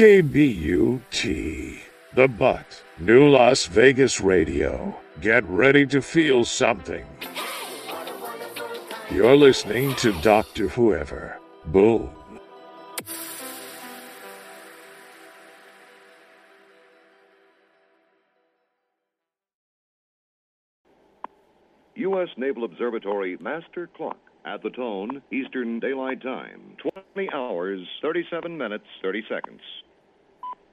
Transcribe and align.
KBUT, 0.00 1.78
The 2.14 2.26
Butt, 2.26 2.82
New 3.00 3.28
Las 3.28 3.66
Vegas 3.66 4.18
Radio. 4.18 4.98
Get 5.20 5.44
ready 5.44 5.84
to 5.88 6.00
feel 6.00 6.46
something. 6.46 7.04
You're 9.10 9.36
listening 9.36 9.94
to 9.96 10.18
Dr. 10.22 10.68
Whoever. 10.68 11.38
Boom. 11.66 12.08
U.S. 21.96 22.28
Naval 22.38 22.64
Observatory 22.64 23.36
Master 23.38 23.90
Clock 23.94 24.16
at 24.46 24.62
the 24.62 24.70
tone 24.70 25.20
Eastern 25.30 25.78
Daylight 25.78 26.22
Time, 26.22 26.74
20 27.14 27.28
hours, 27.34 27.86
37 28.00 28.56
minutes, 28.56 28.86
30 29.02 29.24
seconds. 29.28 29.60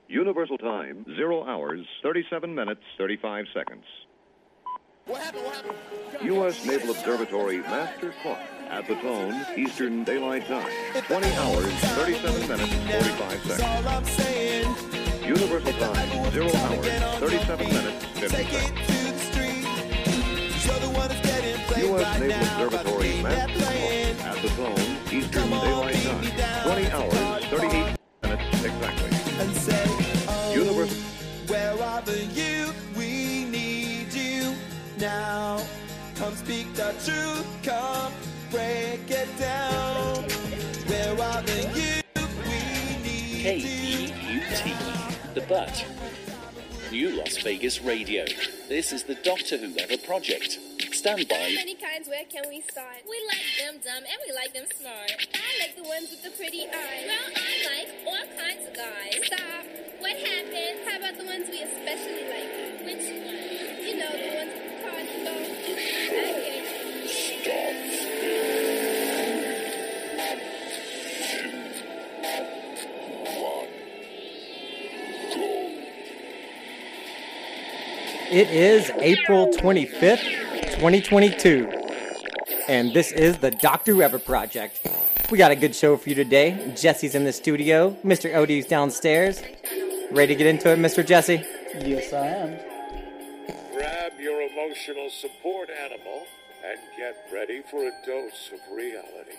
Universal 0.10 0.58
Time, 0.60 1.06
0 1.18 1.44
hours, 1.46 1.86
37 2.02 2.54
minutes, 2.56 2.82
35 2.98 3.46
seconds. 3.54 3.84
What 5.06 5.22
happened, 5.22 5.44
what 5.46 5.56
happened? 5.56 5.76
U.S. 6.24 6.66
Naval 6.66 6.92
Observatory 6.92 7.60
Master 7.60 8.14
Clock 8.22 8.40
at 8.70 8.88
the 8.88 8.96
tone 8.96 9.46
Eastern 9.58 10.04
Daylight 10.06 10.46
Time, 10.48 10.70
20 11.08 11.32
hours, 11.34 11.74
37 11.74 12.48
minutes, 12.48 12.74
45 13.18 13.46
seconds. 13.46 15.26
Universal 15.26 15.74
Time, 15.74 16.32
0 16.32 16.46
hours, 16.56 16.88
37 17.20 17.68
minutes, 17.68 18.06
50 18.06 18.44
seconds. 18.44 18.98
U.S. 21.78 22.20
Naval 22.20 22.36
Observatory 22.42 23.22
Master 23.22 23.60
Clock 23.64 24.26
at 24.26 24.42
the 24.42 24.50
tone 24.50 24.98
Eastern 25.12 25.50
Daylight 25.50 25.96
Time, 25.96 26.64
20 26.64 26.92
hours, 26.92 27.46
38 27.46 27.87
speak 36.48 36.74
the 36.76 36.96
truth. 37.04 37.46
Come 37.62 38.14
break 38.52 39.04
it 39.12 39.28
down. 39.38 40.24
Where 40.88 41.12
are 41.12 41.42
the 41.44 41.62
youth? 41.76 42.08
We 42.48 43.04
need 43.04 44.16
you. 44.16 44.40
KBUT, 44.40 45.34
The 45.34 45.42
Butt. 45.42 45.86
New 46.90 47.18
Las 47.18 47.36
Vegas 47.44 47.82
Radio. 47.82 48.24
This 48.70 48.94
is 48.94 49.04
the 49.04 49.16
Doctor 49.16 49.58
Whoever 49.58 49.98
project. 49.98 50.58
Stand 50.94 51.28
by. 51.28 51.52
many 51.54 51.76
kinds, 51.76 52.08
where 52.08 52.24
can 52.24 52.44
we 52.48 52.62
start? 52.62 53.04
We 53.04 53.20
like 53.28 53.44
them 53.60 53.82
dumb 53.84 54.04
and 54.08 54.20
we 54.26 54.34
like 54.34 54.54
them 54.54 54.68
smart. 54.80 55.12
I 55.36 55.52
like 55.60 55.76
the 55.76 55.84
ones 55.84 56.12
with 56.12 56.24
the 56.24 56.32
pretty 56.32 56.64
eyes. 56.64 57.12
Well, 57.12 57.28
I 57.36 57.54
like 57.76 57.90
all 58.08 58.26
kinds 58.40 58.64
of 58.64 58.74
guys. 58.74 59.20
Stop. 59.28 59.66
What 60.00 60.16
happened? 60.16 60.80
How 60.88 60.96
about 60.96 61.18
the 61.20 61.26
ones 61.26 61.50
we 61.52 61.60
especially 61.60 62.24
like? 62.32 62.88
Which 62.88 63.04
ones? 63.04 63.84
You 63.84 64.00
know, 64.00 64.12
the 64.16 64.32
ones 64.38 64.67
It 78.30 78.50
is 78.50 78.92
April 79.00 79.48
25th, 79.48 80.22
2022. 80.76 81.72
And 82.68 82.94
this 82.94 83.12
is 83.12 83.38
the 83.38 83.52
Doctor 83.52 83.94
Whoever 83.94 84.20
Project. 84.20 84.86
We 85.32 85.38
got 85.38 85.52
a 85.52 85.56
good 85.56 85.74
show 85.74 85.98
for 85.98 86.10
you 86.10 86.16
today. 86.16 86.74
Jesse's 86.76 87.16
in 87.16 87.24
the 87.24 87.34
studio. 87.34 87.98
Mr. 88.04 88.32
Odie's 88.36 88.66
downstairs. 88.66 89.42
Ready 90.12 90.36
to 90.36 90.36
get 90.36 90.46
into 90.46 90.72
it, 90.72 90.78
Mr. 90.78 91.04
Jesse? 91.04 91.42
Yes, 91.80 92.12
I 92.12 92.28
am. 92.28 92.67
Grab 94.08 94.22
your 94.22 94.42
emotional 94.42 95.10
support 95.10 95.70
animal 95.70 96.28
and 96.66 96.80
get 96.98 97.28
ready 97.34 97.62
for 97.70 97.84
a 97.88 97.92
dose 98.06 98.52
of 98.54 98.60
reality. 98.74 99.36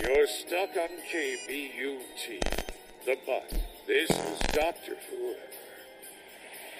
You're 0.00 0.26
stuck 0.26 0.70
on 0.76 0.90
KBUT, 1.10 2.40
the 3.04 3.16
butt. 3.26 3.52
This 3.86 4.10
is 4.10 4.38
Doctor 4.52 4.96
Whoever. 5.10 5.40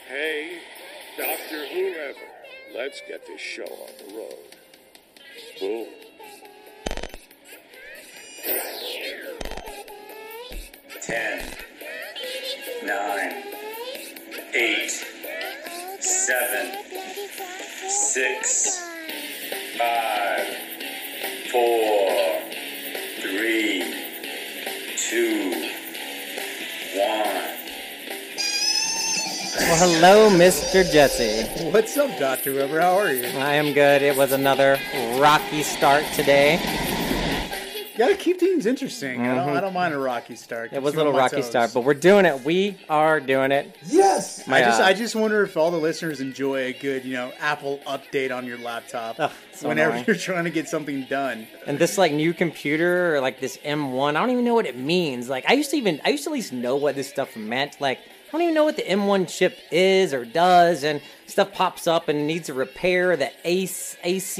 Hey, 0.08 0.58
Doctor 1.16 1.66
Whoever, 1.66 2.18
let's 2.76 3.00
get 3.08 3.26
this 3.26 3.40
show 3.40 3.64
on 3.64 3.90
the 4.06 4.14
road. 4.14 4.34
Boom. 5.58 5.86
Ten, 11.00 11.44
nine, 12.84 13.42
eight, 14.54 15.11
seven, 16.12 16.72
six, 17.88 18.84
five, 19.78 20.46
four, 21.50 22.38
three, 23.22 24.12
two, 24.98 25.50
one. 26.94 27.52
Well, 29.56 29.78
hello, 29.78 30.28
Mr. 30.28 30.84
Jesse. 30.92 31.70
What's 31.70 31.96
up, 31.96 32.18
Doctor 32.18 32.54
Weber? 32.54 32.80
How 32.80 32.98
are 32.98 33.12
you? 33.12 33.26
I 33.38 33.54
am 33.54 33.72
good. 33.72 34.02
It 34.02 34.14
was 34.14 34.32
another 34.32 34.78
rocky 35.18 35.62
start 35.62 36.04
today. 36.14 36.60
You 37.92 37.98
gotta 37.98 38.16
keep 38.16 38.40
things 38.40 38.64
interesting. 38.66 39.20
I, 39.20 39.34
don't, 39.34 39.56
I 39.56 39.60
don't 39.60 39.74
mind 39.74 39.92
a 39.92 39.98
rocky 39.98 40.34
start. 40.34 40.68
Mm-hmm. 40.68 40.76
It 40.76 40.82
was 40.82 40.94
a 40.94 40.96
little 40.96 41.12
me 41.12 41.18
on 41.18 41.20
my 41.20 41.24
rocky 41.24 41.36
toes. 41.36 41.46
start, 41.46 41.70
but 41.74 41.84
we're 41.84 41.94
doing 41.94 42.24
it. 42.24 42.42
We 42.44 42.78
are 42.88 43.20
doing 43.20 43.52
it. 43.52 43.76
yes, 43.86 44.46
My, 44.46 44.58
I 44.58 44.60
just 44.62 44.80
uh, 44.80 44.84
I 44.84 44.92
just 44.94 45.14
wonder 45.14 45.42
if 45.42 45.56
all 45.56 45.70
the 45.70 45.78
listeners 45.78 46.20
enjoy 46.20 46.64
a 46.64 46.72
good 46.72 47.04
you 47.04 47.12
know 47.12 47.32
Apple 47.38 47.80
update 47.86 48.34
on 48.34 48.46
your 48.46 48.58
laptop 48.58 49.16
Ugh, 49.18 49.30
so 49.52 49.68
whenever 49.68 49.90
annoying. 49.90 50.04
you're 50.06 50.16
trying 50.16 50.44
to 50.44 50.50
get 50.50 50.68
something 50.68 51.04
done. 51.04 51.46
And 51.66 51.78
this 51.78 51.98
like 51.98 52.12
new 52.12 52.32
computer 52.32 53.14
or 53.14 53.20
like 53.20 53.40
this 53.40 53.58
M1, 53.58 54.10
I 54.10 54.12
don't 54.20 54.30
even 54.30 54.44
know 54.44 54.54
what 54.54 54.66
it 54.66 54.76
means. 54.78 55.28
Like 55.28 55.44
I 55.48 55.52
used 55.52 55.70
to 55.70 55.76
even 55.76 56.00
I 56.04 56.10
used 56.10 56.24
to 56.24 56.30
at 56.30 56.34
least 56.34 56.52
know 56.52 56.76
what 56.76 56.94
this 56.94 57.08
stuff 57.08 57.36
meant. 57.36 57.80
Like 57.80 57.98
I 57.98 58.32
don't 58.32 58.42
even 58.42 58.54
know 58.54 58.64
what 58.64 58.76
the 58.76 58.82
M1 58.82 59.28
chip 59.28 59.58
is 59.70 60.14
or 60.14 60.24
does, 60.24 60.84
and 60.84 61.02
stuff 61.26 61.52
pops 61.52 61.86
up 61.86 62.08
and 62.08 62.26
needs 62.26 62.48
a 62.48 62.54
repair. 62.54 63.14
The 63.14 63.30
ACE 63.44 63.96
ACE, 64.02 64.38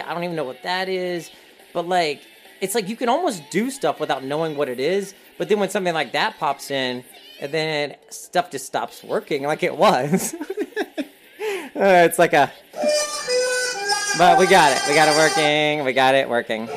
I 0.00 0.12
don't 0.12 0.24
even 0.24 0.36
know 0.36 0.44
what 0.44 0.62
that 0.64 0.90
is. 0.90 1.30
But 1.72 1.88
like 1.88 2.20
it's 2.60 2.74
like 2.74 2.88
you 2.88 2.96
can 2.96 3.08
almost 3.08 3.42
do 3.50 3.70
stuff 3.70 4.00
without 4.00 4.24
knowing 4.24 4.56
what 4.56 4.68
it 4.68 4.80
is. 4.80 5.14
But 5.38 5.48
then 5.48 5.58
when 5.60 5.70
something 5.70 5.94
like 5.94 6.12
that 6.12 6.38
pops 6.38 6.70
in, 6.70 7.04
and 7.40 7.52
then 7.52 7.96
stuff 8.10 8.50
just 8.50 8.66
stops 8.66 9.02
working 9.02 9.42
like 9.44 9.62
it 9.62 9.76
was. 9.76 10.34
Uh, 11.76 12.06
it's 12.08 12.20
like 12.20 12.32
a 12.32 12.52
but 14.16 14.38
we 14.38 14.46
got 14.46 14.70
it. 14.76 14.80
We 14.88 14.94
got 14.94 15.08
it 15.08 15.16
working. 15.16 15.84
We 15.84 15.92
got 15.92 16.14
it 16.14 16.28
working. 16.28 16.68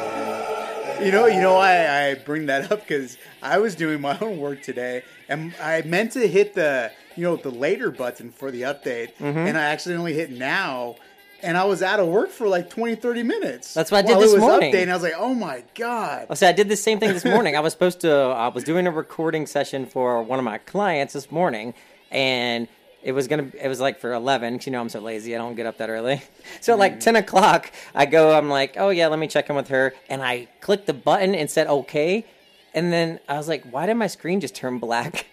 You 1.05 1.11
know, 1.11 1.27
you 1.27 1.39
know 1.39 1.53
why 1.53 1.87
I 1.87 2.15
bring 2.15 2.47
that 2.47 2.71
up 2.71 2.81
because 2.81 3.15
I 3.43 3.59
was 3.59 3.75
doing 3.75 4.01
my 4.01 4.17
own 4.19 4.39
work 4.39 4.63
today, 4.63 5.03
and 5.29 5.53
I 5.61 5.83
meant 5.83 6.13
to 6.13 6.27
hit 6.27 6.55
the 6.55 6.91
you 7.15 7.23
know 7.23 7.35
the 7.35 7.51
later 7.51 7.91
button 7.91 8.31
for 8.31 8.49
the 8.49 8.63
update, 8.63 9.13
Mm-hmm. 9.19 9.37
and 9.37 9.55
I 9.57 9.65
accidentally 9.65 10.13
hit 10.13 10.31
now, 10.31 10.95
and 11.43 11.57
I 11.57 11.65
was 11.65 11.81
out 11.81 11.99
of 11.99 12.07
work 12.07 12.29
for 12.29 12.47
like 12.47 12.69
20, 12.69 12.95
30 12.95 13.23
minutes. 13.23 13.73
That's 13.73 13.91
what 13.91 14.03
I 14.03 14.07
did 14.07 14.19
this 14.19 14.31
it 14.31 14.35
was 14.35 14.41
morning. 14.41 14.73
Updating, 14.73 14.89
I 14.89 14.93
was 14.93 15.03
like, 15.03 15.13
oh 15.17 15.33
my 15.33 15.63
god. 15.75 16.27
I 16.29 16.33
said 16.33 16.49
I 16.49 16.55
did 16.55 16.69
the 16.69 16.75
same 16.75 16.99
thing 16.99 17.13
this 17.13 17.25
morning. 17.25 17.55
I 17.55 17.59
was 17.59 17.73
supposed 17.73 18.01
to. 18.01 18.13
Uh, 18.13 18.33
I 18.33 18.47
was 18.47 18.63
doing 18.63 18.87
a 18.87 18.91
recording 18.91 19.45
session 19.45 19.85
for 19.85 20.21
one 20.23 20.39
of 20.39 20.45
my 20.45 20.57
clients 20.57 21.13
this 21.13 21.31
morning, 21.31 21.73
and 22.11 22.67
it 23.03 23.11
was 23.11 23.27
gonna. 23.27 23.51
It 23.59 23.67
was 23.67 23.79
like 23.79 23.99
for 23.99 24.13
eleven. 24.13 24.57
'cause 24.57 24.65
you 24.65 24.71
know 24.71 24.81
I'm 24.81 24.89
so 24.89 24.99
lazy. 24.99 25.35
I 25.35 25.37
don't 25.37 25.55
get 25.55 25.65
up 25.65 25.77
that 25.77 25.89
early. 25.89 26.21
So 26.61 26.73
at 26.73 26.79
like 26.79 26.95
mm. 26.95 26.99
ten 26.99 27.15
o'clock, 27.15 27.71
I 27.93 28.05
go. 28.05 28.35
I'm 28.35 28.49
like, 28.49 28.75
oh 28.77 28.89
yeah, 28.89 29.07
let 29.07 29.19
me 29.19 29.27
check 29.27 29.49
in 29.49 29.55
with 29.55 29.67
her, 29.67 29.93
and 30.09 30.23
I 30.23 30.47
clicked 30.59 30.87
the 30.87 30.93
button 30.93 31.35
and 31.35 31.49
said 31.49 31.67
okay, 31.67 32.25
and 32.73 32.91
then 32.91 33.19
I 33.29 33.37
was 33.37 33.47
like, 33.47 33.63
why 33.69 33.85
did 33.85 33.95
my 33.95 34.07
screen 34.07 34.39
just 34.39 34.55
turn 34.55 34.79
black? 34.79 35.27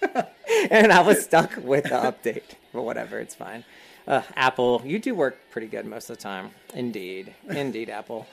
and 0.70 0.92
I 0.92 1.02
was 1.02 1.22
stuck 1.22 1.56
with 1.56 1.84
the 1.84 1.90
update. 1.90 2.54
But 2.72 2.82
whatever, 2.82 3.18
it's 3.18 3.34
fine. 3.34 3.64
Uh, 4.10 4.22
Apple, 4.34 4.82
you 4.84 4.98
do 4.98 5.14
work 5.14 5.38
pretty 5.52 5.68
good 5.68 5.86
most 5.86 6.10
of 6.10 6.16
the 6.16 6.22
time. 6.22 6.50
Indeed, 6.74 7.32
indeed, 7.48 7.88
Apple. 7.88 8.26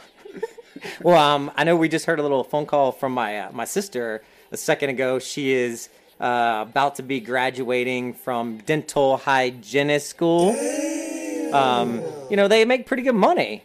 well, 1.04 1.20
um, 1.24 1.52
I 1.56 1.64
know 1.66 1.76
we 1.76 1.88
just 1.88 2.08
heard 2.08 2.18
a 2.18 2.24
little 2.24 2.44
phone 2.44 2.66
call 2.66 2.92
from 2.92 3.12
my 3.12 3.38
uh, 3.42 3.52
my 3.52 3.66
sister 3.66 4.24
a 4.52 4.58
second 4.58 4.90
ago. 4.90 5.20
She 5.20 5.54
is 5.54 5.90
uh, 6.20 6.66
about 6.68 6.96
to 6.96 7.04
be 7.04 7.20
graduating 7.20 8.16
from 8.16 8.58
dental 8.66 9.18
hygienist 9.18 10.08
school. 10.08 10.50
Um, 11.54 12.02
you 12.32 12.38
know, 12.38 12.48
they 12.48 12.66
make 12.66 12.88
pretty 12.88 13.04
good 13.04 13.14
money. 13.14 13.64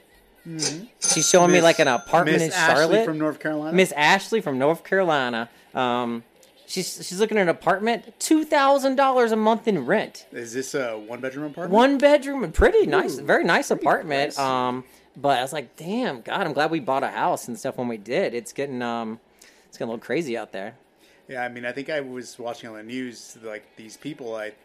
She's 1.01 1.27
showing 1.27 1.51
me 1.51 1.63
like 1.63 1.79
an 1.79 1.89
apartment 1.89 2.41
Miss 2.41 2.49
in 2.49 2.53
Ashley 2.53 2.75
Charlotte. 2.75 3.05
from 3.07 3.19
North 3.19 3.41
Carolina? 3.41 3.75
Miss 3.75 3.93
Ashley 3.93 4.43
from 4.43 4.59
North 4.59 4.85
Carolina. 4.85 5.49
Um, 5.75 6.25
she's 6.73 6.97
she's 7.07 7.21
looking 7.21 7.37
at 7.37 7.43
an 7.43 7.49
apartment, 7.49 8.19
two 8.19 8.45
thousand 8.45 8.97
dollars 8.97 9.31
a 9.33 9.37
month 9.37 9.69
in 9.69 9.85
rent. 9.85 10.27
Is 10.33 10.53
this 10.55 10.75
a 10.75 10.99
one 10.99 11.21
bedroom 11.21 11.47
apartment? 11.47 11.73
One 11.75 11.99
bedroom, 11.99 12.51
pretty 12.53 12.87
nice, 12.87 13.19
Ooh, 13.19 13.25
very 13.25 13.45
nice 13.45 13.71
apartment. 13.71 14.33
pricey. 14.33 14.39
Um, 14.39 14.85
but 15.17 15.39
I 15.39 15.43
was 15.43 15.53
like, 15.53 15.77
damn, 15.77 16.23
God, 16.23 16.47
I'm 16.47 16.55
glad 16.55 16.71
we 16.71 16.81
bought 16.81 17.03
a 17.03 17.09
house 17.09 17.47
and 17.47 17.59
stuff 17.59 17.77
when 17.77 17.89
we 17.89 17.99
did. 17.99 18.33
It's 18.35 18.53
getting 18.53 18.81
um, 18.81 19.21
it's 19.67 19.77
getting 19.77 19.89
a 19.89 19.93
little 19.93 20.05
crazy 20.05 20.37
out 20.39 20.53
there. 20.53 20.75
Yeah, 21.29 21.45
I 21.45 21.49
mean, 21.49 21.65
I 21.65 21.73
think 21.73 21.91
I 21.91 22.01
was 22.01 22.39
watching 22.39 22.71
on 22.71 22.77
the 22.77 22.83
news 22.83 23.37
like 23.43 23.65
these 23.77 23.97
people, 23.97 24.31
like 24.31 24.57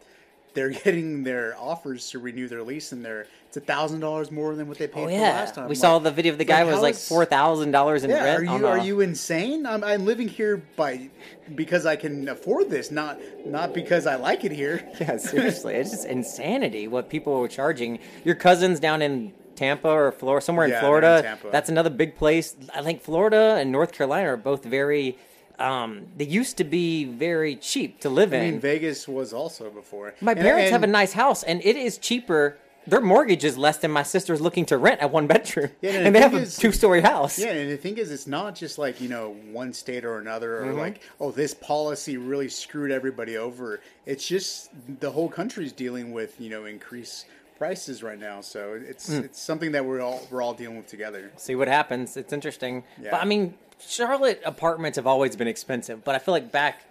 they're 0.57 0.69
getting 0.71 1.23
their 1.23 1.55
offers 1.57 2.09
to 2.09 2.19
renew 2.19 2.47
their 2.47 2.63
lease, 2.63 2.91
and 2.91 3.05
they're 3.05 3.27
it's 3.47 3.55
a 3.55 3.61
thousand 3.61 3.99
dollars 4.01 4.31
more 4.31 4.55
than 4.55 4.67
what 4.67 4.77
they 4.77 4.87
paid 4.87 5.03
Oh 5.03 5.05
for 5.07 5.11
yeah, 5.11 5.33
last 5.33 5.55
time. 5.55 5.65
we 5.65 5.69
Like, 5.69 5.77
saw 5.77 5.99
the 5.99 6.11
video 6.11 6.33
of 6.33 6.37
the 6.37 6.43
guy 6.45 6.63
like, 6.63 6.73
was 6.73 6.81
like 6.81 6.95
four 6.95 7.23
thousand 7.23 7.71
dollars 7.71 8.03
in 8.03 8.09
Yeah, 8.09 8.23
rent. 8.23 8.39
are 8.39 8.43
you 8.57 8.67
are 8.67 8.77
you 8.79 8.99
insane? 9.01 9.65
I'm 9.65 9.83
I'm 9.83 10.05
living 10.05 10.27
here 10.27 10.57
by 10.75 11.09
because 11.55 11.85
I 11.85 11.95
can 11.95 12.27
afford 12.27 12.69
this, 12.69 12.91
not 12.91 13.19
not 13.45 13.73
because 13.73 14.05
I 14.07 14.15
like 14.15 14.43
it 14.43 14.51
here. 14.51 14.83
Yeah, 14.99 15.17
seriously, 15.17 15.75
it's 15.75 15.91
just 15.91 16.05
insanity 16.05 16.87
what 16.87 17.09
people 17.09 17.33
are 17.43 17.47
charging. 17.47 17.99
Your 18.25 18.35
cousins 18.35 18.79
down 18.79 19.01
in 19.03 19.33
Tampa 19.55 19.87
or 19.89 20.11
Florida, 20.11 20.43
somewhere 20.43 20.65
Yeah, 20.67 20.73
in 20.73 20.77
in 20.77 20.81
Florida, 20.81 21.21
Tampa. 21.21 21.49
that's 21.51 21.69
another 21.69 21.89
big 21.91 22.15
place. 22.15 22.55
I 22.73 22.81
think 22.81 23.01
Florida 23.01 23.57
and 23.59 23.71
North 23.71 23.91
Carolina 23.91 24.29
are 24.33 24.37
both 24.37 24.63
very. 24.65 25.17
Um, 25.59 26.07
they 26.17 26.25
used 26.25 26.57
to 26.57 26.63
be 26.63 27.05
very 27.05 27.55
cheap 27.55 27.99
to 28.01 28.09
live 28.09 28.33
I 28.33 28.37
in. 28.37 28.41
I 28.47 28.51
mean, 28.51 28.59
Vegas 28.59 29.07
was 29.07 29.33
also 29.33 29.69
before. 29.69 30.13
My 30.21 30.33
And- 30.33 30.41
parents 30.41 30.71
have 30.71 30.83
a 30.83 30.87
nice 30.87 31.13
house, 31.13 31.43
and 31.43 31.61
it 31.65 31.75
is 31.75 31.97
cheaper. 31.97 32.57
Their 32.85 33.01
mortgage 33.01 33.43
is 33.43 33.57
less 33.57 33.77
than 33.79 33.91
my 33.91 34.03
sister's 34.03 34.39
looking 34.39 34.65
to 34.67 34.77
rent 34.77 35.01
a 35.01 35.07
one 35.09 35.27
bedroom, 35.27 35.71
Yeah, 35.81 35.89
and 35.91 35.97
and, 36.07 36.15
the 36.15 36.19
they 36.19 36.23
have 36.23 36.33
a 36.33 36.45
two 36.45 36.71
story 36.71 37.01
house. 37.01 37.37
Yeah, 37.37 37.47
and 37.49 37.69
the 37.69 37.75
thing 37.75 37.97
is, 37.97 38.11
it's 38.11 38.27
not 38.27 38.55
just 38.55 38.77
like 38.77 39.01
you 39.01 39.09
know 39.09 39.35
one 39.51 39.73
state 39.73 40.05
or 40.05 40.19
another, 40.19 40.61
or 40.61 40.67
Mhm. 40.73 40.77
like 40.77 41.01
oh 41.19 41.31
this 41.31 41.53
policy 41.53 42.15
really 42.17 42.47
screwed 42.47 42.91
everybody 42.91 43.35
over. 43.35 43.81
It's 44.05 44.25
just 44.25 44.69
the 45.01 45.11
whole 45.11 45.27
country's 45.27 45.73
dealing 45.73 46.13
with 46.13 46.39
you 46.39 46.49
know 46.49 46.63
increased 46.63 47.25
prices 47.57 48.03
right 48.03 48.19
now, 48.19 48.39
so 48.39 48.79
it's 48.87 49.09
Mm. 49.09 49.25
it's 49.25 49.41
something 49.41 49.73
that 49.73 49.83
we're 49.83 49.99
all 49.99 50.21
we're 50.31 50.41
all 50.41 50.53
dealing 50.53 50.77
with 50.77 50.87
together. 50.87 51.31
see 51.35 51.55
what 51.55 51.67
happens. 51.67 52.15
It's 52.15 52.31
interesting. 52.31 52.83
Yeah. 53.01 53.11
But 53.11 53.21
I 53.21 53.25
mean, 53.25 53.55
Charlotte 53.79 54.41
apartments 54.45 54.95
have 54.95 55.07
always 55.07 55.35
been 55.35 55.47
expensive, 55.47 56.03
but 56.03 56.15
I 56.15 56.19
feel 56.19 56.33
like 56.33 56.51
back, 56.51 56.83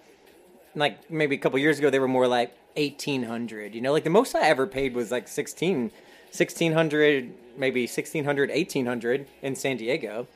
like 0.75 1.11
maybe 1.11 1.35
a 1.37 1.39
couple 1.39 1.59
years 1.59 1.79
ago, 1.79 1.91
they 1.91 1.99
were 1.99 2.09
more 2.09 2.29
like 2.29 2.55
eighteen 2.77 3.25
hundred. 3.25 3.75
You 3.75 3.81
know, 3.81 3.93
like 3.93 4.05
the 4.05 4.11
most 4.11 4.35
I 4.35 4.43
ever 4.49 4.67
paid 4.67 4.95
was 4.95 5.11
like 5.11 5.29
16, 5.29 5.91
1600, 6.31 7.33
maybe 7.57 7.83
1600, 7.83 8.51
1800 8.51 9.27
in 9.43 9.57
San 9.57 9.77
Diego. 9.77 10.27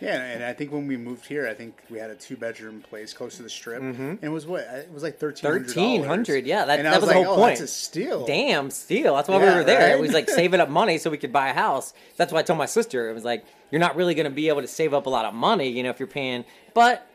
Yeah, 0.00 0.20
and 0.22 0.44
I 0.44 0.52
think 0.52 0.72
when 0.72 0.86
we 0.86 0.96
moved 0.96 1.26
here, 1.26 1.48
I 1.48 1.54
think 1.54 1.74
we 1.90 1.98
had 1.98 2.10
a 2.10 2.14
two 2.14 2.36
bedroom 2.36 2.82
place 2.82 3.14
close 3.14 3.36
to 3.36 3.42
the 3.42 3.48
strip, 3.48 3.80
Mhm. 3.82 3.98
and 3.98 4.18
it 4.22 4.28
was 4.28 4.46
what 4.46 4.60
it 4.60 4.92
was 4.92 5.02
like 5.02 5.18
thirteen 5.18 5.42
Thirteen 5.50 6.04
hundred, 6.04 6.46
yeah, 6.46 6.64
that, 6.66 6.78
and 6.78 6.86
I 6.86 6.92
that 6.92 7.00
was, 7.00 7.06
was 7.08 7.16
the 7.16 7.24
whole 7.24 7.34
oh, 7.34 7.36
point. 7.36 7.58
that's 7.58 7.70
a 7.70 7.74
steal. 7.74 8.26
Damn, 8.26 8.70
steal. 8.70 9.16
That's 9.16 9.28
why 9.28 9.38
we 9.38 9.44
were 9.46 9.64
there. 9.64 9.80
right? 9.90 9.98
It 9.98 10.00
was 10.00 10.12
like 10.12 10.28
saving 10.40 10.60
up 10.60 10.68
money 10.68 10.98
so 10.98 11.08
we 11.10 11.16
could 11.18 11.32
buy 11.32 11.48
a 11.48 11.54
house. 11.54 11.94
That's 12.16 12.32
why 12.32 12.40
I 12.40 12.42
told 12.42 12.58
my 12.58 12.66
sister 12.66 13.08
it 13.08 13.14
was 13.14 13.24
like 13.24 13.44
you're 13.70 13.80
not 13.80 13.96
really 13.96 14.14
going 14.14 14.24
to 14.24 14.30
be 14.30 14.48
able 14.48 14.60
to 14.60 14.68
save 14.68 14.92
up 14.94 15.06
a 15.06 15.10
lot 15.10 15.24
of 15.24 15.32
money, 15.34 15.68
you 15.68 15.82
know, 15.82 15.90
if 15.90 15.98
you're 15.98 16.06
paying. 16.06 16.44
But 16.74 17.06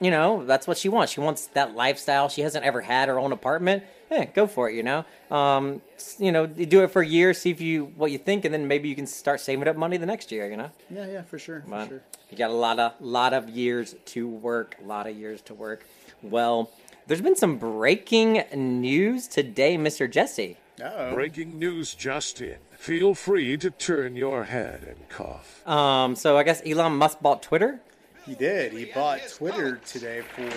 you 0.00 0.10
know, 0.10 0.44
that's 0.44 0.66
what 0.68 0.78
she 0.78 0.88
wants. 0.88 1.12
She 1.12 1.20
wants 1.20 1.46
that 1.48 1.74
lifestyle. 1.74 2.28
She 2.28 2.42
hasn't 2.42 2.64
ever 2.64 2.82
had 2.82 3.08
her 3.08 3.18
own 3.18 3.32
apartment. 3.32 3.82
Yeah, 4.10 4.24
go 4.24 4.46
for 4.46 4.70
it. 4.70 4.74
You 4.74 4.82
know, 4.82 5.04
um, 5.30 5.82
you 6.18 6.32
know, 6.32 6.48
you 6.56 6.66
do 6.66 6.82
it 6.82 6.90
for 6.90 7.02
a 7.02 7.06
year, 7.06 7.34
see 7.34 7.50
if 7.50 7.60
you 7.60 7.86
what 7.96 8.10
you 8.10 8.18
think, 8.18 8.44
and 8.44 8.54
then 8.54 8.66
maybe 8.66 8.88
you 8.88 8.94
can 8.94 9.06
start 9.06 9.40
saving 9.40 9.68
up 9.68 9.76
money 9.76 9.96
the 9.96 10.06
next 10.06 10.32
year. 10.32 10.50
You 10.50 10.56
know. 10.56 10.70
Yeah, 10.90 11.06
yeah, 11.06 11.22
for 11.22 11.38
sure, 11.38 11.62
for 11.68 11.86
sure. 11.86 12.02
you 12.30 12.38
got 12.38 12.50
a 12.50 12.54
lot 12.54 12.78
of 12.78 12.92
lot 13.00 13.32
of 13.32 13.48
years 13.48 13.94
to 14.06 14.28
work. 14.28 14.76
A 14.82 14.86
lot 14.86 15.06
of 15.06 15.16
years 15.16 15.42
to 15.42 15.54
work. 15.54 15.84
Well, 16.22 16.70
there's 17.06 17.20
been 17.20 17.36
some 17.36 17.58
breaking 17.58 18.44
news 18.54 19.28
today, 19.28 19.76
Mr. 19.76 20.10
Jesse. 20.10 20.56
Oh. 20.82 21.14
Breaking 21.14 21.58
news 21.58 21.94
just 21.94 22.40
in. 22.40 22.56
Feel 22.76 23.14
free 23.14 23.56
to 23.56 23.70
turn 23.70 24.14
your 24.14 24.44
head 24.44 24.84
and 24.86 25.08
cough. 25.08 25.66
Um, 25.66 26.14
so 26.14 26.38
I 26.38 26.44
guess 26.44 26.62
Elon 26.64 26.92
Musk 26.92 27.20
bought 27.20 27.42
Twitter. 27.42 27.80
He 28.24 28.34
did. 28.34 28.72
He 28.72 28.84
bought 28.84 29.20
Twitter 29.28 29.80
today 29.86 30.20
for 30.20 30.48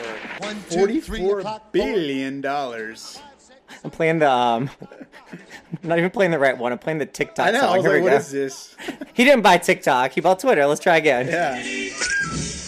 two, 0.70 0.78
forty-four 0.78 1.62
billion 1.72 2.42
dollars. 2.42 3.20
I'm 3.84 3.92
playing 3.92 4.20
the 4.20 4.30
um, 4.32 4.70
I'm 5.32 5.90
not 5.90 5.98
even 5.98 6.10
playing 6.12 6.32
the 6.32 6.40
right 6.40 6.58
one. 6.58 6.72
I'm 6.72 6.78
playing 6.80 7.00
the 7.00 7.06
TikTok 7.06 7.48
I 7.48 7.52
know. 7.52 7.60
song. 7.62 7.74
I 7.74 7.78
was 7.78 7.86
Here 7.86 7.94
like, 7.96 8.04
"What 8.04 8.14
is 8.14 8.32
this?" 8.32 8.76
He 9.14 9.24
didn't 9.24 9.42
buy 9.42 9.58
TikTok. 9.58 10.12
He 10.12 10.22
bought 10.22 10.40
Twitter. 10.40 10.66
Let's 10.66 10.82
try 10.82 10.98
again. 10.98 11.28
Yeah. 11.28 11.62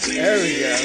There 0.06 0.38
we 0.38 0.60
go. 0.60 0.76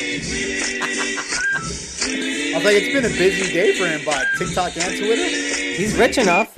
I 2.52 2.54
was 2.56 2.66
like, 2.66 2.76
it's 2.76 2.94
been 2.94 3.06
a 3.06 3.16
busy 3.18 3.54
day 3.54 3.74
for 3.78 3.86
him, 3.86 4.02
but 4.06 4.26
TikTok 4.38 4.76
and 4.78 4.98
Twitter. 4.98 5.28
He's 5.76 5.96
rich 5.98 6.18
enough. 6.18 6.54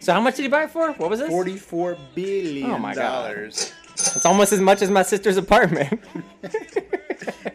So 0.00 0.12
how 0.12 0.20
much 0.20 0.36
did 0.36 0.42
he 0.42 0.48
buy 0.48 0.64
it 0.64 0.70
for? 0.70 0.92
What 0.92 1.10
was 1.10 1.20
this? 1.20 1.28
Forty-four 1.28 1.96
billion 2.14 2.70
Oh 2.70 2.78
my 2.78 2.94
God. 2.94 3.28
dollars. 3.28 3.72
It's 4.00 4.26
almost 4.26 4.52
as 4.52 4.60
much 4.60 4.82
as 4.82 4.90
my 4.90 5.02
sister's 5.02 5.36
apartment. 5.36 6.00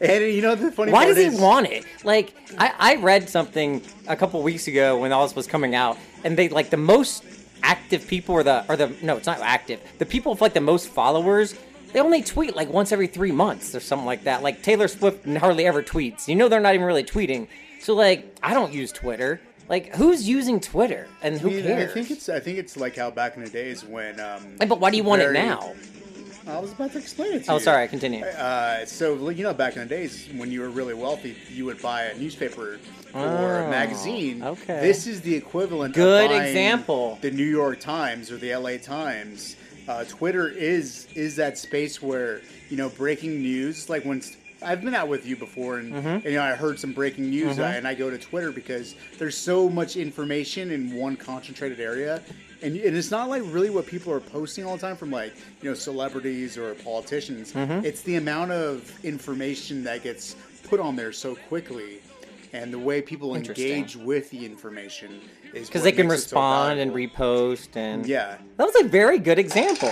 And 0.04 0.24
you 0.34 0.42
know 0.42 0.56
the 0.56 0.70
funny 0.70 0.92
Why 0.92 1.06
does 1.06 1.18
he 1.18 1.24
is, 1.24 1.40
want 1.40 1.68
it? 1.68 1.86
Like 2.04 2.36
I, 2.58 2.74
I 2.78 2.96
read 2.98 3.30
something 3.30 3.82
a 4.08 4.18
couple 4.18 4.42
weeks 4.44 4.68
ago 4.68 5.00
when 5.00 5.14
all 5.14 5.26
this 5.26 5.36
was 5.36 5.48
coming 5.48 5.76
out, 5.76 5.98
and 6.26 6.38
they 6.38 6.50
like 6.50 6.70
the 6.70 6.78
most 6.78 7.24
active 7.64 8.06
people 8.06 8.36
or 8.36 8.44
the 8.44 8.66
or 8.68 8.76
the 8.76 8.94
no, 9.02 9.16
it's 9.16 9.28
not 9.28 9.40
active. 9.40 9.80
The 10.00 10.06
people 10.06 10.34
with 10.34 10.42
like 10.42 10.54
the 10.54 10.62
most 10.62 10.90
followers, 10.90 11.56
they 11.94 12.02
only 12.02 12.22
tweet 12.22 12.54
like 12.54 12.70
once 12.70 12.92
every 12.92 13.08
three 13.08 13.32
months 13.32 13.74
or 13.74 13.80
something 13.80 14.06
like 14.06 14.26
that. 14.26 14.44
Like 14.44 14.62
Taylor 14.62 14.90
Swift 14.90 15.26
hardly 15.26 15.66
ever 15.66 15.82
tweets. 15.82 16.28
You 16.28 16.36
know 16.36 16.50
they're 16.50 16.60
not 16.60 16.74
even 16.74 16.86
really 16.86 17.06
tweeting. 17.06 17.48
So 17.80 17.96
like 17.96 18.38
I 18.44 18.54
don't 18.54 18.74
use 18.74 18.92
Twitter. 18.92 19.40
Like 19.70 19.96
who's 19.96 20.28
using 20.28 20.60
Twitter 20.60 21.08
and 21.22 21.40
who 21.40 21.50
I, 21.50 21.54
mean, 21.54 21.72
I 21.78 21.86
think 21.86 22.12
it's 22.12 22.28
I 22.28 22.42
think 22.42 22.58
it's 22.58 22.76
like 22.76 22.98
how 22.98 23.10
back 23.10 23.38
in 23.38 23.44
the 23.46 23.50
days 23.50 23.86
when. 23.86 24.20
Um, 24.20 24.58
but 24.60 24.82
why 24.82 24.92
do 24.92 24.98
you 24.98 25.04
want 25.06 25.22
it 25.22 25.32
now? 25.32 25.74
I 26.48 26.60
was 26.60 26.72
about 26.74 26.92
to 26.92 26.98
explain 26.98 27.30
it 27.34 27.40
to 27.40 27.46
you. 27.46 27.52
Oh, 27.52 27.54
you. 27.56 27.60
sorry, 27.62 27.88
continue. 27.88 28.24
Uh, 28.26 28.86
so 28.86 29.30
you 29.30 29.44
know, 29.44 29.54
back 29.54 29.76
in 29.78 29.84
the 29.84 29.88
days 29.88 30.28
when 30.36 30.52
you 30.52 30.62
were 30.62 30.70
really 30.70 30.94
wealthy, 30.94 31.36
you 31.50 31.66
would 31.66 31.82
buy 31.82 32.04
a 32.04 32.18
newspaper 32.18 32.80
or 33.14 33.22
Oh, 33.22 33.66
a 33.66 33.70
magazine. 33.70 34.44
okay. 34.44 34.82
This 34.82 35.08
is 35.08 35.22
the 35.22 35.34
equivalent. 35.36 35.96
Good 35.96 36.26
of 36.26 36.38
buying 36.38 36.48
example. 36.50 37.18
The 37.22 37.32
New 37.32 37.46
York 37.46 37.80
Times 37.80 38.32
or 38.32 38.38
the 38.38 38.52
L.A. 38.52 38.78
Times. 38.78 39.56
Uh, 39.88 40.04
Twitter 40.06 40.48
is 40.50 41.08
is 41.14 41.36
that 41.38 41.58
space 41.58 42.02
where 42.02 42.42
you 42.70 42.78
know 42.78 42.90
breaking 42.90 43.42
news, 43.42 43.90
like 43.90 44.04
when. 44.04 44.22
I've 44.66 44.82
been 44.82 44.96
out 44.96 45.10
with 45.10 45.26
you 45.26 45.36
before, 45.36 45.80
and, 45.80 45.92
Mhm. 45.94 46.06
and, 46.06 46.24
you 46.24 46.32
know 46.36 46.44
I 46.44 46.52
heard 46.52 46.80
some 46.80 46.94
breaking 46.94 47.30
news, 47.30 47.58
Mhm. 47.58 47.80
and 47.80 47.86
I 47.86 47.96
go 47.96 48.10
to 48.10 48.18
Twitter 48.18 48.50
because 48.50 48.96
there's 49.20 49.38
so 49.38 49.68
much 49.70 49.98
information 49.98 50.72
in 50.72 50.94
one 50.96 51.18
concentrated 51.18 51.82
area, 51.82 52.22
and, 52.64 52.76
and 52.78 52.96
it's 52.98 53.12
not 53.12 53.30
like 53.30 53.44
really 53.48 53.70
what 53.70 53.86
people 53.86 54.12
are 54.14 54.20
posting 54.20 54.66
all 54.66 54.76
the 54.76 54.82
time 54.82 54.96
from 54.96 55.12
like 55.12 55.36
you 55.62 55.70
know 55.70 55.76
celebrities 55.76 56.58
or 56.58 56.74
politicians. 56.76 57.52
Mhm. 57.54 57.84
It's 57.84 58.02
the 58.02 58.16
amount 58.16 58.52
of 58.52 58.92
information 59.06 59.84
that 59.84 60.04
gets 60.04 60.36
put 60.64 60.80
on 60.80 60.96
there 60.96 61.12
so 61.12 61.36
quickly, 61.50 62.00
and 62.54 62.72
the 62.74 62.80
way 62.80 63.02
people 63.02 63.36
engage 63.36 63.96
with 63.96 64.30
the 64.30 64.46
information 64.46 65.20
is 65.54 65.68
because 65.68 65.84
they 65.84 65.92
can 65.92 66.06
it 66.08 66.10
so 66.10 66.14
respond 66.16 66.80
and 66.80 66.92
repost 66.94 67.76
and 67.76 68.06
Yeah. 68.08 68.38
that 68.58 68.66
was 68.66 68.76
a 68.82 68.86
very 68.88 69.20
good 69.20 69.38
example 69.38 69.92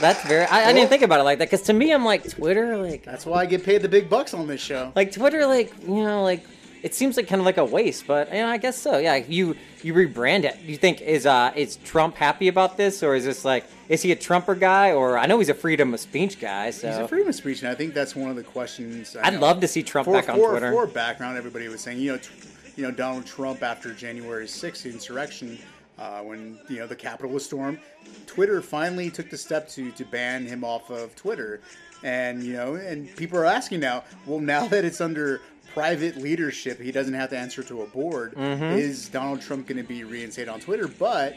that's 0.00 0.22
very 0.24 0.46
i, 0.46 0.70
I 0.70 0.72
didn't 0.72 0.88
think 0.88 1.02
about 1.02 1.20
it 1.20 1.24
like 1.24 1.38
that 1.38 1.50
because 1.50 1.62
to 1.66 1.74
me 1.74 1.92
i'm 1.92 2.04
like 2.06 2.26
twitter 2.28 2.78
like 2.78 3.04
that's 3.04 3.26
why 3.26 3.40
i 3.42 3.46
get 3.46 3.62
paid 3.64 3.82
the 3.82 3.88
big 3.88 4.08
bucks 4.08 4.32
on 4.32 4.46
this 4.46 4.60
show 4.62 4.90
like 4.96 5.12
twitter 5.12 5.46
like 5.46 5.72
you 5.86 6.02
know 6.02 6.22
like 6.22 6.42
it 6.82 6.94
seems 6.94 7.16
like 7.16 7.28
kind 7.28 7.40
of 7.40 7.46
like 7.46 7.58
a 7.58 7.64
waste 7.64 8.06
but 8.06 8.28
you 8.32 8.38
know, 8.38 8.48
i 8.48 8.56
guess 8.56 8.76
so 8.76 8.98
yeah 8.98 9.16
you 9.16 9.56
you 9.82 9.94
rebrand 9.94 10.44
it 10.44 10.58
Do 10.64 10.70
you 10.72 10.78
think 10.78 11.00
is 11.00 11.26
uh 11.26 11.52
is 11.54 11.76
trump 11.84 12.16
happy 12.16 12.48
about 12.48 12.76
this 12.76 13.02
or 13.02 13.14
is 13.14 13.24
this 13.24 13.44
like 13.44 13.64
is 13.88 14.02
he 14.02 14.12
a 14.12 14.16
trumper 14.16 14.54
guy 14.54 14.92
or 14.92 15.18
i 15.18 15.26
know 15.26 15.38
he's 15.38 15.48
a 15.48 15.54
freedom 15.54 15.94
of 15.94 16.00
speech 16.00 16.40
guy 16.40 16.70
so 16.70 16.88
He's 16.88 16.98
a 16.98 17.08
freedom 17.08 17.28
of 17.28 17.34
speech, 17.34 17.60
and 17.62 17.68
I 17.68 17.74
think 17.74 17.94
that's 17.94 18.14
one 18.16 18.30
of 18.30 18.36
the 18.36 18.42
questions. 18.42 19.16
I 19.16 19.28
I'd 19.28 19.34
know. 19.34 19.40
love 19.40 19.60
to 19.60 19.68
see 19.68 19.82
Trump 19.82 20.06
for, 20.06 20.12
back 20.12 20.28
on 20.28 20.36
for, 20.36 20.50
Twitter. 20.50 20.72
For 20.72 20.86
background, 20.86 21.36
everybody 21.38 21.68
was 21.68 21.80
saying, 21.80 22.00
you 22.00 22.12
know, 22.12 22.18
you 22.76 22.82
know, 22.84 22.90
Donald 22.90 23.26
Trump 23.26 23.62
after 23.62 23.92
January 23.92 24.46
6th 24.46 24.90
insurrection, 24.90 25.58
uh, 25.98 26.20
when 26.20 26.58
you 26.68 26.78
know 26.78 26.86
the 26.86 26.96
Capitol 26.96 27.30
was 27.30 27.44
stormed, 27.44 27.78
Twitter 28.26 28.60
finally 28.60 29.10
took 29.10 29.30
the 29.30 29.38
step 29.38 29.68
to 29.70 29.90
to 29.92 30.04
ban 30.06 30.46
him 30.46 30.64
off 30.64 30.90
of 30.90 31.14
Twitter, 31.14 31.60
and 32.02 32.42
you 32.42 32.54
know, 32.54 32.74
and 32.74 33.14
people 33.16 33.38
are 33.38 33.44
asking 33.44 33.80
now, 33.80 34.04
well, 34.26 34.40
now 34.40 34.66
that 34.72 34.84
it's 34.84 35.00
under 35.00 35.40
private 35.74 36.16
leadership, 36.16 36.80
he 36.80 36.92
doesn't 36.92 37.14
have 37.14 37.30
to 37.30 37.38
answer 37.38 37.62
to 37.64 37.82
a 37.82 37.86
board. 37.86 38.34
Mhm. 38.34 38.76
Is 38.76 39.08
Donald 39.08 39.40
Trump 39.40 39.66
going 39.66 39.78
to 39.78 39.82
be 39.88 40.04
reinstated 40.04 40.48
on 40.48 40.60
Twitter? 40.60 40.88
But 40.88 41.36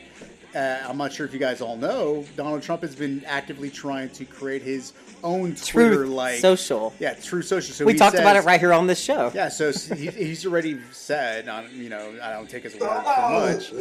uh, 0.55 0.79
I'm 0.87 0.97
not 0.97 1.11
sure 1.11 1.25
if 1.25 1.33
you 1.33 1.39
guys 1.39 1.59
all 1.61 1.75
know, 1.75 2.25
Donald 2.37 2.61
Trump 2.63 2.81
has 2.81 2.95
been 2.95 3.23
actively 3.25 3.69
trying 3.69 4.09
to 4.11 4.23
create 4.25 4.61
his 4.61 4.93
own 5.23 5.53
Twitter-like 5.55 6.39
Social. 6.39 6.93
Yeah, 6.99 7.13
Truth 7.13 7.47
Social. 7.47 7.73
So 7.73 7.83
we 7.83 7.93
he 7.93 7.99
talked 7.99 8.17
about 8.17 8.37
it 8.37 8.45
right 8.45 8.59
here 8.59 8.71
on 8.71 8.87
this 8.87 8.99
show 9.01 9.31
Yeah, 9.33 9.49
so 9.49 9.71
he, 9.73 10.07
he's 10.07 10.45
already 10.45 10.79
said, 10.91 11.49
on, 11.49 11.67
you 11.73 11.89
know, 11.89 12.13
I 12.21 12.31
don't 12.31 12.49
take 12.49 12.63
his 12.63 12.73
word 12.75 12.87
for 13.03 13.29
much, 13.31 13.71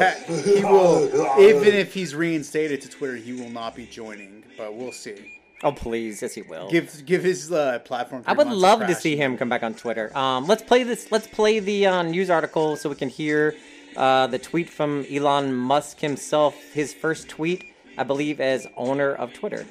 that 0.00 0.24
he 0.26 0.64
will, 0.64 1.06
even 1.40 1.74
if 1.74 1.94
he's 1.94 2.14
reinstated 2.14 2.80
to 2.82 2.88
Twitter, 2.88 3.16
he 3.16 3.32
will 3.32 3.50
not 3.50 3.76
be 3.76 3.86
joining. 3.86 4.42
But 4.56 4.74
we'll 4.74 4.92
see. 4.92 5.35
Oh 5.62 5.72
please 5.72 6.22
yes 6.22 6.34
he 6.34 6.42
will 6.42 6.70
Give 6.70 7.04
give 7.06 7.22
his 7.22 7.50
uh, 7.50 7.78
platform. 7.80 8.22
I 8.26 8.32
would 8.32 8.48
love 8.48 8.86
to 8.86 8.94
see 8.94 9.16
him 9.16 9.36
come 9.36 9.48
back 9.48 9.62
on 9.62 9.74
Twitter. 9.74 10.16
Um, 10.16 10.46
let's 10.46 10.62
play 10.62 10.82
this. 10.82 11.10
Let's 11.10 11.26
play 11.26 11.58
the 11.60 11.86
uh, 11.86 12.02
news 12.02 12.30
article 12.30 12.76
so 12.76 12.88
we 12.88 12.96
can 12.96 13.08
hear 13.08 13.54
uh, 13.96 14.26
the 14.26 14.38
tweet 14.38 14.68
from 14.68 15.06
Elon 15.10 15.54
Musk 15.54 16.00
himself. 16.00 16.54
His 16.72 16.92
first 16.92 17.28
tweet, 17.28 17.64
I 17.96 18.04
believe, 18.04 18.40
as 18.40 18.66
owner 18.76 19.12
of 19.14 19.32
Twitter. 19.32 19.66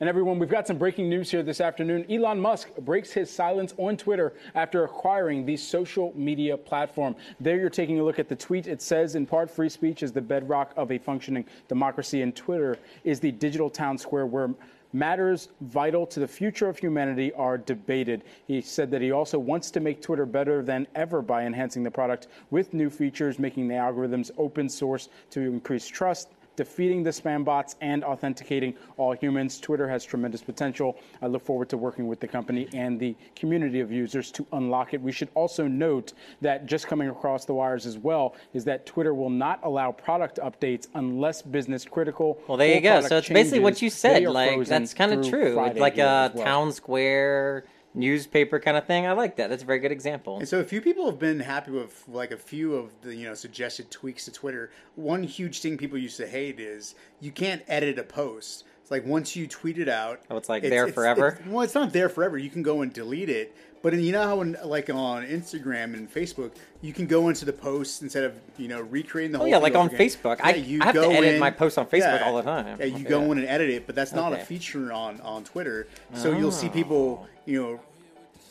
And 0.00 0.08
everyone, 0.08 0.38
we've 0.38 0.48
got 0.48 0.66
some 0.66 0.78
breaking 0.78 1.10
news 1.10 1.30
here 1.30 1.42
this 1.42 1.60
afternoon. 1.60 2.06
Elon 2.10 2.40
Musk 2.40 2.74
breaks 2.78 3.12
his 3.12 3.30
silence 3.30 3.74
on 3.76 3.98
Twitter 3.98 4.32
after 4.54 4.84
acquiring 4.84 5.44
the 5.44 5.58
social 5.58 6.14
media 6.16 6.56
platform. 6.56 7.14
There 7.38 7.58
you're 7.58 7.68
taking 7.68 8.00
a 8.00 8.02
look 8.02 8.18
at 8.18 8.26
the 8.26 8.34
tweet. 8.34 8.66
It 8.66 8.80
says, 8.80 9.14
in 9.14 9.26
part, 9.26 9.50
free 9.50 9.68
speech 9.68 10.02
is 10.02 10.10
the 10.10 10.22
bedrock 10.22 10.72
of 10.78 10.90
a 10.90 10.96
functioning 10.96 11.44
democracy, 11.68 12.22
and 12.22 12.34
Twitter 12.34 12.78
is 13.04 13.20
the 13.20 13.30
digital 13.30 13.68
town 13.68 13.98
square 13.98 14.24
where 14.24 14.48
matters 14.94 15.50
vital 15.60 16.06
to 16.06 16.18
the 16.18 16.26
future 16.26 16.66
of 16.66 16.78
humanity 16.78 17.30
are 17.34 17.58
debated. 17.58 18.24
He 18.46 18.62
said 18.62 18.90
that 18.92 19.02
he 19.02 19.12
also 19.12 19.38
wants 19.38 19.70
to 19.72 19.80
make 19.80 20.00
Twitter 20.00 20.24
better 20.24 20.62
than 20.62 20.86
ever 20.94 21.20
by 21.20 21.44
enhancing 21.44 21.82
the 21.82 21.90
product 21.90 22.28
with 22.50 22.72
new 22.72 22.88
features, 22.88 23.38
making 23.38 23.68
the 23.68 23.74
algorithms 23.74 24.30
open 24.38 24.70
source 24.70 25.10
to 25.32 25.40
increase 25.40 25.86
trust 25.86 26.30
defeating 26.60 27.02
the 27.02 27.08
spam 27.08 27.42
bots 27.42 27.74
and 27.80 28.04
authenticating 28.04 28.74
all 28.98 29.12
humans. 29.12 29.58
Twitter 29.58 29.88
has 29.88 30.04
tremendous 30.04 30.42
potential. 30.42 30.98
I 31.22 31.26
look 31.26 31.42
forward 31.42 31.70
to 31.70 31.78
working 31.78 32.06
with 32.06 32.20
the 32.20 32.28
company 32.28 32.68
and 32.74 33.00
the 33.00 33.16
community 33.34 33.80
of 33.80 33.90
users 33.90 34.30
to 34.32 34.46
unlock 34.52 34.92
it. 34.92 35.00
We 35.00 35.10
should 35.10 35.30
also 35.34 35.66
note 35.66 36.12
that 36.42 36.66
just 36.66 36.86
coming 36.86 37.08
across 37.08 37.46
the 37.46 37.54
wires 37.54 37.86
as 37.86 37.96
well 37.96 38.34
is 38.52 38.62
that 38.64 38.84
Twitter 38.84 39.14
will 39.14 39.30
not 39.30 39.60
allow 39.62 39.90
product 39.90 40.38
updates 40.42 40.88
unless 40.92 41.40
business 41.40 41.86
critical. 41.86 42.38
Well, 42.46 42.58
there 42.58 42.74
you 42.74 42.82
go. 42.82 43.00
So 43.00 43.16
it's 43.16 43.30
basically 43.30 43.60
what 43.60 43.80
you 43.80 43.88
said. 43.88 44.22
Like 44.24 44.66
that's 44.66 44.92
kind 44.92 45.14
of 45.14 45.26
true. 45.26 45.54
Friday 45.54 45.80
like 45.80 45.96
a 45.96 46.30
well. 46.34 46.44
town 46.44 46.72
square 46.72 47.64
newspaper 47.94 48.60
kind 48.60 48.76
of 48.76 48.86
thing. 48.86 49.06
I 49.06 49.12
like 49.12 49.36
that. 49.36 49.50
That's 49.50 49.62
a 49.62 49.66
very 49.66 49.78
good 49.78 49.92
example. 49.92 50.38
And 50.38 50.48
so 50.48 50.60
a 50.60 50.64
few 50.64 50.80
people 50.80 51.06
have 51.06 51.18
been 51.18 51.40
happy 51.40 51.70
with 51.72 52.04
like 52.08 52.30
a 52.30 52.36
few 52.36 52.74
of 52.74 52.90
the 53.02 53.14
you 53.14 53.26
know 53.26 53.34
suggested 53.34 53.90
tweaks 53.90 54.24
to 54.26 54.32
Twitter. 54.32 54.70
One 54.96 55.22
huge 55.22 55.60
thing 55.60 55.76
people 55.76 55.98
used 55.98 56.16
to 56.18 56.26
hate 56.26 56.60
is 56.60 56.94
you 57.20 57.30
can't 57.32 57.62
edit 57.68 57.98
a 57.98 58.02
post. 58.04 58.64
It's 58.82 58.90
like 58.90 59.04
once 59.06 59.36
you 59.36 59.46
tweet 59.46 59.78
it 59.78 59.88
out, 59.88 60.20
Oh, 60.30 60.36
it's 60.36 60.48
like 60.48 60.62
there 60.62 60.88
forever? 60.88 61.28
it's- 61.28 61.46
well, 61.48 61.62
it's 61.62 61.74
not 61.74 61.92
there 61.92 62.08
forever. 62.08 62.38
You 62.38 62.50
can 62.50 62.62
go 62.62 62.82
and 62.82 62.92
delete 62.92 63.28
it. 63.28 63.54
But 63.82 63.94
you 63.94 64.12
know 64.12 64.22
how, 64.24 64.40
in, 64.42 64.58
like 64.64 64.90
on 64.90 65.24
Instagram 65.26 65.94
and 65.94 66.12
Facebook, 66.12 66.50
you 66.82 66.92
can 66.92 67.06
go 67.06 67.30
into 67.30 67.46
the 67.46 67.52
post 67.52 68.02
instead 68.02 68.24
of 68.24 68.34
you 68.58 68.68
know 68.68 68.80
recreating 68.82 69.32
the 69.32 69.38
whole. 69.38 69.46
Thing. 69.46 69.54
Oh, 69.54 69.56
yeah, 69.56 69.62
like 69.62 69.74
on 69.74 69.86
again. 69.86 69.98
Facebook. 69.98 70.38
I- 70.42 70.54
you 70.56 70.80
I 70.82 70.86
have 70.86 70.94
to 70.96 71.06
edit 71.06 71.34
in- 71.34 71.40
my 71.40 71.50
posts 71.50 71.78
on 71.78 71.86
Facebook 71.86 72.22
all 72.22 72.36
the 72.36 72.42
time. 72.42 72.76
Yeah, 72.78 72.84
you 72.86 73.04
go 73.04 73.32
in 73.32 73.38
and 73.38 73.46
edit 73.46 73.70
it, 73.70 73.86
but 73.86 73.94
that's 73.94 74.12
not 74.12 74.32
Okay. 74.32 74.42
a 74.42 74.44
feature 74.44 74.92
on 74.92 75.20
on 75.22 75.44
Twitter. 75.44 75.86
So 76.14 76.36
you'll 76.36 76.52
see 76.52 76.68
people, 76.68 77.26
you 77.46 77.62
know, 77.62 77.80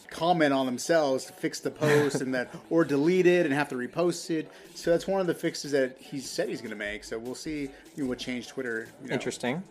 comment 0.09 0.51
on 0.51 0.65
themselves 0.65 1.25
to 1.25 1.33
fix 1.33 1.59
the 1.59 1.69
post 1.69 2.21
and 2.21 2.33
that 2.33 2.51
or 2.71 2.83
delete 2.83 3.27
it 3.27 3.45
and 3.45 3.53
have 3.53 3.69
to 3.69 3.75
repost 3.75 4.31
it. 4.31 4.49
So 4.73 4.89
that's 4.89 5.07
one 5.07 5.21
of 5.21 5.27
the 5.27 5.35
fixes 5.35 5.71
that 5.73 5.95
he 5.99 6.19
said 6.19 6.49
he's 6.49 6.61
going 6.61 6.71
to 6.71 6.75
make. 6.75 7.03
So 7.03 7.19
we'll 7.19 7.35
see 7.35 7.69
you 7.95 8.03
know, 8.03 8.09
what 8.09 8.17
changed 8.17 8.49
Twitter. 8.49 8.87
You 9.03 9.09
know. 9.09 9.13
Interesting. 9.13 9.61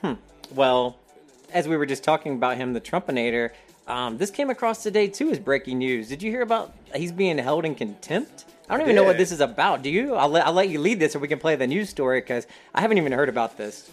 Hmm. 0.00 0.14
Well, 0.54 0.96
as 1.52 1.68
we 1.68 1.76
were 1.76 1.84
just 1.84 2.02
talking 2.02 2.32
about 2.34 2.56
him, 2.56 2.72
the 2.72 2.80
Trumpinator, 2.80 3.50
um, 3.92 4.16
this 4.16 4.30
came 4.30 4.48
across 4.48 4.82
today 4.82 5.06
too 5.06 5.30
as 5.30 5.38
breaking 5.38 5.78
news. 5.78 6.08
Did 6.08 6.22
you 6.22 6.30
hear 6.30 6.42
about 6.42 6.72
he's 6.94 7.12
being 7.12 7.36
held 7.38 7.64
in 7.64 7.74
contempt? 7.74 8.46
I 8.68 8.76
don't 8.76 8.86
even 8.86 8.96
know 8.96 9.04
what 9.04 9.18
this 9.18 9.32
is 9.32 9.40
about. 9.40 9.82
Do 9.82 9.90
you? 9.90 10.14
I'll 10.14 10.28
let, 10.28 10.46
I'll 10.46 10.52
let 10.52 10.70
you 10.70 10.80
lead 10.80 10.98
this 10.98 11.12
so 11.12 11.18
we 11.18 11.28
can 11.28 11.38
play 11.38 11.56
the 11.56 11.66
news 11.66 11.90
story 11.90 12.20
because 12.20 12.46
I 12.74 12.80
haven't 12.80 12.96
even 12.96 13.12
heard 13.12 13.28
about 13.28 13.58
this. 13.58 13.90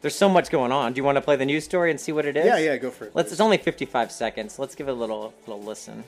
There's 0.00 0.14
so 0.14 0.28
much 0.28 0.50
going 0.50 0.70
on. 0.70 0.92
Do 0.92 0.98
you 0.98 1.04
want 1.04 1.16
to 1.16 1.22
play 1.22 1.34
the 1.34 1.46
news 1.46 1.64
story 1.64 1.90
and 1.90 1.98
see 1.98 2.12
what 2.12 2.24
it 2.24 2.36
is? 2.36 2.46
Yeah, 2.46 2.58
yeah, 2.58 2.76
go 2.76 2.90
for 2.90 3.06
it. 3.06 3.12
Let's. 3.14 3.32
It's 3.32 3.40
only 3.40 3.56
55 3.56 4.12
seconds. 4.12 4.60
Let's 4.60 4.76
give 4.76 4.86
it 4.86 4.92
a 4.92 4.94
little 4.94 5.34
little 5.46 5.62
listen. 5.62 6.04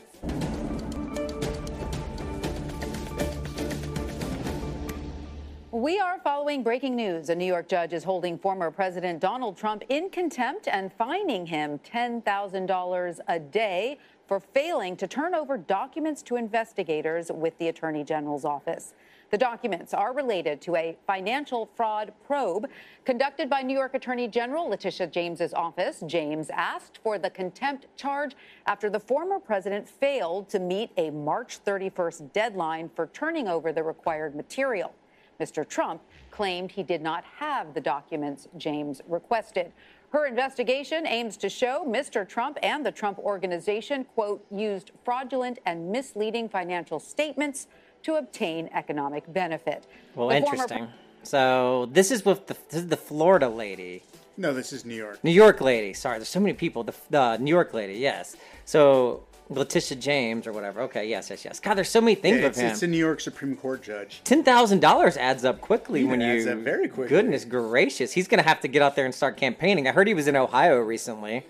We 5.78 6.00
are 6.00 6.18
following 6.18 6.64
breaking 6.64 6.96
news. 6.96 7.28
A 7.28 7.36
New 7.36 7.44
York 7.44 7.68
judge 7.68 7.92
is 7.92 8.02
holding 8.02 8.36
former 8.36 8.68
President 8.68 9.20
Donald 9.20 9.56
Trump 9.56 9.84
in 9.88 10.10
contempt 10.10 10.66
and 10.66 10.92
fining 10.92 11.46
him 11.46 11.78
$10,000 11.88 13.20
a 13.28 13.38
day 13.38 13.98
for 14.26 14.40
failing 14.40 14.96
to 14.96 15.06
turn 15.06 15.36
over 15.36 15.56
documents 15.56 16.20
to 16.22 16.34
investigators 16.34 17.30
with 17.32 17.56
the 17.58 17.68
Attorney 17.68 18.02
General's 18.02 18.44
office. 18.44 18.92
The 19.30 19.38
documents 19.38 19.94
are 19.94 20.12
related 20.12 20.60
to 20.62 20.74
a 20.74 20.96
financial 21.06 21.70
fraud 21.76 22.12
probe 22.26 22.68
conducted 23.04 23.48
by 23.48 23.62
New 23.62 23.78
York 23.78 23.94
Attorney 23.94 24.26
General 24.26 24.68
Letitia 24.68 25.06
James's 25.06 25.54
office. 25.54 26.02
James 26.08 26.50
asked 26.50 26.98
for 27.04 27.20
the 27.20 27.30
contempt 27.30 27.86
charge 27.96 28.34
after 28.66 28.90
the 28.90 28.98
former 28.98 29.38
president 29.38 29.88
failed 29.88 30.48
to 30.48 30.58
meet 30.58 30.90
a 30.96 31.10
March 31.10 31.62
31st 31.64 32.32
deadline 32.32 32.90
for 32.96 33.06
turning 33.06 33.46
over 33.46 33.72
the 33.72 33.84
required 33.84 34.34
material. 34.34 34.92
Mr. 35.40 35.66
Trump 35.68 36.02
claimed 36.32 36.72
he 36.72 36.82
did 36.82 37.00
not 37.00 37.24
have 37.38 37.72
the 37.72 37.80
documents 37.80 38.48
James 38.56 39.00
requested. 39.06 39.72
Her 40.10 40.26
investigation 40.26 41.06
aims 41.06 41.36
to 41.36 41.48
show 41.48 41.84
Mr. 41.86 42.28
Trump 42.28 42.58
and 42.62 42.84
the 42.84 42.90
Trump 42.90 43.18
organization, 43.18 44.04
quote, 44.04 44.44
used 44.50 44.90
fraudulent 45.04 45.60
and 45.64 45.92
misleading 45.92 46.48
financial 46.48 46.98
statements 46.98 47.68
to 48.02 48.16
obtain 48.16 48.68
economic 48.74 49.32
benefit. 49.32 49.86
Well, 50.14 50.28
The 50.28 50.40
former 50.40 50.54
interesting. 50.54 50.88
So 51.22 51.88
this 51.92 52.10
is 52.10 52.24
with 52.24 52.46
the 52.46 52.56
this 52.70 52.82
is 52.82 52.86
the 52.88 52.96
Florida 52.96 53.48
lady. 53.48 54.02
No, 54.36 54.54
this 54.54 54.72
is 54.72 54.84
New 54.84 54.94
York. 54.94 55.22
New 55.22 55.32
York 55.32 55.60
lady. 55.60 55.92
Sorry, 55.92 56.18
there's 56.18 56.28
so 56.28 56.40
many 56.40 56.54
people. 56.54 56.84
The, 56.84 56.94
the 57.10 57.36
New 57.38 57.50
York 57.50 57.74
lady. 57.74 57.94
Yes. 57.94 58.36
So 58.64 59.24
Letitia 59.50 59.96
James 59.96 60.46
or 60.46 60.52
whatever. 60.52 60.82
Okay. 60.82 61.08
Yes. 61.08 61.30
Yes. 61.30 61.44
Yes. 61.44 61.60
God, 61.60 61.74
there's 61.74 61.88
so 61.88 62.00
many 62.00 62.14
things 62.14 62.36
with 62.36 62.44
it's, 62.46 62.58
him. 62.58 62.70
it's 62.70 62.82
a 62.82 62.86
New 62.86 62.98
York 62.98 63.20
Supreme 63.20 63.56
Court 63.56 63.82
judge. 63.82 64.20
Ten 64.24 64.42
thousand 64.42 64.80
dollars 64.80 65.16
adds 65.16 65.44
up 65.44 65.60
quickly 65.60 66.04
when 66.04 66.20
you 66.20 66.26
adds 66.26 66.46
up 66.46 66.58
very 66.58 66.88
quickly. 66.88 67.08
Goodness 67.16 67.44
gracious, 67.44 68.12
he's 68.12 68.28
gonna 68.28 68.42
have 68.42 68.60
to 68.60 68.68
get 68.68 68.82
out 68.82 68.96
there 68.96 69.04
and 69.04 69.14
start 69.14 69.36
campaigning. 69.36 69.88
I 69.88 69.92
heard 69.92 70.06
he 70.06 70.14
was 70.14 70.28
in 70.28 70.36
Ohio 70.36 70.78
recently. 70.78 71.44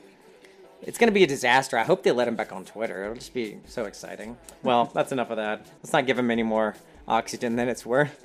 It's 0.83 0.97
gonna 0.97 1.12
be 1.12 1.25
a 1.25 1.26
disaster. 1.26 1.76
I 1.76 1.83
hope 1.83 2.05
they 2.05 2.12
let 2.12 2.28
him 2.28 2.37
back 2.37 2.52
on 2.52 2.64
Twitter. 2.64 3.02
It'll 3.05 3.17
just 3.17 3.35
be 3.35 3.59
so 3.67 3.85
exciting. 3.85 4.37
Well, 4.62 4.85
that's 4.95 5.12
enough 5.12 5.31
of 5.31 5.37
that. 5.37 5.67
Let's 5.83 5.93
not 5.93 6.07
give 6.07 6.19
him 6.19 6.31
any 6.31 6.45
more 6.45 6.76
oxygen 7.09 7.57
than 7.57 7.69
it's 7.69 7.85
worth. 7.85 8.25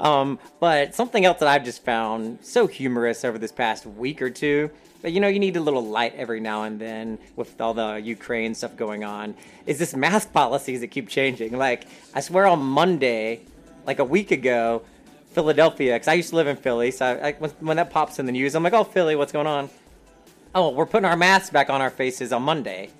Um, 0.00 0.38
but 0.60 0.94
something 0.94 1.24
else 1.24 1.38
that 1.38 1.48
I've 1.48 1.64
just 1.64 1.84
found 1.84 2.40
so 2.42 2.66
humorous 2.66 3.24
over 3.24 3.38
this 3.38 3.52
past 3.52 3.86
week 3.86 4.20
or 4.20 4.28
two. 4.28 4.70
But 5.00 5.12
you 5.12 5.20
know, 5.20 5.28
you 5.28 5.38
need 5.38 5.56
a 5.56 5.60
little 5.60 5.84
light 5.84 6.14
every 6.16 6.40
now 6.40 6.64
and 6.64 6.80
then 6.80 7.18
with 7.36 7.60
all 7.60 7.74
the 7.74 7.96
Ukraine 7.96 8.54
stuff 8.54 8.76
going 8.76 9.04
on. 9.04 9.34
Is 9.66 9.78
this 9.78 9.94
mask 9.94 10.32
policies 10.32 10.80
that 10.80 10.88
keep 10.88 11.08
changing? 11.08 11.56
Like, 11.56 11.86
I 12.14 12.20
swear 12.20 12.46
on 12.46 12.60
Monday, 12.60 13.40
like 13.86 14.00
a 14.00 14.04
week 14.04 14.32
ago, 14.32 14.82
Philadelphia, 15.30 15.94
because 15.94 16.08
I 16.08 16.14
used 16.14 16.30
to 16.30 16.36
live 16.36 16.48
in 16.48 16.56
Philly, 16.56 16.90
so 16.90 17.06
I, 17.06 17.28
I, 17.28 17.32
when, 17.34 17.50
when 17.60 17.76
that 17.76 17.90
pops 17.90 18.18
in 18.18 18.26
the 18.26 18.32
news, 18.32 18.54
I'm 18.54 18.62
like, 18.62 18.72
oh, 18.72 18.82
Philly, 18.84 19.14
what's 19.14 19.30
going 19.30 19.46
on? 19.46 19.70
Oh, 20.54 20.70
we're 20.70 20.86
putting 20.86 21.04
our 21.04 21.16
masks 21.16 21.50
back 21.50 21.70
on 21.70 21.80
our 21.80 21.90
faces 21.90 22.32
on 22.32 22.42
Monday. 22.42 22.90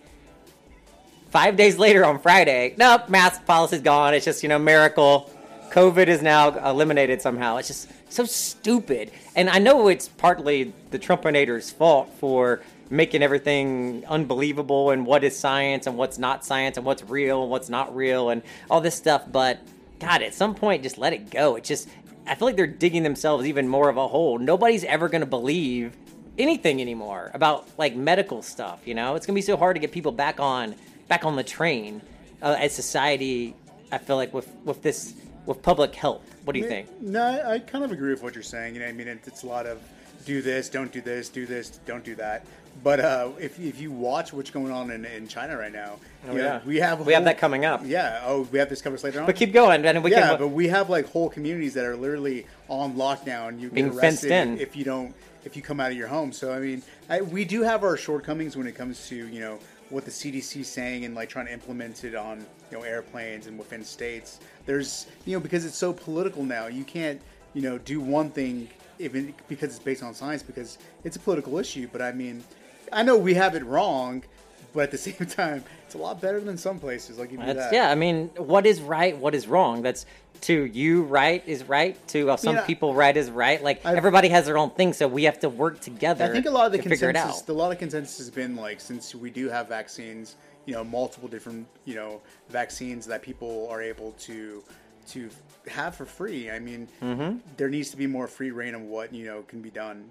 Five 1.30 1.56
days 1.56 1.78
later 1.78 2.04
on 2.04 2.20
Friday, 2.20 2.74
nope, 2.78 3.08
mask 3.08 3.44
policy's 3.44 3.80
gone. 3.80 4.14
It's 4.14 4.24
just, 4.24 4.42
you 4.42 4.48
know, 4.48 4.58
miracle. 4.58 5.30
COVID 5.70 6.06
is 6.08 6.22
now 6.22 6.50
eliminated 6.68 7.22
somehow. 7.22 7.56
It's 7.56 7.68
just 7.68 7.88
so 8.08 8.24
stupid. 8.24 9.10
And 9.36 9.48
I 9.48 9.58
know 9.58 9.88
it's 9.88 10.08
partly 10.08 10.72
the 10.90 10.98
Trumpinator's 10.98 11.70
fault 11.70 12.12
for 12.18 12.60
making 12.90 13.22
everything 13.22 14.04
unbelievable 14.06 14.90
and 14.90 15.04
what 15.04 15.24
is 15.24 15.38
science 15.38 15.86
and 15.86 15.96
what's 15.96 16.18
not 16.18 16.44
science 16.44 16.76
and 16.76 16.86
what's 16.86 17.02
real 17.04 17.42
and 17.42 17.50
what's 17.50 17.68
not 17.68 17.94
real 17.94 18.30
and 18.30 18.42
all 18.70 18.80
this 18.80 18.94
stuff. 18.94 19.24
But 19.30 19.60
God, 19.98 20.22
at 20.22 20.34
some 20.34 20.54
point, 20.54 20.82
just 20.82 20.98
let 20.98 21.12
it 21.12 21.30
go. 21.30 21.56
It 21.56 21.64
just, 21.64 21.88
I 22.26 22.34
feel 22.34 22.46
like 22.46 22.56
they're 22.56 22.66
digging 22.66 23.02
themselves 23.02 23.46
even 23.46 23.68
more 23.68 23.88
of 23.88 23.96
a 23.96 24.08
hole. 24.08 24.38
Nobody's 24.38 24.84
ever 24.84 25.08
going 25.08 25.20
to 25.20 25.26
believe 25.26 25.96
anything 26.38 26.80
anymore 26.80 27.30
about 27.34 27.68
like 27.78 27.94
medical 27.96 28.42
stuff. 28.42 28.80
You 28.86 28.94
know, 28.94 29.16
it's 29.16 29.26
going 29.26 29.34
to 29.34 29.38
be 29.38 29.42
so 29.42 29.56
hard 29.56 29.76
to 29.76 29.80
get 29.80 29.92
people 29.92 30.12
back 30.12 30.40
on 30.40 30.74
back 31.08 31.24
on 31.24 31.36
the 31.36 31.42
train 31.42 32.00
uh, 32.40 32.56
as 32.58 32.72
society. 32.72 33.54
I 33.90 33.98
feel 33.98 34.16
like 34.16 34.32
with 34.32 34.48
with 34.64 34.82
this 34.82 35.14
with 35.48 35.62
public 35.62 35.94
health. 35.94 36.22
What 36.44 36.52
do 36.52 36.60
you 36.60 36.68
think? 36.68 36.88
No, 37.00 37.22
I, 37.22 37.54
I 37.54 37.58
kind 37.58 37.82
of 37.84 37.90
agree 37.90 38.10
with 38.10 38.22
what 38.22 38.34
you're 38.34 38.42
saying. 38.44 38.74
You 38.74 38.80
know, 38.82 38.86
I 38.86 38.92
mean, 38.92 39.08
it's 39.08 39.42
a 39.42 39.46
lot 39.46 39.66
of 39.66 39.80
do 40.26 40.42
this, 40.42 40.68
don't 40.68 40.92
do 40.92 41.00
this, 41.00 41.30
do 41.30 41.46
this, 41.46 41.70
don't 41.86 42.04
do 42.04 42.14
that. 42.16 42.44
But 42.84 43.00
uh, 43.00 43.30
if, 43.40 43.58
if 43.58 43.80
you 43.80 43.90
watch 43.90 44.32
what's 44.32 44.50
going 44.50 44.70
on 44.70 44.90
in, 44.90 45.04
in 45.06 45.26
China 45.26 45.56
right 45.56 45.72
now, 45.72 45.96
Oh, 46.28 46.32
you 46.32 46.38
know, 46.38 46.44
yeah. 46.44 46.60
we 46.66 46.76
have 46.76 47.04
We 47.06 47.12
have 47.14 47.24
that 47.24 47.38
coming 47.38 47.64
up. 47.64 47.80
Yeah. 47.84 48.22
Oh, 48.24 48.42
we 48.52 48.58
have 48.58 48.68
this 48.68 48.82
covered 48.82 49.02
later 49.02 49.20
on. 49.20 49.26
But 49.26 49.36
keep 49.36 49.52
going, 49.52 49.84
and 49.86 50.04
we 50.04 50.10
yeah, 50.10 50.30
can. 50.30 50.38
but 50.38 50.48
we 50.48 50.68
have 50.68 50.90
like 50.90 51.06
whole 51.10 51.28
communities 51.30 51.74
that 51.74 51.84
are 51.84 51.96
literally 51.96 52.46
on 52.68 52.94
lockdown. 52.94 53.58
You 53.60 53.70
Being 53.70 53.90
get 53.90 54.00
fenced 54.00 54.24
arrested 54.24 54.32
in. 54.32 54.58
if 54.60 54.76
you 54.76 54.84
don't 54.84 55.14
if 55.44 55.56
you 55.56 55.62
come 55.62 55.80
out 55.80 55.90
of 55.92 55.96
your 55.96 56.08
home. 56.08 56.32
So 56.32 56.52
I 56.52 56.58
mean, 56.58 56.82
I, 57.08 57.20
we 57.22 57.44
do 57.44 57.62
have 57.62 57.84
our 57.84 57.96
shortcomings 57.96 58.56
when 58.56 58.66
it 58.66 58.74
comes 58.74 59.08
to 59.08 59.16
you 59.16 59.40
know 59.40 59.58
what 59.90 60.04
the 60.04 60.10
CDC 60.10 60.60
is 60.60 60.68
saying 60.68 61.04
and 61.04 61.14
like 61.14 61.28
trying 61.28 61.46
to 61.46 61.52
implement 61.52 62.04
it 62.04 62.14
on 62.14 62.44
you 62.70 62.78
know 62.78 62.84
airplanes 62.84 63.46
and 63.46 63.58
within 63.58 63.84
states. 63.84 64.40
There's 64.66 65.06
you 65.24 65.34
know 65.34 65.40
because 65.40 65.64
it's 65.64 65.76
so 65.78 65.92
political 65.92 66.44
now. 66.44 66.66
You 66.66 66.84
can't 66.84 67.20
you 67.54 67.62
know 67.62 67.78
do 67.78 68.00
one 68.00 68.30
thing 68.30 68.68
even 68.98 69.34
because 69.48 69.70
it's 69.70 69.84
based 69.84 70.02
on 70.02 70.14
science 70.14 70.42
because 70.42 70.78
it's 71.04 71.16
a 71.16 71.20
political 71.20 71.58
issue. 71.58 71.88
But 71.90 72.02
I 72.02 72.12
mean, 72.12 72.44
I 72.92 73.02
know 73.02 73.16
we 73.16 73.34
have 73.34 73.54
it 73.54 73.64
wrong. 73.64 74.24
but 74.74 74.84
at 74.84 74.90
the 74.90 74.98
same 75.08 75.26
time, 75.26 75.64
it's 75.86 75.94
a 75.94 75.98
lot 75.98 76.20
better 76.20 76.40
than 76.40 76.58
some 76.58 76.78
places. 76.78 77.18
I'll 77.18 77.26
you 77.26 77.38
That's, 77.38 77.58
that. 77.58 77.72
yeah, 77.72 77.90
I 77.90 77.94
mean, 77.94 78.28
what 78.36 78.66
is 78.66 78.80
right? 78.80 79.16
What 79.16 79.34
is 79.34 79.46
wrong? 79.46 79.82
That's 79.82 80.04
to 80.42 80.64
you 80.64 81.02
right 81.02 81.42
is 81.46 81.64
right. 81.64 81.96
To 82.08 82.30
uh, 82.30 82.36
some 82.36 82.56
Yeah. 82.56 82.64
people, 82.66 82.94
right 82.94 83.16
is 83.16 83.30
right. 83.30 83.62
Like 83.62 83.84
I've- 83.84 83.96
everybody 83.96 84.28
has 84.28 84.46
their 84.46 84.58
own 84.58 84.70
thing, 84.70 84.92
so 84.92 85.06
we 85.08 85.24
have 85.24 85.38
to 85.40 85.48
work 85.48 85.80
together. 85.80 86.24
I 86.24 86.28
think 86.28 86.46
a 86.46 86.50
lot 86.50 86.66
of 86.66 86.72
the 86.72 86.78
consensus, 86.78 87.48
a 87.48 87.52
lot 87.52 87.72
of 87.72 87.78
consensus 87.78 88.18
has 88.18 88.30
been 88.30 88.56
like 88.56 88.80
since 88.80 89.14
we 89.14 89.30
do 89.30 89.48
have 89.48 89.68
vaccines, 89.68 90.36
you 90.66 90.74
know, 90.74 90.84
multiple 90.84 91.28
different, 91.28 91.66
you 91.84 91.94
know, 91.94 92.20
vaccines 92.48 93.06
that 93.06 93.22
people 93.22 93.68
are 93.70 93.82
able 93.82 94.12
to 94.12 94.62
to 95.08 95.30
have 95.68 95.94
for 95.94 96.04
free. 96.04 96.50
I 96.50 96.58
mean, 96.58 96.86
Mm-hmm. 97.02 97.38
there 97.56 97.68
needs 97.70 97.90
to 97.90 97.96
be 97.96 98.06
more 98.06 98.26
free 98.26 98.50
reign 98.50 98.74
of 98.74 98.82
what 98.82 99.12
you 99.14 99.24
know 99.24 99.42
can 99.48 99.60
be 99.62 99.70
done 99.70 100.04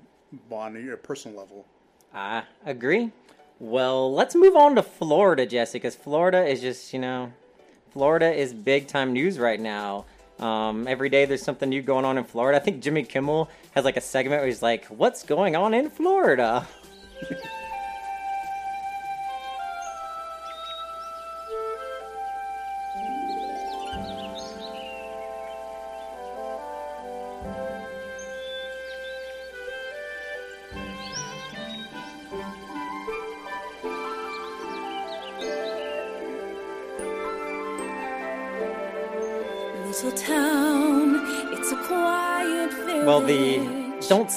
on 0.52 0.76
a 0.92 0.98
personal 0.98 1.38
level. 1.38 1.66
I 2.14 2.44
agree. 2.66 3.12
Well, 3.60 4.14
let's 4.14 4.36
move 4.36 4.56
on 4.56 4.76
to 4.76 4.84
Florida, 4.84 5.46
Jesse, 5.46 5.78
because 5.80 5.96
Florida 5.96 6.46
is 6.46 6.62
just, 6.62 6.94
you 6.94 7.00
know, 7.00 7.32
Florida 7.92 8.32
is 8.32 8.54
big 8.54 8.88
time 8.88 9.14
news 9.14 9.40
right 9.40 9.60
now. 9.60 10.06
Um, 10.40 10.88
every 10.88 11.10
day 11.10 11.26
there's 11.26 11.42
something 11.42 11.70
new 11.70 11.82
going 11.82 12.06
on 12.06 12.18
in 12.18 12.24
Florida. 12.24 12.60
I 12.60 12.62
think 12.62 12.82
Jimmy 12.82 13.04
Kimmel 13.04 13.50
has 13.72 13.86
like 13.86 13.98
a 13.98 14.02
segment 14.02 14.42
where 14.42 14.48
he's 14.48 14.62
like, 14.62 14.86
What's 14.86 15.24
going 15.24 15.56
on 15.56 15.74
in 15.74 15.90
Florida? 15.90 16.68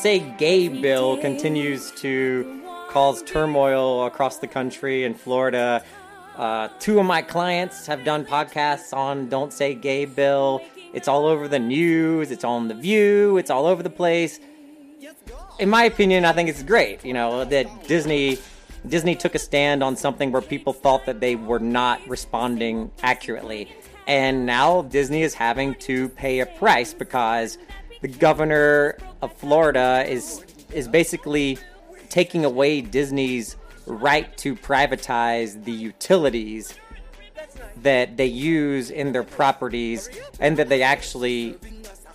Say 0.00 0.20
Gay 0.38 0.68
bill 0.68 1.18
continues 1.18 1.90
to 1.96 2.62
cause 2.88 3.22
turmoil 3.22 4.06
across 4.06 4.38
the 4.38 4.46
country 4.46 5.04
in 5.04 5.12
Florida. 5.12 5.84
Uh, 6.36 6.68
two 6.78 6.98
of 6.98 7.04
my 7.04 7.20
clients 7.20 7.86
have 7.86 8.02
done 8.02 8.24
podcasts 8.24 8.96
on 8.96 9.28
Don't 9.28 9.52
Say 9.52 9.74
Gay 9.74 10.06
bill. 10.06 10.62
It's 10.94 11.06
all 11.06 11.26
over 11.26 11.48
the 11.48 11.58
news, 11.58 12.30
it's 12.30 12.44
on 12.44 12.68
The 12.68 12.74
View, 12.74 13.36
it's 13.36 13.50
all 13.50 13.66
over 13.66 13.82
the 13.82 13.90
place. 13.90 14.40
In 15.58 15.68
my 15.68 15.84
opinion, 15.84 16.24
I 16.24 16.32
think 16.32 16.48
it's 16.48 16.62
great, 16.62 17.04
you 17.04 17.12
know, 17.12 17.44
that 17.44 17.86
Disney. 17.86 18.38
Disney 18.88 19.14
took 19.14 19.34
a 19.34 19.38
stand 19.38 19.84
on 19.84 19.96
something 19.96 20.32
where 20.32 20.40
people 20.40 20.72
thought 20.72 21.04
that 21.04 21.20
they 21.20 21.36
were 21.36 21.58
not 21.58 22.00
responding 22.08 22.90
accurately. 23.02 23.70
And 24.06 24.46
now 24.46 24.80
Disney 24.80 25.20
is 25.20 25.34
having 25.34 25.74
to 25.80 26.08
pay 26.08 26.40
a 26.40 26.46
price 26.46 26.94
because 26.94 27.58
the 28.00 28.08
governor 28.08 28.96
of 29.22 29.32
Florida 29.34 30.04
is 30.06 30.44
is 30.72 30.88
basically 30.88 31.58
taking 32.08 32.44
away 32.44 32.80
Disney's 32.80 33.56
right 33.86 34.36
to 34.38 34.54
privatize 34.54 35.64
the 35.64 35.72
utilities 35.72 36.74
that 37.82 38.16
they 38.16 38.26
use 38.26 38.90
in 38.90 39.12
their 39.12 39.22
properties 39.22 40.08
and 40.38 40.56
that 40.56 40.68
they 40.68 40.82
actually 40.82 41.56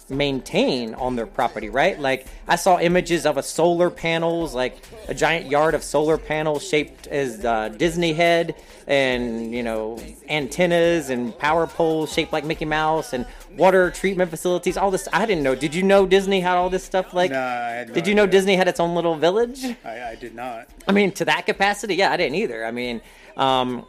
maintain 0.09 0.93
on 0.95 1.15
their 1.15 1.25
property, 1.25 1.69
right? 1.69 1.99
Like 1.99 2.27
I 2.47 2.55
saw 2.55 2.79
images 2.79 3.25
of 3.25 3.37
a 3.37 3.43
solar 3.43 3.89
panels, 3.89 4.53
like 4.53 4.77
a 5.07 5.13
giant 5.13 5.47
yard 5.47 5.73
of 5.73 5.83
solar 5.83 6.17
panels 6.17 6.67
shaped 6.67 7.07
as 7.07 7.43
uh, 7.43 7.69
Disney 7.69 8.13
head, 8.13 8.55
and 8.87 9.53
you 9.53 9.63
know 9.63 9.97
antennas 10.29 11.09
and 11.09 11.37
power 11.39 11.65
poles 11.65 12.13
shaped 12.13 12.31
like 12.31 12.45
Mickey 12.45 12.65
Mouse, 12.65 13.13
and 13.13 13.25
water 13.57 13.89
treatment 13.89 14.29
facilities. 14.29 14.77
All 14.77 14.91
this 14.91 15.07
I 15.11 15.25
didn't 15.25 15.43
know. 15.43 15.55
Did 15.55 15.73
you 15.73 15.83
know 15.83 16.05
Disney 16.05 16.39
had 16.39 16.55
all 16.55 16.69
this 16.69 16.83
stuff? 16.83 17.13
Like, 17.13 17.31
had 17.31 17.87
no 17.89 17.93
did 17.93 18.07
you 18.07 18.13
know 18.13 18.23
idea. 18.23 18.31
Disney 18.31 18.55
had 18.55 18.67
its 18.67 18.79
own 18.79 18.93
little 18.95 19.15
village? 19.15 19.65
I, 19.83 20.09
I 20.11 20.15
did 20.15 20.35
not. 20.35 20.67
I 20.87 20.91
mean, 20.91 21.11
to 21.13 21.25
that 21.25 21.45
capacity, 21.45 21.95
yeah, 21.95 22.11
I 22.11 22.17
didn't 22.17 22.35
either. 22.35 22.65
I 22.65 22.71
mean, 22.71 23.01
um, 23.37 23.85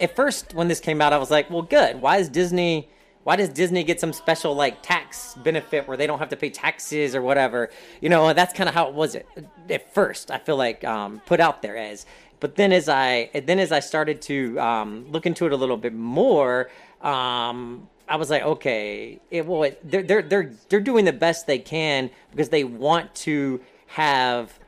at 0.00 0.14
first 0.14 0.54
when 0.54 0.68
this 0.68 0.78
came 0.80 1.00
out, 1.00 1.12
I 1.12 1.18
was 1.18 1.30
like, 1.30 1.50
well, 1.50 1.62
good. 1.62 2.00
Why 2.00 2.18
is 2.18 2.28
Disney? 2.28 2.88
Why 3.22 3.36
does 3.36 3.50
Disney 3.50 3.84
get 3.84 4.00
some 4.00 4.12
special 4.12 4.54
like 4.54 4.82
tax 4.82 5.34
benefit 5.34 5.86
where 5.86 5.96
they 5.96 6.06
don't 6.06 6.18
have 6.18 6.30
to 6.30 6.36
pay 6.36 6.50
taxes 6.50 7.14
or 7.14 7.22
whatever? 7.22 7.70
You 8.00 8.08
know, 8.08 8.32
that's 8.32 8.54
kind 8.54 8.68
of 8.68 8.74
how 8.74 8.88
it 8.88 8.94
was 8.94 9.14
at, 9.14 9.26
at 9.68 9.92
first. 9.92 10.30
I 10.30 10.38
feel 10.38 10.56
like 10.56 10.84
um, 10.84 11.20
put 11.26 11.40
out 11.40 11.62
there 11.62 11.76
as. 11.76 12.06
But 12.40 12.56
then 12.56 12.72
as 12.72 12.88
I 12.88 13.30
then 13.34 13.58
as 13.58 13.70
I 13.70 13.80
started 13.80 14.22
to 14.22 14.58
um, 14.58 15.06
look 15.10 15.26
into 15.26 15.44
it 15.44 15.52
a 15.52 15.56
little 15.56 15.76
bit 15.76 15.92
more, 15.92 16.70
um, 17.02 17.88
I 18.08 18.16
was 18.16 18.30
like, 18.30 18.42
okay, 18.42 19.20
it, 19.30 19.46
well, 19.46 19.64
it, 19.64 19.78
they're 19.88 20.02
they're 20.02 20.22
they're 20.22 20.52
they're 20.70 20.80
doing 20.80 21.04
the 21.04 21.12
best 21.12 21.46
they 21.46 21.58
can 21.58 22.10
because 22.30 22.48
they 22.48 22.64
want 22.64 23.14
to 23.16 23.60
have 23.88 24.58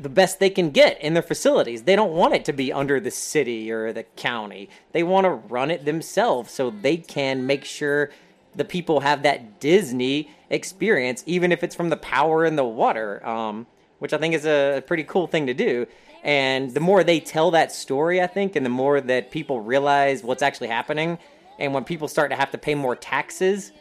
the 0.00 0.08
best 0.08 0.40
they 0.40 0.50
can 0.50 0.70
get 0.70 1.00
in 1.02 1.12
their 1.12 1.22
facilities. 1.22 1.82
They 1.82 1.94
don't 1.94 2.12
want 2.12 2.34
it 2.34 2.44
to 2.46 2.52
be 2.52 2.72
under 2.72 2.98
the 2.98 3.10
city 3.10 3.70
or 3.70 3.92
the 3.92 4.04
county. 4.16 4.70
They 4.92 5.02
want 5.02 5.26
to 5.26 5.30
run 5.30 5.70
it 5.70 5.84
themselves 5.84 6.50
so 6.50 6.70
they 6.70 6.96
can 6.96 7.46
make 7.46 7.64
sure 7.64 8.10
the 8.54 8.64
people 8.64 9.00
have 9.00 9.22
that 9.22 9.60
Disney 9.60 10.30
experience, 10.48 11.22
even 11.26 11.52
if 11.52 11.62
it's 11.62 11.74
from 11.74 11.90
the 11.90 11.96
power 11.96 12.44
and 12.44 12.58
the 12.58 12.64
water, 12.64 13.24
um, 13.26 13.66
which 13.98 14.12
I 14.12 14.18
think 14.18 14.34
is 14.34 14.46
a 14.46 14.82
pretty 14.86 15.04
cool 15.04 15.26
thing 15.26 15.46
to 15.46 15.54
do. 15.54 15.86
And 16.24 16.72
the 16.72 16.80
more 16.80 17.04
they 17.04 17.20
tell 17.20 17.50
that 17.52 17.70
story, 17.70 18.20
I 18.20 18.26
think, 18.26 18.56
and 18.56 18.64
the 18.64 18.70
more 18.70 19.00
that 19.00 19.30
people 19.30 19.60
realize 19.60 20.24
what's 20.24 20.42
actually 20.42 20.68
happening, 20.68 21.18
and 21.58 21.72
when 21.74 21.84
people 21.84 22.08
start 22.08 22.30
to 22.30 22.36
have 22.36 22.50
to 22.52 22.58
pay 22.58 22.74
more 22.74 22.96
taxes, 22.96 23.72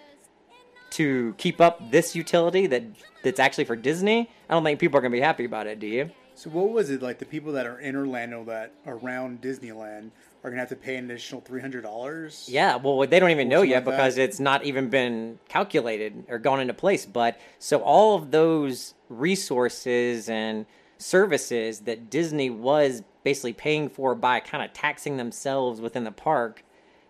to 0.92 1.34
keep 1.38 1.62
up 1.62 1.92
this 1.92 2.16
utility 2.16 2.68
that 2.68 2.84
that's 3.24 3.40
actually 3.40 3.66
for 3.66 3.76
Disney, 3.76 4.30
I 4.50 4.54
don't 4.54 4.64
think 4.64 4.80
people 4.80 4.98
are 4.98 5.02
gonna 5.02 5.12
be 5.12 5.22
happy 5.22 5.46
about 5.46 5.68
it. 5.68 5.80
Do 5.80 5.88
you? 5.88 6.10
So 6.36 6.50
what 6.50 6.70
was 6.70 6.90
it 6.90 7.02
like? 7.02 7.20
The 7.20 7.26
people 7.26 7.52
that 7.54 7.66
are 7.66 7.80
in 7.80 7.96
Orlando 7.96 8.46
that 8.46 8.72
around 8.88 9.42
Disneyland 9.42 10.12
are 10.44 10.50
gonna 10.50 10.62
have 10.62 10.70
to 10.70 10.76
pay 10.76 10.96
an 10.96 11.06
additional 11.12 11.42
three 11.42 11.60
hundred 11.62 11.82
dollars. 11.82 12.48
Yeah, 12.50 12.78
well, 12.78 13.06
they 13.06 13.20
don't 13.20 13.32
even 13.32 13.50
know 13.50 13.62
yet 13.62 13.86
like 13.86 13.94
because 13.94 14.16
that. 14.16 14.24
it's 14.24 14.40
not 14.40 14.64
even 14.64 14.90
been 14.90 15.40
calculated 15.50 16.26
or 16.30 16.40
gone 16.40 16.62
into 16.62 16.74
place. 16.74 17.06
But 17.06 17.38
so 17.60 17.80
all 17.80 18.16
of 18.16 18.32
those 18.32 18.94
resources 19.10 20.30
and 20.30 20.66
services 20.98 21.82
that 21.82 22.10
Disney 22.10 22.50
was 22.50 23.04
basically 23.24 23.54
paying 23.54 23.90
for 23.90 24.16
by 24.16 24.40
kind 24.40 24.64
of 24.64 24.72
taxing 24.74 25.18
themselves 25.18 25.82
within 25.82 26.04
the 26.04 26.12
park 26.12 26.64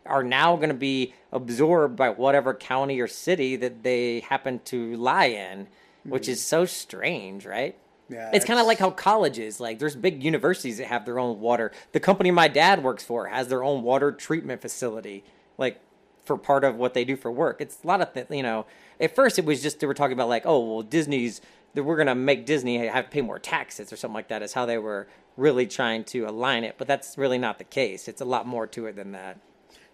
are 0.09 0.23
now 0.23 0.55
going 0.55 0.69
to 0.69 0.75
be 0.75 1.13
absorbed 1.31 1.95
by 1.95 2.09
whatever 2.09 2.53
county 2.53 2.99
or 2.99 3.07
city 3.07 3.55
that 3.57 3.83
they 3.83 4.21
happen 4.21 4.59
to 4.65 4.95
lie 4.95 5.25
in, 5.27 5.67
which 6.03 6.27
is 6.27 6.43
so 6.43 6.65
strange, 6.65 7.45
right? 7.45 7.77
Yeah, 8.09 8.31
it's 8.33 8.45
kind 8.45 8.59
of 8.59 8.65
like 8.65 8.79
how 8.79 8.89
colleges, 8.89 9.59
like 9.59 9.77
there's 9.77 9.95
big 9.95 10.23
universities 10.23 10.79
that 10.79 10.87
have 10.87 11.05
their 11.05 11.19
own 11.19 11.39
water. 11.39 11.71
The 11.91 11.99
company 11.99 12.31
my 12.31 12.47
dad 12.47 12.83
works 12.83 13.03
for 13.03 13.27
has 13.27 13.49
their 13.49 13.63
own 13.63 13.83
water 13.83 14.11
treatment 14.11 14.61
facility, 14.61 15.23
like 15.59 15.79
for 16.23 16.37
part 16.37 16.63
of 16.63 16.75
what 16.75 16.95
they 16.95 17.05
do 17.05 17.15
for 17.15 17.31
work. 17.31 17.61
It's 17.61 17.83
a 17.83 17.87
lot 17.87 18.01
of, 18.01 18.13
th- 18.13 18.27
you 18.31 18.43
know. 18.43 18.65
At 18.99 19.15
first, 19.15 19.37
it 19.37 19.45
was 19.45 19.61
just 19.61 19.79
they 19.79 19.87
were 19.87 19.93
talking 19.93 20.13
about 20.13 20.27
like, 20.27 20.43
oh, 20.45 20.59
well, 20.59 20.81
Disney's 20.81 21.39
that 21.75 21.83
we're 21.83 21.97
gonna 21.97 22.15
make 22.15 22.47
Disney 22.47 22.87
have 22.87 23.05
to 23.05 23.11
pay 23.11 23.21
more 23.21 23.37
taxes 23.39 23.93
or 23.93 23.95
something 23.95 24.15
like 24.15 24.29
that. 24.29 24.41
Is 24.41 24.53
how 24.53 24.65
they 24.65 24.79
were 24.79 25.07
really 25.37 25.67
trying 25.67 26.03
to 26.05 26.25
align 26.25 26.63
it, 26.63 26.75
but 26.77 26.87
that's 26.87 27.17
really 27.17 27.37
not 27.37 27.59
the 27.59 27.63
case. 27.63 28.07
It's 28.07 28.21
a 28.21 28.25
lot 28.25 28.47
more 28.47 28.65
to 28.67 28.87
it 28.87 28.95
than 28.95 29.11
that. 29.11 29.37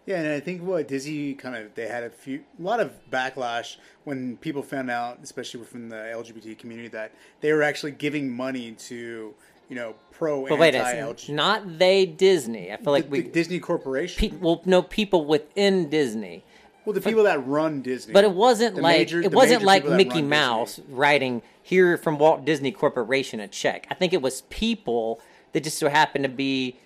Yeah, 0.06 0.20
and 0.20 0.28
I 0.32 0.40
think 0.40 0.62
what 0.62 0.88
Disney 0.88 1.34
kind 1.34 1.56
of 1.56 1.74
they 1.76 1.88
had 1.88 2.04
a 2.04 2.10
few 2.10 2.44
a 2.60 2.62
lot 2.62 2.80
of 2.80 2.92
backlash 3.12 3.78
when 4.04 4.38
people 4.38 4.62
found 4.62 4.92
out, 4.92 5.20
especially 5.24 5.64
from 5.64 5.90
the 5.90 5.96
LGBT 5.96 6.58
community, 6.60 6.90
that 6.90 7.12
they 7.42 7.52
were 7.54 7.64
actually 7.64 7.92
giving 7.92 8.32
money 8.32 8.74
to 8.74 9.34
you 9.68 9.76
know 9.76 9.96
pro 10.12 10.48
But 10.48 10.60
wait, 10.60 10.76
anti 10.76 10.92
it's 10.92 11.26
LGBT. 11.26 11.34
not 11.34 11.80
they 11.80 12.06
Disney. 12.06 12.72
I 12.72 12.78
feel 12.78 12.94
like 12.94 13.10
we 13.10 13.24
Disney 13.24 13.60
Corporation. 13.60 14.30
Pe- 14.30 14.38
well, 14.38 14.62
no 14.66 14.84
people 14.84 15.26
within 15.26 15.90
Disney. 15.90 16.44
well, 16.86 16.94
the 16.94 17.02
people 17.02 17.24
that 17.24 17.46
run 17.48 17.82
Disney. 17.82 18.14
But 18.14 18.26
it 18.26 18.32
wasn't 18.32 18.76
The 18.76 18.82
like 18.84 18.98
major- 19.00 19.22
it 19.24 19.32
wasn't 19.34 19.64
like 19.64 19.86
Mickey 19.86 19.90
run 19.90 20.08
Disney. 20.08 20.22
Mouse 20.22 20.80
writing 20.90 21.42
here 21.64 21.98
from 21.98 22.20
Walt 22.20 22.46
Disney 22.46 22.72
Corporation 22.72 23.40
a 23.40 23.48
check. 23.48 23.88
I 23.90 23.96
think 23.96 24.14
it 24.14 24.22
was 24.22 24.42
people 24.52 25.20
that 25.54 25.64
just 25.64 25.80
so 25.80 25.90
happened 25.90 26.26
to 26.26 26.30
be 26.30 26.78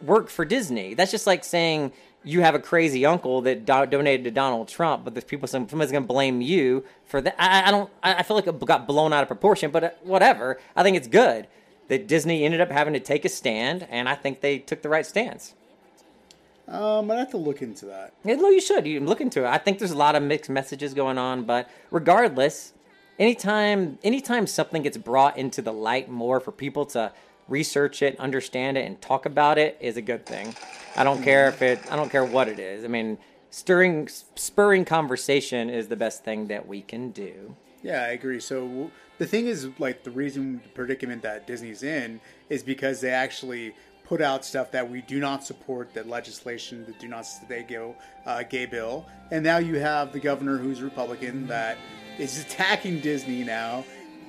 work 0.00 0.28
for 0.30 0.44
Disney. 0.46 0.94
That's 0.94 1.10
just 1.10 1.26
like 1.26 1.44
saying 1.44 1.92
you 2.26 2.40
have 2.40 2.56
a 2.56 2.58
crazy 2.58 3.06
uncle 3.06 3.40
that 3.42 3.64
do- 3.64 3.86
donated 3.86 4.24
to 4.24 4.32
Donald 4.32 4.66
Trump, 4.66 5.04
but 5.04 5.14
there's 5.14 5.24
people 5.24 5.46
saying 5.46 5.68
somebody's 5.68 5.92
going 5.92 6.02
to 6.02 6.08
blame 6.08 6.40
you 6.40 6.84
for 7.04 7.20
that. 7.20 7.36
I, 7.38 7.68
I 7.68 7.70
don't. 7.70 7.88
I 8.02 8.14
I 8.16 8.22
feel 8.24 8.36
like 8.36 8.48
it 8.48 8.60
got 8.66 8.86
blown 8.86 9.12
out 9.12 9.22
of 9.22 9.28
proportion, 9.28 9.70
but 9.70 9.84
uh, 9.84 9.90
whatever. 10.02 10.58
I 10.74 10.82
think 10.82 10.96
it's 10.96 11.06
good 11.06 11.46
that 11.86 12.08
Disney 12.08 12.44
ended 12.44 12.60
up 12.60 12.70
having 12.70 12.94
to 12.94 13.00
take 13.00 13.24
a 13.24 13.28
stand, 13.28 13.86
and 13.88 14.08
I 14.08 14.16
think 14.16 14.40
they 14.40 14.58
took 14.58 14.82
the 14.82 14.88
right 14.88 15.06
stance. 15.06 15.54
Um, 16.66 17.08
I'd 17.12 17.18
have 17.18 17.30
to 17.30 17.36
look 17.36 17.62
into 17.62 17.86
that. 17.86 18.12
Yeah, 18.24 18.34
no, 18.34 18.48
you 18.48 18.60
should. 18.60 18.88
You 18.88 18.98
look 18.98 19.20
into 19.20 19.44
it. 19.44 19.46
I 19.46 19.58
think 19.58 19.78
there's 19.78 19.92
a 19.92 19.96
lot 19.96 20.16
of 20.16 20.22
mixed 20.24 20.50
messages 20.50 20.94
going 20.94 21.16
on, 21.16 21.44
but 21.44 21.70
regardless, 21.92 22.72
anytime 23.20 24.00
anytime 24.02 24.48
something 24.48 24.82
gets 24.82 24.96
brought 24.96 25.38
into 25.38 25.62
the 25.62 25.72
light 25.72 26.10
more 26.10 26.40
for 26.40 26.50
people 26.50 26.86
to 26.86 27.12
research 27.48 28.02
it, 28.02 28.18
understand 28.18 28.76
it, 28.76 28.86
and 28.86 29.00
talk 29.00 29.26
about 29.26 29.58
it 29.58 29.76
is 29.80 29.96
a 29.96 30.02
good 30.02 30.26
thing. 30.26 30.54
I 30.96 31.04
don't 31.04 31.22
care 31.22 31.48
if 31.48 31.62
it. 31.62 31.80
I 31.90 31.96
don't 31.96 32.10
care 32.10 32.24
what 32.24 32.48
it 32.48 32.58
is. 32.58 32.84
I 32.84 32.88
mean, 32.88 33.18
stirring, 33.50 34.08
spurring 34.08 34.84
conversation 34.84 35.70
is 35.70 35.88
the 35.88 35.96
best 35.96 36.24
thing 36.24 36.48
that 36.48 36.66
we 36.66 36.82
can 36.82 37.10
do. 37.10 37.54
Yeah, 37.82 38.02
I 38.02 38.08
agree. 38.08 38.40
So 38.40 38.90
the 39.18 39.26
thing 39.26 39.46
is, 39.46 39.68
like, 39.78 40.02
the 40.02 40.10
reason 40.10 40.60
the 40.62 40.68
predicament 40.70 41.22
that 41.22 41.46
Disney's 41.46 41.82
in 41.82 42.20
is 42.48 42.62
because 42.62 43.00
they 43.00 43.10
actually 43.10 43.74
put 44.04 44.20
out 44.22 44.44
stuff 44.44 44.70
that 44.70 44.88
we 44.88 45.02
do 45.02 45.18
not 45.18 45.44
support, 45.44 45.92
that 45.94 46.08
legislation, 46.08 46.84
the 46.86 46.92
do 46.92 47.08
not 47.08 47.26
stay 47.26 47.64
gay, 47.66 47.94
uh, 48.24 48.42
gay 48.44 48.64
bill, 48.64 49.04
and 49.30 49.42
now 49.42 49.58
you 49.58 49.76
have 49.76 50.12
the 50.12 50.20
governor 50.20 50.56
who's 50.56 50.80
Republican 50.80 51.46
that 51.48 51.76
is 52.18 52.40
attacking 52.40 53.00
Disney 53.00 53.42
now 53.42 53.84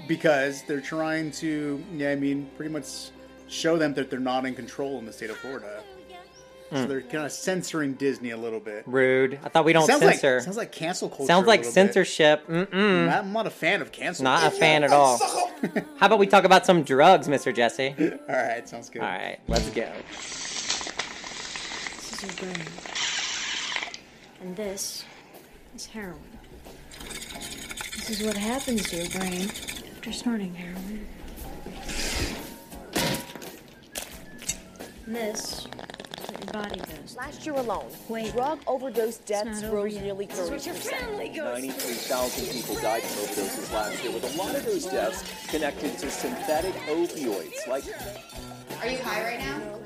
because 0.08 0.64
they're 0.64 0.82
trying 0.82 1.32
to, 1.32 1.84
yeah, 1.94 2.12
I 2.12 2.16
mean, 2.16 2.50
pretty 2.56 2.72
much 2.72 3.10
show 3.48 3.78
them 3.78 3.94
that 3.96 4.10
they're 4.10 4.20
not 4.20 4.46
in 4.46 4.56
control 4.56 4.98
in 5.00 5.06
the 5.06 5.14
state 5.14 5.30
of 5.30 5.38
Florida. 5.38 5.82
So 6.70 6.76
Mm. 6.76 6.88
they're 6.90 7.02
kind 7.02 7.26
of 7.26 7.32
censoring 7.32 7.94
Disney 7.94 8.32
a 8.32 8.38
little 8.38 8.60
bit. 8.60 8.84
Rude. 8.86 9.40
I 9.42 9.48
thought 9.48 9.64
we 9.64 9.72
don't 9.72 9.88
sounds 9.88 10.02
censor. 10.02 10.36
Like, 10.36 10.44
sounds 10.44 10.58
like 10.58 10.72
cancel 10.74 11.08
culture. 11.08 11.26
Sounds 11.26 11.48
like 11.48 11.62
little 11.62 11.70
bit. 11.72 11.74
censorship. 11.74 12.46
Mm-mm. 12.48 13.10
I'm 13.20 13.32
not 13.32 13.48
a 13.48 13.50
fan 13.50 13.82
of 13.82 13.94
cancel. 13.94 14.26
Not 14.26 14.46
a 14.46 14.52
fan 14.52 14.84
at 14.84 14.92
all. 14.92 15.18
How 15.98 16.08
about 16.08 16.20
we 16.20 16.28
talk 16.28 16.44
about 16.44 16.66
some 16.66 16.84
drugs, 16.84 17.30
Mr. 17.30 17.56
Jesse? 17.56 17.96
All 18.30 18.36
right, 18.36 18.68
sounds 18.68 18.90
good. 18.90 19.02
All 19.02 19.08
right, 19.08 19.40
let's 19.48 19.70
go. 19.70 19.90
This 20.12 20.92
is 22.12 22.24
your 22.24 22.34
brain. 22.52 22.68
And 24.42 24.56
this 24.58 25.06
is 25.74 25.86
heroin. 25.86 26.20
This 27.00 28.10
is 28.10 28.24
what 28.24 28.36
happens 28.36 28.90
to 28.90 28.98
your 28.98 29.10
brain 29.10 29.50
after 30.08 30.20
snorting 30.20 30.54
heroin. 30.54 31.06
And 35.06 35.16
this 35.16 35.66
is 35.66 35.68
what 36.30 36.44
your 36.44 36.54
body 36.54 36.80
does. 36.80 37.16
Last 37.18 37.46
year 37.46 37.56
alone, 37.56 37.88
Wait. 38.08 38.32
drug 38.32 38.60
overdose 38.68 39.18
deaths 39.18 39.62
not 39.62 39.64
over 39.66 39.78
rose 39.78 39.94
yet. 39.94 40.04
nearly 40.04 40.26
This 40.28 40.40
is 40.40 40.50
30%. 40.50 40.52
what 40.52 40.66
your 40.66 40.76
family 40.76 41.30
goes 41.30 41.64
93,000 41.64 42.54
people 42.54 42.76
died 42.76 43.04
from 43.04 43.26
overdoses 43.28 43.74
last 43.74 44.04
year, 44.04 44.14
with 44.14 44.34
a 44.36 44.38
lot 44.38 44.56
of 44.56 44.66
those 44.66 44.86
deaths 44.86 45.24
connected 45.50 45.98
to 45.98 46.10
synthetic 46.10 46.74
opioids 46.88 47.68
like 47.68 47.84
Are 48.82 48.88
you 48.88 49.00
high 49.00 49.24
right 49.24 49.40
now? 49.40 49.80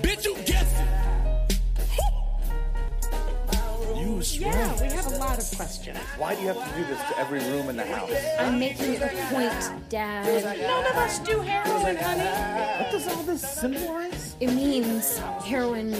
Bitch, 0.00 0.24
you 0.24 0.34
You 3.98 4.12
was 4.12 4.38
Yeah, 4.38 4.80
we 4.80 4.88
have 4.88 5.06
a 5.06 5.16
lot 5.18 5.38
of 5.38 5.56
questions. 5.56 5.98
Why 6.16 6.34
do 6.34 6.42
you 6.42 6.48
have 6.48 6.56
to 6.56 6.78
do 6.78 6.84
this 6.86 7.00
to 7.08 7.18
every 7.18 7.40
room 7.40 7.68
in 7.68 7.76
the 7.76 7.84
house? 7.84 8.10
I'm 8.38 8.58
making 8.58 8.96
a 8.96 9.08
point, 9.30 9.88
Dad. 9.88 10.44
None 10.60 10.86
of 10.86 10.96
us 10.96 11.18
do 11.18 11.40
heroin, 11.40 11.96
honey. 11.96 12.82
What 12.82 12.92
does 12.92 13.08
all 13.08 13.22
this 13.24 13.42
symbolize? 13.42 14.36
It 14.40 14.52
means 14.52 15.18
heroin 15.18 15.96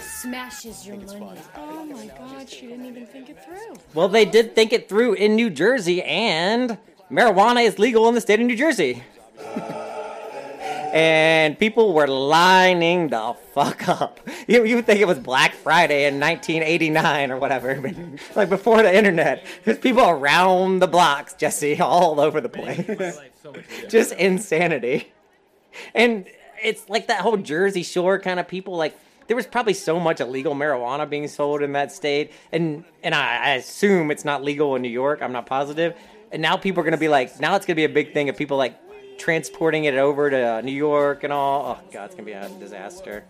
smashes 0.00 0.86
your 0.86 0.96
money. 0.96 1.40
Oh 1.56 1.84
my 1.84 2.06
god, 2.06 2.48
she 2.48 2.66
didn't 2.66 2.86
even 2.86 3.06
think 3.06 3.30
it 3.30 3.42
through. 3.44 3.76
Well, 3.94 4.08
they 4.08 4.24
did 4.24 4.54
think 4.54 4.72
it 4.72 4.88
through 4.88 5.14
in 5.14 5.36
New 5.36 5.50
Jersey, 5.50 6.02
and 6.02 6.78
marijuana 7.10 7.64
is 7.64 7.78
legal 7.78 8.08
in 8.08 8.14
the 8.14 8.20
state 8.20 8.40
of 8.40 8.46
New 8.46 8.56
Jersey. 8.56 9.02
Uh, 9.38 9.85
and 10.96 11.58
people 11.58 11.92
were 11.92 12.06
lining 12.06 13.08
the 13.08 13.36
fuck 13.52 13.86
up. 13.86 14.20
You, 14.48 14.64
you 14.64 14.76
would 14.76 14.86
think 14.86 15.00
it 15.00 15.08
was 15.08 15.18
Black 15.18 15.54
Friday 15.54 16.06
in 16.06 16.20
1989 16.20 17.32
or 17.32 17.38
whatever, 17.38 17.74
but 17.82 17.96
like 18.36 18.48
before 18.48 18.80
the 18.80 18.96
internet. 18.96 19.44
There's 19.64 19.78
people 19.78 20.08
around 20.08 20.78
the 20.78 20.86
blocks, 20.86 21.34
Jesse, 21.34 21.80
all 21.80 22.20
over 22.20 22.40
the 22.40 22.48
place. 22.48 23.18
Just 23.88 24.12
insanity. 24.12 25.12
And 25.96 26.26
it's 26.62 26.88
like 26.88 27.08
that 27.08 27.22
whole 27.22 27.36
Jersey 27.36 27.82
Shore 27.82 28.20
kind 28.20 28.38
of 28.38 28.46
people. 28.46 28.76
Like 28.76 28.96
there 29.26 29.34
was 29.34 29.48
probably 29.48 29.74
so 29.74 29.98
much 29.98 30.20
illegal 30.20 30.54
marijuana 30.54 31.10
being 31.10 31.26
sold 31.26 31.60
in 31.60 31.72
that 31.72 31.90
state, 31.90 32.30
and 32.52 32.84
and 33.02 33.16
I, 33.16 33.36
I 33.36 33.50
assume 33.54 34.12
it's 34.12 34.24
not 34.24 34.44
legal 34.44 34.76
in 34.76 34.82
New 34.82 34.88
York. 34.88 35.22
I'm 35.22 35.32
not 35.32 35.46
positive. 35.46 35.96
And 36.30 36.40
now 36.40 36.56
people 36.56 36.82
are 36.82 36.84
gonna 36.84 36.98
be 36.98 37.08
like, 37.08 37.40
now 37.40 37.56
it's 37.56 37.66
gonna 37.66 37.74
be 37.74 37.84
a 37.84 37.88
big 37.88 38.12
thing 38.12 38.28
of 38.28 38.36
people 38.36 38.56
like 38.56 38.78
transporting 39.18 39.84
it 39.84 39.94
over 39.94 40.30
to 40.30 40.62
New 40.62 40.72
York 40.72 41.24
and 41.24 41.32
all. 41.32 41.78
Oh 41.80 41.88
god, 41.92 42.06
it's 42.06 42.14
gonna 42.14 42.26
be 42.26 42.32
a 42.32 42.48
disaster. 42.60 43.24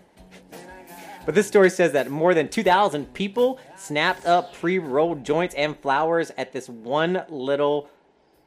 But 1.24 1.34
this 1.34 1.48
story 1.48 1.70
says 1.70 1.92
that 1.92 2.08
more 2.08 2.34
than 2.34 2.48
2,000 2.48 3.12
people 3.12 3.58
snapped 3.76 4.26
up 4.26 4.54
pre 4.54 4.78
rolled 4.78 5.24
joints 5.24 5.54
and 5.56 5.76
flowers 5.78 6.30
at 6.38 6.52
this 6.52 6.68
one 6.68 7.24
little 7.28 7.88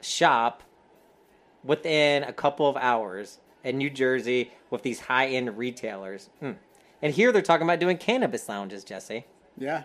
shop 0.00 0.62
within 1.62 2.22
a 2.22 2.32
couple 2.32 2.66
of 2.68 2.76
hours 2.76 3.38
in 3.64 3.76
New 3.76 3.90
Jersey 3.90 4.50
with 4.70 4.82
these 4.82 5.00
high 5.00 5.26
end 5.26 5.58
retailers. 5.58 6.30
Hmm. 6.40 6.52
And 7.02 7.12
here 7.14 7.32
they're 7.32 7.42
talking 7.42 7.66
about 7.66 7.80
doing 7.80 7.98
cannabis 7.98 8.48
lounges, 8.48 8.82
Jesse. 8.84 9.26
Yeah, 9.58 9.82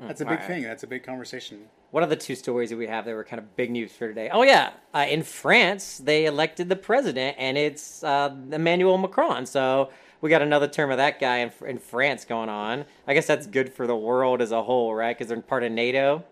that's 0.00 0.20
a 0.20 0.24
Mm, 0.24 0.28
big 0.28 0.38
alright. 0.38 0.46
thing. 0.46 0.62
That's 0.62 0.82
a 0.82 0.86
big 0.86 1.04
conversation. 1.04 1.68
What 1.90 2.02
are 2.02 2.06
the 2.06 2.16
two 2.16 2.34
stories 2.34 2.70
that 2.70 2.76
we 2.76 2.86
have 2.88 3.04
that 3.04 3.14
were 3.14 3.24
kind 3.24 3.38
of 3.38 3.56
big 3.56 3.70
news 3.70 3.92
for 3.92 4.08
today? 4.08 4.28
Oh 4.32 4.42
yeah, 4.42 4.72
uh, 4.94 5.06
in 5.08 5.22
France 5.22 5.98
they 5.98 6.26
elected 6.26 6.68
the 6.68 6.76
president, 6.76 7.36
and 7.38 7.56
it's 7.56 8.02
uh, 8.02 8.34
Emmanuel 8.50 8.98
Macron. 8.98 9.46
So 9.46 9.90
we 10.20 10.28
got 10.30 10.42
another 10.42 10.66
term 10.68 10.90
of 10.90 10.96
that 10.96 11.20
guy 11.20 11.38
in, 11.38 11.52
in 11.66 11.78
France 11.78 12.24
going 12.24 12.48
on. 12.48 12.84
I 13.06 13.14
guess 13.14 13.26
that's 13.26 13.46
good 13.46 13.72
for 13.72 13.86
the 13.86 13.96
world 13.96 14.42
as 14.42 14.50
a 14.52 14.62
whole, 14.62 14.94
right? 14.94 15.16
Because 15.16 15.28
they're 15.28 15.40
part 15.40 15.62
of 15.62 15.72
NATO. 15.72 16.24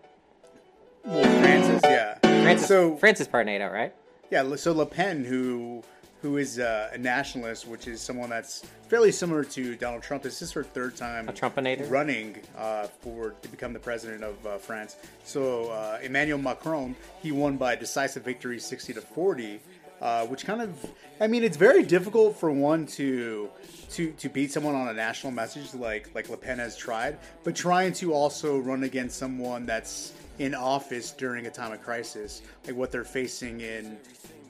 Well, 1.04 1.22
Francis, 1.40 1.82
yeah. 1.84 2.18
France 2.42 2.62
is, 2.62 2.68
So- 2.68 2.96
France 2.96 3.20
is 3.20 3.28
part 3.28 3.42
of 3.42 3.46
NATO, 3.46 3.70
right? 3.70 3.94
Yeah, 4.30 4.56
so 4.56 4.72
Le 4.72 4.86
Pen, 4.86 5.24
who 5.24 5.84
who 6.24 6.38
is 6.38 6.58
uh, 6.58 6.88
a 6.94 6.96
nationalist, 6.96 7.68
which 7.68 7.86
is 7.86 8.00
someone 8.00 8.30
that's 8.30 8.64
fairly 8.88 9.12
similar 9.12 9.44
to 9.44 9.76
Donald 9.76 10.02
Trump. 10.02 10.22
This 10.22 10.40
is 10.40 10.50
her 10.52 10.64
third 10.64 10.96
time 10.96 11.28
running 11.90 12.38
uh, 12.56 12.86
for 13.02 13.34
to 13.42 13.48
become 13.50 13.74
the 13.74 13.78
president 13.78 14.24
of 14.24 14.46
uh, 14.46 14.56
France. 14.56 14.96
So 15.24 15.68
uh, 15.68 15.98
Emmanuel 16.02 16.38
Macron, 16.38 16.96
he 17.22 17.30
won 17.30 17.58
by 17.58 17.74
a 17.74 17.76
decisive 17.76 18.24
victory, 18.24 18.58
sixty 18.58 18.94
to 18.94 19.02
forty. 19.02 19.60
Uh, 20.00 20.26
which 20.26 20.44
kind 20.44 20.60
of, 20.60 20.70
I 21.20 21.28
mean, 21.28 21.44
it's 21.44 21.56
very 21.56 21.82
difficult 21.82 22.36
for 22.36 22.50
one 22.50 22.86
to 22.98 23.48
to 23.90 24.12
to 24.12 24.28
beat 24.28 24.50
someone 24.50 24.74
on 24.74 24.88
a 24.88 24.94
national 24.94 25.32
message 25.32 25.74
like 25.74 26.08
like 26.14 26.30
Le 26.30 26.38
Pen 26.38 26.58
has 26.58 26.74
tried, 26.74 27.18
but 27.44 27.54
trying 27.54 27.92
to 27.94 28.14
also 28.14 28.58
run 28.58 28.84
against 28.84 29.18
someone 29.18 29.66
that's 29.66 30.12
in 30.38 30.54
office 30.54 31.12
during 31.12 31.46
a 31.46 31.50
time 31.50 31.72
of 31.72 31.82
crisis, 31.82 32.42
like 32.66 32.76
what 32.76 32.90
they're 32.90 33.04
facing 33.04 33.60
in. 33.60 33.98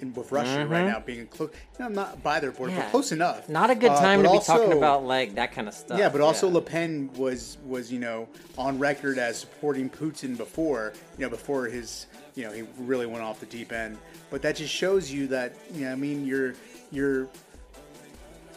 In, 0.01 0.13
with 0.15 0.33
Russia 0.33 0.67
right 0.69 0.85
Mhm. 0.85 0.93
now, 0.93 1.01
being 1.01 1.27
close, 1.29 1.51
you 1.79 1.85
know, 1.85 1.89
not 1.89 2.23
by 2.23 2.41
their 2.41 2.51
border, 2.51 2.73
Yeah. 2.73 2.81
but 2.83 2.91
close 2.91 3.13
enough. 3.13 3.49
Not 3.49 3.71
a 3.71 3.75
good 3.75 3.93
Uh, 3.93 4.01
time 4.01 4.23
but 4.23 4.33
to 4.33 4.39
be 4.41 4.45
talking 4.45 4.73
about 4.73 5.05
like 5.05 5.35
that 5.37 5.53
kind 5.53 5.69
of 5.69 5.75
stuff. 5.75 5.99
yeah, 5.99 6.09
but 6.09 6.21
also 6.21 6.49
Le 6.49 6.61
Pen 6.61 7.11
was 7.17 7.59
was 7.67 7.93
you 7.93 8.01
know 8.01 8.27
on 8.59 8.79
record 8.79 9.19
as 9.19 9.39
supporting 9.39 9.89
Putin 9.89 10.37
before 10.37 10.93
you 11.17 11.25
know 11.25 11.31
before 11.31 11.67
his 11.67 12.07
you 12.35 12.45
know 12.45 12.51
he 12.53 12.63
really 12.79 13.07
went 13.07 13.23
off 13.23 13.39
the 13.41 13.47
deep 13.47 13.73
end. 13.73 13.97
But 14.31 14.43
that 14.43 14.57
just 14.57 14.75
shows 14.75 15.13
you 15.13 15.29
that 15.29 15.53
you 15.73 15.85
know 15.85 15.93
I 15.93 15.95
mean 15.95 16.27
your 16.27 16.55
your 16.91 17.29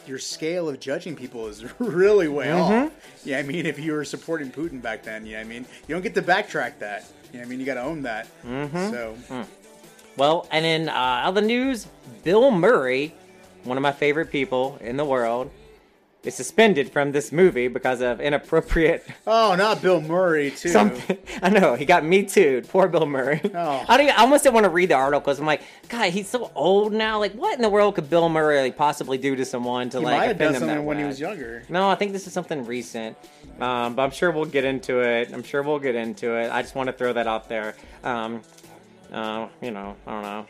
your 0.08 0.20
scale 0.20 0.70
of 0.70 0.80
judging 0.80 1.16
people 1.16 1.48
is 1.48 1.64
really 1.80 2.28
way 2.28 2.48
Mhm. 2.48 2.86
off. 2.88 2.92
Yeah, 3.26 3.40
I 3.40 3.44
mean 3.44 3.66
if 3.66 3.78
you 3.78 3.92
were 3.94 4.06
supporting 4.06 4.50
Putin 4.52 4.82
back 4.82 5.04
then, 5.04 5.26
yeah, 5.26 5.40
I 5.40 5.44
mean 5.44 5.66
you 5.88 5.94
don't 5.94 6.02
get 6.02 6.16
to 6.16 6.22
backtrack 6.22 6.80
that. 6.80 7.06
Yeah, 7.34 7.42
I 7.42 7.46
mean 7.46 7.60
you 7.60 7.66
got 7.66 7.74
to 7.76 7.82
own 7.84 8.04
that. 8.04 8.28
Mhm. 8.46 8.90
So 8.90 9.16
Mm. 9.30 9.46
Well, 10.18 10.48
and 10.52 10.66
in 10.66 10.90
uh, 10.90 11.22
other 11.26 11.42
news, 11.42 11.88
Bill 12.24 12.50
Murray, 12.50 13.14
one 13.64 13.78
of 13.78 13.84
my 13.84 13.92
favorite 13.92 14.32
people 14.32 14.78
in 14.82 14.98
the 14.98 15.06
world, 15.06 15.52
is 16.24 16.34
suspended 16.36 16.92
from 16.92 17.12
this 17.12 17.32
movie 17.32 17.68
because 17.68 18.02
of 18.02 18.20
inappropriate. 18.20 19.06
oh, 19.28 19.56
not 19.56 19.82
Bill 19.82 20.02
Murray 20.02 20.52
too. 20.52 20.70
Something. 20.70 21.18
I 21.42 21.50
know 21.50 21.76
he 21.76 21.86
got 21.86 22.04
me 22.04 22.24
too. 22.24 22.64
Poor 22.68 22.88
Bill 22.88 23.06
Murray. 23.06 23.40
Oh. 23.54 23.86
I 23.88 23.98
don't. 23.98 24.08
Even, 24.08 24.16
I 24.18 24.22
almost 24.22 24.44
didn't 24.44 24.56
want 24.56 24.66
to 24.66 24.70
read 24.70 24.90
the 24.90 24.96
article 24.96 25.22
because 25.22 25.40
I'm 25.40 25.46
like, 25.46 25.62
God, 25.88 26.10
he's 26.12 26.28
so 26.28 26.52
old 26.56 26.94
now. 26.94 27.20
Like, 27.20 27.34
what 27.34 27.56
in 27.56 27.62
the 27.62 27.70
world 27.70 27.96
could 27.96 28.10
Bill 28.10 28.28
Murray 28.28 28.60
like, 28.60 28.76
possibly 28.76 29.18
do 29.18 29.36
to 29.36 29.46
someone 29.46 29.90
to 29.92 30.00
He 30.00 30.06
like 30.06 30.18
might 30.18 30.28
have 30.28 30.36
offend 30.36 30.54
done 30.54 30.62
them 30.62 30.70
something 30.70 30.86
when 30.86 30.98
he 30.98 31.06
was 31.06 31.20
younger. 31.20 31.64
No, 31.70 31.88
I 31.88 31.96
think 31.96 32.12
this 32.12 32.28
is 32.28 32.34
something 32.34 32.66
recent. 32.66 33.16
Um, 33.60 33.96
but 33.96 34.04
I'm 34.04 34.12
sure 34.12 34.32
we'll 34.32 34.46
get 34.46 34.66
into 34.66 35.00
it. 35.00 35.32
I'm 35.34 35.44
sure 35.44 35.64
we'll 35.64 35.80
get 35.80 35.96
into 35.96 36.36
it. 36.36 36.52
I 36.52 36.62
just 36.62 36.76
want 36.76 36.88
to 36.88 36.94
throw 36.94 37.14
that 37.14 37.28
out 37.28 37.48
there. 37.48 37.76
Um, 38.04 38.42
uh, 39.12 39.48
you 39.62 39.72
know, 39.72 39.96
I 40.06 40.12
don't 40.12 40.22
know. 40.24 40.46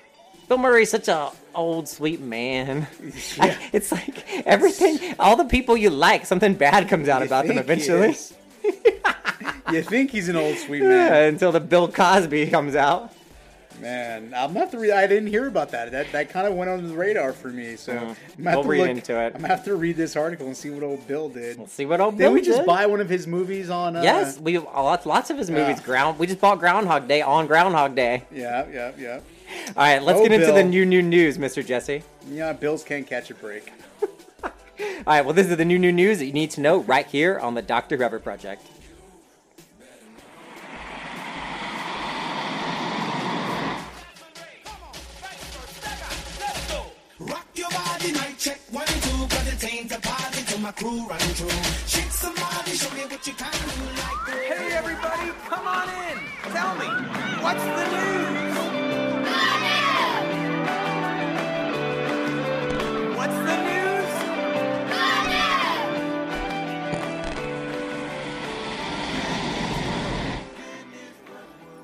Bill 0.47 0.57
Murray's 0.57 0.89
such 0.91 1.07
a 1.09 1.31
old 1.53 1.89
sweet 1.89 2.21
man. 2.21 2.87
I- 3.39 3.57
it's 3.73 3.91
like 3.91 4.23
everything, 4.45 5.15
all 5.19 5.35
the 5.35 5.43
people 5.45 5.75
you 5.75 5.89
like, 5.89 6.25
something 6.25 6.53
bad 6.53 6.87
comes 6.87 7.09
out 7.09 7.19
You 7.21 7.25
about 7.27 7.47
them 7.47 7.57
eventually. 7.57 8.15
you 9.71 9.81
think 9.81 10.11
he's 10.11 10.29
an 10.29 10.35
old 10.37 10.57
sweet 10.57 10.81
Yeah, 10.83 10.87
man? 11.09 11.23
until 11.33 11.51
the 11.51 11.59
Bill 11.59 11.87
Cosby 11.89 12.47
comes 12.49 12.75
out. 12.75 13.11
Man, 13.81 14.33
I'm 14.35 14.53
not 14.53 14.71
the. 14.71 14.79
Re- 14.79 14.91
I 14.91 15.05
didn't 15.05 15.27
hear 15.27 15.47
about 15.47 15.69
that. 15.71 15.91
That 15.91 16.11
that 16.11 16.29
kind 16.29 16.47
of 16.47 16.55
went 16.55 16.69
under 16.69 16.87
the 16.87 16.95
radar 16.95 17.31
for 17.31 17.49
me. 17.49 17.75
So 17.75 17.93
Mm. 17.93 17.97
I'm 17.99 18.43
gonna 18.43 18.55
We'll 18.57 18.63
to 18.63 18.69
read 18.69 18.79
look 18.79 18.89
into 18.89 19.19
it. 19.21 19.25
I'm 19.35 19.41
gonna 19.41 19.47
have 19.49 19.63
to 19.65 19.75
read 19.75 19.97
this 19.97 20.15
article 20.15 20.47
and 20.47 20.57
see 20.57 20.69
what 20.71 20.81
old 20.83 21.07
Bill 21.07 21.29
did. 21.29 21.57
We'll 21.59 21.67
see 21.67 21.85
what 21.85 22.01
old 22.01 22.17
Didn't 22.17 22.33
we 22.33 22.41
just 22.41 22.59
did. 22.59 22.65
buy 22.65 22.87
one 22.87 23.01
of 23.01 23.09
his 23.09 23.27
movies 23.27 23.69
on? 23.69 23.95
Uh, 23.95 24.01
yes, 24.01 24.39
we 24.39 24.57
lots 24.57 25.05
lots 25.05 25.29
of 25.29 25.37
his 25.37 25.51
movies. 25.51 25.77
Yeah. 25.79 25.85
Ground. 25.85 26.17
We 26.17 26.25
just 26.25 26.41
bought 26.41 26.57
Groundhog 26.59 27.07
Day 27.07 27.21
on 27.21 27.45
Groundhog 27.45 27.95
Day. 27.95 28.23
Yeah, 28.31 28.65
yeah, 28.73 28.91
yeah. 28.97 29.19
All 29.69 29.73
right, 29.83 30.01
let's 30.01 30.19
Oh, 30.19 30.23
get 30.23 30.31
into 30.31 30.51
the 30.51 30.63
new 30.63 30.85
new 30.85 31.01
news, 31.03 31.37
Mr. 31.37 31.65
Jesse. 31.65 32.01
Yeah, 32.29 32.53
Bills 32.53 32.83
can't 32.83 33.05
catch 33.05 33.29
a 33.29 33.35
break. 33.35 33.71
All 34.43 34.49
right, 35.05 35.23
well, 35.23 35.33
this 35.33 35.47
is 35.47 35.55
the 35.55 35.65
new 35.65 35.77
new 35.79 35.91
news 35.91 36.17
that 36.19 36.25
you 36.25 36.33
need 36.33 36.49
to 36.51 36.61
know 36.61 36.79
right 36.79 37.05
here 37.05 37.37
on 37.39 37.53
the 37.53 37.61
Doctor 37.61 37.95
Whoever 37.97 38.19
Project. 38.19 38.65
My 50.67 50.73
crew 50.73 51.07
run 51.07 51.19
through. 51.19 51.49
Shake 51.87 52.11
somebody, 52.11 52.71
show 52.71 52.93
me 52.93 53.05
what 53.05 53.25
you 53.25 53.33
can 53.33 53.51
do 53.53 53.85
like. 54.03 54.27
Hey 54.27 54.73
everybody, 54.73 55.31
come 55.47 55.65
on 55.65 55.87
in. 55.87 56.17
Tell 56.51 56.75
me, 56.75 56.87
what's 57.41 57.63
the 57.63 57.85
news? 57.95 58.57
What's 63.15 63.39
the 63.47 63.57
news? 63.67 64.11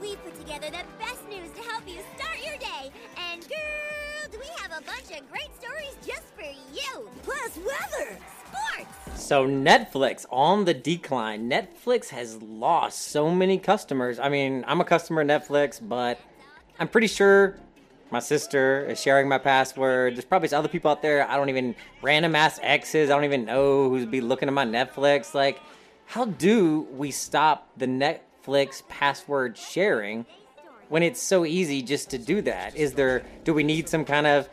We 0.01 0.09
put 0.17 0.35
together 0.35 0.69
the 0.71 0.83
best 0.99 1.23
news 1.29 1.51
to 1.55 1.61
help 1.71 1.87
you 1.87 2.01
start 2.17 2.37
your 2.45 2.57
day. 2.57 2.91
And 3.31 3.47
girl, 3.47 4.27
do 4.29 4.39
we 4.39 4.47
have 4.61 4.71
a 4.71 4.81
bunch 4.83 5.17
of 5.17 5.29
great 5.31 5.51
stories 5.57 5.95
just 6.05 6.27
for 6.35 6.51
you. 6.73 7.09
Plus 7.23 7.55
weather, 7.55 8.19
So 9.15 9.47
Netflix 9.47 10.25
on 10.31 10.65
the 10.65 10.73
decline. 10.73 11.49
Netflix 11.49 12.09
has 12.09 12.41
lost 12.41 13.01
so 13.07 13.29
many 13.29 13.57
customers. 13.57 14.19
I 14.19 14.29
mean, 14.29 14.63
I'm 14.67 14.81
a 14.81 14.85
customer 14.85 15.21
of 15.21 15.27
Netflix, 15.27 15.79
but 15.81 16.19
I'm 16.79 16.87
pretty 16.87 17.07
sure 17.07 17.55
my 18.11 18.19
sister 18.19 18.85
is 18.85 19.01
sharing 19.01 19.27
my 19.27 19.37
password. 19.37 20.15
There's 20.15 20.25
probably 20.25 20.51
other 20.53 20.67
people 20.67 20.91
out 20.91 21.01
there 21.01 21.27
I 21.27 21.35
don't 21.35 21.49
even 21.49 21.75
random 22.01 22.35
ass 22.35 22.59
exes. 22.61 23.09
I 23.09 23.15
don't 23.15 23.23
even 23.23 23.45
know 23.45 23.89
who's 23.89 24.05
be 24.05 24.21
looking 24.21 24.47
at 24.47 24.53
my 24.53 24.65
Netflix. 24.65 25.33
Like, 25.33 25.61
how 26.05 26.25
do 26.25 26.81
we 26.91 27.11
stop 27.11 27.69
the 27.77 27.87
Netflix 27.87 28.87
password 28.87 29.57
sharing 29.57 30.25
when 30.89 31.01
it's 31.01 31.21
so 31.21 31.45
easy 31.45 31.81
just 31.81 32.11
to 32.11 32.17
do 32.17 32.41
that? 32.43 32.75
Is 32.75 32.93
there 32.93 33.25
do 33.45 33.53
we 33.53 33.63
need 33.63 33.89
some 33.89 34.05
kind 34.05 34.27
of 34.27 34.47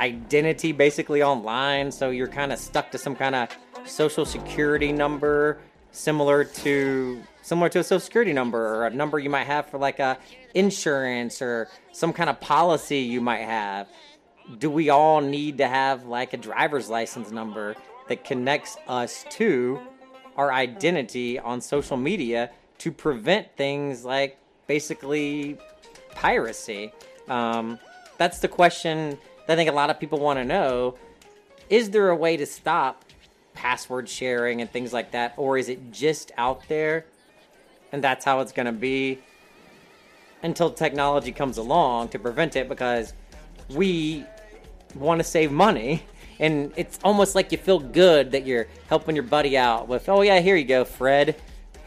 identity 0.00 0.72
basically 0.72 1.22
online 1.22 1.92
so 1.92 2.10
you're 2.10 2.28
kind 2.28 2.52
of 2.52 2.58
stuck 2.58 2.90
to 2.90 2.98
some 2.98 3.14
kind 3.14 3.34
of 3.34 3.48
social 3.84 4.24
security 4.24 4.92
number 4.92 5.60
similar 5.92 6.44
to 6.44 7.22
similar 7.42 7.68
to 7.68 7.80
a 7.80 7.84
social 7.84 8.00
security 8.00 8.32
number 8.32 8.76
or 8.76 8.86
a 8.86 8.90
number 8.90 9.18
you 9.18 9.30
might 9.30 9.46
have 9.46 9.66
for 9.66 9.78
like 9.78 9.98
a 9.98 10.18
insurance 10.54 11.42
or 11.42 11.68
some 11.92 12.12
kind 12.12 12.30
of 12.30 12.40
policy 12.40 12.98
you 12.98 13.20
might 13.20 13.42
have 13.42 13.88
do 14.58 14.70
we 14.70 14.90
all 14.90 15.20
need 15.20 15.58
to 15.58 15.68
have 15.68 16.06
like 16.06 16.32
a 16.32 16.36
driver's 16.36 16.88
license 16.88 17.30
number 17.30 17.76
that 18.08 18.24
connects 18.24 18.76
us 18.88 19.24
to 19.30 19.80
our 20.36 20.52
identity 20.52 21.38
on 21.38 21.60
social 21.60 21.96
media 21.96 22.50
to 22.78 22.90
prevent 22.90 23.54
things 23.56 24.04
like 24.04 24.38
basically 24.66 25.56
piracy? 26.12 26.92
Um, 27.28 27.78
that's 28.18 28.40
the 28.40 28.48
question 28.48 29.18
I 29.48 29.56
think 29.56 29.68
a 29.68 29.72
lot 29.72 29.90
of 29.90 29.98
people 29.98 30.18
want 30.20 30.38
to 30.38 30.44
know. 30.44 30.96
Is 31.68 31.90
there 31.90 32.10
a 32.10 32.16
way 32.16 32.36
to 32.36 32.46
stop 32.46 33.04
password 33.54 34.08
sharing 34.08 34.60
and 34.60 34.70
things 34.70 34.92
like 34.92 35.12
that, 35.12 35.34
or 35.36 35.58
is 35.58 35.68
it 35.68 35.92
just 35.92 36.32
out 36.36 36.66
there 36.68 37.04
and 37.92 38.02
that's 38.02 38.24
how 38.24 38.40
it's 38.40 38.52
going 38.52 38.66
to 38.66 38.72
be 38.72 39.18
until 40.42 40.70
technology 40.70 41.32
comes 41.32 41.58
along 41.58 42.08
to 42.08 42.18
prevent 42.18 42.56
it? 42.56 42.68
Because 42.68 43.12
we 43.70 44.24
want 44.94 45.20
to 45.20 45.24
save 45.24 45.52
money. 45.52 46.04
And 46.38 46.72
it's 46.76 46.98
almost 47.04 47.34
like 47.34 47.52
you 47.52 47.58
feel 47.58 47.78
good 47.78 48.32
that 48.32 48.46
you're 48.46 48.66
helping 48.88 49.14
your 49.14 49.24
buddy 49.24 49.58
out 49.58 49.88
with, 49.88 50.08
oh, 50.08 50.22
yeah, 50.22 50.40
here 50.40 50.56
you 50.56 50.64
go, 50.64 50.84
Fred. 50.84 51.36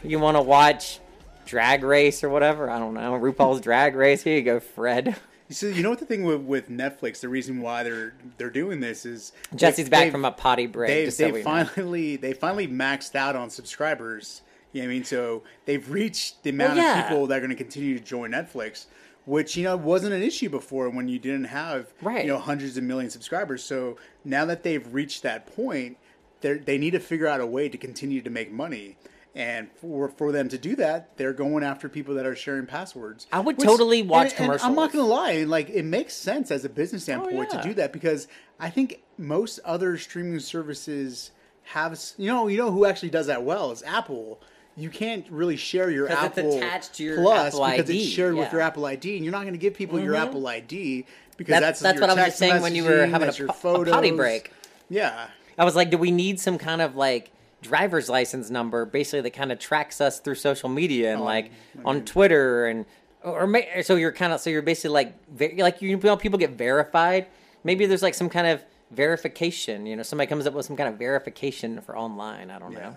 You 0.02 0.20
want 0.20 0.36
to 0.36 0.42
watch 0.42 1.00
Drag 1.44 1.82
Race 1.82 2.22
or 2.22 2.28
whatever? 2.28 2.70
I 2.70 2.78
don't 2.78 2.94
know. 2.94 3.12
RuPaul's 3.18 3.60
Drag 3.60 3.96
Race. 3.96 4.22
Here 4.22 4.36
you 4.36 4.42
go, 4.42 4.60
Fred. 4.60 5.16
So 5.54 5.66
you 5.68 5.82
know 5.82 5.90
what 5.90 6.00
the 6.00 6.06
thing 6.06 6.24
with, 6.24 6.40
with 6.40 6.68
Netflix, 6.68 7.20
the 7.20 7.28
reason 7.28 7.60
why 7.60 7.84
they're 7.84 8.14
they're 8.38 8.50
doing 8.50 8.80
this 8.80 9.06
is 9.06 9.32
Jesse's 9.54 9.88
back 9.88 10.10
from 10.10 10.24
a 10.24 10.32
potty 10.32 10.66
break. 10.66 10.88
They 10.88 11.04
just 11.04 11.18
so 11.18 11.26
they 11.26 11.32
we 11.32 11.38
know. 11.38 11.44
finally 11.44 12.16
they 12.16 12.32
finally 12.32 12.66
maxed 12.66 13.14
out 13.14 13.36
on 13.36 13.50
subscribers. 13.50 14.42
You 14.72 14.82
know 14.82 14.88
what 14.88 14.90
I 14.90 14.94
mean? 14.94 15.04
So 15.04 15.44
they've 15.66 15.88
reached 15.88 16.42
the 16.42 16.50
amount 16.50 16.76
yeah. 16.76 17.00
of 17.00 17.04
people 17.06 17.26
that 17.28 17.36
are 17.36 17.40
going 17.40 17.50
to 17.50 17.56
continue 17.56 17.96
to 17.96 18.04
join 18.04 18.32
Netflix, 18.32 18.86
which 19.26 19.56
you 19.56 19.62
know 19.62 19.76
wasn't 19.76 20.12
an 20.12 20.22
issue 20.22 20.48
before 20.50 20.90
when 20.90 21.06
you 21.08 21.20
didn't 21.20 21.44
have 21.44 21.92
Right. 22.02 22.24
you 22.24 22.32
know 22.32 22.38
hundreds 22.38 22.76
of 22.76 22.82
million 22.82 23.10
subscribers. 23.10 23.62
So 23.62 23.96
now 24.24 24.44
that 24.46 24.64
they've 24.64 24.92
reached 24.92 25.22
that 25.22 25.46
point, 25.46 25.96
they 26.40 26.54
they 26.54 26.78
need 26.78 26.90
to 26.90 27.00
figure 27.00 27.28
out 27.28 27.40
a 27.40 27.46
way 27.46 27.68
to 27.68 27.78
continue 27.78 28.20
to 28.22 28.30
make 28.30 28.50
money. 28.50 28.96
And 29.36 29.68
for 29.72 30.08
for 30.08 30.30
them 30.30 30.48
to 30.50 30.58
do 30.58 30.76
that, 30.76 31.16
they're 31.16 31.32
going 31.32 31.64
after 31.64 31.88
people 31.88 32.14
that 32.14 32.24
are 32.24 32.36
sharing 32.36 32.66
passwords. 32.66 33.26
I 33.32 33.40
would 33.40 33.58
totally 33.58 34.02
watch 34.02 34.32
and- 34.38 34.52
and 34.52 34.62
I'm 34.62 34.76
not 34.76 34.92
gonna 34.92 35.06
lie, 35.06 35.42
like 35.42 35.70
it 35.70 35.84
makes 35.84 36.14
sense 36.14 36.52
as 36.52 36.64
a 36.64 36.68
business 36.68 37.02
standpoint 37.02 37.50
yeah. 37.52 37.60
to 37.60 37.68
do 37.68 37.74
that 37.74 37.92
because 37.92 38.28
I 38.60 38.70
think 38.70 39.02
most 39.18 39.58
other 39.64 39.98
streaming 39.98 40.38
services 40.38 41.32
have 41.64 41.98
you 42.16 42.28
know 42.28 42.46
you 42.46 42.56
know 42.58 42.70
who 42.70 42.84
actually 42.84 43.10
does 43.10 43.26
that 43.26 43.42
well 43.42 43.72
is 43.72 43.82
Apple. 43.82 44.40
You 44.76 44.88
can't 44.90 45.24
really 45.30 45.56
share 45.56 45.90
your 45.90 46.08
Apple 46.10 46.56
attached 46.58 46.94
to 46.94 47.04
your 47.04 47.16
Plus 47.20 47.54
Apple 47.54 47.66
because 47.70 47.90
ID, 47.90 48.02
it's 48.02 48.08
shared 48.10 48.34
with 48.34 48.52
your 48.52 48.60
Apple 48.60 48.86
ID, 48.86 49.16
and 49.16 49.24
you're 49.24 49.32
not 49.32 49.42
going 49.42 49.54
to 49.54 49.58
give 49.58 49.74
people 49.74 49.98
your 50.00 50.14
Mhm. 50.14 50.22
Apple 50.22 50.46
ID 50.48 51.06
because 51.36 51.52
That's- 51.52 51.80
that's 51.80 51.80
that's 51.80 51.98
your 52.00 52.08
what 52.08 52.18
I 52.18 52.24
was 52.26 52.34
saying 52.36 52.60
when 52.62 52.74
you 52.76 52.84
were 52.84 53.06
having 53.06 53.28
a 53.28 53.32
your 53.32 53.48
po- 53.48 53.82
a 53.82 53.84
potty 53.86 54.10
break. 54.12 54.52
Yeah, 54.88 55.26
I 55.58 55.64
was 55.64 55.74
like, 55.76 55.90
do 55.90 55.98
we 55.98 56.10
need 56.12 56.38
some 56.40 56.58
kind 56.58 56.80
of 56.82 56.94
like 56.96 57.30
driver's 57.70 58.08
license 58.08 58.50
number, 58.50 58.84
basically 58.84 59.22
that 59.26 59.32
kind 59.40 59.50
of 59.52 59.58
tracks 59.58 60.00
us 60.00 60.14
through 60.20 60.36
social 60.50 60.68
media 60.68 61.12
and 61.14 61.22
Oh, 61.22 61.24
like 61.34 61.46
on 61.84 62.04
Twitter 62.04 62.66
and 62.70 62.84
or 63.22 63.46
ma- 63.46 63.80
so 63.82 63.96
you're 63.96 64.12
kind 64.12 64.32
of 64.34 64.40
so 64.40 64.50
you're 64.50 64.62
basically 64.72 64.90
like 65.00 65.10
ve- 65.40 65.62
like 65.62 65.80
you 65.82 65.96
know 65.96 66.16
people 66.16 66.38
get 66.38 66.52
verified. 66.66 67.26
Maybe 67.64 67.86
there's 67.86 68.02
like 68.08 68.14
some 68.22 68.28
kind 68.28 68.46
of 68.46 68.62
verification. 68.90 69.86
You 69.86 69.96
know, 69.96 70.02
somebody 70.02 70.28
comes 70.28 70.46
up 70.46 70.54
with 70.54 70.66
some 70.66 70.76
kind 70.76 70.88
of 70.92 70.98
verification 70.98 71.80
for 71.80 71.96
online. 71.96 72.50
I 72.50 72.58
don't 72.58 72.74
know, 72.74 72.96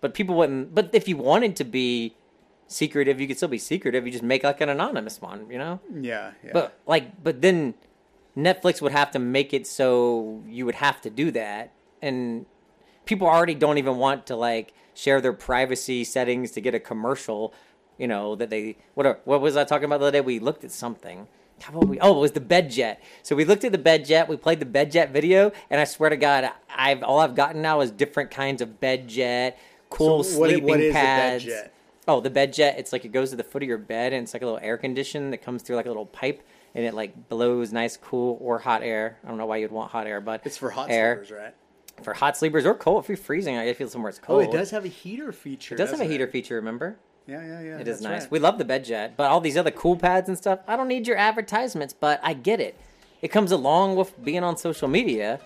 but 0.00 0.14
people 0.14 0.34
wouldn't. 0.36 0.74
But 0.74 0.90
if 0.92 1.06
you 1.08 1.16
wanted 1.16 1.56
to 1.56 1.64
be 1.64 2.14
secretive, 2.66 3.20
you 3.20 3.26
could 3.28 3.36
still 3.36 3.48
be 3.48 3.58
secretive. 3.58 4.06
You 4.06 4.12
just 4.12 4.24
make 4.24 4.42
like 4.44 4.60
an 4.60 4.68
anonymous 4.68 5.20
one. 5.20 5.48
You 5.50 5.58
know. 5.58 5.80
yeah, 5.92 6.32
yeah. 6.44 6.50
But 6.52 6.78
like, 6.86 7.22
but 7.22 7.40
then 7.40 7.74
Netflix 8.36 8.80
would 8.82 8.92
have 8.92 9.10
to 9.12 9.18
make 9.18 9.52
it 9.54 9.66
so 9.66 10.42
you 10.48 10.66
would 10.66 10.76
have 10.76 11.00
to 11.02 11.10
do 11.10 11.30
that, 11.32 11.72
and 12.02 12.46
people 13.06 13.26
already 13.26 13.54
don't 13.54 13.78
even 13.78 13.96
want 13.98 14.26
to 14.26 14.36
like 14.36 14.72
share 14.94 15.20
their 15.20 15.32
privacy 15.32 16.04
settings 16.04 16.50
to 16.52 16.60
get 16.60 16.74
a 16.74 16.80
commercial. 16.80 17.52
You 17.98 18.06
know 18.08 18.34
that 18.36 18.50
they 18.50 18.76
what 18.94 19.06
are- 19.06 19.20
what 19.24 19.40
was 19.40 19.56
I 19.56 19.64
talking 19.64 19.84
about 19.84 20.00
the 20.00 20.06
other 20.06 20.12
day? 20.18 20.20
We 20.20 20.38
looked 20.38 20.64
at 20.64 20.70
something. 20.72 21.28
How 21.62 21.72
about 21.76 21.88
we? 21.88 22.00
Oh, 22.00 22.16
it 22.16 22.20
was 22.20 22.32
the 22.32 22.40
bed 22.40 22.70
jet. 22.70 23.02
So 23.22 23.36
we 23.36 23.44
looked 23.44 23.64
at 23.64 23.72
the 23.72 23.76
bed 23.78 24.06
jet. 24.06 24.28
We 24.28 24.36
played 24.38 24.60
the 24.60 24.64
bed 24.66 24.90
jet 24.90 25.10
video, 25.10 25.52
and 25.68 25.78
I 25.78 25.84
swear 25.84 26.08
to 26.08 26.16
God, 26.16 26.50
I've 26.74 27.02
all 27.02 27.18
I've 27.18 27.34
gotten 27.34 27.60
now 27.60 27.80
is 27.82 27.90
different 27.90 28.30
kinds 28.30 28.62
of 28.62 28.80
bed 28.80 29.06
jet, 29.08 29.58
cool 29.90 30.22
So 30.24 30.38
what 30.38 30.48
sleeping 30.48 30.68
what 30.68 30.80
is 30.80 30.90
a 30.90 30.92
bed 30.94 31.06
pads. 31.06 31.44
jet? 31.44 31.74
Oh, 32.08 32.20
the 32.20 32.30
bed 32.30 32.54
jet. 32.54 32.76
It's 32.78 32.94
like 32.94 33.04
it 33.04 33.12
goes 33.12 33.28
to 33.30 33.36
the 33.36 33.44
foot 33.44 33.62
of 33.62 33.68
your 33.68 33.76
bed, 33.76 34.14
and 34.14 34.22
it's 34.22 34.32
like 34.32 34.40
a 34.40 34.46
little 34.46 34.60
air 34.62 34.78
condition 34.78 35.30
that 35.32 35.42
comes 35.42 35.62
through 35.62 35.76
like 35.76 35.84
a 35.84 35.90
little 35.90 36.06
pipe, 36.06 36.42
and 36.74 36.82
it 36.86 36.94
like 36.94 37.28
blows 37.28 37.74
nice, 37.74 37.98
cool 37.98 38.38
or 38.40 38.60
hot 38.60 38.82
air. 38.82 39.18
I 39.22 39.28
don't 39.28 39.36
know 39.36 39.44
why 39.44 39.58
you'd 39.58 39.70
want 39.70 39.90
hot 39.90 40.06
air, 40.06 40.22
but 40.22 40.40
it's 40.46 40.56
for 40.56 40.70
hot 40.70 40.90
air. 40.90 41.16
sleepers, 41.22 41.30
right? 41.42 41.54
For 42.02 42.14
hot 42.14 42.36
sleepers 42.36 42.66
or 42.66 42.74
cold, 42.74 43.04
if 43.04 43.08
you're 43.08 43.16
freezing, 43.16 43.56
I 43.56 43.72
feel 43.74 43.88
somewhere 43.88 44.10
it's 44.10 44.18
cold. 44.18 44.46
Oh, 44.46 44.48
it 44.48 44.52
does 44.52 44.70
have 44.70 44.84
a 44.84 44.88
heater 44.88 45.32
feature. 45.32 45.74
It 45.74 45.78
does 45.78 45.90
have 45.90 46.00
a 46.00 46.04
heater 46.04 46.24
it? 46.24 46.32
feature. 46.32 46.56
Remember? 46.56 46.96
Yeah, 47.26 47.44
yeah, 47.44 47.60
yeah. 47.60 47.78
It 47.78 47.86
is 47.88 48.00
nice. 48.00 48.22
right. 48.22 48.30
We 48.30 48.38
love 48.38 48.58
the 48.58 48.64
bed 48.64 48.84
jet, 48.84 49.16
but 49.16 49.30
all 49.30 49.40
these 49.40 49.56
other 49.56 49.70
cool 49.70 49.96
pads 49.96 50.28
and 50.28 50.36
stuff, 50.36 50.60
I 50.66 50.76
don't 50.76 50.88
need 50.88 51.06
your 51.06 51.16
advertisements, 51.16 51.92
but 51.92 52.20
I 52.22 52.32
get 52.32 52.60
it. 52.60 52.78
It 53.22 53.28
comes 53.28 53.52
along 53.52 53.96
with 53.96 54.22
being 54.24 54.42
on 54.42 54.56
social 54.56 54.88
media, 54.88 55.40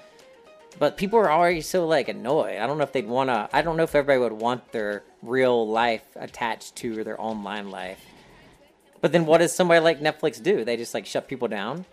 but 0.78 0.96
people 0.96 1.18
are 1.18 1.30
already 1.30 1.60
so 1.60 1.86
like 1.86 2.08
annoyed. 2.08 2.58
I 2.58 2.66
don't 2.66 2.78
know 2.78 2.84
if 2.84 2.92
they'd 2.92 3.06
want 3.06 3.30
to. 3.30 3.48
I 3.52 3.62
don't 3.62 3.76
know 3.76 3.82
if 3.82 3.94
everybody 3.94 4.20
would 4.20 4.40
want 4.40 4.72
their 4.72 5.02
real 5.22 5.68
life 5.68 6.04
attached 6.16 6.76
to 6.76 7.04
their 7.04 7.20
online 7.20 7.70
life. 7.70 8.00
But 9.00 9.12
then, 9.12 9.26
what 9.26 9.38
does 9.38 9.52
somebody 9.52 9.80
like 9.80 10.00
Netflix 10.00 10.42
do? 10.42 10.64
They 10.64 10.76
just 10.76 10.94
like 10.94 11.04
shut 11.04 11.28
people 11.28 11.48
down. 11.48 11.84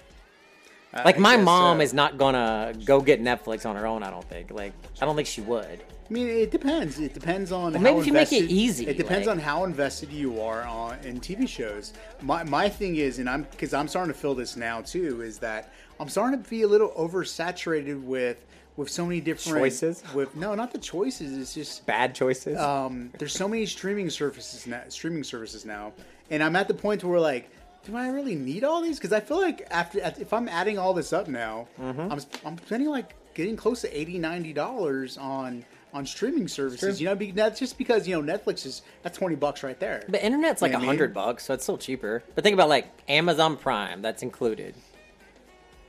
I- 0.93 1.03
Like 1.03 1.17
my 1.19 1.35
guess 1.37 1.45
mom 1.45 1.77
so. 1.77 1.81
is 1.83 1.93
not 1.93 2.17
gonna 2.17 2.73
go 2.85 2.99
get 3.01 3.21
Netflix 3.21 3.65
on 3.65 3.75
her 3.75 3.87
own. 3.87 4.03
I 4.03 4.09
don't 4.09 4.27
think. 4.27 4.51
Like 4.51 4.73
I 5.01 5.05
don't 5.05 5.15
think 5.15 5.27
she 5.27 5.41
would. 5.41 5.83
I 6.09 6.13
mean, 6.13 6.27
it 6.27 6.51
depends. 6.51 6.99
It 6.99 7.13
depends 7.13 7.53
on 7.53 7.71
Well, 7.71 7.79
how 7.79 7.79
maybe 7.79 7.99
if 7.99 8.07
you 8.07 8.11
make 8.13 8.33
it 8.33 8.39
invested- 8.39 8.51
easy, 8.53 8.87
It 8.87 8.97
depends 8.97 9.27
like- 9.27 9.37
on 9.37 9.41
how 9.41 9.63
invested 9.63 10.11
you 10.11 10.41
are 10.41 10.63
on 10.63 10.97
in 11.05 11.21
TV 11.21 11.47
shows. 11.47 11.93
My 12.21 12.43
my 12.43 12.67
thing 12.67 12.97
is, 12.97 13.19
and 13.19 13.29
I'm 13.29 13.43
because 13.51 13.73
I'm 13.73 13.87
starting 13.87 14.13
to 14.13 14.19
feel 14.19 14.35
this 14.35 14.57
now 14.57 14.81
too, 14.81 15.21
is 15.21 15.37
that 15.39 15.71
I'm 15.99 16.09
starting 16.09 16.43
to 16.43 16.49
be 16.49 16.63
a 16.63 16.67
little 16.67 16.89
oversaturated 16.91 18.03
with 18.03 18.43
with 18.77 18.89
so 18.89 19.05
many 19.05 19.19
different 19.21 19.57
Choices? 19.59 20.01
With 20.13 20.35
no, 20.35 20.55
not 20.55 20.71
the 20.71 20.77
choices. 20.79 21.37
It's 21.37 21.53
just 21.53 21.85
Bad 21.85 22.15
choices. 22.15 22.57
um, 22.57 23.11
there's 23.17 23.33
so 23.33 23.47
many 23.47 23.65
streaming 23.65 24.09
services 24.09 24.65
now, 24.65 24.81
streaming 24.89 25.23
services 25.23 25.65
now, 25.65 25.91
and 26.29 26.41
I'm 26.41 26.55
at 26.55 26.67
the 26.67 26.73
point 26.73 27.03
where 27.03 27.19
like 27.19 27.49
do 27.83 27.95
I 27.97 28.07
really 28.09 28.35
need 28.35 28.63
all 28.63 28.81
these? 28.81 28.97
Because 28.97 29.11
I 29.13 29.19
feel 29.19 29.41
like 29.41 29.67
after 29.71 29.99
if 29.99 30.33
I'm 30.33 30.47
adding 30.47 30.77
all 30.77 30.93
this 30.93 31.13
up 31.13 31.27
now, 31.27 31.67
Mm-hmm. 31.79 32.11
I'm 32.11 32.19
I'm 32.45 32.57
spending 32.59 32.89
like 32.89 33.15
getting 33.33 33.55
close 33.55 33.81
to 33.81 33.99
80 33.99 34.19
90 34.19 34.53
dollars 34.53 35.17
on 35.17 35.65
on 35.93 36.05
streaming 36.05 36.47
services. 36.47 36.97
True. 36.97 36.99
You 36.99 37.05
know, 37.09 37.15
be, 37.15 37.31
that's 37.31 37.59
just 37.59 37.77
because 37.77 38.07
you 38.07 38.19
know 38.21 38.37
Netflix 38.37 38.65
is 38.65 38.81
that's 39.03 39.17
20 39.17 39.35
bucks 39.35 39.63
right 39.63 39.79
there. 39.79 40.03
But 40.07 40.21
internet's 40.23 40.61
like 40.61 40.71
a 40.71 40.73
know 40.73 40.77
I 40.77 40.81
mean? 40.81 40.87
hundred 40.89 41.13
bucks, 41.13 41.45
so 41.45 41.53
it's 41.53 41.63
still 41.63 41.77
cheaper. 41.77 42.23
But 42.35 42.43
think 42.43 42.53
about 42.53 42.69
like 42.69 42.87
Amazon 43.09 43.57
Prime, 43.57 44.01
that's 44.01 44.23
included. 44.23 44.75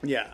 Yeah. 0.02 0.32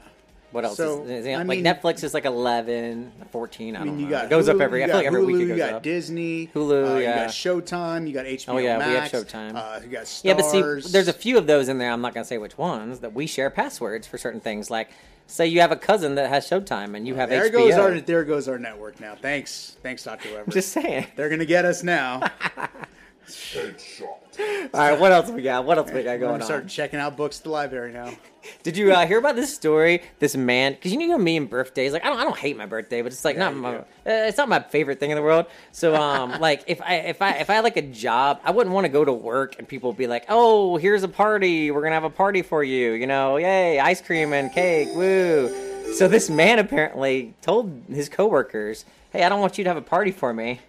What 0.50 0.64
else? 0.64 0.78
So, 0.78 1.02
is, 1.04 1.11
is 1.11 1.26
it- 1.26 1.32
I 1.32 1.37
like 1.42 1.46
mean- 1.46 1.64
Netflix 1.64 2.02
is 2.02 2.14
like 2.14 2.24
11, 2.24 3.12
14, 3.30 3.76
I 3.76 3.80
I 3.80 3.84
don't 3.84 3.96
mean, 3.96 4.00
you 4.00 4.04
know. 4.06 4.11
got 4.12 4.24
it 4.24 4.30
goes 4.30 4.48
up 4.48 4.61
every. 4.61 4.82
I 4.82 4.87
feel 4.87 4.96
like 4.96 5.06
every 5.06 5.22
Hulu, 5.22 5.26
week 5.26 5.42
it 5.42 5.48
you 5.48 5.56
got 5.56 5.72
up. 5.74 5.82
Disney, 5.82 6.46
Hulu, 6.54 6.94
uh, 6.96 6.98
yeah. 6.98 6.98
you 6.98 7.14
got 7.26 7.28
Showtime, 7.28 8.06
you 8.08 8.14
got 8.14 8.24
HBO 8.26 8.54
Oh 8.54 8.56
yeah, 8.58 8.78
we 8.78 8.94
have 8.94 9.11
Showtime. 9.12 9.54
Uh, 9.54 9.80
you 9.84 9.88
got 9.90 10.04
Starz. 10.04 10.24
Yeah, 10.24 10.34
but 10.34 10.44
see, 10.44 10.90
there's 10.90 11.08
a 11.08 11.12
few 11.12 11.37
of 11.37 11.46
those 11.46 11.68
in 11.68 11.76
there. 11.78 11.90
I'm 11.92 12.00
not 12.00 12.14
gonna 12.14 12.24
say 12.24 12.38
which 12.38 12.56
ones 12.56 13.00
that 13.00 13.12
we 13.12 13.26
share 13.26 13.50
passwords 13.50 14.06
for 14.06 14.16
certain 14.16 14.40
things. 14.40 14.70
Like, 14.70 14.88
say 15.26 15.46
you 15.46 15.61
have 15.61 15.70
a 15.72 15.76
cousin 15.76 16.14
that 16.14 16.30
has 16.30 16.48
Showtime 16.48 16.96
and 16.96 17.06
you 17.06 17.14
have 17.16 17.28
there 17.28 17.50
HBO. 17.50 17.52
goes 17.52 17.74
our 17.74 18.00
there 18.00 18.24
goes 18.24 18.48
our 18.48 18.58
network 18.58 18.98
now. 19.00 19.16
Thanks, 19.20 19.76
thanks, 19.82 20.02
Doctor 20.04 20.30
Weber. 20.32 20.50
Just 20.50 20.72
saying. 20.72 21.08
They're 21.14 21.28
gonna 21.28 21.44
get 21.44 21.66
us 21.66 21.82
now. 21.82 22.22
All 24.38 24.81
right, 24.81 24.98
what 24.98 25.12
else 25.12 25.31
we 25.31 25.42
got? 25.42 25.64
What 25.64 25.79
else 25.79 25.90
we 25.90 26.03
got 26.03 26.20
going 26.20 26.33
gonna 26.33 26.44
start 26.44 26.68
checking 26.68 27.01
out 27.01 27.16
books 27.16 27.38
at 27.38 27.44
the 27.44 27.51
library 27.51 27.92
now. 27.92 28.12
Did 28.62 28.77
you 28.77 28.92
uh, 28.92 29.07
hear 29.07 29.18
about 29.18 29.35
this 29.35 29.53
story? 29.53 30.03
This 30.20 30.37
man, 30.37 30.72
because 30.72 30.92
you 30.92 31.07
know 31.07 31.18
me 31.18 31.37
and 31.37 31.51
birthdays. 31.51 31.92
Like, 31.92 32.05
I 32.05 32.09
don't, 32.09 32.18
I 32.18 32.24
don't 32.24 32.37
hate 32.37 32.57
my 32.57 32.66
birthday, 32.66 33.03
but 33.03 33.12
it's 33.12 33.24
like 33.24 33.37
not 33.37 33.55
my, 33.55 33.77
uh, 33.79 33.85
it's 34.05 34.38
not 34.38 34.48
my 34.48 34.61
favorite 34.61 35.01
thing 35.01 35.11
in 35.11 35.16
the 35.16 35.22
world. 35.22 35.46
So, 35.72 35.94
um, 35.94 36.31
like 36.40 36.64
if 36.66 36.81
I 36.83 36.94
if 36.94 37.20
I 37.20 37.33
if 37.33 37.51
I 37.51 37.55
had 37.55 37.64
like 37.64 37.77
a 37.77 37.83
job, 37.83 38.40
I 38.44 38.51
wouldn't 38.53 38.74
want 38.74 38.85
to 38.85 38.88
go 38.88 39.05
to 39.05 39.12
work 39.12 39.57
and 39.59 39.66
people 39.66 39.92
be 39.92 40.07
like, 40.07 40.27
"Oh, 40.29 40.77
here's 40.77 41.03
a 41.03 41.09
party. 41.09 41.70
We're 41.70 41.83
gonna 41.83 41.94
have 41.94 42.05
a 42.05 42.11
party 42.11 42.42
for 42.42 42.62
you." 42.62 42.92
You 42.92 43.07
know, 43.07 43.37
yay, 43.38 43.81
ice 43.81 44.01
cream 44.01 44.33
and 44.33 44.53
cake, 44.53 44.88
woo. 44.94 45.94
So 45.94 46.07
this 46.07 46.31
man 46.31 46.59
apparently 46.59 47.35
told 47.42 47.83
his 47.88 48.09
coworkers, 48.09 48.85
"Hey, 49.11 49.24
I 49.24 49.29
don't 49.29 49.40
want 49.40 49.59
you 49.59 49.64
to 49.64 49.70
have 49.70 49.77
a 49.77 49.83
party 49.83 50.12
for 50.12 50.33
me." 50.33 50.61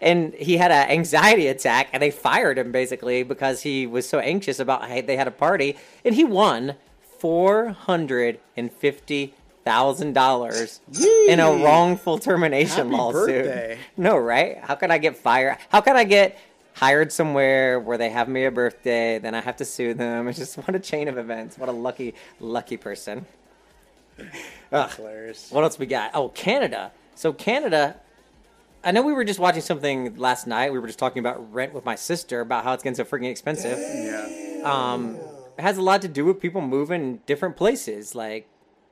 And 0.00 0.34
he 0.34 0.56
had 0.56 0.70
an 0.70 0.88
anxiety 0.90 1.46
attack 1.46 1.88
and 1.92 2.02
they 2.02 2.10
fired 2.10 2.58
him 2.58 2.72
basically 2.72 3.22
because 3.22 3.62
he 3.62 3.86
was 3.86 4.08
so 4.08 4.18
anxious 4.18 4.58
about 4.58 4.86
hey, 4.86 5.00
they 5.00 5.16
had 5.16 5.28
a 5.28 5.32
party 5.32 5.76
and 6.04 6.14
he 6.14 6.24
won 6.24 6.74
four 7.18 7.68
hundred 7.70 8.38
and 8.56 8.72
fifty 8.72 9.34
thousand 9.64 10.14
dollars 10.14 10.80
in 11.28 11.38
a 11.38 11.52
wrongful 11.52 12.18
termination 12.18 12.86
Happy 12.86 12.96
lawsuit. 12.96 13.44
birthday. 13.44 13.78
No, 13.96 14.16
right? 14.16 14.58
How 14.58 14.74
could 14.74 14.90
I 14.90 14.98
get 14.98 15.16
fired? 15.16 15.58
How 15.68 15.80
could 15.82 15.96
I 15.96 16.04
get 16.04 16.38
hired 16.74 17.12
somewhere 17.12 17.78
where 17.78 17.98
they 17.98 18.08
have 18.08 18.26
me 18.28 18.46
a 18.46 18.50
birthday, 18.50 19.18
then 19.18 19.34
I 19.34 19.40
have 19.42 19.56
to 19.56 19.64
sue 19.66 19.92
them? 19.92 20.28
It's 20.28 20.38
just 20.38 20.56
what 20.56 20.74
a 20.74 20.78
chain 20.78 21.08
of 21.08 21.18
events. 21.18 21.58
What 21.58 21.68
a 21.68 21.72
lucky, 21.72 22.14
lucky 22.40 22.78
person. 22.78 23.26
Ugh. 24.72 24.90
hilarious. 24.92 25.50
What 25.50 25.64
else 25.64 25.78
we 25.78 25.86
got? 25.86 26.12
Oh, 26.14 26.28
Canada. 26.30 26.92
So 27.14 27.32
Canada, 27.32 27.96
I 28.82 28.92
know 28.92 29.02
we 29.02 29.12
were 29.12 29.24
just 29.24 29.38
watching 29.38 29.60
something 29.62 30.16
last 30.16 30.46
night. 30.46 30.72
We 30.72 30.78
were 30.78 30.86
just 30.86 30.98
talking 30.98 31.20
about 31.20 31.52
rent 31.52 31.74
with 31.74 31.84
my 31.84 31.96
sister 31.96 32.40
about 32.40 32.64
how 32.64 32.72
it's 32.72 32.82
getting 32.82 32.96
so 32.96 33.04
freaking 33.04 33.30
expensive. 33.30 33.78
Yeah. 33.78 34.62
Um, 34.64 35.16
it 35.58 35.62
has 35.62 35.76
a 35.76 35.82
lot 35.82 36.02
to 36.02 36.08
do 36.08 36.24
with 36.24 36.40
people 36.40 36.62
moving 36.62 37.20
different 37.26 37.56
places. 37.56 38.14
Like, 38.14 38.48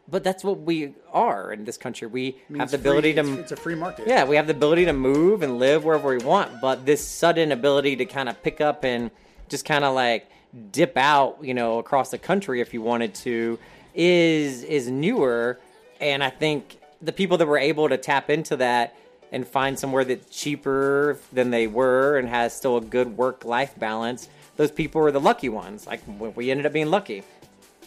but 0.07 0.25
that's 0.25 0.45
what 0.45 0.61
we 0.61 0.95
are 1.13 1.53
in 1.53 1.65
this 1.65 1.79
country. 1.79 2.07
We 2.07 2.29
I 2.29 2.53
mean, 2.53 2.61
have 2.61 2.71
the 2.71 2.77
ability 2.77 3.15
free- 3.15 3.23
to. 3.23 3.33
It's, 3.33 3.41
it's 3.41 3.53
a 3.53 3.57
free 3.57 3.75
market. 3.75 4.07
Yeah, 4.07 4.25
we 4.25 4.37
have 4.37 4.47
the 4.47 4.55
ability 4.55 4.85
to 4.87 4.93
move 4.93 5.43
and 5.43 5.59
live 5.59 5.85
wherever 5.85 6.09
we 6.09 6.19
want, 6.19 6.61
but 6.61 6.85
this 6.85 7.07
sudden 7.07 7.51
ability 7.53 7.97
to 7.97 8.05
kind 8.05 8.29
of 8.29 8.43
pick 8.43 8.61
up 8.61 8.85
and 8.85 9.11
just 9.49 9.65
kind 9.65 9.85
of 9.85 9.95
like 9.95 10.31
dip 10.71 10.97
out, 10.99 11.39
you 11.43 11.55
know, 11.55 11.79
across 11.79 12.11
the 12.11 12.19
country 12.19 12.61
if 12.61 12.75
you 12.75 12.83
wanted 12.83 13.15
to, 13.15 13.59
is 13.95 14.65
is 14.65 14.91
newer, 14.91 15.59
and 15.99 16.23
I 16.23 16.29
think 16.31 16.79
the 17.01 17.13
people 17.13 17.39
that 17.39 17.47
were 17.47 17.59
able 17.59 17.89
to 17.89 17.97
tap 17.97 18.29
into 18.29 18.57
that 18.57 18.95
and 19.33 19.47
find 19.47 19.79
somewhere 19.79 20.05
that's 20.05 20.29
cheaper 20.37 21.19
than 21.33 21.51
they 21.51 21.67
were 21.67 22.19
and 22.19 22.29
has 22.29 22.55
still 22.55 22.77
a 22.77 22.81
good 22.81 23.17
work 23.17 23.45
life 23.45 23.79
balance, 23.79 24.29
those 24.57 24.71
people 24.71 25.01
are 25.03 25.11
the 25.11 25.21
lucky 25.21 25.49
ones. 25.49 25.87
Like 25.87 26.01
we- 26.37 26.51
ended 26.51 26.67
up 26.67 26.73
being 26.73 26.91
lucky. 26.91 27.23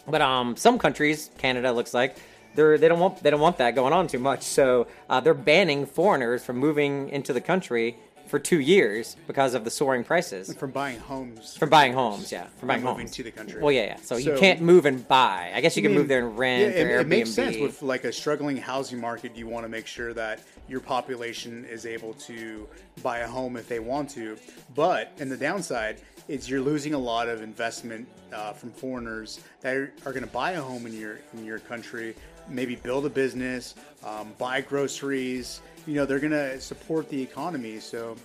But 0.06 0.22
um, 0.22 0.56
some 0.56 0.78
countries, 0.78 1.30
Canada 1.38 1.72
looks 1.72 1.94
like, 1.94 2.16
they're 2.54 2.76
they 2.76 2.88
don't 2.88 3.00
want 3.00 3.22
they 3.22 3.30
don't 3.30 3.40
want 3.40 3.58
that 3.58 3.74
going 3.74 3.92
on 3.92 4.08
too 4.08 4.18
much. 4.18 4.42
So 4.42 4.86
uh, 5.08 5.20
they're 5.20 5.32
banning 5.32 5.86
foreigners 5.86 6.44
from 6.44 6.58
moving 6.58 7.08
into 7.08 7.32
the 7.32 7.40
country 7.40 7.96
for 8.32 8.38
two 8.38 8.60
years 8.60 9.14
because 9.26 9.52
of 9.52 9.62
the 9.62 9.68
soaring 9.70 10.02
prices. 10.02 10.54
From 10.54 10.70
buying 10.70 10.98
homes. 10.98 11.54
From 11.54 11.68
buying 11.68 11.92
homes, 11.92 12.32
yeah, 12.32 12.46
from 12.56 12.68
buying 12.68 12.80
moving 12.82 13.00
homes 13.00 13.10
to 13.10 13.22
the 13.22 13.30
country. 13.30 13.60
Well, 13.60 13.72
yeah, 13.72 13.84
yeah. 13.84 13.96
So, 13.96 14.16
you 14.16 14.34
So- 14.34 14.38
can't 14.38 14.62
move 14.62 14.86
and 14.86 15.06
buy. 15.06 15.52
I 15.54 15.60
guess 15.60 15.76
you 15.76 15.82
I 15.82 15.84
can 15.84 15.90
mean, 15.92 15.98
move 15.98 16.08
there 16.08 16.26
and 16.26 16.38
rent 16.38 16.74
yeah, 16.74 16.82
or 16.82 16.96
it, 16.96 17.00
it 17.02 17.08
makes 17.08 17.28
sense 17.28 17.58
with 17.58 17.82
like 17.82 18.04
a 18.04 18.12
struggling 18.12 18.56
housing 18.56 18.98
market. 18.98 19.36
You 19.36 19.48
want 19.48 19.66
to 19.66 19.68
make 19.68 19.86
sure 19.86 20.14
that 20.14 20.40
your 20.66 20.80
population 20.80 21.66
is 21.66 21.84
able 21.84 22.14
to 22.14 22.66
buy 23.02 23.18
a 23.18 23.28
home 23.28 23.58
if 23.58 23.68
they 23.68 23.80
want 23.80 24.08
to. 24.12 24.38
But 24.74 25.12
in 25.18 25.28
the 25.28 25.36
downside, 25.36 26.00
is 26.28 26.48
you're 26.48 26.62
losing 26.62 26.94
a 26.94 26.98
lot 26.98 27.28
of 27.28 27.42
investment 27.42 28.08
uh, 28.32 28.54
from 28.54 28.70
foreigners 28.70 29.40
that 29.60 29.76
are, 29.76 29.92
are 30.06 30.12
going 30.12 30.24
to 30.24 30.30
buy 30.32 30.52
a 30.52 30.62
home 30.62 30.86
in 30.86 30.98
your 30.98 31.18
in 31.34 31.44
your 31.44 31.58
country, 31.58 32.14
maybe 32.48 32.76
build 32.76 33.04
a 33.04 33.10
business, 33.10 33.74
um, 34.04 34.32
buy 34.38 34.62
groceries. 34.62 35.60
You 35.86 35.94
know, 35.94 36.04
they're 36.06 36.20
going 36.20 36.32
to 36.32 36.60
support 36.60 37.08
the 37.08 37.20
economy. 37.20 37.80
So, 37.80 38.16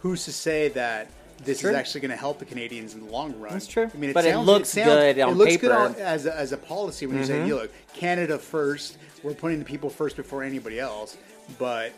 who's 0.00 0.24
to 0.24 0.32
say 0.32 0.68
that? 0.70 1.08
This 1.44 1.60
True. 1.60 1.70
is 1.70 1.76
actually 1.76 2.00
going 2.02 2.12
to 2.12 2.16
help 2.16 2.38
the 2.38 2.44
Canadians 2.44 2.94
in 2.94 3.04
the 3.04 3.10
long 3.10 3.38
run. 3.40 3.52
That's 3.52 3.66
true. 3.66 3.90
I 3.92 3.96
mean, 3.96 4.10
it 4.10 4.14
But 4.14 4.24
it 4.24 4.34
sounds, 4.34 4.46
looks 4.46 4.68
sounds- 4.68 4.86
good 4.88 5.18
on 5.20 5.30
it 5.30 5.36
looks 5.36 5.56
good 5.56 5.70
paper. 5.72 5.74
on- 5.74 5.94
as 5.96 6.26
a, 6.26 6.36
as 6.38 6.52
a 6.52 6.56
policy 6.56 7.06
when 7.06 7.18
you 7.18 7.24
say, 7.24 7.38
Mhm. 7.40 7.46
"You 7.48 7.54
look, 7.56 7.70
Canada 7.92 8.38
first. 8.38 8.98
We're 9.24 9.34
putting 9.34 9.58
the 9.58 9.64
people 9.64 9.90
first 9.90 10.14
before 10.16 10.44
anybody 10.44 10.78
else." 10.78 11.16
But 11.58 11.90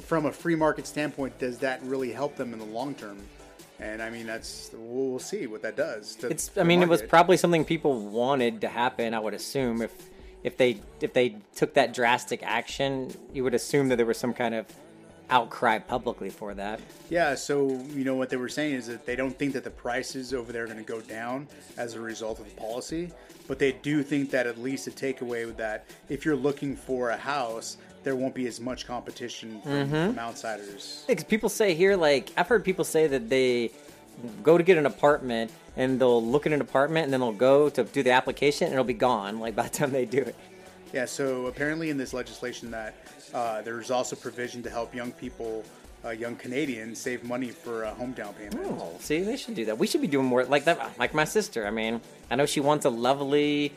from 0.00 0.24
a 0.24 0.32
free 0.32 0.54
market 0.56 0.86
standpoint, 0.86 1.38
does 1.38 1.58
that 1.58 1.82
really 1.84 2.10
help 2.10 2.36
them 2.36 2.54
in 2.54 2.58
the 2.58 2.64
long 2.64 2.94
term? 2.94 3.18
And 3.80 4.00
I 4.02 4.08
mean, 4.08 4.26
that's 4.26 4.70
we'll, 4.72 5.10
we'll 5.10 5.18
see 5.18 5.46
what 5.46 5.60
that 5.60 5.76
does. 5.76 6.14
to 6.16 6.28
It's. 6.28 6.50
I 6.56 6.62
mean, 6.62 6.82
it 6.82 6.88
was 6.88 7.02
probably 7.02 7.36
something 7.36 7.66
people 7.66 8.00
wanted 8.00 8.62
to 8.62 8.68
happen. 8.68 9.12
I 9.12 9.18
would 9.20 9.34
assume 9.34 9.82
if 9.82 9.92
if 10.44 10.56
they 10.58 10.78
if 11.00 11.12
they 11.12 11.36
took 11.56 11.74
that 11.74 11.92
drastic 11.92 12.42
action, 12.44 13.12
you 13.32 13.42
would 13.42 13.54
assume 13.54 13.88
that 13.88 13.96
there 13.96 14.06
was 14.06 14.18
some 14.18 14.32
kind 14.34 14.54
of 14.54 14.66
outcry 15.30 15.78
publicly 15.78 16.28
for 16.28 16.52
that. 16.52 16.78
Yeah, 17.08 17.34
so 17.34 17.68
you 17.94 18.04
know 18.04 18.14
what 18.14 18.28
they 18.28 18.36
were 18.36 18.50
saying 18.50 18.74
is 18.74 18.86
that 18.86 19.06
they 19.06 19.16
don't 19.16 19.36
think 19.36 19.54
that 19.54 19.64
the 19.64 19.70
prices 19.70 20.34
over 20.34 20.52
there 20.52 20.64
are 20.64 20.66
going 20.66 20.78
to 20.78 20.84
go 20.84 21.00
down 21.00 21.48
as 21.78 21.94
a 21.94 22.00
result 22.00 22.38
of 22.40 22.44
the 22.44 22.60
policy, 22.60 23.10
but 23.48 23.58
they 23.58 23.72
do 23.72 24.02
think 24.02 24.30
that 24.30 24.46
at 24.46 24.58
least 24.58 24.86
a 24.86 24.90
takeaway 24.90 25.46
with 25.46 25.56
that, 25.56 25.86
if 26.10 26.26
you're 26.26 26.36
looking 26.36 26.76
for 26.76 27.08
a 27.10 27.16
house, 27.16 27.78
there 28.02 28.14
won't 28.14 28.34
be 28.34 28.46
as 28.46 28.60
much 28.60 28.86
competition 28.86 29.62
from, 29.62 29.88
Mhm. 29.88 30.08
from 30.08 30.18
outsiders. 30.18 31.04
Because 31.08 31.24
people 31.24 31.48
say 31.48 31.72
here, 31.74 31.96
like 31.96 32.30
I've 32.36 32.48
heard 32.48 32.62
people 32.62 32.84
say 32.84 33.06
that 33.06 33.30
they 33.30 33.70
go 34.42 34.58
to 34.58 34.62
get 34.62 34.76
an 34.76 34.84
apartment 34.84 35.50
and 35.76 36.00
they'll 36.00 36.24
look 36.24 36.46
at 36.46 36.52
an 36.52 36.60
apartment 36.60 37.04
and 37.04 37.12
then 37.12 37.20
they'll 37.20 37.32
go 37.32 37.68
to 37.68 37.84
do 37.84 38.02
the 38.02 38.10
application 38.10 38.66
and 38.66 38.74
it'll 38.74 38.84
be 38.84 38.94
gone 38.94 39.40
like 39.40 39.56
by 39.56 39.64
the 39.64 39.70
time 39.70 39.90
they 39.90 40.04
do 40.04 40.18
it. 40.18 40.36
Yeah, 40.92 41.06
so 41.06 41.46
apparently 41.46 41.90
in 41.90 41.96
this 41.96 42.12
legislation 42.12 42.70
that 42.70 42.94
uh, 43.32 43.62
there's 43.62 43.90
also 43.90 44.14
provision 44.14 44.62
to 44.62 44.70
help 44.70 44.94
young 44.94 45.10
people, 45.10 45.64
uh, 46.04 46.10
young 46.10 46.36
Canadians, 46.36 47.00
save 47.00 47.24
money 47.24 47.50
for 47.50 47.82
a 47.82 47.90
home 47.90 48.12
down 48.12 48.32
payment. 48.34 48.60
Oh, 48.78 48.96
see, 49.00 49.20
they 49.22 49.36
should 49.36 49.56
do 49.56 49.64
that. 49.64 49.76
We 49.76 49.88
should 49.88 50.02
be 50.02 50.06
doing 50.06 50.26
more 50.26 50.44
like 50.44 50.64
that. 50.66 50.96
Like 50.98 51.12
my 51.12 51.24
sister. 51.24 51.66
I 51.66 51.70
mean, 51.70 52.00
I 52.30 52.36
know 52.36 52.46
she 52.46 52.60
wants 52.60 52.84
a 52.84 52.90
lovely 52.90 53.72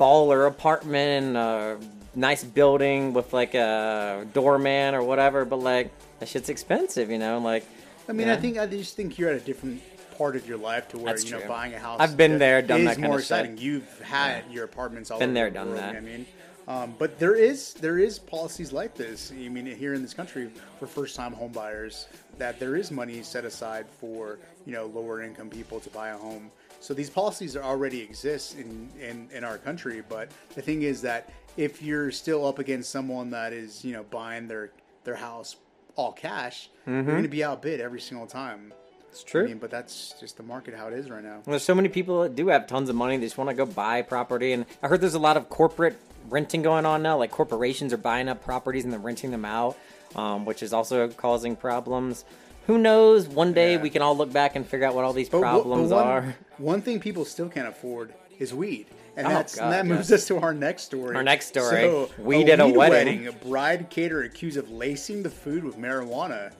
baller 0.00 0.48
apartment 0.48 1.26
and 1.26 1.36
a 1.36 1.78
nice 2.14 2.44
building 2.44 3.12
with 3.12 3.34
like 3.34 3.54
a 3.54 4.26
doorman 4.32 4.94
or 4.94 5.02
whatever, 5.02 5.44
but 5.44 5.56
like 5.56 5.90
that 6.18 6.28
shit's 6.28 6.48
expensive, 6.48 7.10
you 7.10 7.18
know. 7.18 7.38
Like, 7.38 7.66
I 8.08 8.12
mean, 8.12 8.28
yeah. 8.28 8.34
I 8.34 8.36
think 8.36 8.58
I 8.58 8.66
just 8.66 8.96
think 8.96 9.18
you're 9.18 9.28
at 9.28 9.36
a 9.36 9.44
different 9.44 9.82
part 10.16 10.36
of 10.36 10.46
your 10.48 10.58
life 10.58 10.88
to 10.88 10.98
where 10.98 11.12
That's 11.12 11.24
you 11.24 11.32
know 11.32 11.40
true. 11.40 11.48
buying 11.48 11.74
a 11.74 11.78
house. 11.78 11.98
I've 12.00 12.16
been 12.16 12.38
there, 12.38 12.62
done 12.62 12.80
is 12.80 12.86
that 12.86 12.94
kind 12.96 13.06
more 13.06 13.16
of 13.16 13.20
exciting. 13.20 13.58
You've 13.58 14.00
had 14.00 14.44
your 14.50 14.64
apartments 14.64 15.10
all 15.10 15.18
Been 15.18 15.30
over 15.30 15.34
there, 15.34 15.50
the 15.50 15.54
done 15.54 15.68
world, 15.68 15.78
that. 15.80 15.96
I 15.96 16.00
mean, 16.00 16.26
um, 16.68 16.94
but 16.98 17.18
there 17.18 17.34
is 17.34 17.74
there 17.74 17.98
is 17.98 18.18
policies 18.18 18.72
like 18.72 18.94
this. 18.94 19.32
I 19.32 19.48
mean, 19.48 19.66
here 19.66 19.94
in 19.94 20.02
this 20.02 20.14
country 20.14 20.50
for 20.78 20.86
first 20.86 21.16
time 21.16 21.32
home 21.32 21.52
buyers, 21.52 22.06
that 22.38 22.60
there 22.60 22.76
is 22.76 22.90
money 22.90 23.22
set 23.22 23.44
aside 23.44 23.86
for 24.00 24.38
you 24.66 24.72
know 24.72 24.86
lower 24.86 25.22
income 25.22 25.50
people 25.50 25.80
to 25.80 25.90
buy 25.90 26.10
a 26.10 26.16
home. 26.16 26.50
So 26.80 26.94
these 26.94 27.10
policies 27.10 27.56
already 27.56 28.00
exist 28.00 28.58
in, 28.58 28.88
in, 29.00 29.28
in 29.32 29.44
our 29.44 29.56
country, 29.56 30.02
but 30.08 30.30
the 30.56 30.62
thing 30.62 30.82
is 30.82 31.00
that 31.02 31.30
if 31.56 31.80
you're 31.80 32.10
still 32.10 32.44
up 32.44 32.58
against 32.58 32.90
someone 32.90 33.30
that 33.30 33.52
is 33.52 33.84
you 33.84 33.92
know 33.92 34.02
buying 34.04 34.48
their 34.48 34.70
their 35.04 35.16
house 35.16 35.56
all 35.96 36.12
cash, 36.12 36.70
Mhm. 36.86 36.92
you're 36.94 37.02
going 37.04 37.22
to 37.22 37.28
be 37.28 37.44
outbid 37.44 37.80
every 37.80 38.00
single 38.00 38.26
time. 38.26 38.72
It's 39.12 39.22
true. 39.22 39.44
I 39.44 39.48
mean, 39.48 39.58
but 39.58 39.70
that's 39.70 40.14
just 40.18 40.38
the 40.38 40.42
market 40.42 40.74
how 40.74 40.88
it 40.88 40.94
is 40.94 41.10
right 41.10 41.22
now. 41.22 41.42
There's 41.44 41.62
so 41.62 41.74
many 41.74 41.90
people 41.90 42.22
that 42.22 42.34
do 42.34 42.48
have 42.48 42.66
tons 42.66 42.88
of 42.88 42.96
money. 42.96 43.18
They 43.18 43.26
just 43.26 43.36
want 43.36 43.50
to 43.50 43.54
go 43.54 43.66
buy 43.66 44.00
property. 44.00 44.52
And 44.52 44.64
I 44.82 44.88
heard 44.88 45.02
there's 45.02 45.12
a 45.14 45.18
lot 45.18 45.36
of 45.36 45.50
corporate 45.50 45.98
renting 46.30 46.62
going 46.62 46.86
on 46.86 47.02
now. 47.02 47.18
Like 47.18 47.30
corporations 47.30 47.92
are 47.92 47.98
buying 47.98 48.28
up 48.28 48.42
properties 48.42 48.84
and 48.84 48.92
then 48.92 49.02
renting 49.02 49.30
them 49.30 49.44
out, 49.44 49.76
um, 50.16 50.46
which 50.46 50.62
is 50.62 50.72
also 50.72 51.08
causing 51.08 51.56
problems. 51.56 52.24
who 52.66 52.78
knows? 52.78 53.28
One 53.28 53.52
day 53.52 53.76
we 53.76 53.90
can 53.90 54.00
all 54.02 54.16
look 54.16 54.32
back 54.32 54.56
and 54.56 54.66
figure 54.66 54.86
out 54.86 54.94
what 54.94 55.04
all 55.04 55.12
these 55.12 55.28
But 55.28 55.42
wha- 55.42 55.52
but 55.58 55.62
problems 55.62 55.90
one, 55.90 56.06
are. 56.06 56.36
One 56.58 56.80
thing 56.80 56.98
people 56.98 57.26
still 57.26 57.48
can't 57.50 57.68
afford 57.68 58.14
is 58.38 58.54
weed. 58.54 58.86
And 59.14 59.26
Oh, 59.26 59.30
God, 59.30 59.58
and 59.58 59.72
that 59.72 59.84
moves 59.84 60.10
us 60.10 60.26
to 60.28 60.38
our 60.38 60.54
next 60.54 60.84
story. 60.84 61.14
Our 61.14 61.22
next 61.22 61.48
story. 61.48 61.82
So, 61.82 62.08
Weed 62.18 62.48
at 62.48 62.60
a 62.60 62.66
wedding. 62.66 63.26
A 63.26 63.32
bride 63.32 63.90
caterer 63.90 64.22
accused 64.22 64.56
of 64.56 64.70
lacing 64.70 65.22
the 65.22 65.28
food 65.28 65.64
with 65.64 65.76
marijuana. 65.76 66.52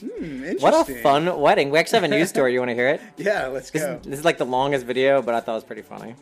Hmm, 0.00 0.44
interesting. 0.44 0.60
What 0.60 0.88
a 0.88 0.94
fun 1.02 1.40
wedding. 1.40 1.70
We 1.70 1.78
actually 1.78 1.96
have 2.00 2.04
a 2.04 2.08
news 2.16 2.28
story. 2.28 2.52
You 2.52 2.60
want 2.60 2.70
to 2.70 2.74
hear 2.74 2.88
it? 2.88 3.00
Yeah, 3.16 3.46
let's 3.48 3.70
This, 3.70 3.82
go. 3.82 3.98
this 4.04 4.18
is 4.20 4.24
like 4.24 4.38
the 4.38 4.46
longest 4.46 4.86
video, 4.86 5.20
but 5.22 5.34
I 5.34 5.40
thought 5.40 5.52
it 5.52 5.56
was 5.56 5.64
pretty 5.64 5.82
funny. 5.82 6.14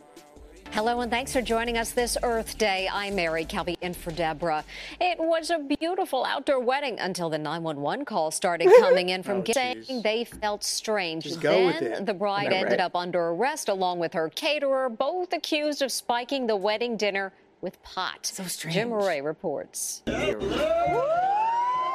Hello 0.71 0.99
and 0.99 1.09
thanks 1.09 1.31
for 1.31 1.41
joining 1.41 1.77
us 1.77 1.91
this 1.91 2.17
Earth 2.23 2.57
Day. 2.57 2.89
I'm 2.91 3.15
Mary 3.15 3.45
Kelby 3.45 3.77
in 3.81 3.93
for 3.93 4.11
Deborah. 4.11 4.65
It 4.99 5.17
was 5.17 5.49
a 5.49 5.59
beautiful 5.59 6.25
outdoor 6.25 6.59
wedding 6.59 6.99
until 6.99 7.29
the 7.29 7.37
911 7.37 8.03
calls 8.05 8.35
started 8.35 8.67
coming 8.79 9.09
in 9.09 9.23
from 9.23 9.37
Oh, 9.47 9.51
saying 9.53 9.83
jeez. 9.83 10.03
they 10.03 10.23
felt 10.25 10.63
strange. 10.65 11.23
Just 11.23 11.39
go 11.39 11.51
then 11.51 11.65
with 11.67 11.81
it. 11.81 12.05
the 12.05 12.13
bride 12.13 12.51
ended 12.51 12.71
right? 12.73 12.79
up 12.81 12.95
under 12.95 13.29
arrest 13.29 13.69
along 13.69 13.99
with 13.99 14.13
her 14.13 14.29
caterer, 14.29 14.89
both 14.89 15.31
accused 15.33 15.81
of 15.81 15.91
spiking 15.91 16.47
the 16.47 16.55
wedding 16.57 16.97
dinner 16.97 17.31
with 17.61 17.81
pot. 17.81 18.25
So 18.27 18.43
strange. 18.43 18.75
Jim 18.75 18.89
Murray 18.89 19.21
reports. 19.21 20.03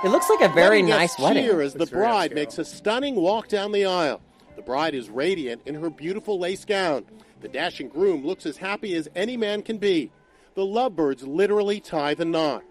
It 0.05 0.09
looks 0.09 0.29
like 0.29 0.41
a 0.41 0.49
very 0.53 0.83
Wedding 0.83 0.87
nice 0.89 0.99
guests 1.11 1.21
wedding. 1.21 1.45
cheer 1.45 1.61
as 1.61 1.75
the 1.75 1.87
bride 1.87 2.35
makes 2.35 2.59
a 2.59 2.65
stunning 2.65 3.15
walk 3.15 3.47
down 3.49 3.71
the 3.71 3.87
aisle. 3.87 4.21
The 4.57 4.63
bride 4.63 4.95
is 4.95 5.09
radiant 5.09 5.63
in 5.65 5.77
her 5.77 5.91
beautiful 5.91 6.41
lace 6.41 6.65
gown. 6.65 7.05
The 7.41 7.49
dashing 7.49 7.89
groom 7.89 8.25
looks 8.27 8.45
as 8.45 8.57
happy 8.57 8.95
as 8.95 9.09
any 9.15 9.37
man 9.37 9.63
can 9.63 9.79
be. 9.79 10.11
The 10.55 10.67
lovebirds 10.67 11.23
literally 11.23 11.79
tie 11.81 12.15
the 12.15 12.25
knot. 12.25 12.65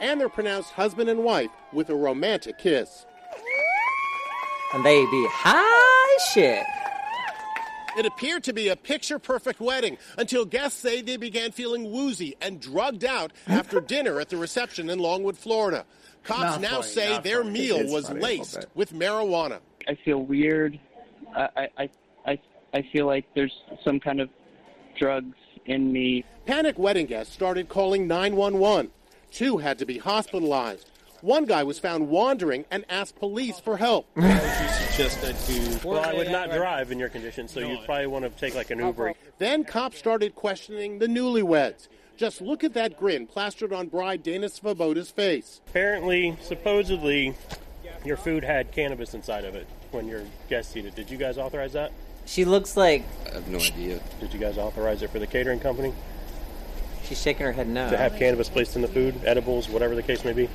And 0.00 0.20
they're 0.20 0.28
pronounced 0.28 0.70
husband 0.72 1.08
and 1.08 1.22
wife 1.22 1.50
with 1.72 1.88
a 1.88 1.94
romantic 1.94 2.58
kiss. 2.58 3.06
And 4.74 4.84
they 4.84 5.00
be 5.06 5.26
high 5.30 6.18
shit. 6.34 6.64
It 7.96 8.06
appeared 8.06 8.44
to 8.44 8.52
be 8.52 8.68
a 8.68 8.76
picture 8.76 9.18
perfect 9.18 9.60
wedding 9.60 9.98
until 10.18 10.44
guests 10.44 10.78
say 10.80 11.02
they 11.02 11.16
began 11.16 11.52
feeling 11.52 11.90
woozy 11.90 12.36
and 12.40 12.60
drugged 12.60 13.04
out 13.04 13.32
after 13.46 13.80
dinner 13.80 14.20
at 14.20 14.28
the 14.28 14.36
reception 14.36 14.90
in 14.90 14.98
Longwood, 14.98 15.36
Florida. 15.36 15.84
Cops 16.24 16.40
Not 16.40 16.60
now 16.60 16.68
funny, 16.80 16.86
say 16.88 17.20
their 17.20 17.42
funny. 17.42 17.50
meal 17.52 17.92
was 17.92 18.06
funny 18.08 18.20
laced 18.20 18.66
with 18.74 18.92
marijuana. 18.92 19.58
I 19.88 19.96
feel 20.04 20.18
weird. 20.22 20.78
I, 21.34 21.48
I, 21.56 21.68
I, 21.78 21.90
I, 22.26 22.38
I 22.74 22.82
feel 22.92 23.06
like 23.06 23.26
there's 23.34 23.52
some 23.84 23.98
kind 23.98 24.20
of 24.20 24.28
drugs 24.98 25.36
in 25.66 25.92
me. 25.92 26.24
Panic 26.46 26.78
wedding 26.78 27.06
guests 27.06 27.32
started 27.34 27.68
calling 27.68 28.06
911. 28.06 28.90
Two 29.32 29.58
had 29.58 29.78
to 29.78 29.86
be 29.86 29.98
hospitalized. 29.98 30.88
One 31.22 31.44
guy 31.44 31.62
was 31.62 31.78
found 31.78 32.08
wandering 32.08 32.64
and 32.68 32.84
asked 32.88 33.16
police 33.16 33.60
for 33.60 33.76
help. 33.76 34.06
suggested 34.18 35.36
to. 35.46 35.86
Well, 35.86 36.04
I 36.04 36.12
would 36.12 36.30
not 36.30 36.50
drive 36.50 36.90
in 36.90 36.98
your 36.98 37.08
condition, 37.08 37.46
so 37.46 37.60
you'd 37.60 37.84
probably 37.84 38.08
want 38.08 38.24
to 38.24 38.30
take 38.30 38.56
like 38.56 38.70
an 38.70 38.80
Uber. 38.80 39.14
Then 39.38 39.62
cops 39.62 39.98
started 39.98 40.34
questioning 40.34 40.98
the 40.98 41.06
newlyweds. 41.06 41.86
Just 42.16 42.40
look 42.40 42.62
at 42.64 42.74
that 42.74 42.98
grin 42.98 43.26
plastered 43.26 43.72
on 43.72 43.86
bride 43.86 44.22
Dana 44.22 44.48
Svoboda's 44.48 45.10
face. 45.10 45.60
Apparently, 45.68 46.36
supposedly, 46.42 47.34
your 48.04 48.16
food 48.16 48.42
had 48.42 48.72
cannabis 48.72 49.14
inside 49.14 49.44
of 49.44 49.54
it 49.54 49.66
when 49.92 50.08
your 50.08 50.22
guests 50.48 50.76
eat 50.76 50.86
it. 50.86 50.94
Did 50.96 51.08
you 51.08 51.18
guys 51.18 51.38
authorize 51.38 51.72
that? 51.72 51.92
She 52.26 52.44
looks 52.44 52.76
like 52.76 53.04
I 53.30 53.34
have 53.34 53.48
no 53.48 53.58
idea. 53.58 54.00
Did 54.20 54.34
you 54.34 54.40
guys 54.40 54.58
authorize 54.58 55.02
it 55.02 55.10
for 55.10 55.20
the 55.20 55.26
catering 55.26 55.60
company 55.60 55.94
she's 57.04 57.20
shaking 57.20 57.46
her 57.46 57.52
head 57.52 57.68
no. 57.68 57.90
to 57.90 57.96
have 57.96 58.16
cannabis 58.16 58.48
placed 58.48 58.76
in 58.76 58.82
the 58.82 58.88
food, 58.88 59.14
edibles, 59.24 59.68
whatever 59.68 59.94
the 59.94 60.02
case 60.02 60.24
may 60.24 60.32
be? 60.32 60.48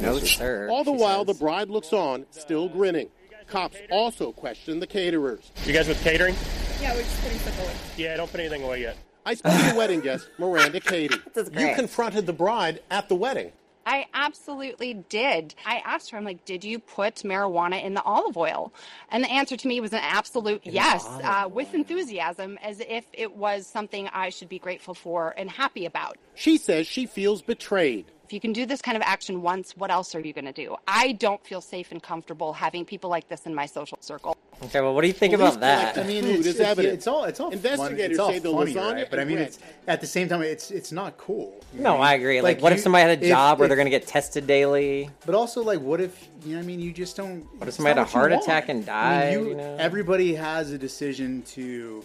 No, 0.00 0.18
sir. 0.18 0.68
All 0.70 0.84
the 0.84 0.92
she 0.92 0.98
while, 0.98 1.24
says. 1.24 1.36
the 1.36 1.44
bride 1.44 1.68
looks 1.68 1.92
on, 1.92 2.26
still 2.30 2.68
grinning. 2.68 3.08
Cops 3.46 3.78
also 3.90 4.32
question 4.32 4.78
the 4.78 4.86
caterers. 4.86 5.50
You 5.64 5.72
guys 5.72 5.88
with 5.88 6.02
catering? 6.02 6.34
Yeah, 6.80 6.94
we're 6.94 7.02
just 7.02 7.22
putting 7.22 7.38
stuff 7.38 7.62
away. 7.62 7.72
Yeah, 7.96 8.16
don't 8.16 8.30
put 8.30 8.40
anything 8.40 8.62
away 8.62 8.82
yet. 8.82 8.96
I 9.24 9.34
spoke 9.34 9.52
to 9.52 9.74
wedding 9.76 10.00
guest 10.00 10.28
Miranda 10.38 10.80
Katie. 10.80 11.16
You 11.36 11.74
confronted 11.74 12.26
the 12.26 12.32
bride 12.32 12.80
at 12.90 13.08
the 13.08 13.14
wedding. 13.14 13.52
I 13.88 14.06
absolutely 14.12 14.92
did. 15.08 15.54
I 15.64 15.82
asked 15.82 16.10
her, 16.10 16.18
I'm 16.18 16.24
like, 16.24 16.44
did 16.44 16.62
you 16.62 16.78
put 16.78 17.14
marijuana 17.16 17.82
in 17.82 17.94
the 17.94 18.02
olive 18.02 18.36
oil? 18.36 18.70
And 19.10 19.24
the 19.24 19.30
answer 19.30 19.56
to 19.56 19.66
me 19.66 19.80
was 19.80 19.94
an 19.94 20.00
absolute 20.02 20.60
yes, 20.64 21.06
uh, 21.06 21.48
with 21.50 21.72
enthusiasm, 21.72 22.58
as 22.62 22.80
if 22.80 23.06
it 23.14 23.34
was 23.34 23.66
something 23.66 24.06
I 24.12 24.28
should 24.28 24.50
be 24.50 24.58
grateful 24.58 24.92
for 24.92 25.34
and 25.38 25.50
happy 25.50 25.86
about. 25.86 26.18
She 26.34 26.58
says 26.58 26.86
she 26.86 27.06
feels 27.06 27.40
betrayed. 27.40 28.04
If 28.28 28.34
you 28.34 28.40
can 28.40 28.52
do 28.52 28.66
this 28.66 28.82
kind 28.82 28.94
of 28.94 29.02
action 29.06 29.40
once, 29.40 29.74
what 29.74 29.90
else 29.90 30.14
are 30.14 30.20
you 30.20 30.34
going 30.34 30.44
to 30.44 30.52
do? 30.52 30.76
I 30.86 31.12
don't 31.12 31.42
feel 31.46 31.62
safe 31.62 31.92
and 31.92 32.02
comfortable 32.02 32.52
having 32.52 32.84
people 32.84 33.08
like 33.08 33.26
this 33.30 33.46
in 33.46 33.54
my 33.54 33.64
social 33.64 33.96
circle. 34.02 34.36
Okay, 34.64 34.82
well, 34.82 34.94
what 34.94 35.00
do 35.00 35.06
you 35.06 35.14
think 35.14 35.34
Police 35.34 35.52
about 35.52 35.60
that? 35.60 35.94
collected 35.94 36.04
I 36.04 36.06
mean, 36.06 36.24
food 36.36 36.46
it's, 36.46 36.58
it's, 36.58 36.78
it's 36.78 37.06
all 37.06 37.24
it's 37.24 37.40
all 37.40 37.48
Investigators 37.50 37.96
fun, 37.96 38.10
it's 38.10 38.18
all 38.18 38.30
say 38.30 38.38
the 38.40 38.52
funny, 38.52 38.74
lasagna 38.74 38.92
right? 38.92 39.10
But 39.10 39.20
I 39.20 39.24
mean, 39.24 39.36
bread. 39.36 39.48
it's 39.48 39.58
at 39.86 40.02
the 40.02 40.06
same 40.06 40.28
time, 40.28 40.42
it's 40.42 40.70
it's 40.70 40.92
not 40.92 41.16
cool. 41.16 41.58
No, 41.72 41.94
know? 41.94 42.02
I 42.02 42.14
agree. 42.14 42.42
Like, 42.42 42.60
what 42.60 42.72
if 42.74 42.80
somebody 42.80 43.08
had 43.08 43.18
a 43.18 43.22
if- 43.24 43.30
job 43.30 43.60
where 43.60 43.64
if- 43.64 43.70
they're 43.70 43.76
going 43.76 43.86
to 43.86 43.98
get 43.98 44.06
tested 44.06 44.46
daily? 44.46 45.08
But 45.24 45.34
also, 45.34 45.62
like, 45.62 45.80
what 45.80 46.02
if 46.02 46.28
you 46.44 46.56
know? 46.56 46.60
I 46.60 46.64
mean, 46.64 46.80
you 46.80 46.92
just 46.92 47.16
don't. 47.16 47.46
What 47.58 47.68
if 47.68 47.74
somebody 47.76 47.98
had 47.98 48.06
a 48.06 48.10
heart 48.10 48.32
attack 48.32 48.68
and 48.68 48.86
I 48.90 49.30
mean, 49.30 49.30
died, 49.30 49.32
you- 49.32 49.48
you 49.48 49.54
know? 49.54 49.76
Everybody 49.78 50.34
has 50.34 50.70
a 50.70 50.76
decision 50.76 51.40
to 51.54 52.04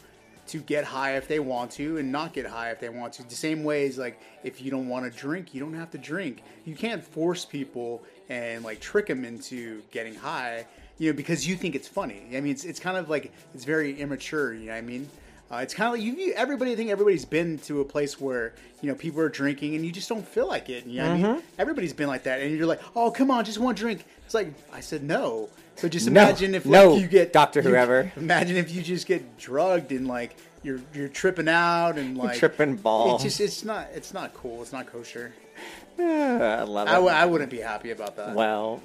to 0.54 0.60
get 0.60 0.84
high 0.86 1.18
if 1.18 1.28
they 1.28 1.40
want 1.40 1.72
to, 1.72 1.98
and 1.98 2.12
not 2.12 2.32
get 2.34 2.46
high 2.46 2.70
if 2.72 2.80
they 2.80 2.90
want 2.90 3.14
to. 3.14 3.24
The 3.28 3.36
same 3.36 3.64
way 3.64 3.86
as 3.88 3.98
like 3.98 4.20
if 4.44 4.62
you 4.62 4.70
don't 4.72 4.88
want 4.88 5.12
to 5.12 5.20
drink, 5.20 5.54
you 5.54 5.60
don't 5.60 5.74
have 5.74 5.92
to 5.92 5.98
drink. 5.98 6.44
You 6.66 6.76
can't 6.76 7.04
force 7.04 7.44
people 7.44 8.04
and 8.30 8.64
like 8.64 8.80
trick 8.80 9.08
them 9.08 9.26
into 9.26 9.82
getting 9.92 10.16
high, 10.16 10.66
you 11.00 11.10
know, 11.12 11.16
because 11.18 11.48
you 11.48 11.56
think 11.56 11.76
it's 11.76 11.88
funny. 11.88 12.22
I 12.36 12.40
mean, 12.42 12.52
it's 12.54 12.66
it's 12.66 12.80
kind 12.80 12.98
of 12.98 13.10
like 13.10 13.32
it's 13.56 13.66
very 13.66 14.00
immature. 14.00 14.54
You 14.54 14.68
know 14.68 14.72
what 14.74 14.78
I 14.78 14.82
mean? 14.82 15.10
Uh, 15.52 15.58
it's 15.58 15.74
kind 15.74 15.88
of 15.88 15.94
like 15.94 16.02
you, 16.02 16.14
you. 16.14 16.34
Everybody, 16.34 16.72
I 16.72 16.76
think 16.76 16.90
everybody's 16.90 17.26
been 17.26 17.58
to 17.60 17.82
a 17.82 17.86
place 17.86 18.20
where 18.22 18.54
you 18.82 18.90
know 18.90 18.96
people 18.96 19.20
are 19.22 19.30
drinking 19.30 19.76
and 19.76 19.86
you 19.86 19.92
just 19.92 20.08
don't 20.10 20.28
feel 20.28 20.48
like 20.48 20.70
it. 20.70 20.86
You 20.86 21.02
know 21.02 21.10
what 21.10 21.14
I 21.14 21.18
mean? 21.18 21.36
Mhm. 21.38 21.42
Everybody's 21.60 21.94
been 21.94 22.08
like 22.08 22.24
that, 22.24 22.42
and 22.42 22.56
you're 22.56 22.66
like, 22.68 22.82
"Oh, 22.96 23.10
come 23.12 23.30
on, 23.32 23.44
just 23.44 23.58
one 23.60 23.76
drink." 23.76 24.06
It's 24.26 24.34
like 24.36 24.54
I 24.72 24.82
said, 24.82 25.04
no. 25.04 25.50
So 25.76 25.90
just 25.90 26.08
No. 26.10 26.22
imagine 26.22 26.56
if 26.56 26.66
like, 26.66 26.72
No, 26.72 26.96
you 26.98 27.08
get 27.08 27.34
Dr. 27.34 27.62
you- 27.62 27.70
Whoever. 27.70 28.12
Imagine 28.18 28.58
if 28.58 28.72
you 28.74 28.82
just 28.82 29.06
get 29.08 29.38
drugged 29.38 29.92
and 29.92 30.08
like 30.08 30.36
you're 30.64 30.80
you're 30.94 31.08
tripping 31.10 31.50
out 31.50 31.98
and 31.98 32.18
like 32.18 32.38
tripping 32.38 32.76
balls. 32.78 33.26
It's 33.26 33.38
just 33.38 33.42
it's 33.42 33.66
not 33.66 33.88
it's 33.94 34.14
not 34.14 34.34
cool. 34.34 34.62
It's 34.62 34.72
not 34.72 34.86
kosher. 34.88 35.34
I 36.00 36.64
love 36.64 36.88
it. 36.88 36.92
I, 36.92 36.96
w- 36.96 37.12
I 37.14 37.26
wouldn't 37.26 37.52
be 37.52 37.60
happy 37.60 37.92
about 37.92 38.16
that. 38.18 38.34
well, 38.36 38.82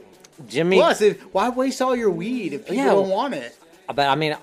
Jimmy. 0.49 0.77
Plus, 0.77 1.01
if, 1.01 1.21
why 1.35 1.49
waste 1.51 1.81
all 1.83 1.95
your 1.97 2.11
weed 2.11 2.53
if 2.53 2.63
people 2.63 2.77
Yeah, 2.77 2.87
don't 2.87 3.09
want 3.09 3.35
it? 3.35 3.57
But 3.87 4.09
I 4.09 4.15
mean, 4.15 4.37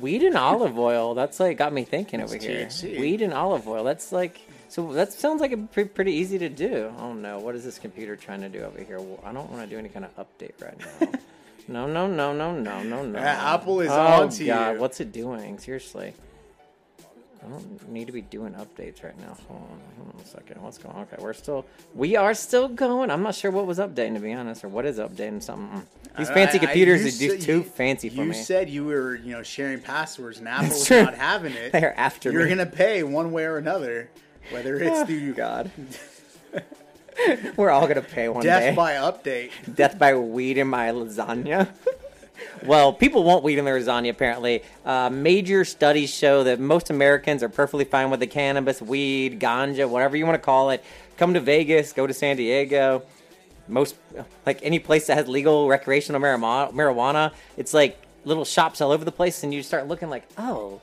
weed 0.00 0.22
and 0.22 0.36
olive 0.36 0.78
oil. 0.78 1.14
That's 1.14 1.40
like 1.40 1.56
got 1.58 1.72
me 1.72 1.84
thinking 1.84 2.20
over 2.20 2.34
It's 2.36 2.80
here. 2.80 3.00
Weed 3.00 3.22
and 3.22 3.32
olive 3.34 3.66
oil. 3.68 3.82
That's 3.84 4.12
like 4.12 4.40
so. 4.68 4.92
That 4.92 5.12
sounds 5.12 5.40
like 5.40 5.52
a 5.52 5.56
pretty 5.56 6.12
easy 6.12 6.38
to 6.38 6.48
do. 6.48 6.92
Oh 6.98 7.12
no, 7.12 7.38
what 7.40 7.54
is 7.54 7.64
this 7.64 7.78
computer 7.78 8.14
trying 8.16 8.40
to 8.42 8.48
do 8.48 8.60
over 8.62 8.80
here? 8.82 9.00
I 9.24 9.32
don't 9.32 9.50
want 9.50 9.62
to 9.62 9.66
do 9.68 9.78
any 9.78 9.88
kind 9.88 10.04
of 10.04 10.16
update 10.16 10.52
right 10.60 10.78
now. 10.78 11.08
no, 11.68 11.86
no, 11.86 12.06
no, 12.06 12.32
no, 12.32 12.52
no, 12.58 12.82
no, 12.82 13.04
no. 13.04 13.18
Yeah, 13.18 13.54
Apple 13.54 13.80
is 13.80 13.90
oh, 13.90 14.00
on 14.22 14.28
to 14.30 14.44
God, 14.44 14.74
you. 14.74 14.80
what's 14.80 15.00
it 15.00 15.12
doing? 15.12 15.58
Seriously. 15.58 16.14
I 17.00 17.46
don't 17.50 17.90
need 17.92 18.06
to 18.06 18.12
be 18.12 18.22
doing 18.22 18.54
updates 18.54 19.04
right 19.04 19.18
now. 19.20 19.36
Hold 19.48 19.60
on, 19.60 19.80
hold 19.98 20.14
on 20.14 20.20
a 20.22 20.26
second. 20.26 20.62
What's 20.62 20.78
going 20.78 20.96
on? 20.96 21.02
Okay, 21.02 21.16
we're 21.20 21.34
still, 21.34 21.66
we 21.94 22.16
are 22.16 22.32
still 22.32 22.68
going. 22.68 23.10
I'm 23.10 23.22
not 23.22 23.34
sure 23.34 23.50
what 23.50 23.66
was 23.66 23.78
updating 23.78 24.14
to 24.14 24.20
be 24.20 24.32
honest, 24.32 24.64
or 24.64 24.68
what 24.68 24.86
is 24.86 24.98
updating 24.98 25.42
something. 25.42 25.86
These 26.16 26.30
fancy 26.30 26.58
I- 26.58 26.62
I- 26.62 26.64
computers 26.66 27.20
you 27.20 27.34
are 27.34 27.36
too 27.36 27.56
you- 27.58 27.62
fancy 27.62 28.08
for 28.08 28.22
you 28.22 28.30
me. 28.30 28.34
said 28.34 28.70
you 28.70 28.84
were, 28.86 29.16
you 29.16 29.32
know, 29.32 29.42
sharing 29.42 29.80
passwords, 29.80 30.38
and 30.38 30.48
Apple 30.48 30.68
That's 30.68 30.88
was 30.88 31.04
not 31.04 31.14
having 31.16 31.52
it. 31.52 31.72
They're 31.72 31.98
after 31.98 32.32
You're 32.32 32.44
me. 32.44 32.48
gonna 32.48 32.64
pay 32.66 33.02
one 33.02 33.30
way 33.30 33.44
or 33.44 33.58
another, 33.58 34.08
whether 34.50 34.76
it's 34.76 35.00
Ah, 35.00 35.04
through 35.04 35.34
God. 35.34 35.70
We're 37.56 37.70
all 37.70 37.86
gonna 37.86 38.02
pay 38.02 38.28
one 38.28 38.42
death 38.42 38.62
day. 38.62 38.74
by 38.74 38.92
update. 38.94 39.50
Death 39.74 39.98
by 39.98 40.16
weed 40.16 40.58
in 40.58 40.68
my 40.68 40.88
lasagna. 40.90 41.68
well, 42.64 42.92
people 42.92 43.24
want 43.24 43.44
weed 43.44 43.58
in 43.58 43.64
their 43.64 43.78
lasagna. 43.78 44.10
Apparently, 44.10 44.62
uh, 44.84 45.10
major 45.10 45.64
studies 45.64 46.12
show 46.12 46.44
that 46.44 46.60
most 46.60 46.90
Americans 46.90 47.42
are 47.42 47.48
perfectly 47.48 47.84
fine 47.84 48.10
with 48.10 48.20
the 48.20 48.26
cannabis, 48.26 48.82
weed, 48.82 49.40
ganja, 49.40 49.88
whatever 49.88 50.16
you 50.16 50.26
want 50.26 50.34
to 50.34 50.44
call 50.44 50.70
it. 50.70 50.84
Come 51.16 51.34
to 51.34 51.40
Vegas, 51.40 51.92
go 51.92 52.06
to 52.06 52.14
San 52.14 52.36
Diego. 52.36 53.02
Most 53.66 53.96
like 54.44 54.60
any 54.62 54.78
place 54.78 55.06
that 55.06 55.16
has 55.16 55.28
legal 55.28 55.68
recreational 55.68 56.20
marijuana, 56.20 56.72
marijuana, 56.72 57.32
it's 57.56 57.72
like 57.72 57.98
little 58.24 58.44
shops 58.44 58.80
all 58.80 58.90
over 58.90 59.04
the 59.04 59.12
place, 59.12 59.42
and 59.42 59.54
you 59.54 59.62
start 59.62 59.88
looking 59.88 60.10
like, 60.10 60.24
oh, 60.36 60.80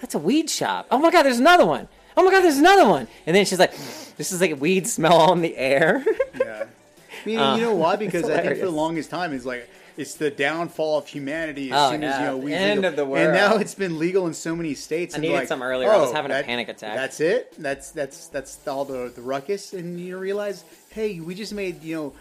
that's 0.00 0.14
a 0.14 0.18
weed 0.18 0.48
shop. 0.48 0.86
Oh 0.90 0.98
my 0.98 1.10
god, 1.10 1.24
there's 1.24 1.40
another 1.40 1.66
one. 1.66 1.88
Oh 2.16 2.24
my 2.24 2.30
god, 2.30 2.42
there's 2.42 2.58
another 2.58 2.88
one. 2.88 3.08
And 3.26 3.34
then 3.34 3.44
she's 3.44 3.58
like, 3.58 3.72
this 4.16 4.32
is 4.32 4.40
like 4.40 4.50
a 4.50 4.56
weed 4.56 4.86
smell 4.86 5.16
on 5.20 5.40
the 5.40 5.56
air. 5.56 6.04
Yeah. 6.38 6.64
I 6.64 7.28
mean, 7.28 7.38
Uh, 7.38 7.56
you 7.56 7.62
know 7.62 7.74
why? 7.74 7.96
Because 8.04 8.28
I 8.28 8.40
think 8.40 8.58
for 8.58 8.64
the 8.64 8.70
longest 8.70 9.10
time, 9.10 9.32
it's 9.32 9.44
like 9.44 9.68
it's 9.96 10.14
the 10.14 10.30
downfall 10.30 10.98
of 10.98 11.06
humanity 11.06 11.70
as 11.70 11.76
Oh, 11.78 11.90
soon 11.92 12.04
as 12.04 12.18
you 12.18 12.26
know 12.26 12.36
we 12.36 12.52
end 12.54 12.84
of 12.84 12.96
the 12.96 13.04
world. 13.04 13.26
And 13.26 13.34
now 13.34 13.56
it's 13.56 13.74
been 13.74 13.98
legal 13.98 14.26
in 14.26 14.34
so 14.34 14.56
many 14.56 14.74
states. 14.74 15.14
I 15.14 15.18
and 15.18 15.22
needed 15.22 15.34
like, 15.34 15.48
some 15.48 15.62
earlier. 15.62 15.90
I 15.90 15.98
was 15.98 16.10
oh, 16.10 16.14
having 16.14 16.32
a 16.32 16.42
panic 16.42 16.68
attack. 16.68 16.96
That's 16.96 17.20
it. 17.20 17.54
That's 17.58 17.90
that's 17.90 18.28
that's 18.28 18.66
all 18.66 18.84
the 18.84 19.12
the 19.14 19.22
ruckus, 19.22 19.72
and 19.72 20.00
you 20.00 20.18
realize, 20.18 20.64
hey, 20.90 21.20
we 21.20 21.34
just 21.34 21.52
made 21.52 21.82
you 21.82 21.94
know 21.94 22.12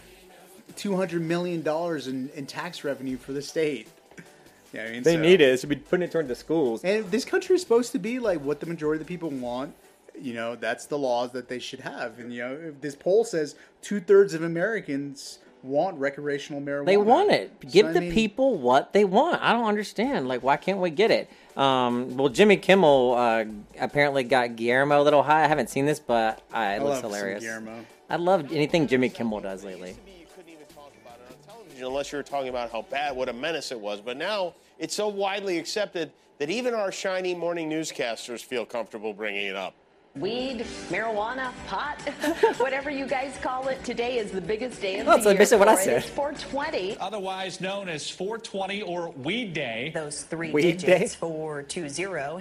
two 0.75 0.95
hundred 0.95 1.21
million 1.21 1.61
dollars 1.61 2.07
in, 2.07 2.29
in 2.35 2.45
tax 2.45 2.83
revenue 2.83 3.17
for 3.17 3.33
the 3.33 3.41
state. 3.41 3.87
Yeah, 4.73 4.83
I 4.85 4.91
mean, 4.91 5.03
They 5.03 5.15
so- 5.15 5.21
need 5.21 5.41
it. 5.41 5.51
They 5.51 5.57
should 5.57 5.69
be 5.69 5.75
putting 5.75 6.03
it 6.03 6.11
toward 6.11 6.27
the 6.27 6.35
schools. 6.35 6.83
And 6.83 7.09
this 7.11 7.25
country 7.25 7.55
is 7.55 7.61
supposed 7.61 7.91
to 7.93 7.99
be 7.99 8.19
like 8.19 8.39
what 8.41 8.59
the 8.59 8.65
majority 8.65 9.01
of 9.01 9.07
the 9.07 9.11
people 9.13 9.29
want. 9.29 9.73
You 10.19 10.33
know, 10.33 10.55
that's 10.55 10.85
the 10.85 10.97
laws 10.97 11.31
that 11.31 11.47
they 11.47 11.59
should 11.59 11.79
have. 11.79 12.19
And 12.19 12.33
you 12.33 12.41
know, 12.41 12.53
if 12.69 12.81
this 12.81 12.95
poll 12.95 13.23
says 13.23 13.55
two 13.81 13.99
thirds 13.99 14.33
of 14.33 14.43
Americans 14.43 15.39
want 15.63 15.97
recreational 15.97 16.61
marijuana. 16.61 16.85
They 16.85 16.97
want 16.97 17.31
it. 17.31 17.51
So, 17.63 17.69
Give 17.69 17.85
I 17.87 17.91
the 17.93 18.01
mean, 18.01 18.11
people 18.13 18.57
what 18.57 18.93
they 18.93 19.05
want. 19.05 19.41
I 19.41 19.53
don't 19.53 19.65
understand. 19.65 20.27
Like, 20.27 20.43
why 20.43 20.57
can't 20.57 20.79
we 20.79 20.89
get 20.89 21.11
it? 21.11 21.29
Um, 21.57 22.17
well, 22.17 22.29
Jimmy 22.29 22.57
Kimmel 22.57 23.13
uh, 23.15 23.45
apparently 23.79 24.23
got 24.23 24.55
Guillermo 24.55 25.01
a 25.01 25.03
little 25.03 25.23
high. 25.23 25.43
I 25.43 25.47
haven't 25.47 25.69
seen 25.69 25.85
this, 25.85 25.99
but 25.99 26.41
uh, 26.53 26.57
it 26.57 26.59
I 26.59 26.77
looks 26.79 26.89
love 26.89 27.01
some 27.01 27.11
hilarious. 27.11 27.43
Guillermo. 27.43 27.85
I 28.09 28.15
love 28.15 28.51
anything 28.51 28.87
Jimmy 28.87 29.09
Kimmel 29.09 29.39
does 29.39 29.63
lately. 29.63 29.95
Unless 31.83 32.11
you 32.11 32.17
were 32.17 32.23
talking 32.23 32.49
about 32.49 32.71
how 32.71 32.83
bad, 32.83 33.15
what 33.15 33.29
a 33.29 33.33
menace 33.33 33.71
it 33.71 33.79
was. 33.79 34.01
But 34.01 34.17
now 34.17 34.53
it's 34.79 34.95
so 34.95 35.07
widely 35.07 35.57
accepted 35.57 36.11
that 36.39 36.49
even 36.49 36.73
our 36.73 36.91
shiny 36.91 37.35
morning 37.35 37.69
newscasters 37.69 38.43
feel 38.43 38.65
comfortable 38.65 39.13
bringing 39.13 39.45
it 39.45 39.55
up. 39.55 39.75
Weed, 40.15 40.65
marijuana, 40.89 41.53
pot, 41.67 42.01
whatever 42.59 42.89
you 42.89 43.07
guys 43.07 43.37
call 43.41 43.69
it, 43.69 43.81
today 43.85 44.17
is 44.17 44.29
the 44.29 44.41
biggest 44.41 44.81
day 44.81 44.99
of 44.99 45.05
the 45.05 45.13
it's 45.13 45.25
like 45.25 45.35
year. 45.35 45.39
basically 45.39 45.59
what 45.59 45.67
I 45.69 45.75
for 45.77 45.81
said. 45.83 45.97
It's 45.99 46.09
420. 46.09 46.97
Otherwise 46.99 47.61
known 47.61 47.87
as 47.87 48.09
420 48.09 48.81
or 48.81 49.11
Weed 49.11 49.53
Day. 49.53 49.91
Those 49.93 50.23
three 50.23 50.51
Weed 50.51 50.79
digits 50.79 51.13
Day? 51.13 51.17
for 51.17 51.63
20 51.63 51.93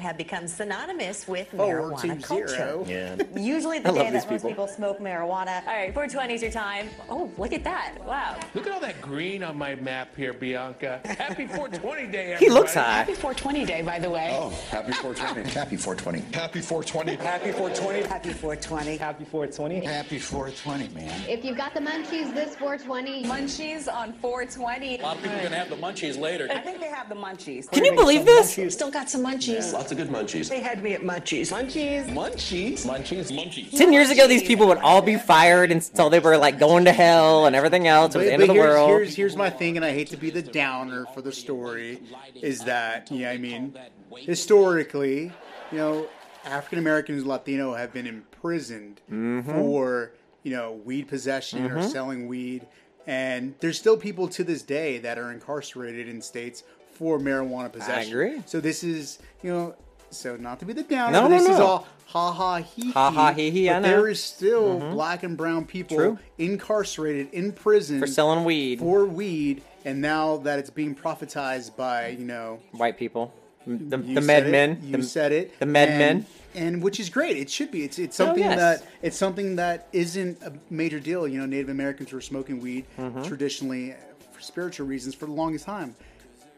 have 0.03 0.17
become 0.19 0.49
synonymous 0.49 1.29
with 1.29 1.49
Four 1.51 1.93
marijuana 1.93 2.01
two 2.03 2.27
culture. 2.27 2.49
zero. 2.49 2.85
Yeah. 2.89 3.15
Usually 3.37 3.79
the 3.79 3.93
day 3.93 4.11
these 4.11 4.25
that 4.25 4.31
most 4.33 4.43
people. 4.43 4.51
people 4.51 4.67
smoke 4.67 4.99
marijuana. 4.99 5.61
All 5.65 5.73
right, 5.73 5.95
420 5.95 6.35
is 6.35 6.43
your 6.43 6.51
time. 6.51 6.89
Oh, 7.09 7.31
look 7.39 7.53
at 7.53 7.63
that. 7.63 7.95
Wow. 8.05 8.37
Look 8.53 8.67
at 8.67 8.73
all 8.73 8.81
that 8.81 9.01
green 9.01 9.45
on 9.45 9.57
my 9.57 9.77
map 9.77 10.17
here, 10.17 10.33
Bianca. 10.33 11.01
Happy 11.05 11.47
420 11.47 12.09
Day, 12.11 12.33
everybody. 12.33 12.45
He 12.47 12.51
looks 12.51 12.75
high. 12.75 12.83
Happy 13.05 13.15
420 13.15 13.65
day, 13.65 13.83
by 13.83 14.01
the 14.01 14.11
way. 14.11 14.31
Oh, 14.33 14.49
happy 14.71 14.91
420. 14.91 15.49
Happy 15.61 15.77
420. 15.77 16.35
Happy 16.37 16.61
420. 16.61 17.15
Happy 17.25 17.53
420. 17.53 17.60
Happy 17.61 18.33
420. 18.33 18.97
Happy 18.97 19.25
420. 19.25 19.85
Happy 19.85 20.19
420, 20.19 20.95
man. 20.95 21.23
If 21.29 21.45
you've 21.45 21.59
got 21.59 21.75
the 21.75 21.81
munchies 21.81 22.33
this 22.33 22.57
420, 22.57 23.25
Munchies 23.25 23.93
on 23.93 24.15
420. 24.15 24.99
A 24.99 25.03
lot 25.03 25.17
of 25.17 25.23
people 25.23 25.37
are 25.37 25.41
going 25.41 25.53
to 25.53 25.59
have 25.59 25.69
the 25.69 25.77
munchies 25.77 26.19
later. 26.19 26.49
I 26.51 26.61
think 26.61 26.81
they 26.81 26.89
have 26.89 27.11
the 27.11 27.15
munchies. 27.15 27.71
Can 27.71 27.85
you 27.85 27.93
believe 27.93 28.25
this? 28.25 28.59
Still 28.73 28.91
got 28.91 29.11
some 29.11 29.23
munchies. 29.23 29.75
Lots 29.75 29.93
of 29.93 29.99
good 29.99 30.09
munchies. 30.09 30.49
They 30.49 30.61
had 30.61 30.83
me 30.83 30.95
at 30.95 31.03
munchies. 31.03 31.53
Munchies. 31.53 32.07
Munchies? 32.07 32.87
Munchies? 32.87 33.31
Munchies. 33.31 33.77
Ten 33.77 33.93
years 33.93 34.09
ago, 34.09 34.27
these 34.27 34.43
people 34.43 34.67
would 34.69 34.79
all 34.79 35.03
be 35.03 35.17
fired 35.17 35.71
until 35.71 36.09
they 36.09 36.19
were 36.19 36.39
like 36.39 36.59
going 36.59 36.87
to 36.87 36.93
hell 36.93 37.45
and 37.45 37.55
everything 37.55 37.87
else. 37.87 38.15
It 38.15 38.19
was 38.19 38.25
But, 38.25 38.29
the 38.29 38.33
end 38.33 38.43
of 38.43 38.49
the 38.49 38.55
here's, 38.55 38.75
world. 38.75 38.89
here's 38.89 39.15
here's 39.15 39.37
my 39.37 39.51
thing, 39.51 39.77
and 39.77 39.85
I 39.85 39.93
hate 39.93 40.09
to 40.09 40.17
be 40.17 40.31
the 40.31 40.43
downer 40.43 41.05
for 41.13 41.21
the 41.21 41.33
story, 41.33 42.01
is 42.41 42.61
that 42.65 43.11
yeah, 43.11 43.31
I 43.31 43.37
mean, 43.37 43.79
historically, 44.17 45.31
you 45.73 45.79
know, 45.79 46.09
African 46.45 46.79
Americans, 46.79 47.25
Latino 47.25 47.75
have 47.75 47.93
been 47.93 48.07
imprisoned 48.07 49.01
Mhm. 49.11 49.45
for 49.45 50.13
you 50.43 50.53
know 50.53 50.73
weed 50.85 51.09
possession 51.09 51.67
or 51.71 51.77
Mhm. 51.79 51.91
selling 51.91 52.29
weed, 52.29 52.67
and 53.07 53.55
there's 53.61 53.79
still 53.79 53.97
people 53.97 54.29
to 54.29 54.43
this 54.45 54.63
day 54.63 54.99
that 54.99 55.19
are 55.19 55.31
incarcerated 55.31 56.09
in 56.09 56.23
states 56.23 56.63
for 56.93 57.19
marijuana 57.19 57.71
possession. 57.73 58.13
agree. 58.13 58.43
So 58.47 58.61
this 58.61 58.83
is 58.85 59.19
you 59.43 59.51
know. 59.53 59.75
So 60.13 60.35
not 60.37 60.59
to 60.59 60.65
be 60.65 60.73
the 60.73 60.83
downer, 60.83 61.13
No, 61.13 61.23
but 61.23 61.29
no, 61.29 61.39
this 61.39 61.49
is 61.49 61.61
all 61.61 61.87
ha 62.07 62.33
ha 62.33 62.57
he. 62.57 62.91
Ha 62.91 63.11
ha, 63.13 63.33
he, 63.33 63.49
he, 63.53 63.69
But 63.69 63.77
I 63.77 63.81
there 63.81 64.09
is 64.09 64.21
still 64.21 64.81
Mhm. 64.81 64.91
black 64.91 65.23
and 65.23 65.37
brown 65.37 65.67
people 65.67 65.97
True. 65.97 66.19
incarcerated 66.37 67.29
in 67.33 67.53
prison 67.53 68.01
For 68.01 68.09
selling 68.09 68.45
weed. 68.45 68.81
For 68.81 69.05
weed, 69.05 69.63
and 69.85 70.01
now 70.01 70.39
that 70.39 70.59
it's 70.59 70.69
being 70.71 70.97
prophetized 70.97 71.77
by 71.77 72.09
you 72.09 72.25
know 72.25 72.59
White 72.73 72.97
people, 72.99 73.33
the, 73.67 73.99
you 73.99 74.15
the 74.15 74.21
MedMen, 74.21 74.83
you 74.85 74.97
the, 74.97 75.03
said 75.03 75.33
it, 75.33 75.59
the 75.59 75.67
med 75.67 75.89
and- 75.89 75.99
men. 75.99 76.27
and 76.55 76.83
which 76.83 76.99
is 76.99 77.11
great. 77.11 77.37
It 77.37 77.51
should 77.51 77.71
be. 77.71 77.85
It's 77.85 77.99
it's 77.99 78.19
Oh, 78.21 78.27
something 78.27 78.45
yes. 78.45 78.59
that 78.59 78.89
it's 79.03 79.17
something 79.17 79.57
that 79.57 79.89
isn't 79.93 80.43
a 80.43 80.53
major 80.71 80.99
deal. 81.01 81.29
You 81.29 81.39
know, 81.41 81.47
Native 81.47 81.69
Americans 81.69 82.13
were 82.13 82.21
smoking 82.21 82.61
weed 82.61 82.87
Mhm. 82.99 83.27
traditionally 83.27 83.95
for 84.33 84.41
spiritual 84.41 84.87
reasons 84.87 85.15
for 85.15 85.27
the 85.27 85.33
longest 85.33 85.65
time. 85.67 85.95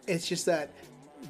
It's 0.07 0.26
just 0.26 0.46
that 0.46 0.70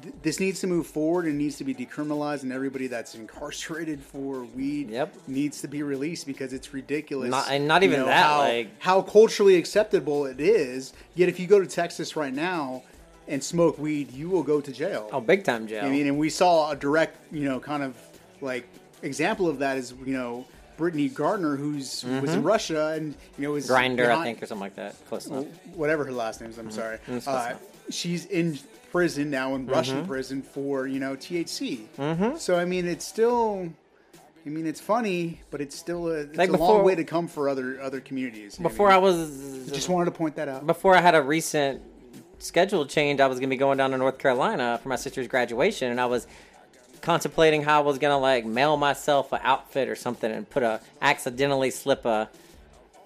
th- 0.01 0.13
this 0.23 0.39
needs 0.39 0.59
to 0.61 0.67
move 0.67 0.87
forward 0.87 1.25
and 1.25 1.37
needs 1.37 1.57
to 1.57 1.63
be 1.63 1.73
decriminalized, 1.73 2.43
and 2.43 2.51
everybody 2.51 2.87
that's 2.87 3.13
incarcerated 3.15 3.99
for 4.01 4.43
weed 4.55 4.95
needs 5.27 5.61
to 5.61 5.67
be 5.67 5.83
released 5.83 6.25
because 6.25 6.53
it's 6.53 6.73
ridiculous. 6.73 7.29
Not- 7.29 7.49
and 7.51 7.67
not 7.67 7.81
you 7.83 7.89
even 7.89 7.99
know, 8.01 8.05
that, 8.07 8.23
How, 8.25 8.37
like- 8.39 8.69
how 8.79 9.01
culturally 9.01 9.55
acceptable 9.55 10.25
it 10.25 10.39
is. 10.39 10.93
Yet, 11.15 11.29
if 11.29 11.39
you 11.39 11.47
go 11.47 11.59
to 11.59 11.67
Texas 11.67 12.15
right 12.15 12.33
now 12.33 12.83
and 13.27 13.43
smoke 13.43 13.77
weed, 13.77 14.11
you 14.11 14.29
will 14.29 14.43
go 14.43 14.59
to 14.61 14.71
jail. 14.71 15.09
Oh, 15.11 15.21
big 15.21 15.43
time 15.43 15.67
jail. 15.67 15.85
I 15.85 15.89
mean, 15.89 16.07
and 16.07 16.17
we 16.17 16.29
saw 16.29 16.71
a 16.71 16.75
direct, 16.75 17.17
you 17.33 17.45
know, 17.47 17.59
kind 17.59 17.83
of 17.83 17.95
like 18.41 18.67
example 19.01 19.47
of 19.47 19.59
that 19.59 19.77
is, 19.77 19.93
you 20.05 20.13
know, 20.13 20.45
Brittany 20.75 21.07
Gardner, 21.07 21.55
who's 21.55 22.03
was 22.03 22.33
in 22.33 22.41
Mhm. 22.41 22.45
Russia 22.45 22.87
and 22.97 23.13
you 23.37 23.43
know 23.45 23.51
was 23.51 23.67
Grinder, 23.67 24.11
I 24.11 24.23
think, 24.23 24.41
or 24.41 24.47
something 24.47 24.61
like 24.61 24.75
that. 24.75 24.95
Close 25.07 25.27
enough. 25.27 25.45
whatever 25.75 26.03
her 26.03 26.11
last 26.11 26.41
name 26.41 26.49
is. 26.49 26.57
I'm 26.57 26.69
Mhm. 26.69 26.71
sorry. 26.71 26.97
Uh, 27.27 27.53
she's 27.89 28.25
in 28.25 28.57
prison 28.91 29.29
now 29.29 29.53
in 29.55 29.67
Russian 29.67 30.03
Mhm. 30.03 30.07
prison 30.07 30.41
for 30.41 30.87
you 30.87 30.99
know 30.99 31.15
THC. 31.15 31.87
Mhm. 31.97 32.39
So 32.39 32.57
I 32.57 32.65
mean, 32.65 32.87
it's 32.87 33.05
still. 33.05 33.69
I 34.45 34.49
mean, 34.49 34.65
it's 34.65 34.81
funny, 34.81 35.39
but 35.51 35.61
it's 35.61 35.73
still 35.75 36.07
a, 36.07 36.15
it's 36.21 36.37
Like 36.37 36.49
a 36.49 36.53
before- 36.53 36.75
long 36.77 36.83
way 36.83 36.95
to 36.95 37.03
come 37.05 37.27
for 37.27 37.47
other 37.47 37.79
other 37.79 38.01
communities. 38.01 38.57
you 38.57 38.63
know 38.63 38.67
what 38.67 38.71
Before 38.73 38.89
I 38.91 38.93
I 38.95 38.99
mean? 38.99 39.03
was, 39.03 39.69
just 39.71 39.87
wanted 39.89 40.05
to 40.05 40.11
point 40.11 40.35
that 40.37 40.49
out. 40.49 40.65
before 40.67 40.95
I 40.95 41.01
had 41.01 41.13
a 41.15 41.21
recent 41.21 41.81
schedule 42.43 42.85
change, 42.85 43.19
I 43.19 43.27
was 43.27 43.39
gonna 43.39 43.49
be 43.49 43.57
going 43.57 43.77
down 43.77 43.91
to 43.91 43.97
North 43.97 44.17
Carolina 44.17 44.79
for 44.81 44.89
my 44.89 44.95
sister's 44.95 45.27
graduation, 45.27 45.89
and 45.91 45.99
I 45.99 46.05
was 46.05 46.27
contemplating 47.01 47.63
how 47.63 47.81
I 47.81 47.83
was 47.83 47.97
gonna 47.99 48.19
like 48.19 48.45
mail 48.45 48.77
myself 48.77 49.31
an 49.33 49.39
outfit 49.43 49.89
or 49.89 49.95
something 49.95 50.31
and 50.31 50.49
put 50.49 50.63
a 50.63 50.79
accidentally 51.01 51.71
slip 51.71 52.05
a 52.05 52.29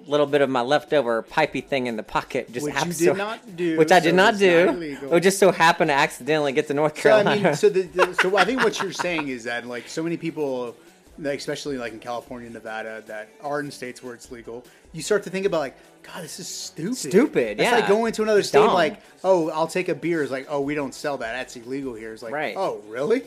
little 0.05 0.25
bit 0.27 0.41
of 0.41 0.49
my 0.49 0.61
leftover 0.61 1.23
pipey 1.23 1.65
thing 1.65 1.87
in 1.87 1.97
the 1.97 2.03
pocket. 2.03 2.51
Just 2.51 2.65
Which 2.65 2.75
you 2.85 2.93
did 2.93 3.17
not 3.17 3.55
do, 3.55 3.77
Which 3.77 3.91
I 3.91 3.99
did 3.99 4.11
so 4.11 4.15
not 4.15 4.37
do. 4.37 4.65
not 4.65 5.13
it 5.13 5.19
just 5.21 5.39
so 5.39 5.51
happened 5.51 5.89
to 5.89 5.93
accidentally 5.95 6.53
get 6.53 6.67
to 6.67 6.73
North 6.73 6.95
So 6.97 7.01
Carolina. 7.01 7.31
I 7.31 7.43
mean, 7.43 7.53
so 7.55 7.69
the, 7.69 7.81
the, 7.81 8.13
so 8.13 8.37
I 8.37 8.45
think 8.45 8.63
what 8.63 8.79
you're 8.81 8.91
saying 8.91 9.27
is 9.27 9.43
that 9.45 9.65
like 9.65 9.87
so 9.87 10.03
many 10.03 10.15
people, 10.17 10.75
like, 11.17 11.39
especially 11.39 11.77
like 11.77 11.93
in 11.93 11.99
California, 11.99 12.49
Nevada, 12.49 13.03
that 13.07 13.29
are 13.41 13.59
in 13.59 13.71
states 13.71 14.03
where 14.03 14.13
it's 14.13 14.31
legal, 14.31 14.63
you 14.97 15.03
start 15.03 15.23
to 15.23 15.29
think 15.29 15.45
about 15.45 15.59
like, 15.59 15.75
God, 16.03 16.23
this 16.23 16.39
is 16.39 16.47
stupid. 16.47 16.95
Stupid, 16.97 17.59
It's 17.59 17.61
yeah. 17.61 17.75
like 17.75 17.87
going 17.87 18.13
to 18.13 18.23
another 18.23 18.41
state, 18.43 18.59
Dumb. 18.59 18.73
like, 18.73 19.01
oh, 19.23 19.49
I'll 19.51 19.67
take 19.67 19.89
a 19.89 19.95
beer. 19.95 20.23
It's 20.23 20.31
like, 20.31 20.47
oh, 20.49 20.61
we 20.61 20.73
don't 20.73 20.93
sell 20.93 21.17
that. 21.17 21.33
That's 21.33 21.55
illegal 21.55 21.93
here. 21.93 22.13
It's 22.13 22.23
like, 22.23 22.33
Right. 22.33 22.55
oh, 22.57 22.81
really? 22.87 23.23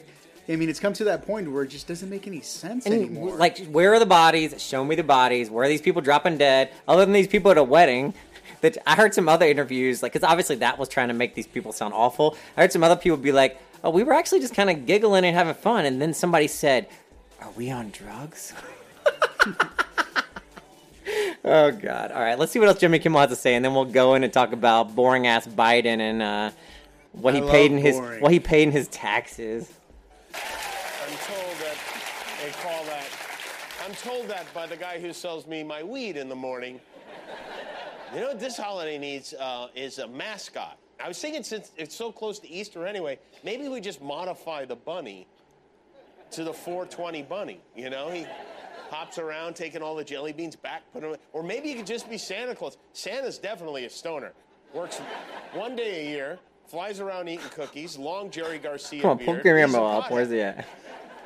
I 0.48 0.56
mean, 0.56 0.68
it's 0.68 0.80
come 0.80 0.94
to 0.94 1.04
that 1.04 1.26
point 1.26 1.50
where 1.52 1.62
it 1.62 1.68
just 1.68 1.86
doesn't 1.86 2.08
make 2.10 2.26
any 2.26 2.40
sense 2.40 2.86
And 2.86 2.94
anymore. 2.94 3.36
like, 3.36 3.64
where 3.66 3.92
are 3.94 3.98
the 4.00 4.06
bodies? 4.06 4.60
Show 4.60 4.84
me 4.84 4.96
the 4.96 5.04
bodies. 5.04 5.48
Where 5.50 5.64
are 5.64 5.68
these 5.68 5.82
people 5.82 6.02
dropping 6.02 6.38
dead? 6.38 6.70
Other 6.88 7.04
than 7.04 7.12
these 7.12 7.28
people 7.28 7.50
at 7.50 7.58
a 7.58 7.64
wedding. 7.64 8.14
That 8.62 8.76
I 8.86 8.94
heard 8.94 9.14
some 9.14 9.26
other 9.26 9.46
interviews, 9.46 10.02
like, 10.02 10.12
because 10.12 10.28
obviously 10.28 10.56
that 10.56 10.76
was 10.78 10.86
trying 10.90 11.08
to 11.08 11.14
make 11.14 11.34
these 11.34 11.46
people 11.46 11.72
sound 11.72 11.94
awful. 11.94 12.36
I 12.58 12.62
heard 12.62 12.72
some 12.72 12.84
other 12.84 12.96
people 12.96 13.16
be 13.16 13.32
like, 13.32 13.58
"Oh, 13.82 13.88
we 13.88 14.02
were 14.02 14.12
actually 14.12 14.40
just 14.40 14.52
kind 14.54 14.68
of 14.68 14.84
giggling 14.84 15.24
and 15.24 15.34
having 15.34 15.54
fun," 15.54 15.86
and 15.86 16.02
then 16.02 16.12
somebody 16.12 16.46
said, 16.46 16.86
"Are 17.40 17.50
we 17.52 17.70
on 17.70 17.88
drugs?" 17.90 18.52
oh 21.44 21.70
God! 21.70 22.12
All 22.12 22.20
right, 22.20 22.38
let's 22.38 22.52
see 22.52 22.58
what 22.58 22.68
else 22.68 22.78
Jimmy 22.78 22.98
Kimmel 22.98 23.20
has 23.20 23.30
to 23.30 23.36
say, 23.36 23.54
and 23.54 23.64
then 23.64 23.74
we'll 23.74 23.84
go 23.84 24.14
in 24.14 24.24
and 24.24 24.32
talk 24.32 24.52
about 24.52 24.94
boring 24.94 25.26
ass 25.26 25.46
Biden 25.46 26.00
and 26.00 26.22
uh, 26.22 26.50
what 27.12 27.34
I 27.34 27.40
he 27.40 27.48
paid 27.48 27.72
in 27.72 27.78
his 27.78 27.96
boring. 27.96 28.20
what 28.20 28.32
he 28.32 28.40
paid 28.40 28.64
in 28.64 28.72
his 28.72 28.88
taxes. 28.88 29.72
I'm 30.34 30.40
told 31.26 31.56
that 31.58 31.76
they 32.42 32.50
call 32.50 32.84
that. 32.84 33.06
I'm 33.84 33.94
told 33.94 34.28
that 34.28 34.52
by 34.54 34.66
the 34.66 34.76
guy 34.76 35.00
who 35.00 35.12
sells 35.12 35.46
me 35.46 35.62
my 35.62 35.82
weed 35.82 36.16
in 36.16 36.28
the 36.28 36.36
morning. 36.36 36.80
You 38.14 38.20
know 38.20 38.28
what 38.28 38.40
this 38.40 38.56
holiday 38.56 38.98
needs 38.98 39.34
uh, 39.34 39.68
is 39.74 39.98
a 39.98 40.08
mascot. 40.08 40.78
I 41.02 41.08
was 41.08 41.18
thinking 41.18 41.42
since 41.42 41.70
it's 41.76 41.94
so 41.94 42.12
close 42.12 42.38
to 42.40 42.50
Easter 42.50 42.86
anyway, 42.86 43.18
maybe 43.44 43.68
we 43.68 43.80
just 43.80 44.02
modify 44.02 44.64
the 44.64 44.76
bunny 44.76 45.26
to 46.32 46.44
the 46.44 46.52
420 46.52 47.22
bunny. 47.22 47.60
You 47.76 47.90
know, 47.90 48.10
he 48.10 48.26
hops 48.90 49.18
around 49.18 49.54
taking 49.54 49.82
all 49.82 49.94
the 49.94 50.04
jelly 50.04 50.32
beans 50.32 50.56
back, 50.56 50.82
put 50.92 51.02
them, 51.02 51.16
or 51.32 51.42
maybe 51.42 51.68
he 51.68 51.74
could 51.74 51.86
just 51.86 52.10
be 52.10 52.18
Santa 52.18 52.54
Claus. 52.54 52.76
Santa's 52.92 53.38
definitely 53.38 53.84
a 53.84 53.90
stoner. 53.90 54.32
Works 54.74 54.98
one 55.52 55.74
day 55.74 56.06
a 56.06 56.10
year, 56.10 56.38
flies 56.66 57.00
around 57.00 57.28
eating 57.28 57.48
cookies, 57.50 57.98
long 57.98 58.30
Jerry 58.30 58.58
Garcia 58.58 59.02
Come 59.02 59.18
on, 59.18 59.18
He's 59.18 59.74
up. 59.74 60.10
Where's 60.10 60.30
he 60.30 60.40
at? 60.40 60.66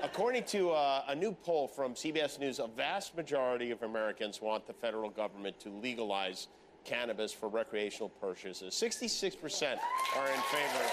According 0.03 0.45
to 0.45 0.71
uh, 0.71 1.03
a 1.09 1.15
new 1.15 1.33
poll 1.33 1.67
from 1.67 1.95
CBS 1.95 2.39
News, 2.39 2.59
a 2.59 2.67
vast 2.67 3.17
majority 3.17 3.71
of 3.71 3.83
Americans 3.83 4.41
want 4.43 4.67
the 4.67 4.75
federal 4.75 5.09
government 5.09 5.59
to 5.61 5.71
legalize 5.71 6.49
cannabis 6.85 7.33
for 7.33 7.49
recreational 7.49 8.11
purchases. 8.11 8.75
66% 8.75 9.79
are 10.17 10.29
in 10.29 10.41
favor. 10.41 10.91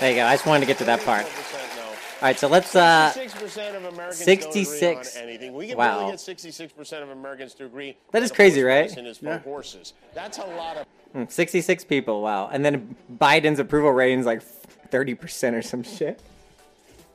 There 0.00 0.10
you 0.10 0.16
go. 0.16 0.26
I 0.26 0.34
just 0.34 0.46
wanted 0.46 0.60
to 0.60 0.66
get 0.66 0.78
to 0.78 0.84
that 0.84 1.00
part. 1.04 1.26
no. 1.76 1.93
All 2.22 2.28
right, 2.28 2.38
so 2.38 2.48
let's. 2.48 2.74
uh 2.74 3.12
66% 3.14 3.76
of 3.76 3.84
Americans 3.84 4.16
66 4.18 4.80
don't 4.80 5.00
agree 5.00 5.22
on 5.22 5.28
anything. 5.28 5.54
We 5.54 5.68
can 5.68 5.76
wow. 5.76 6.00
really 6.00 6.12
get 6.12 6.20
66% 6.20 7.02
of 7.02 7.10
Americans 7.10 7.54
to 7.54 7.66
agree. 7.66 7.96
That 8.12 8.22
is 8.22 8.32
crazy, 8.32 8.62
right? 8.62 8.82
medicine 8.82 9.06
is 9.06 9.18
for 9.18 9.26
Yeah. 9.26 9.38
horses. 9.40 9.92
That's 10.14 10.38
a 10.38 10.46
lot 10.46 10.76
of. 10.78 10.86
Hmm, 11.12 11.24
66 11.28 11.84
people, 11.84 12.22
wow. 12.22 12.48
And 12.50 12.64
then 12.64 12.96
Biden's 13.18 13.58
approval 13.58 13.90
rating 13.92 14.20
is 14.20 14.26
like 14.26 14.42
30% 14.90 15.54
or 15.54 15.62
some 15.62 15.82
shit. 15.82 16.20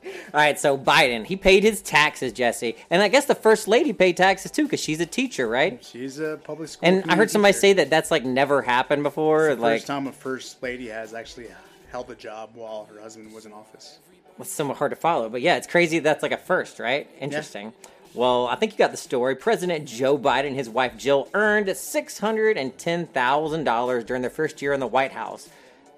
All 0.04 0.40
right, 0.40 0.58
so 0.58 0.78
Biden, 0.78 1.26
he 1.26 1.36
paid 1.36 1.62
his 1.62 1.82
taxes, 1.82 2.32
Jesse. 2.32 2.76
And 2.88 3.02
I 3.02 3.08
guess 3.08 3.26
the 3.26 3.34
first 3.34 3.68
lady 3.68 3.92
paid 3.92 4.16
taxes 4.16 4.50
too 4.50 4.66
cuz 4.68 4.80
she's 4.80 5.00
a 5.00 5.06
teacher, 5.06 5.46
right? 5.48 5.84
She's 5.84 6.18
a 6.18 6.38
public 6.42 6.68
school. 6.68 6.88
And 6.88 7.10
I 7.10 7.16
heard 7.16 7.30
somebody 7.30 7.52
teacher. 7.52 7.60
say 7.60 7.72
that 7.74 7.90
that's 7.90 8.10
like 8.10 8.24
never 8.24 8.62
happened 8.62 9.02
before, 9.02 9.48
It's 9.48 9.56
the 9.56 9.62
like 9.62 9.80
first 9.80 9.86
time 9.88 10.06
a 10.06 10.12
first 10.12 10.62
lady 10.62 10.88
has 10.88 11.12
actually 11.12 11.48
held 11.90 12.10
a 12.10 12.14
job 12.14 12.50
while 12.54 12.88
her 12.92 13.00
husband 13.00 13.32
was 13.32 13.44
in 13.44 13.52
office. 13.52 13.98
It's 14.42 14.52
somewhat 14.52 14.76
hard 14.78 14.90
to 14.90 14.96
follow. 14.96 15.28
But 15.28 15.42
yeah, 15.42 15.56
it's 15.56 15.66
crazy 15.66 15.98
that's 15.98 16.22
like 16.22 16.32
a 16.32 16.36
first, 16.36 16.78
right? 16.78 17.10
Interesting. 17.20 17.72
Well, 18.12 18.48
I 18.48 18.56
think 18.56 18.72
you 18.72 18.78
got 18.78 18.90
the 18.90 18.96
story. 18.96 19.36
President 19.36 19.86
Joe 19.86 20.18
Biden 20.18 20.48
and 20.48 20.56
his 20.56 20.68
wife 20.68 20.96
Jill 20.96 21.28
earned 21.32 21.68
$610,000 21.68 24.06
during 24.06 24.22
their 24.22 24.30
first 24.30 24.60
year 24.60 24.72
in 24.72 24.80
the 24.80 24.88
White 24.88 25.12
House 25.12 25.48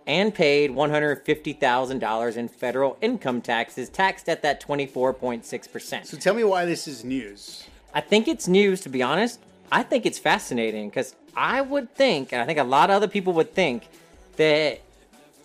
and 0.07 0.35
paid 0.35 0.73
$150,000 0.73 2.37
in 2.37 2.49
federal 2.49 2.99
income 3.01 3.41
taxes, 3.41 3.89
taxed 3.89 4.29
at 4.29 4.43
that 4.43 4.63
24.6%. 4.63 6.07
So 6.07 6.19
tell 6.19 6.35
me 6.35 6.45
why 6.45 6.67
this 6.67 6.87
is 6.87 7.05
news. 7.05 7.67
I 7.95 8.01
think 8.01 8.29
it's 8.29 8.49
news, 8.49 8.81
to 8.83 8.89
be 8.89 9.03
honest. 9.03 9.41
I 9.71 9.83
think 9.83 10.05
it's 10.05 10.19
fascinating 10.19 10.91
because 10.91 11.15
I 11.35 11.63
would 11.63 11.95
think, 11.95 12.33
and 12.33 12.43
I 12.43 12.45
think 12.45 12.59
a 12.59 12.65
lot 12.65 12.91
of 12.91 12.97
other 12.97 13.09
people 13.09 13.33
would 13.35 13.55
think, 13.55 13.89
that 14.37 14.81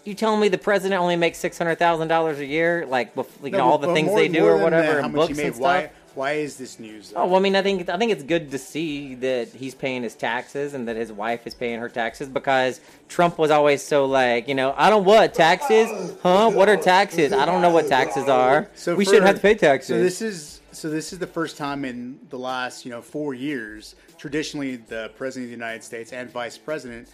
you 0.08 0.16
telling 0.16 0.40
me 0.40 0.48
the 0.48 0.58
president 0.58 1.02
only 1.02 1.18
makes 1.18 1.38
six 1.38 1.58
hundred 1.58 1.76
thousand 1.78 2.08
dollars 2.08 2.40
a 2.40 2.46
year, 2.46 2.86
like 2.86 3.12
you 3.44 3.52
know, 3.52 3.60
all 3.60 3.78
the 3.78 3.94
things 3.94 4.08
more- 4.08 4.20
they 4.20 4.30
do 4.30 4.46
or 4.46 4.58
whatever, 4.58 4.96
that, 4.96 5.04
and 5.04 5.14
books 5.14 5.38
and 5.38 5.54
stuff. 5.54 5.60
Why, 5.60 5.90
why 6.16 6.32
is 6.34 6.58
this 6.58 6.80
news? 6.80 7.12
Though? 7.12 7.22
Oh, 7.22 7.26
well, 7.28 7.36
I 7.36 7.40
mean, 7.40 7.56
I 7.56 7.62
think 7.62 7.90
I 7.90 7.98
think 7.98 8.12
it's 8.14 8.24
good 8.24 8.50
to 8.52 8.58
see 8.58 9.16
that 9.16 9.50
he's 9.50 9.76
paying 9.76 10.04
his 10.04 10.16
taxes 10.16 10.74
and 10.74 10.88
that 10.88 10.96
his 10.96 11.12
wife 11.12 11.46
is 11.46 11.54
paying 11.54 11.80
her 11.80 11.90
taxes 11.90 12.30
because 12.30 12.80
Trump 13.10 13.38
was 13.38 13.52
always 13.52 13.84
so 13.84 14.06
like, 14.06 14.48
you 14.48 14.56
know, 14.56 14.74
I 14.78 14.90
don't 14.90 15.04
what 15.04 15.34
taxes, 15.34 16.16
huh? 16.24 16.50
What 16.52 16.70
are 16.70 16.78
taxes? 16.78 17.34
I 17.34 17.46
don't 17.46 17.62
know 17.62 17.70
what 17.72 17.88
taxes 17.88 18.30
are. 18.30 18.70
So 18.76 18.96
we 18.96 19.04
for- 19.04 19.10
shouldn't 19.12 19.28
have 19.28 19.36
to 19.36 19.42
pay 19.42 19.56
taxes. 19.56 19.90
So 19.90 20.02
this 20.02 20.22
is 20.22 20.62
so 20.72 20.90
this 20.90 21.12
is 21.12 21.20
the 21.20 21.28
first 21.28 21.58
time 21.58 21.84
in 21.84 22.20
the 22.30 22.40
last 22.40 22.86
you 22.86 22.92
know 22.92 23.02
four 23.02 23.34
years. 23.34 23.96
Traditionally, 24.18 24.78
the 24.78 25.12
president 25.18 25.46
of 25.46 25.50
the 25.60 25.66
United 25.66 25.84
States 25.84 26.14
and 26.14 26.32
vice 26.32 26.58
president 26.58 27.10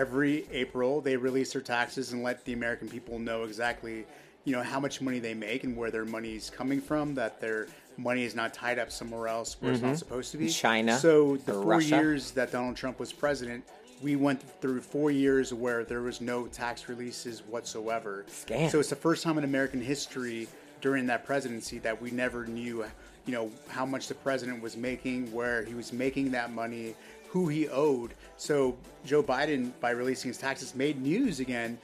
every 0.00 0.46
April 0.52 1.00
they 1.00 1.16
release 1.16 1.52
their 1.54 1.62
taxes 1.62 2.12
and 2.12 2.22
let 2.22 2.44
the 2.44 2.52
American 2.52 2.88
people 2.88 3.18
know 3.18 3.44
exactly 3.44 4.04
you 4.44 4.52
know 4.52 4.62
how 4.62 4.78
much 4.78 5.00
money 5.00 5.18
they 5.18 5.34
make 5.34 5.64
and 5.64 5.76
where 5.76 5.90
their 5.90 6.04
money 6.04 6.36
is 6.36 6.50
coming 6.50 6.80
from. 6.80 7.14
That 7.16 7.40
their 7.40 7.66
money 7.96 8.22
is 8.22 8.36
not 8.36 8.54
tied 8.54 8.78
up 8.78 8.92
somewhere 8.92 9.26
else 9.26 9.56
where 9.58 9.72
it's 9.72 9.80
Mhm. 9.80 9.86
not 9.88 9.98
supposed 9.98 10.30
to 10.32 10.38
be. 10.38 10.48
China 10.48 10.96
So 10.98 11.36
the 11.38 11.54
four 11.54 11.64
Russia. 11.64 11.96
years 11.96 12.30
that 12.32 12.52
Donald 12.52 12.76
Trump 12.76 13.00
was 13.00 13.12
president. 13.12 13.64
We 14.02 14.14
went 14.14 14.40
through 14.60 14.82
four 14.82 15.10
years 15.10 15.52
where 15.52 15.82
there 15.82 16.02
was 16.02 16.20
no 16.20 16.46
tax 16.46 16.88
releases 16.88 17.40
whatsoever. 17.40 18.24
Scam. 18.30 18.70
So 18.70 18.78
it's 18.78 18.90
the 18.90 18.94
first 18.96 19.24
time 19.24 19.36
in 19.38 19.42
American 19.44 19.80
history 19.80 20.46
during 20.80 21.06
that 21.06 21.24
presidency 21.24 21.78
that 21.80 22.00
we 22.00 22.10
never 22.12 22.46
knew, 22.46 22.84
you 23.24 23.32
know, 23.32 23.50
how 23.68 23.84
much 23.86 24.06
the 24.06 24.14
president 24.14 24.62
was 24.62 24.76
making, 24.76 25.32
where 25.32 25.64
he 25.64 25.74
was 25.74 25.92
making 25.92 26.30
that 26.32 26.52
money, 26.52 26.94
who 27.28 27.48
he 27.48 27.68
owed. 27.68 28.14
So 28.36 28.76
Joe 29.04 29.22
Biden, 29.22 29.72
by 29.80 29.90
releasing 29.90 30.28
his 30.28 30.38
taxes, 30.38 30.74
made 30.74 31.00
news 31.00 31.40
again 31.40 31.78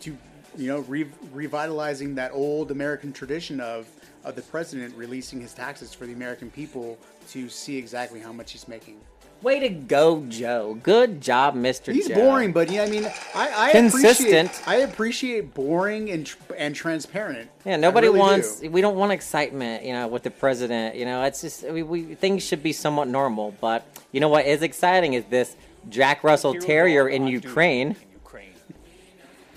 to, 0.00 0.16
you 0.56 0.68
know, 0.68 0.80
re- 0.80 1.10
revitalizing 1.32 2.14
that 2.16 2.32
old 2.32 2.70
American 2.70 3.12
tradition 3.12 3.60
of 3.60 3.88
of 4.24 4.34
the 4.34 4.42
president 4.42 4.92
releasing 4.96 5.40
his 5.40 5.54
taxes 5.54 5.94
for 5.94 6.04
the 6.04 6.12
American 6.12 6.50
people 6.50 6.98
to 7.28 7.48
see 7.48 7.76
exactly 7.76 8.18
how 8.18 8.32
much 8.32 8.50
he's 8.50 8.66
making. 8.66 9.00
Way 9.42 9.60
to 9.60 9.68
go, 9.68 10.24
Joe. 10.28 10.78
Good 10.82 11.20
job, 11.20 11.54
Mister. 11.54 11.92
He's 11.92 12.08
Joe. 12.08 12.14
boring, 12.14 12.52
but 12.52 12.70
yeah, 12.70 12.82
I 12.82 12.88
mean, 12.88 13.04
I, 13.34 13.68
I 13.68 13.72
Consistent. 13.72 14.50
Appreciate, 14.50 14.68
I 14.68 14.76
appreciate 14.76 15.54
boring 15.54 16.10
and 16.10 16.26
tr- 16.26 16.54
and 16.56 16.74
transparent. 16.74 17.50
Yeah, 17.64 17.76
nobody 17.76 18.08
really 18.08 18.18
wants. 18.18 18.60
do. 18.60 18.70
We 18.70 18.80
don't 18.80 18.96
want 18.96 19.12
excitement, 19.12 19.84
you 19.84 19.92
know, 19.92 20.08
with 20.08 20.22
the 20.22 20.30
president. 20.30 20.96
You 20.96 21.04
know, 21.04 21.22
it's 21.22 21.42
just 21.42 21.62
we, 21.64 21.82
we 21.82 22.14
things 22.14 22.42
should 22.44 22.62
be 22.62 22.72
somewhat 22.72 23.08
normal. 23.08 23.54
But 23.60 23.86
you 24.10 24.20
know 24.20 24.28
what 24.28 24.46
is 24.46 24.62
exciting 24.62 25.12
is 25.12 25.24
this 25.26 25.54
Jack 25.90 26.24
Russell 26.24 26.54
Terrier 26.54 27.08
in 27.08 27.26
Ukraine. 27.26 27.96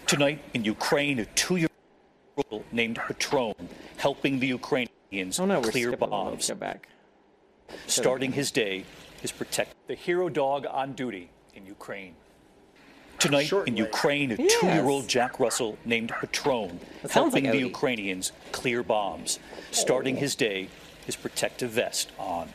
Tonight 0.05 0.41
in 0.55 0.65
Ukraine, 0.65 1.19
a 1.19 1.25
two-year-old 1.25 2.63
named 2.71 2.99
Patron 3.07 3.53
helping 3.97 4.39
the 4.39 4.47
Ukrainians 4.47 5.39
Oh 5.39 5.45
no, 5.45 5.61
clear 5.61 5.89
skipping 5.89 6.09
bombs. 6.09 6.49
Back. 6.49 6.89
Starting 7.85 8.31
his 8.31 8.49
day 8.49 8.85
is 9.23 9.31
protect 9.31 9.75
The 9.87 9.95
hero 9.95 10.29
dog 10.29 10.65
on 10.69 10.93
duty 10.93 11.29
in 11.55 11.65
Ukraine. 11.65 12.13
Ah, 12.17 13.15
Tonight 13.19 13.45
Short 13.45 13.67
in. 13.67 13.75
Ukraine, 13.77 14.31
a 14.31 14.35
Yes. 14.35 14.53
two-year-old 14.59 15.07
Jack 15.07 15.39
Russell 15.39 15.77
named 15.85 16.09
Patron 16.21 16.79
helping 17.09 17.43
like 17.45 17.53
the 17.53 17.59
Ukrainians 17.59 18.31
clear 18.51 18.81
bombs. 18.83 19.39
Starting 19.71 20.15
his 20.17 20.35
day, 20.35 20.69
his 21.05 21.15
protective 21.15 21.71
vest 21.71 22.11
on. 22.17 22.49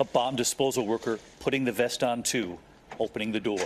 A 0.00 0.04
bomb 0.04 0.34
disposal 0.36 0.86
worker 0.86 1.18
putting 1.40 1.64
the 1.64 1.72
vest 1.72 2.02
on 2.02 2.22
too, 2.22 2.58
opening 2.98 3.32
the 3.32 3.40
door. 3.40 3.60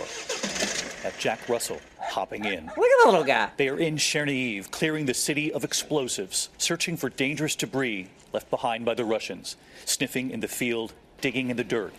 At 1.05 1.17
Jack 1.17 1.47
Russell 1.47 1.79
hopping 1.99 2.43
in. 2.45 2.65
Look 2.65 2.91
at 2.91 3.05
the 3.05 3.11
little 3.11 3.23
guy. 3.23 3.49
They 3.57 3.69
are 3.69 3.77
in 3.79 3.95
Chernihiv, 3.95 4.69
clearing 4.71 5.05
the 5.05 5.13
city 5.13 5.53
of 5.53 5.63
explosives, 5.63 6.49
searching 6.57 6.97
for 6.97 7.09
dangerous 7.09 7.55
debris 7.55 8.07
left 8.33 8.49
behind 8.49 8.83
by 8.83 8.93
the 8.95 9.05
Russians, 9.05 9.55
sniffing 9.85 10.31
in 10.31 10.41
the 10.41 10.47
field, 10.47 10.93
digging 11.21 11.49
in 11.49 11.57
the 11.57 11.63
dirt. 11.63 11.93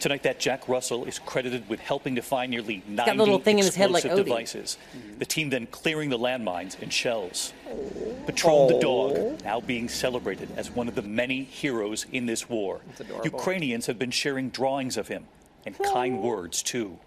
Tonight, 0.00 0.22
that 0.22 0.40
Jack 0.40 0.66
Russell 0.66 1.04
is 1.04 1.18
credited 1.18 1.68
with 1.68 1.78
helping 1.78 2.14
to 2.14 2.22
find 2.22 2.50
nearly 2.50 2.82
90 2.88 3.10
got 3.10 3.16
little 3.18 3.38
thing 3.38 3.58
in 3.58 3.66
his 3.66 3.74
head 3.74 3.90
like 3.90 4.06
explosive 4.06 4.24
devices. 4.24 4.78
Mm-hmm. 4.96 5.18
The 5.18 5.24
team 5.26 5.50
then 5.50 5.66
clearing 5.66 6.08
the 6.08 6.18
landmines 6.18 6.80
and 6.80 6.90
shells. 6.90 7.52
Oh. 7.68 8.16
Patron 8.26 8.68
the 8.68 8.78
dog, 8.80 9.12
oh. 9.16 9.36
now 9.44 9.60
being 9.60 9.90
celebrated 9.90 10.48
as 10.56 10.70
one 10.70 10.88
of 10.88 10.94
the 10.94 11.02
many 11.02 11.44
heroes 11.44 12.06
in 12.12 12.24
this 12.24 12.48
war. 12.48 12.80
Ukrainians 13.24 13.86
have 13.86 13.98
been 13.98 14.10
sharing 14.10 14.48
drawings 14.48 14.96
of 14.96 15.08
him 15.08 15.26
and 15.66 15.78
kind 15.78 16.16
oh. 16.16 16.28
words 16.28 16.62
too, 16.62 16.98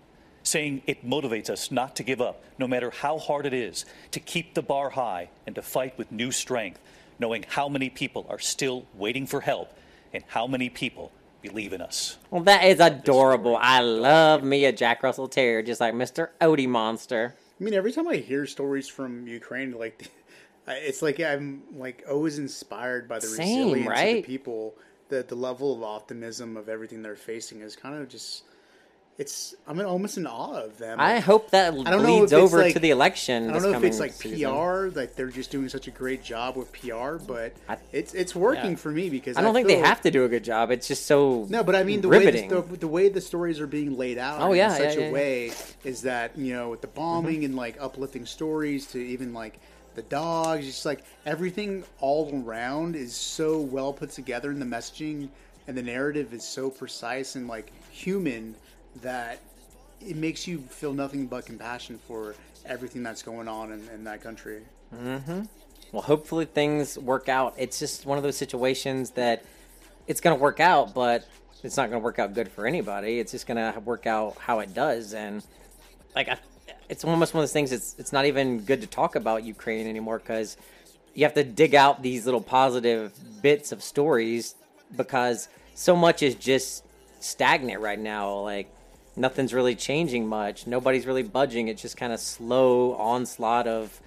saying 0.44 0.84
it 0.86 1.04
motivates 1.04 1.50
us 1.50 1.72
not 1.72 1.96
to 1.96 2.04
give 2.04 2.22
up, 2.22 2.44
no 2.60 2.68
matter 2.68 2.92
how 2.92 3.18
hard 3.18 3.48
it 3.48 3.54
is, 3.54 3.86
to 4.12 4.20
keep 4.20 4.54
the 4.54 4.62
bar 4.62 4.92
high 4.92 5.30
and 5.48 5.56
to 5.56 5.64
fight 5.64 5.98
with 5.98 6.12
new 6.12 6.32
strength, 6.32 6.80
knowing 7.18 7.44
how 7.48 7.68
many 7.68 7.90
people 7.90 8.28
are 8.30 8.40
still 8.40 8.86
waiting 8.94 9.26
for 9.26 9.42
help 9.42 9.76
and 10.14 10.24
how 10.28 10.46
many 10.46 10.70
people 10.70 11.12
believe 11.44 11.74
in 11.74 11.82
us. 11.82 12.18
Well, 12.32 12.42
that 12.44 12.64
is 12.64 12.80
adorable. 12.80 13.58
I 13.60 13.82
love 13.82 14.44
me 14.44 14.66
a 14.66 14.72
Jack 14.72 15.04
Russell 15.04 15.28
Terrier, 15.28 15.62
just 15.62 15.80
like 15.80 15.94
Mister 15.94 16.32
Odie 16.42 16.68
Monster. 16.68 17.36
I 17.60 17.64
mean, 17.64 17.76
every 17.76 17.92
time 17.92 18.08
I 18.08 18.16
hear 18.16 18.48
stories 18.48 18.88
from 18.88 19.28
Ukraine, 19.28 19.78
like 19.78 20.10
it's 20.68 21.02
like 21.04 21.20
I'm 21.20 21.62
like 21.76 22.04
always 22.10 22.40
inspired 22.40 23.08
by 23.08 23.20
the 23.20 23.28
Same, 23.28 23.74
resilience 23.74 24.00
of 24.00 24.06
the 24.16 24.22
people. 24.24 24.76
The 25.10 25.24
the 25.24 25.36
level 25.36 25.76
of 25.76 25.84
optimism 25.84 26.58
of 26.58 26.70
everything 26.70 27.04
they're 27.04 27.16
facing 27.16 27.62
is 27.62 27.76
kind 27.76 27.96
of 27.96 28.10
just. 28.10 28.46
It's 29.20 29.54
I'm 29.68 29.80
almost 29.80 30.18
in 30.18 30.26
awe 30.26 30.64
of 30.64 30.80
them. 30.80 31.00
I 31.00 31.20
hope 31.20 31.52
that 31.52 31.72
I 31.72 31.92
don't 31.92 32.02
know 32.02 32.18
bleeds 32.18 32.32
if 32.32 32.40
over 32.40 32.58
like- 32.58 32.74
to 32.74 32.80
the 32.80 32.90
election. 32.90 33.44
I 33.44 33.54
don't 33.54 33.54
this 33.54 33.64
know 33.64 33.78
if 33.78 33.84
it's 33.84 33.98
coming 33.98 34.10
like 34.12 34.20
season. 34.20 34.52
PR, 34.52 35.00
like 35.00 35.16
they're 35.16 35.28
just 35.28 35.52
doing 35.52 35.70
such 35.70 35.88
a 35.88 35.92
great 35.92 36.24
job 36.24 36.56
with 36.56 36.72
PR, 36.74 37.18
but 37.24 37.54
it's 37.92 38.16
it's 38.16 38.36
working 38.36 38.72
Yeah. 38.72 38.78
for 38.78 38.90
me 38.90 39.12
because 39.12 39.38
I 39.38 39.42
don't 39.44 39.54
think 39.54 39.68
they 39.68 39.76
feel- 39.76 39.86
have 39.86 40.02
to 40.02 40.10
do 40.12 40.26
a 40.26 40.30
good 40.30 40.44
job. 40.44 40.72
It's 40.72 40.88
just 40.88 41.06
so 41.06 41.46
no, 41.48 41.64
but 41.64 41.76
I 41.76 41.84
mean 41.84 42.02
the 42.02 42.08
riveting. 42.08 42.50
way 42.50 42.56
the, 42.56 42.62
the, 42.64 42.78
the 42.78 42.88
way 42.88 43.08
the 43.10 43.22
stories 43.22 43.60
are 43.60 43.68
being 43.68 43.98
laid 43.98 44.18
out 44.18 44.42
Oh, 44.42 44.54
yeah, 44.54 44.72
in 44.76 44.82
such 44.82 44.82
yeah, 44.82 44.88
a 44.88 44.94
yeah, 44.94 44.96
Mm-hmm. 44.96 45.06
yeah. 45.06 45.12
way 45.14 45.52
is 45.84 46.02
that 46.02 46.36
you 46.36 46.54
know 46.56 46.70
with 46.70 46.82
the 46.82 46.88
bombing 46.88 47.46
and 47.46 47.56
like 47.56 47.78
uplifting 47.80 48.26
stories 48.26 48.88
to 48.88 48.98
even 48.98 49.32
like 49.32 49.60
the 49.94 50.02
dogs, 50.02 50.66
just 50.66 50.88
like 50.88 51.04
everything 51.28 51.84
all 52.00 52.32
around 52.44 52.96
is 52.96 53.14
so 53.16 53.60
well 53.60 53.94
put 53.94 54.10
together, 54.10 54.50
and 54.50 54.60
the 54.60 54.66
messaging 54.66 55.30
and 55.68 55.78
the 55.78 55.84
narrative 55.84 56.34
is 56.34 56.44
so 56.44 56.72
precise 56.72 57.36
and 57.36 57.48
like 57.48 57.72
human 57.92 58.56
that 59.02 59.40
it 60.02 60.16
makes 60.16 60.48
you 60.48 60.60
feel 60.60 60.94
nothing 60.94 61.28
but 61.28 61.46
compassion 61.46 62.00
for 62.08 62.36
everything 62.66 63.04
that's 63.04 63.24
going 63.24 63.48
on 63.48 63.72
in, 63.72 63.88
in 63.90 64.04
that 64.04 64.22
country. 64.22 64.62
hmm 64.92 65.42
Well, 65.92 66.02
hopefully 66.02 66.46
things 66.46 66.98
work 66.98 67.30
out. 67.30 67.54
It's 67.58 67.80
just 67.80 68.06
one 68.06 68.18
of 68.18 68.24
those 68.24 68.38
situations 68.38 69.12
that 69.12 69.44
it's 70.08 70.22
going 70.22 70.36
to 70.38 70.42
work 70.42 70.60
out, 70.60 70.94
but 70.94 71.28
it's 71.64 71.78
not 71.78 71.90
going 71.90 72.02
to 72.02 72.04
work 72.04 72.20
out 72.20 72.34
good 72.34 72.50
for 72.52 72.68
anybody. 72.68 73.20
It's 73.20 73.32
just 73.32 73.48
going 73.48 73.58
to 73.58 73.80
work 73.80 74.06
out 74.06 74.38
how 74.38 74.60
it 74.60 74.74
does, 74.74 75.14
and 75.14 75.44
like 76.16 76.28
I, 76.30 76.38
it's 76.90 77.04
almost 77.04 77.34
one 77.34 77.42
of 77.42 77.50
those 77.50 77.54
things. 77.54 77.72
It's 77.72 77.96
it's 77.98 78.12
not 78.12 78.26
even 78.26 78.60
good 78.60 78.82
to 78.82 78.88
talk 78.88 79.16
about 79.16 79.44
Ukraine 79.44 79.88
anymore 79.88 80.20
because 80.20 80.58
you 81.14 81.24
have 81.24 81.34
to 81.36 81.44
dig 81.44 81.76
out 81.76 82.02
these 82.02 82.26
little 82.26 82.42
positive 82.42 83.14
bits 83.42 83.72
of 83.72 83.84
stories 83.84 84.56
because 84.96 85.48
so 85.76 85.96
much 85.96 86.22
is 86.24 86.36
just 86.36 86.84
stagnant 87.20 87.80
right 87.82 88.00
now. 88.00 88.40
Like 88.40 88.73
nothing's 89.16 89.54
really 89.54 89.76
changing 89.76 90.28
much. 90.28 90.68
Nobody's 90.68 91.06
really 91.06 91.24
budging. 91.24 91.68
It's 91.68 91.82
just 91.82 91.98
kind 91.98 92.14
of 92.14 92.20
slow 92.20 92.94
onslaught 92.96 93.68
of, 93.68 94.00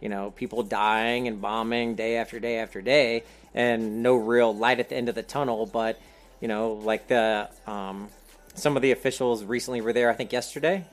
you 0.00 0.08
know, 0.08 0.30
people 0.32 0.62
dying 0.62 1.28
and 1.28 1.40
bombing 1.40 1.94
day 1.94 2.16
after 2.16 2.40
day 2.40 2.58
after 2.58 2.82
day, 2.82 3.24
and 3.54 4.02
no 4.02 4.14
real 4.14 4.54
light 4.54 4.80
at 4.80 4.88
the 4.88 4.96
end 4.96 5.08
of 5.08 5.14
the 5.14 5.22
tunnel. 5.22 5.66
But 5.66 6.00
you 6.40 6.48
know, 6.48 6.72
like 6.72 7.08
the 7.08 7.48
um, 7.66 8.08
some 8.54 8.76
of 8.76 8.82
the 8.82 8.92
officials 8.92 9.44
recently 9.44 9.80
were 9.80 9.92
there. 9.92 10.10
I 10.10 10.14
think 10.14 10.32
yesterday 10.32 10.84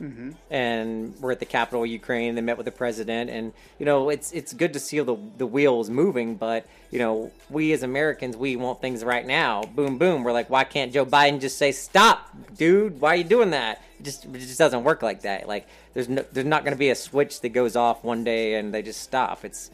Mm-hmm. 0.00 0.30
and 0.48 1.14
we're 1.20 1.32
at 1.32 1.40
the 1.40 1.44
capital 1.44 1.82
of 1.82 1.88
Ukraine. 1.88 2.36
They 2.36 2.40
met 2.40 2.56
with 2.56 2.66
the 2.66 2.72
president, 2.72 3.30
and 3.30 3.52
you 3.80 3.86
know 3.86 4.10
it's 4.10 4.30
it's 4.30 4.52
good 4.52 4.72
to 4.74 4.78
see 4.78 5.00
the 5.00 5.16
the 5.38 5.46
wheels 5.46 5.90
moving. 5.90 6.36
But 6.36 6.66
you 6.92 7.00
know, 7.00 7.32
we 7.50 7.72
as 7.72 7.82
Americans, 7.82 8.36
we 8.36 8.54
want 8.54 8.80
things 8.80 9.02
right 9.02 9.26
now. 9.26 9.64
Boom, 9.64 9.98
boom. 9.98 10.22
We're 10.22 10.32
like, 10.32 10.50
why 10.50 10.62
can't 10.62 10.92
Joe 10.92 11.04
Biden 11.04 11.40
just 11.40 11.58
say 11.58 11.72
stop, 11.72 12.30
dude? 12.56 13.00
Why 13.00 13.14
are 13.14 13.16
you 13.16 13.24
doing 13.24 13.50
that? 13.50 13.82
It 13.98 14.04
just 14.04 14.24
it 14.24 14.38
just 14.38 14.58
doesn't 14.58 14.84
work 14.84 15.02
like 15.02 15.22
that. 15.22 15.48
Like 15.48 15.66
there's 15.94 16.08
no, 16.08 16.24
there's 16.32 16.46
not 16.46 16.62
going 16.62 16.74
to 16.74 16.78
be 16.78 16.90
a 16.90 16.94
switch 16.94 17.40
that 17.40 17.48
goes 17.48 17.74
off 17.74 18.04
one 18.04 18.22
day 18.22 18.54
and 18.54 18.72
they 18.72 18.82
just 18.82 19.02
stop. 19.02 19.44
It's 19.44 19.70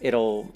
it'll 0.00 0.50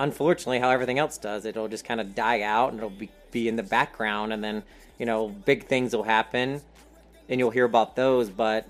unfortunately 0.00 0.58
how 0.58 0.70
everything 0.70 0.98
else 0.98 1.16
does. 1.16 1.44
It'll 1.44 1.68
just 1.68 1.84
kind 1.84 2.00
of 2.00 2.16
die 2.16 2.42
out 2.42 2.70
and 2.70 2.78
it'll 2.78 2.90
be 2.90 3.08
be 3.30 3.46
in 3.46 3.54
the 3.54 3.62
background, 3.62 4.32
and 4.32 4.42
then 4.42 4.64
you 4.98 5.06
know 5.06 5.28
big 5.28 5.66
things 5.66 5.94
will 5.94 6.02
happen 6.02 6.60
and 7.28 7.38
you'll 7.38 7.50
hear 7.50 7.64
about 7.64 7.96
those. 7.96 8.30
But 8.30 8.66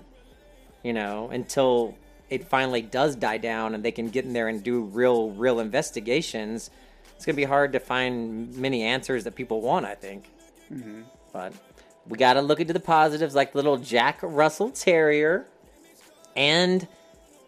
you 0.83 0.93
know, 0.93 1.29
until 1.29 1.95
it 2.29 2.47
finally 2.47 2.81
does 2.81 3.15
die 3.15 3.37
down 3.37 3.75
and 3.75 3.83
they 3.83 3.91
can 3.91 4.09
get 4.09 4.25
in 4.25 4.33
there 4.33 4.47
and 4.47 4.63
do 4.63 4.81
real, 4.83 5.29
real 5.31 5.59
investigations, 5.59 6.69
it's 7.15 7.25
gonna 7.25 7.35
be 7.35 7.43
hard 7.43 7.73
to 7.73 7.79
find 7.79 8.55
many 8.57 8.83
answers 8.83 9.23
that 9.25 9.35
people 9.35 9.61
want. 9.61 9.85
I 9.85 9.95
think, 9.95 10.29
Mm-hmm. 10.71 11.01
but 11.31 11.53
we 12.07 12.17
got 12.17 12.33
to 12.33 12.41
look 12.41 12.59
into 12.59 12.73
the 12.73 12.79
positives, 12.81 13.33
like 13.35 13.55
little 13.55 13.77
Jack 13.77 14.19
Russell 14.21 14.71
Terrier, 14.71 15.45
and 16.35 16.85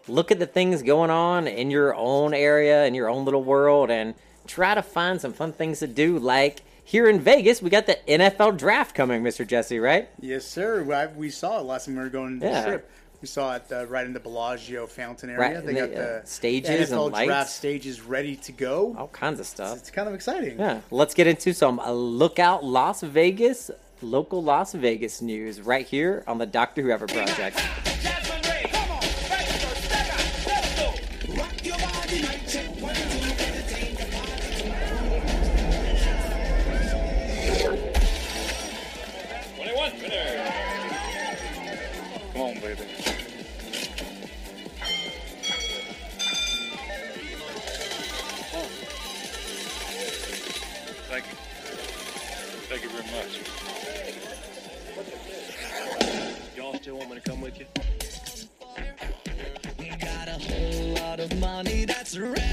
look 0.08 0.30
at 0.30 0.38
the 0.38 0.46
things 0.46 0.82
going 0.82 1.10
on 1.10 1.46
in 1.46 1.70
your 1.70 1.94
own 1.94 2.32
area, 2.32 2.86
in 2.86 2.94
your 2.94 3.10
own 3.10 3.24
little 3.24 3.42
world, 3.44 3.90
and 3.90 4.14
try 4.46 4.74
to 4.74 4.82
find 4.82 5.20
some 5.20 5.32
fun 5.32 5.52
things 5.52 5.80
to 5.80 5.86
do, 5.86 6.18
like. 6.18 6.62
Here 6.88 7.08
in 7.08 7.18
Vegas, 7.18 7.60
we 7.60 7.68
got 7.68 7.86
the 7.86 7.98
NFL 8.06 8.58
draft 8.58 8.94
coming, 8.94 9.20
Mr. 9.24 9.44
Jesse, 9.44 9.80
right? 9.80 10.08
Yes, 10.20 10.44
sir. 10.44 10.86
I, 10.92 11.06
we 11.08 11.30
saw 11.30 11.58
it 11.58 11.64
last 11.64 11.86
time 11.86 11.96
we 11.96 12.00
were 12.00 12.08
going 12.08 12.38
to 12.38 12.46
Yeah. 12.46 12.52
the 12.52 12.60
strip. 12.62 12.90
We 13.20 13.26
saw 13.26 13.56
it 13.56 13.64
uh, 13.72 13.86
right 13.86 14.06
in 14.06 14.12
the 14.12 14.20
Bellagio 14.20 14.86
fountain 14.86 15.30
area. 15.30 15.40
Right, 15.56 15.66
they 15.66 15.70
and 15.70 15.78
got 15.78 15.90
the, 15.90 15.96
the 15.96 16.16
uh, 16.18 16.24
stages 16.24 16.92
and 16.92 17.00
NFL 17.00 17.08
draft 17.10 17.28
lights. 17.28 17.52
stages 17.54 18.00
ready 18.02 18.36
to 18.36 18.52
go. 18.52 18.94
All 18.96 19.08
kinds 19.08 19.40
of 19.40 19.46
stuff. 19.46 19.78
It's 19.78 19.90
kind 19.90 20.06
of 20.06 20.14
exciting. 20.14 20.60
Yeah, 20.60 20.80
let's 20.92 21.12
get 21.12 21.26
into 21.26 21.52
some 21.52 21.80
uh, 21.80 21.90
lookout 21.90 22.62
Las 22.62 23.00
Vegas, 23.00 23.68
local 24.00 24.40
Las 24.44 24.72
Vegas 24.72 25.20
news 25.20 25.60
right 25.60 25.86
here 25.86 26.22
on 26.28 26.38
the 26.38 26.46
Doctor 26.46 26.82
Whoever 26.82 27.08
Project. 27.08 27.60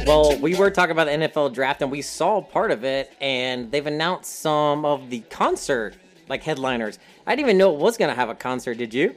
Well, 0.05 0.37
we 0.39 0.55
were 0.55 0.69
talking 0.71 0.91
about 0.91 1.05
the 1.05 1.11
NFL 1.11 1.53
draft 1.53 1.81
and 1.81 1.91
we 1.91 2.01
saw 2.01 2.41
part 2.41 2.71
of 2.71 2.83
it, 2.83 3.13
and 3.21 3.71
they've 3.71 3.85
announced 3.85 4.39
some 4.39 4.83
of 4.85 5.09
the 5.09 5.21
concert 5.29 5.95
like 6.29 6.43
headliners. 6.43 6.99
I 7.25 7.35
didn't 7.35 7.47
even 7.47 7.57
know 7.57 7.73
it 7.73 7.79
was 7.79 7.97
going 7.97 8.09
to 8.09 8.15
have 8.15 8.29
a 8.29 8.35
concert. 8.35 8.77
Did 8.77 8.93
you? 8.93 9.15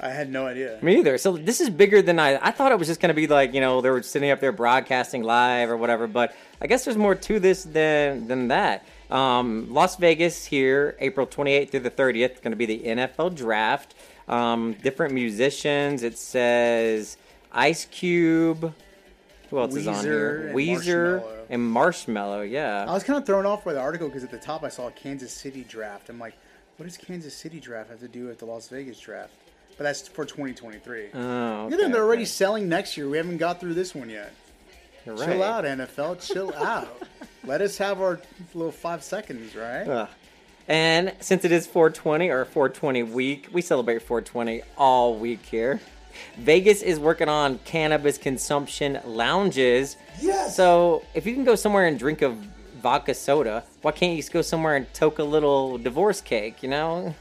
I 0.00 0.08
had 0.08 0.30
no 0.30 0.46
idea. 0.46 0.78
Me 0.82 0.98
either. 0.98 1.18
So 1.18 1.36
this 1.36 1.60
is 1.60 1.70
bigger 1.70 2.02
than 2.02 2.18
I. 2.18 2.44
I 2.44 2.50
thought 2.50 2.72
it 2.72 2.78
was 2.78 2.88
just 2.88 3.00
going 3.00 3.10
to 3.10 3.14
be 3.14 3.26
like 3.26 3.54
you 3.54 3.60
know 3.60 3.80
they 3.80 3.90
were 3.90 4.02
sitting 4.02 4.30
up 4.30 4.40
there 4.40 4.52
broadcasting 4.52 5.22
live 5.22 5.70
or 5.70 5.76
whatever. 5.76 6.06
But 6.06 6.34
I 6.60 6.66
guess 6.66 6.84
there's 6.84 6.96
more 6.96 7.14
to 7.14 7.40
this 7.40 7.64
than 7.64 8.26
than 8.26 8.48
that. 8.48 8.86
Um, 9.10 9.72
Las 9.72 9.96
Vegas 9.96 10.44
here, 10.44 10.96
April 10.98 11.26
28th 11.26 11.70
through 11.70 11.80
the 11.80 11.90
30th, 11.90 12.42
going 12.42 12.50
to 12.50 12.56
be 12.56 12.66
the 12.66 12.80
NFL 12.80 13.36
draft. 13.36 13.94
Um, 14.28 14.74
different 14.82 15.12
musicians. 15.14 16.02
It 16.02 16.16
says 16.18 17.16
Ice 17.52 17.84
Cube. 17.86 18.74
Who 19.50 19.58
else 19.58 19.74
is 19.76 19.86
on 19.86 20.02
here? 20.04 20.50
Weezer 20.54 20.54
and 20.54 20.54
Weezer 20.56 21.20
Marshmello. 21.20 21.46
and 21.50 21.76
Marshmello. 21.76 22.50
Yeah. 22.50 22.86
I 22.88 22.92
was 22.92 23.04
kind 23.04 23.18
of 23.18 23.26
thrown 23.26 23.46
off 23.46 23.64
by 23.64 23.72
the 23.74 23.80
article 23.80 24.08
because 24.08 24.24
at 24.24 24.30
the 24.30 24.38
top 24.38 24.64
I 24.64 24.68
saw 24.68 24.90
Kansas 24.90 25.32
City 25.32 25.64
draft. 25.68 26.08
I'm 26.08 26.18
like, 26.18 26.34
what 26.76 26.86
does 26.86 26.96
Kansas 26.96 27.34
City 27.36 27.60
draft 27.60 27.90
have 27.90 28.00
to 28.00 28.08
do 28.08 28.26
with 28.26 28.38
the 28.38 28.46
Las 28.46 28.68
Vegas 28.68 28.98
draft? 28.98 29.32
But 29.76 29.84
that's 29.84 30.08
for 30.08 30.24
2023. 30.24 31.08
Oh, 31.14 31.68
Yeah, 31.68 31.74
okay, 31.76 31.90
they're 31.90 32.02
already 32.02 32.22
okay. 32.22 32.26
selling 32.26 32.68
next 32.68 32.96
year. 32.96 33.08
We 33.08 33.16
haven't 33.16 33.36
got 33.38 33.60
through 33.60 33.74
this 33.74 33.94
one 33.94 34.08
yet. 34.08 34.32
You're 35.04 35.16
Chill 35.18 35.42
out, 35.42 35.64
NFL. 35.64 36.26
Chill 36.26 36.52
out. 36.56 37.02
Let 37.44 37.60
us 37.60 37.76
have 37.78 38.00
our 38.00 38.20
little 38.54 38.72
five 38.72 39.02
seconds, 39.04 39.54
right? 39.54 39.86
Ugh. 39.86 40.08
And 40.68 41.12
since 41.20 41.44
it 41.44 41.52
is 41.52 41.66
420 41.66 42.28
or 42.30 42.44
420 42.44 43.02
week, 43.02 43.48
we 43.52 43.60
celebrate 43.60 44.00
420 44.02 44.62
all 44.78 45.16
week 45.16 45.44
here. 45.44 45.80
Vegas 46.38 46.80
is 46.82 46.98
working 46.98 47.28
on 47.28 47.58
cannabis 47.64 48.16
consumption 48.18 49.00
lounges. 49.04 49.96
Yes. 50.20 50.56
So 50.56 51.04
if 51.12 51.26
you 51.26 51.34
can 51.34 51.44
go 51.44 51.54
somewhere 51.54 51.86
and 51.86 51.98
drink 51.98 52.22
a 52.22 52.36
vodka 52.80 53.14
soda, 53.14 53.64
why 53.82 53.92
can't 53.92 54.12
you 54.12 54.18
just 54.18 54.32
go 54.32 54.40
somewhere 54.42 54.76
and 54.76 54.92
toke 54.94 55.18
a 55.18 55.24
little 55.24 55.76
divorce 55.78 56.20
cake? 56.20 56.62
You 56.62 56.70
know? 56.70 57.14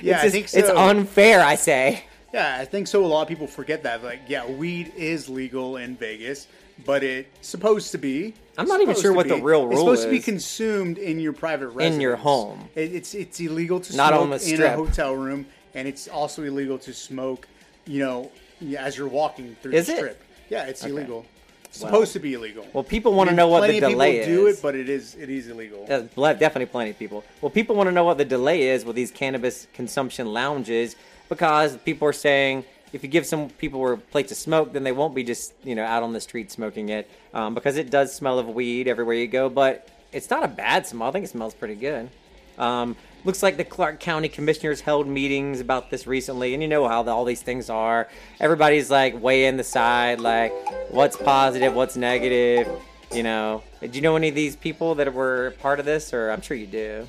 Yeah, 0.00 0.14
it's 0.14 0.20
I 0.20 0.22
just- 0.38 0.54
think 0.54 0.64
It's 0.64 0.70
unfair, 0.78 1.40
I 1.42 1.56
say. 1.56 2.04
Yeah, 2.32 2.56
I 2.58 2.64
think 2.64 2.86
so. 2.88 3.04
A 3.04 3.06
lot 3.06 3.22
of 3.22 3.28
people 3.28 3.46
forget 3.46 3.82
that. 3.84 4.02
Like, 4.02 4.20
yeah, 4.28 4.44
weed 4.50 4.92
is 4.96 5.28
legal 5.28 5.76
in 5.76 5.94
Vegas, 5.96 6.48
but 6.84 7.04
it's 7.04 7.46
supposed 7.46 7.92
to 7.92 7.98
be. 7.98 8.34
I'm 8.58 8.68
not 8.68 8.80
even 8.80 8.94
sure 8.94 9.10
to 9.12 9.16
what 9.16 9.28
the 9.28 9.36
real 9.36 9.66
rule 9.66 9.72
is. 9.72 9.72
It's 9.72 9.80
supposed 9.80 10.02
to 10.04 10.10
be 10.10 10.20
consumed 10.20 10.98
in 10.98 11.18
your 11.20 11.32
private 11.32 11.68
residence. 11.68 11.94
In 11.96 12.00
your 12.00 12.16
home. 12.16 12.68
It's 12.74 13.14
it's 13.14 13.40
illegal 13.40 13.80
to 13.80 13.96
Not 13.96 14.08
smoke 14.14 14.42
in 14.42 14.62
a 14.62 14.70
hotel 14.76 15.14
room, 15.14 15.46
and 15.74 15.88
it's 15.88 16.08
also 16.08 16.42
illegal 16.42 16.78
to 16.78 16.92
smoke. 16.92 17.48
You 17.86 18.00
know, 18.00 18.30
as 18.78 18.96
you're 18.96 19.08
walking 19.08 19.56
through 19.62 19.72
Is 19.72 19.86
the 19.88 19.92
it? 19.94 19.96
strip. 19.96 20.22
Yeah, 20.48 20.64
it's 20.64 20.82
Okay. 20.82 20.92
illegal. 20.92 21.26
It's 21.64 21.80
Well- 21.82 21.90
supposed 21.92 22.12
to 22.12 22.20
be 22.20 22.34
illegal. 22.34 22.64
Well, 22.72 22.84
people 22.84 23.12
want 23.14 23.28
I 23.28 23.32
to 23.32 23.32
mean, 23.32 23.36
know 23.36 23.48
what 23.48 23.60
the 23.62 23.66
plenty 23.66 23.78
of 23.84 23.90
delay 23.90 24.18
people 24.20 24.34
do 24.34 24.46
it, 24.46 24.62
but 24.62 24.74
it 24.76 24.88
is 24.88 25.16
it 25.16 25.28
is 25.28 25.48
illegal. 25.48 25.84
Definitely 25.86 26.66
plenty 26.66 26.90
of 26.90 26.98
people. 26.98 27.24
Well, 27.40 27.50
people 27.50 27.74
want 27.74 27.88
to 27.88 27.92
know 27.92 28.04
what 28.04 28.18
the 28.18 28.24
delay 28.24 28.68
is 28.68 28.84
with 28.84 28.94
these 28.96 29.10
cannabis 29.10 29.66
consumption 29.74 30.32
lounges 30.32 30.94
because 31.28 31.76
people 31.78 32.06
are 32.08 32.12
saying 32.12 32.64
if 32.94 33.02
you 33.02 33.08
give 33.08 33.26
some 33.26 33.50
people 33.50 33.92
a 33.92 33.96
place 33.96 34.28
to 34.28 34.36
smoke, 34.36 34.72
then 34.72 34.84
they 34.84 34.92
won't 34.92 35.16
be 35.16 35.24
just 35.24 35.52
you 35.64 35.74
know 35.74 35.84
out 35.84 36.04
on 36.04 36.12
the 36.12 36.20
street 36.20 36.52
smoking 36.52 36.88
it 36.90 37.10
um, 37.34 37.52
because 37.52 37.76
it 37.76 37.90
does 37.90 38.14
smell 38.14 38.38
of 38.38 38.48
weed 38.48 38.86
everywhere 38.86 39.16
you 39.16 39.26
go. 39.26 39.50
But 39.50 39.88
it's 40.12 40.30
not 40.30 40.44
a 40.44 40.48
bad 40.48 40.86
smell. 40.86 41.08
I 41.08 41.10
think 41.10 41.24
it 41.24 41.28
smells 41.28 41.54
pretty 41.54 41.74
good. 41.74 42.08
Um, 42.56 42.94
looks 43.24 43.42
like 43.42 43.56
the 43.56 43.64
Clark 43.64 43.98
County 43.98 44.28
commissioners 44.28 44.80
held 44.80 45.08
meetings 45.08 45.58
about 45.58 45.90
this 45.90 46.06
recently, 46.06 46.54
and 46.54 46.62
you 46.62 46.68
know 46.68 46.86
how 46.86 47.02
the, 47.02 47.10
all 47.10 47.24
these 47.24 47.42
things 47.42 47.68
are. 47.68 48.08
Everybody's 48.38 48.92
like 48.92 49.20
weighing 49.20 49.56
the 49.56 49.64
side, 49.64 50.20
like 50.20 50.52
what's 50.90 51.16
positive, 51.16 51.74
what's 51.74 51.96
negative. 51.96 52.68
You 53.12 53.24
know, 53.24 53.64
do 53.80 53.88
you 53.90 54.02
know 54.02 54.14
any 54.14 54.28
of 54.28 54.36
these 54.36 54.54
people 54.54 54.94
that 54.94 55.12
were 55.12 55.54
part 55.60 55.80
of 55.80 55.84
this, 55.84 56.14
or 56.14 56.30
I'm 56.30 56.42
sure 56.42 56.56
you 56.56 56.68
do? 56.68 57.08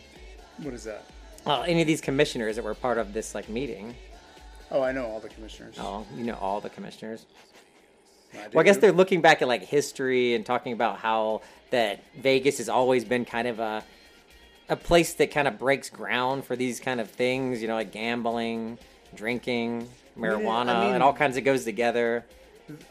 What 0.63 0.73
is 0.73 0.85
that? 0.85 1.05
Uh, 1.45 1.61
any 1.61 1.81
of 1.81 1.87
these 1.87 2.01
commissioners 2.01 2.55
that 2.55 2.65
were 2.65 2.73
part 2.73 2.97
of 2.97 3.13
this 3.13 3.35
like 3.35 3.49
meeting? 3.49 3.93
Oh, 4.71 4.81
I 4.81 4.91
know 4.91 5.05
all 5.05 5.19
the 5.19 5.29
commissioners. 5.29 5.75
Oh, 5.79 6.05
you 6.15 6.23
know 6.23 6.37
all 6.41 6.61
the 6.61 6.69
commissioners. 6.69 7.25
I 8.33 8.47
Well, 8.53 8.59
I 8.61 8.63
guess 8.63 8.77
they're 8.77 8.91
looking 8.91 9.21
back 9.21 9.41
at 9.41 9.47
like 9.47 9.63
history 9.63 10.33
and 10.35 10.45
talking 10.45 10.73
about 10.73 10.97
how 10.99 11.41
that 11.71 12.03
Vegas 12.17 12.57
has 12.57 12.69
always 12.69 13.05
been 13.05 13.25
kind 13.25 13.47
of 13.47 13.59
a 13.59 13.83
a 14.67 14.75
place 14.75 15.13
that 15.15 15.29
kind 15.31 15.47
of 15.47 15.59
breaks 15.59 15.89
ground 15.89 16.43
for 16.43 16.55
these 16.55 16.79
kind 16.79 16.99
of 16.99 17.09
things, 17.09 17.61
you 17.61 17.67
know, 17.67 17.75
like 17.75 17.91
gambling, 17.91 18.79
drinking, 19.13 19.87
marijuana, 20.17 20.69
I 20.75 20.85
mean- 20.85 20.93
and 20.95 21.03
all 21.03 21.13
kinds 21.13 21.37
of 21.37 21.43
goes 21.43 21.63
together. 21.65 22.25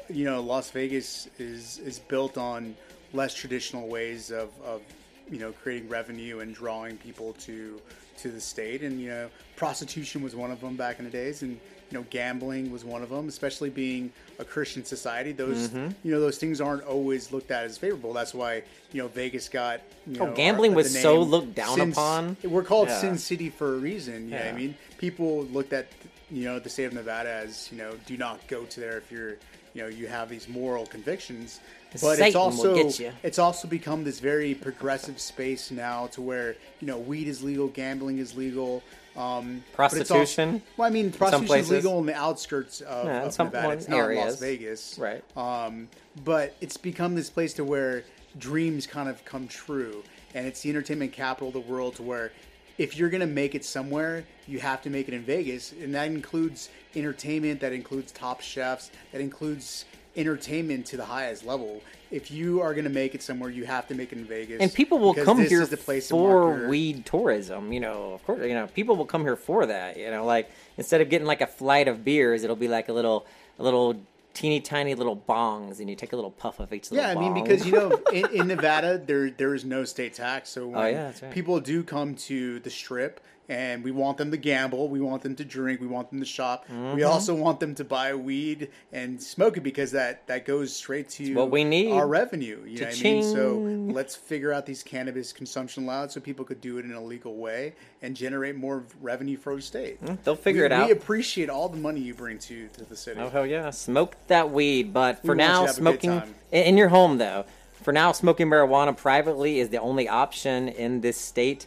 you 0.09 0.25
know, 0.25 0.41
Las 0.41 0.71
Vegas 0.71 1.29
is 1.39 1.79
is 1.79 1.99
built 1.99 2.39
on 2.39 2.77
less 3.13 3.35
traditional 3.35 3.89
ways 3.89 4.31
of, 4.31 4.51
of 4.65 4.83
you 5.29 5.39
know 5.39 5.51
creating 5.53 5.89
revenue 5.89 6.41
and 6.41 6.55
drawing 6.55 6.97
people 6.99 7.33
to 7.41 7.81
to 8.19 8.31
the 8.31 8.41
state, 8.41 8.83
and 8.83 9.01
you 9.01 9.09
know, 9.09 9.31
prostitution 9.57 10.23
was 10.23 10.35
one 10.37 10.51
of 10.51 10.61
them 10.61 10.77
back 10.77 10.99
in 10.99 11.05
the 11.05 11.11
days, 11.11 11.43
and 11.43 11.53
you 11.91 11.99
know, 11.99 12.07
gambling 12.11 12.73
was 12.73 12.85
one 12.85 13.03
of 13.03 13.11
them, 13.11 13.29
especially 13.29 13.71
being 13.71 14.11
a 14.39 14.45
Christian 14.45 14.85
society. 14.85 15.33
Those, 15.33 15.69
Mhm. 15.69 15.95
you 16.03 16.13
know, 16.13 16.21
those 16.21 16.39
things 16.39 16.61
aren't 16.61 16.83
always 16.85 17.31
looked 17.31 17.51
at 17.51 17.65
as 17.65 17.77
favorable. 17.79 18.13
That's 18.13 18.35
why, 18.35 18.63
you 18.93 19.03
know, 19.03 19.09
Vegas 19.09 19.49
got. 19.49 19.81
You 20.07 20.21
Oh, 20.21 20.27
know, 20.27 20.33
gambling 20.35 20.73
our- 20.73 20.77
was 20.77 20.99
so 21.01 21.21
looked 21.21 21.55
down 21.55 21.77
Sin- 21.79 21.93
upon. 21.93 22.37
We're 22.43 22.65
called 22.65 22.89
Yeah. 22.89 23.01
Sin 23.01 23.19
City 23.19 23.51
for 23.51 23.75
a 23.75 23.79
reason. 23.79 24.25
You 24.25 24.31
know 24.31 24.37
what 24.39 24.47
I 24.47 24.53
mean? 24.53 24.75
People 24.99 25.45
looked 25.45 25.73
at, 25.73 25.87
you 26.31 26.45
know, 26.45 26.59
the 26.59 26.71
state 26.71 26.87
of 26.87 26.95
Nevada 26.95 27.29
as, 27.31 27.69
you 27.71 27.79
know, 27.79 27.93
do 28.07 28.17
not 28.17 28.47
go 28.49 28.65
to 28.65 28.81
there 28.81 28.97
if 28.97 29.13
you're, 29.13 29.33
you 29.75 29.83
know, 29.83 29.87
you 29.89 30.07
have 30.09 30.29
these 30.31 30.49
moral 30.49 30.87
convictions. 30.87 31.61
But 32.01 32.17
Satan 32.17 32.27
it's 32.27 32.37
also 32.37 32.75
it's 33.23 33.39
also 33.39 33.69
become 33.69 34.05
this 34.05 34.19
very 34.19 34.55
progressive 34.55 35.21
space 35.21 35.71
now 35.71 36.09
to 36.09 36.21
where 36.21 36.57
you 36.81 36.87
know 36.87 36.99
weed 36.99 37.29
is 37.29 37.43
legal, 37.43 37.69
gambling 37.69 38.19
is 38.19 38.37
legal, 38.37 38.83
um, 39.17 39.63
it's 39.69 39.71
also- 39.71 39.77
Prostitution 39.77 40.63
well, 40.77 40.89
I 40.89 40.91
mean, 40.91 41.13
prostitution 41.13 41.59
is 41.59 41.71
legal 41.71 41.99
in 42.01 42.07
the 42.07 42.15
outskirts 42.15 42.81
of, 42.81 43.07
Yeah, 43.07 43.23
of 43.25 43.33
some 43.33 43.47
Nevada. 43.47 43.75
It's 43.75 43.89
not 43.89 44.11
in 44.11 44.17
Las 44.17 44.25
areas. 44.25 44.41
Vegas, 44.41 44.99
Right. 44.99 45.23
Um, 45.37 45.89
but 46.25 46.57
it's 46.61 46.77
become 46.77 47.15
this 47.15 47.31
place 47.31 47.55
to 47.55 47.65
where 47.65 48.05
dreams 48.39 48.87
kind 48.89 49.09
of 49.09 49.25
come 49.25 49.47
true, 49.47 50.03
and 50.35 50.47
it's 50.47 50.63
the 50.63 50.71
entertainment 50.71 51.13
capital 51.13 51.49
of 51.49 51.55
the 51.55 51.61
world 51.61 51.95
to 51.97 52.03
where 52.03 52.33
if 52.77 52.97
you're 52.97 53.09
gonna 53.11 53.25
make 53.25 53.55
it 53.55 53.65
somewhere, 53.65 54.25
you 54.49 54.59
have 54.59 54.83
to 54.83 54.91
make 54.91 55.07
it 55.07 55.15
in 55.15 55.23
Vegas, 55.23 55.71
and 55.81 55.95
that 55.95 56.09
includes 56.09 56.71
entertainment, 56.97 57.61
that 57.61 57.73
includes 57.73 58.11
top 58.11 58.41
chefs, 58.41 58.91
that 59.13 59.21
includes 59.21 59.85
entertainment 60.17 60.87
to 60.87 60.97
the 60.97 61.05
highest 61.05 61.45
level. 61.45 61.83
If 62.11 62.31
you 62.31 62.61
are 62.61 62.75
gonna 62.75 62.91
make 62.91 63.15
it 63.15 63.23
somewhere, 63.23 63.51
you 63.51 63.65
have 63.65 63.89
to 63.89 63.95
make 63.95 64.13
it 64.13 64.19
in 64.19 64.25
Vegas, 64.25 64.61
and 64.61 64.73
people 64.73 64.99
will 64.99 65.15
come 65.15 65.41
here 65.41 65.67
the 65.67 65.77
place 65.77 66.11
for 66.11 66.69
weed 66.69 67.05
tourism. 67.07 67.73
You 67.73 67.81
know, 67.81 68.13
of 68.13 68.25
course, 68.25 68.47
you 68.47 68.55
know, 68.55 68.69
people 68.69 68.95
will 68.97 69.07
come 69.07 69.23
here 69.23 69.37
for 69.37 69.67
that. 69.67 69.97
You 69.97 70.11
know, 70.11 70.25
like 70.25 70.51
instead 70.77 71.01
of 71.01 71.11
getting 71.11 71.27
like 71.27 71.41
a 71.41 71.47
flight 71.47 71.89
of 71.89 72.05
beers, 72.05 72.45
it'll 72.45 72.55
be 72.57 72.69
like 72.69 72.89
a 72.89 72.93
little, 72.93 73.27
a 73.59 73.63
little 73.65 73.97
teeny 74.33 74.61
tiny 74.61 74.95
little 74.95 75.17
bongs, 75.17 75.81
and 75.81 75.89
you 75.89 75.97
take 75.97 76.13
a 76.13 76.17
little 76.17 76.31
puff 76.31 76.61
of 76.61 76.73
each 76.73 76.91
little 76.91 77.05
Yeah, 77.05 77.13
I 77.13 77.15
mean 77.21 77.35
bong. 77.35 77.43
because 77.43 77.67
you 77.67 77.73
know 77.73 78.01
in, 78.13 78.27
in 78.31 78.47
Nevada 78.49 78.99
there 78.99 79.31
there 79.31 79.55
is 79.55 79.65
no 79.65 79.85
state 79.85 80.15
tax, 80.15 80.51
so 80.51 80.65
oh, 80.65 80.69
when 80.69 80.79
Oh, 80.79 80.87
yeah, 80.87 81.13
right. 81.23 81.31
people 81.33 81.59
do 81.61 81.83
come 81.83 82.15
to 82.17 82.61
the 82.61 82.71
strip 82.71 83.21
and 83.49 83.85
we 83.85 83.91
want 83.91 84.17
them 84.17 84.31
to 84.31 84.37
gamble, 84.37 84.89
we 84.89 85.01
want 85.01 85.23
them 85.23 85.37
to 85.37 85.45
drink, 85.45 85.81
we 85.81 85.87
want 85.87 86.09
them 86.11 86.19
to 86.21 86.25
shop. 86.27 86.65
We 86.69 86.75
Mhm. 87.03 87.09
also 87.09 87.35
want 87.35 87.61
them 87.61 87.75
to 87.75 87.85
buy 87.85 88.15
weed 88.15 88.69
and 88.93 89.23
smoke 89.23 89.57
it 89.59 89.63
because 89.63 89.91
that 89.93 90.27
that 90.29 90.45
goes 90.47 90.75
straight 90.75 91.09
to 91.11 91.35
what 91.35 91.51
we 91.51 91.63
need. 91.65 91.93
our 91.93 92.07
revenue. 92.07 92.61
You 92.67 92.81
know 92.81 92.87
what 92.87 92.99
I 92.99 93.03
mean? 93.03 93.23
So 93.23 93.55
let's 93.95 94.17
figure 94.17 94.53
out 94.53 94.65
these 94.67 94.83
cannabis 94.83 95.33
consumption 95.33 95.85
laws 95.87 96.13
so 96.13 96.21
people 96.21 96.45
could 96.45 96.61
do 96.61 96.79
it 96.79 96.85
in 96.87 96.93
a 96.93 97.03
legal 97.03 97.37
way 97.37 97.75
and 98.01 98.17
generate 98.17 98.57
more 98.57 98.85
revenue 99.03 99.37
for 99.37 99.55
the 99.57 99.63
state. 99.63 100.03
Mm, 100.05 100.19
they'll 100.25 100.37
figure 100.37 100.63
We- 100.63 100.67
it 100.67 100.73
out. 100.73 100.87
We 100.87 100.93
appreciate 100.93 101.51
all 101.51 101.69
the 101.69 101.77
money 101.77 102.01
you 102.01 102.15
bring 102.15 102.39
to 102.39 102.69
to 102.69 102.85
the 102.85 102.97
city. 102.97 103.21
Oh 103.21 103.29
hell 103.29 103.47
yeah, 103.47 103.71
smoke 103.71 104.17
that 104.29 104.51
weed. 104.51 104.93
But 104.95 105.21
for 105.21 105.33
you 105.33 105.35
now, 105.37 105.61
to 105.63 105.67
have 105.67 105.79
a 105.79 105.81
good 105.81 106.01
smoking 106.01 106.23
in 106.53 106.63
in 106.65 106.77
your 106.79 106.89
home 106.89 107.19
though. 107.19 107.45
For 107.83 107.93
now, 107.93 108.13
smoking 108.13 108.47
marijuana 108.47 108.97
privately 108.97 109.61
is 109.61 109.69
the 109.69 109.77
only 109.79 110.09
option 110.09 110.69
in 110.69 111.03
this 111.03 111.19
state. 111.19 111.67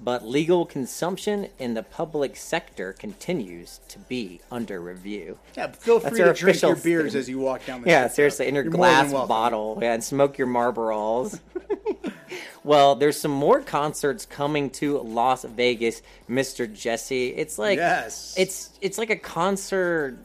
But 0.00 0.24
legal 0.24 0.64
consumption 0.64 1.48
in 1.58 1.74
the 1.74 1.82
public 1.82 2.36
sector 2.36 2.92
continues 2.92 3.80
to 3.88 3.98
be 3.98 4.40
under 4.50 4.80
review. 4.80 5.38
Yeah, 5.56 5.72
feel 5.72 5.98
free 5.98 6.20
our 6.20 6.32
to 6.32 6.38
drink 6.40 6.62
your 6.62 6.76
beers 6.76 6.82
statement. 7.10 7.14
as 7.16 7.28
you 7.28 7.38
walk 7.40 7.66
down 7.66 7.82
the 7.82 7.88
Yeah, 7.90 8.06
seriously, 8.06 8.44
though. 8.44 8.48
in 8.50 8.54
your 8.54 8.64
You're 8.64 8.72
glass 8.72 9.12
bottle, 9.12 9.78
yeah, 9.82 9.94
and 9.94 10.04
smoke 10.04 10.38
your 10.38 10.46
Marlboros. 10.46 11.40
well, 12.64 12.94
there's 12.94 13.18
some 13.18 13.30
more 13.32 13.60
concerts 13.60 14.24
coming 14.26 14.70
to 14.70 14.98
Las 14.98 15.44
Vegas, 15.44 16.02
Mr. 16.30 16.72
Jesse. 16.72 17.28
It's 17.28 17.58
like 17.58 17.78
Yes. 17.78 18.34
it's 18.38 18.70
it's 18.80 18.98
like 18.98 19.10
a 19.10 19.16
concert. 19.16 20.16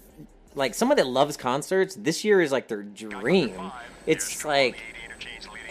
Like 0.55 0.76
someone 0.76 0.97
that 0.97 1.07
loves 1.07 1.36
concerts, 1.36 1.95
this 1.95 2.24
year 2.24 2.39
is 2.39 2.51
like 2.51 2.67
their 2.67 2.84
dream. 2.84 3.71
It's 4.05 4.45
like 4.45 4.76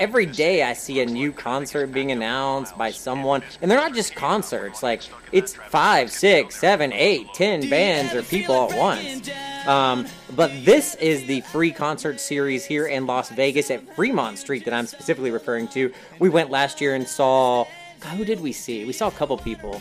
every 0.03 0.26
day 0.26 0.64
I 0.64 0.72
see 0.72 1.00
a 1.00 1.07
new 1.07 1.30
concert 1.30 1.86
being 1.86 2.11
announced 2.11 2.76
by 2.76 2.90
someone, 2.90 3.40
and 3.61 3.70
they're 3.70 3.78
not 3.78 3.94
just 3.94 4.16
concerts. 4.16 4.82
Like 4.82 5.03
it's 5.30 5.55
five, 5.55 6.11
six, 6.11 6.57
seven, 6.57 6.92
eight, 6.92 7.28
ten 7.34 7.70
bands 7.70 8.12
or 8.12 8.24
people 8.24 8.68
at 8.68 8.76
once. 8.76 9.30
Um, 9.66 10.07
but 10.34 10.50
this 10.64 10.96
is 10.96 11.24
the 11.26 11.40
free 11.42 11.70
concert 11.70 12.18
series 12.18 12.64
here 12.64 12.86
in 12.86 13.07
Las 13.07 13.30
Vegas 13.30 13.70
at 13.70 13.94
Fremont 13.94 14.38
Street 14.38 14.64
that 14.64 14.74
I'm 14.74 14.88
specifically 14.88 15.30
referring 15.30 15.68
to. 15.68 15.92
We 16.18 16.28
went 16.28 16.50
last 16.50 16.80
year 16.80 16.96
and 16.96 17.07
saw. 17.07 17.64
God, 18.00 18.16
who 18.16 18.24
did 18.24 18.40
we 18.40 18.50
see? 18.50 18.84
We 18.84 18.92
saw 18.92 19.07
a 19.07 19.12
couple 19.12 19.38
people. 19.38 19.80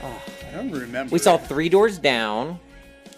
I 0.00 0.54
don't 0.54 0.70
remember. 0.70 1.12
We 1.12 1.18
saw 1.18 1.36
Three 1.36 1.68
Doors 1.68 1.98
Down, 1.98 2.60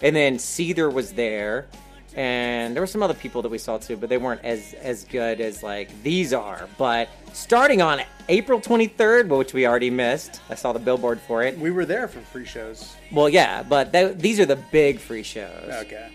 and 0.01 0.15
then 0.15 0.37
Seether 0.37 0.91
was 0.91 1.13
there, 1.13 1.67
and 2.15 2.75
there 2.75 2.81
were 2.81 2.87
some 2.87 3.03
other 3.03 3.13
people 3.13 3.41
that 3.43 3.49
we 3.49 3.57
saw 3.57 3.77
too, 3.77 3.95
but 3.97 4.09
they 4.09 4.17
weren't 4.17 4.43
as 4.43 4.73
as 4.75 5.03
good 5.05 5.39
as 5.41 5.63
like 5.63 5.89
these 6.03 6.33
are. 6.33 6.67
But 6.77 7.09
starting 7.33 7.81
on 7.81 8.01
April 8.27 8.59
23rd, 8.59 9.27
which 9.37 9.53
we 9.53 9.65
already 9.67 9.89
missed, 9.89 10.41
I 10.49 10.55
saw 10.55 10.73
the 10.73 10.79
billboard 10.79 11.19
for 11.21 11.43
it. 11.43 11.57
We 11.57 11.71
were 11.71 11.85
there 11.85 12.07
for 12.07 12.19
free 12.19 12.45
shows. 12.45 12.95
Well, 13.11 13.29
yeah, 13.29 13.63
but 13.63 13.91
th- 13.93 14.17
these 14.17 14.39
are 14.39 14.45
the 14.45 14.55
big 14.71 14.99
free 14.99 15.23
shows. 15.23 15.69
Okay. 15.85 16.09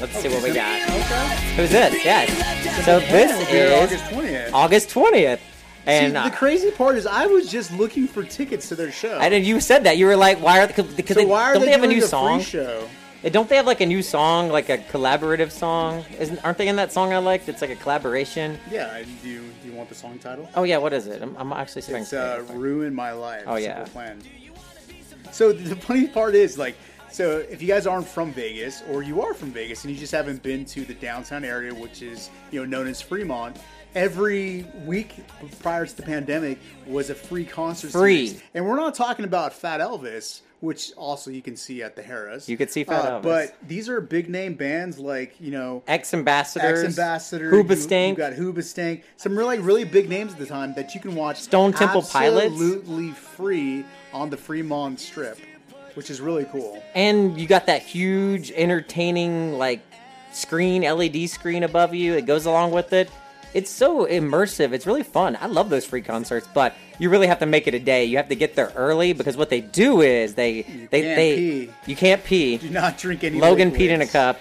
Let's 0.00 0.12
see 0.18 0.28
what 0.28 0.42
we 0.42 0.52
got. 0.52 0.80
Who's 1.56 1.70
this? 1.70 2.04
Yes. 2.04 2.84
So 2.84 2.98
this 2.98 3.30
We'll 3.30 3.46
be 3.46 3.52
there 3.52 3.84
is 3.84 3.92
August 3.92 4.04
20th. 4.10 4.52
August 4.52 4.88
20th. 4.90 5.38
And 5.86 6.12
See, 6.14 6.16
uh, 6.16 6.24
the 6.30 6.34
crazy 6.34 6.70
part 6.72 6.96
is, 6.96 7.06
I 7.06 7.26
was 7.26 7.48
just 7.50 7.70
looking 7.72 8.08
for 8.08 8.24
tickets 8.24 8.68
to 8.70 8.74
their 8.74 8.90
show. 8.90 9.18
And 9.20 9.32
then 9.32 9.44
you 9.44 9.60
said 9.60 9.84
that 9.84 9.96
you 9.98 10.06
were 10.06 10.16
like, 10.16 10.38
"Why 10.42 10.60
are 10.60 10.66
they, 10.66 10.82
because 10.82 11.14
So 11.14 11.20
they, 11.20 11.26
why 11.26 11.42
are 11.50 11.52
don't 11.52 11.60
they 11.60 11.66
they, 11.66 11.72
have 11.72 11.82
a 11.84 11.86
new 11.86 11.96
the 11.96 12.00
free 12.00 12.08
song? 12.08 12.40
show? 12.40 12.88
Don't 13.32 13.48
they 13.48 13.56
have 13.56 13.66
like 13.66 13.80
a 13.80 13.86
new 13.86 14.02
song, 14.02 14.48
like 14.50 14.68
a 14.68 14.78
collaborative 14.78 15.50
song? 15.50 16.04
Isn't 16.18 16.44
aren't 16.44 16.58
they 16.58 16.68
in 16.68 16.76
that 16.76 16.92
song 16.92 17.12
I 17.12 17.18
liked? 17.18 17.48
It's 17.48 17.62
like 17.62 17.70
a 17.70 17.76
collaboration. 17.76 18.58
Yeah, 18.70 18.90
I- 18.92 19.04
do 19.22 19.28
you, 19.28 19.40
do 19.62 19.68
you 19.68 19.74
want 19.74 19.88
the 19.88 19.94
song 19.94 20.18
title? 20.18 20.48
Oh 20.54 20.64
yeah, 20.64 20.76
what 20.78 20.92
is 20.92 21.06
it? 21.06 21.22
I'm, 21.22 21.36
I'm 21.36 21.52
actually 21.52 21.82
saying. 21.82 22.02
It's 22.02 22.12
uh, 22.12 22.44
Ruin 22.52 22.94
My 22.94 23.12
Life. 23.12 23.44
Oh, 23.46 23.56
Simple 23.58 23.62
yeah. 23.62 23.84
Plan. 23.86 24.22
So 25.32 25.52
the 25.52 25.74
funny 25.76 26.06
part 26.06 26.34
is, 26.34 26.58
like, 26.58 26.76
so 27.10 27.38
if 27.38 27.60
you 27.62 27.68
guys 27.68 27.86
aren't 27.86 28.06
from 28.06 28.32
Vegas, 28.32 28.82
or 28.90 29.02
you 29.02 29.22
are 29.22 29.34
from 29.34 29.50
Vegas 29.52 29.84
and 29.84 29.92
you 29.92 29.98
just 29.98 30.12
haven't 30.12 30.42
been 30.42 30.64
to 30.66 30.84
the 30.84 30.94
downtown 30.94 31.44
area, 31.44 31.74
which 31.74 32.02
is 32.02 32.30
you 32.50 32.60
know 32.60 32.66
known 32.66 32.86
as 32.88 33.00
Fremont, 33.00 33.56
every 33.94 34.66
week 34.84 35.14
prior 35.60 35.86
to 35.86 35.96
the 35.96 36.02
pandemic 36.02 36.58
was 36.86 37.10
a 37.10 37.14
free 37.14 37.44
concert. 37.44 37.90
Free. 37.92 38.26
series. 38.28 38.42
and 38.54 38.66
we're 38.66 38.76
not 38.76 38.94
talking 38.94 39.24
about 39.24 39.52
Fat 39.52 39.80
Elvis, 39.80 40.42
which 40.64 40.92
also 40.96 41.30
you 41.30 41.42
can 41.42 41.56
see 41.56 41.82
at 41.82 41.94
the 41.94 42.02
Harrah's. 42.02 42.48
You 42.48 42.56
could 42.56 42.70
see 42.70 42.84
Fat 42.84 43.04
Uh, 43.04 43.20
but 43.20 43.54
these 43.66 43.88
are 43.88 44.00
big 44.00 44.28
name 44.28 44.54
bands 44.54 44.98
like 44.98 45.40
you 45.40 45.50
know 45.50 45.82
X 45.86 46.14
Ambassadors, 46.14 46.82
X 46.82 46.98
Ambassador, 46.98 47.52
Hoobastank. 47.52 48.02
You, 48.02 48.08
you 48.08 48.14
got 48.14 48.32
Hoobastank. 48.32 49.02
Some 49.16 49.36
really 49.38 49.58
really 49.58 49.84
big 49.84 50.08
names 50.08 50.32
at 50.32 50.38
the 50.38 50.46
time 50.46 50.74
that 50.74 50.94
you 50.94 51.00
can 51.00 51.14
watch. 51.14 51.40
Stone 51.40 51.74
Temple 51.74 52.02
Pilots. 52.02 52.46
absolutely 52.52 53.10
free 53.10 53.84
on 54.12 54.30
the 54.30 54.36
Fremont 54.36 54.98
Strip, 54.98 55.38
which 55.94 56.10
is 56.10 56.20
really 56.20 56.46
cool. 56.46 56.82
and 56.94 57.38
you 57.38 57.46
got 57.46 57.66
that 57.66 57.82
huge, 57.82 58.50
entertaining 58.52 59.58
like 59.58 59.80
screen, 60.32 60.82
LED 60.82 61.28
screen 61.28 61.62
above 61.62 61.94
you. 61.94 62.14
It 62.14 62.26
goes 62.26 62.46
along 62.46 62.72
with 62.72 62.92
it. 62.92 63.10
It's 63.54 63.70
so 63.70 64.04
immersive. 64.04 64.72
It's 64.72 64.86
really 64.86 65.04
fun. 65.04 65.38
I 65.40 65.46
love 65.46 65.70
those 65.70 65.84
free 65.84 66.02
concerts, 66.02 66.48
but 66.52 66.74
you 66.98 67.08
really 67.08 67.28
have 67.28 67.38
to 67.38 67.46
make 67.46 67.68
it 67.68 67.74
a 67.74 67.78
day. 67.78 68.04
You 68.04 68.16
have 68.16 68.28
to 68.28 68.34
get 68.34 68.56
there 68.56 68.72
early 68.74 69.12
because 69.12 69.36
what 69.36 69.48
they 69.48 69.60
do 69.60 70.00
is 70.00 70.34
they 70.34 70.62
they 70.62 71.02
can't 71.02 71.16
they 71.16 71.36
pee. 71.36 71.70
you 71.86 71.96
can't 71.96 72.24
pee. 72.24 72.56
Do 72.58 72.70
not 72.70 72.98
drink 72.98 73.22
any. 73.22 73.40
Logan 73.40 73.70
peed 73.70 73.88
in 73.88 74.00
a 74.00 74.06
cup. 74.06 74.40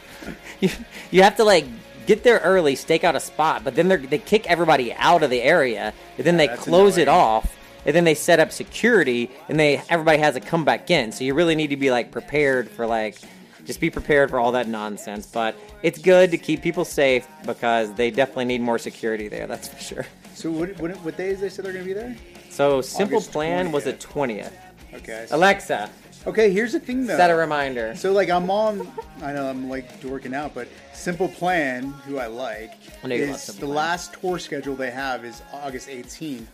You, 0.59 0.69
you 1.11 1.23
have 1.23 1.35
to 1.37 1.43
like 1.43 1.65
get 2.05 2.23
there 2.23 2.39
early, 2.39 2.75
stake 2.75 3.03
out 3.03 3.15
a 3.15 3.19
spot, 3.19 3.63
but 3.63 3.75
then 3.75 3.87
they 3.87 3.97
they 3.97 4.17
kick 4.17 4.49
everybody 4.49 4.93
out 4.93 5.21
of 5.21 5.29
the 5.29 5.41
area, 5.41 5.93
and 6.17 6.25
then 6.25 6.37
they 6.37 6.47
that's 6.47 6.63
close 6.63 6.97
it 6.97 7.07
off, 7.07 7.55
and 7.85 7.95
then 7.95 8.03
they 8.03 8.15
set 8.15 8.39
up 8.39 8.51
security, 8.51 9.29
and 9.49 9.59
they 9.59 9.81
everybody 9.89 10.19
has 10.19 10.33
to 10.35 10.39
come 10.39 10.65
back 10.65 10.89
in. 10.89 11.11
So 11.11 11.23
you 11.23 11.33
really 11.33 11.55
need 11.55 11.67
to 11.67 11.77
be 11.77 11.91
like 11.91 12.11
prepared 12.11 12.69
for 12.69 12.87
like 12.87 13.19
just 13.65 13.79
be 13.79 13.89
prepared 13.89 14.29
for 14.29 14.39
all 14.39 14.51
that 14.53 14.67
nonsense. 14.67 15.25
But 15.25 15.55
it's 15.81 15.99
good 15.99 16.31
to 16.31 16.37
keep 16.37 16.61
people 16.61 16.85
safe 16.85 17.27
because 17.45 17.93
they 17.93 18.11
definitely 18.11 18.45
need 18.45 18.61
more 18.61 18.77
security 18.77 19.27
there. 19.27 19.47
That's 19.47 19.67
for 19.67 19.79
sure. 19.81 20.05
So 20.33 20.51
what, 20.51 20.77
what, 20.79 20.91
what 21.03 21.17
days 21.17 21.39
they 21.41 21.49
said 21.49 21.65
they're 21.65 21.73
going 21.73 21.85
to 21.85 21.87
be 21.87 21.93
there? 21.93 22.15
So 22.49 22.81
simple 22.81 23.17
August 23.17 23.31
plan 23.31 23.71
was 23.71 23.83
the 23.85 23.93
20th. 23.93 24.51
Okay. 24.93 25.27
Alexa, 25.31 25.89
Okay, 26.25 26.51
here's 26.51 26.71
the 26.71 26.79
thing 26.79 27.05
though. 27.05 27.17
set 27.17 27.29
a 27.29 27.35
reminder. 27.35 27.95
So 27.95 28.13
like 28.13 28.29
I'm 28.29 28.49
on, 28.49 28.87
I 29.21 29.33
know 29.33 29.49
I'm 29.49 29.67
like 29.69 29.89
working 30.05 30.33
out, 30.33 30.53
but 30.55 30.69
Simple 30.93 31.27
Plan, 31.27 31.91
who 32.07 32.17
I 32.17 32.27
like, 32.27 32.71
I 33.03 33.07
is 33.07 33.47
the 33.47 33.53
Plan. 33.53 33.69
last 33.75 34.13
tour 34.13 34.39
schedule 34.39 34.73
they 34.75 34.91
have 34.91 35.25
is 35.25 35.41
August 35.51 35.89
18th, 35.89 36.45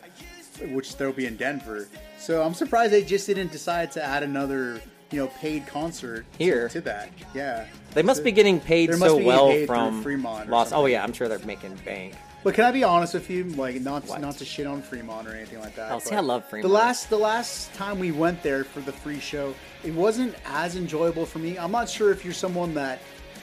which 0.73 0.97
they'll 0.97 1.11
be 1.13 1.27
in 1.27 1.37
Denver. 1.37 1.87
So 2.17 2.41
I'm 2.41 2.55
surprised 2.55 2.93
they 2.93 3.03
just 3.03 3.27
didn't 3.27 3.51
decide 3.51 3.91
to 3.91 4.03
add 4.03 4.23
another, 4.23 4.81
you 5.11 5.19
know, 5.19 5.27
paid 5.39 5.65
concert 5.67 6.25
Here. 6.37 6.69
to, 6.69 6.81
that. 6.81 7.09
Yeah, 7.33 7.65
They 7.93 8.03
must 8.03 8.19
So 8.19 8.23
be 8.25 8.31
getting 8.31 8.59
paid 8.59 8.93
so 8.93 9.17
be 9.17 9.25
well 9.25 9.47
paid 9.47 9.67
from 9.67 10.03
Fremont. 10.03 10.49
Los. 10.49 10.71
Oh 10.71 10.85
yeah, 10.85 11.03
I'm 11.03 11.13
sure 11.13 11.27
they're 11.27 11.39
making 11.39 11.75
bank. 11.85 12.15
But 12.43 12.53
can 12.53 12.63
I 12.63 12.71
be 12.71 12.83
honest 12.85 13.13
with 13.13 13.29
you? 13.29 13.43
Like, 13.43 13.81
not 13.81 14.07
not 14.21 14.37
to 14.37 14.45
shit 14.45 14.65
on 14.65 14.81
Fremont 14.81 15.27
or 15.27 15.35
anything 15.35 15.59
like 15.59 15.75
that. 15.75 15.91
Oh, 15.91 15.99
see, 15.99 16.15
I 16.15 16.21
love 16.21 16.47
Fremont. 16.47 16.69
The 16.69 16.73
last 16.73 17.09
the 17.09 17.17
last 17.17 17.73
time 17.73 17.99
we 17.99 18.11
went 18.11 18.41
there 18.43 18.63
for 18.63 18.79
the 18.81 18.93
free 18.93 19.19
show, 19.19 19.53
it 19.83 19.93
wasn't 19.93 20.35
as 20.45 20.75
enjoyable 20.75 21.25
for 21.25 21.39
me. 21.39 21.57
I'm 21.57 21.71
not 21.71 21.89
sure 21.89 22.11
if 22.11 22.23
you're 22.23 22.33
someone 22.33 22.73
that, 22.75 22.99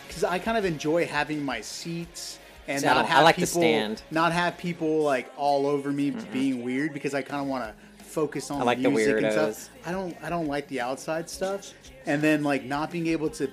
because 0.06 0.24
I 0.24 0.38
kind 0.38 0.56
of 0.56 0.64
enjoy 0.64 1.06
having 1.06 1.44
my 1.44 1.60
seats 1.60 2.38
and 2.68 2.80
See, 2.80 2.86
not 2.86 2.94
don't- 2.94 3.04
I 3.04 3.08
have 3.08 3.24
like 3.24 3.34
to 3.36 3.40
people 3.42 3.60
stand. 3.60 4.02
not 4.10 4.32
have 4.32 4.56
people 4.56 5.02
like 5.02 5.30
all 5.36 5.66
over 5.66 5.92
me 5.92 6.12
mm-hmm. 6.12 6.32
being 6.32 6.62
weird 6.64 6.92
because 6.94 7.12
I 7.12 7.22
kind 7.22 7.42
of 7.42 7.48
want 7.48 7.64
to 7.64 7.74
focus 8.16 8.50
on 8.50 8.60
I 8.62 8.64
like 8.64 8.82
the 8.82 8.90
music 8.90 9.22
and 9.22 9.32
stuff. 9.32 9.68
I 9.84 9.92
don't 9.92 10.16
I 10.22 10.28
don't 10.30 10.46
like 10.48 10.66
the 10.68 10.80
outside 10.80 11.28
stuff, 11.28 11.72
and 12.06 12.22
then 12.22 12.42
like 12.42 12.64
not 12.64 12.90
being 12.90 13.08
able 13.08 13.28
to 13.30 13.44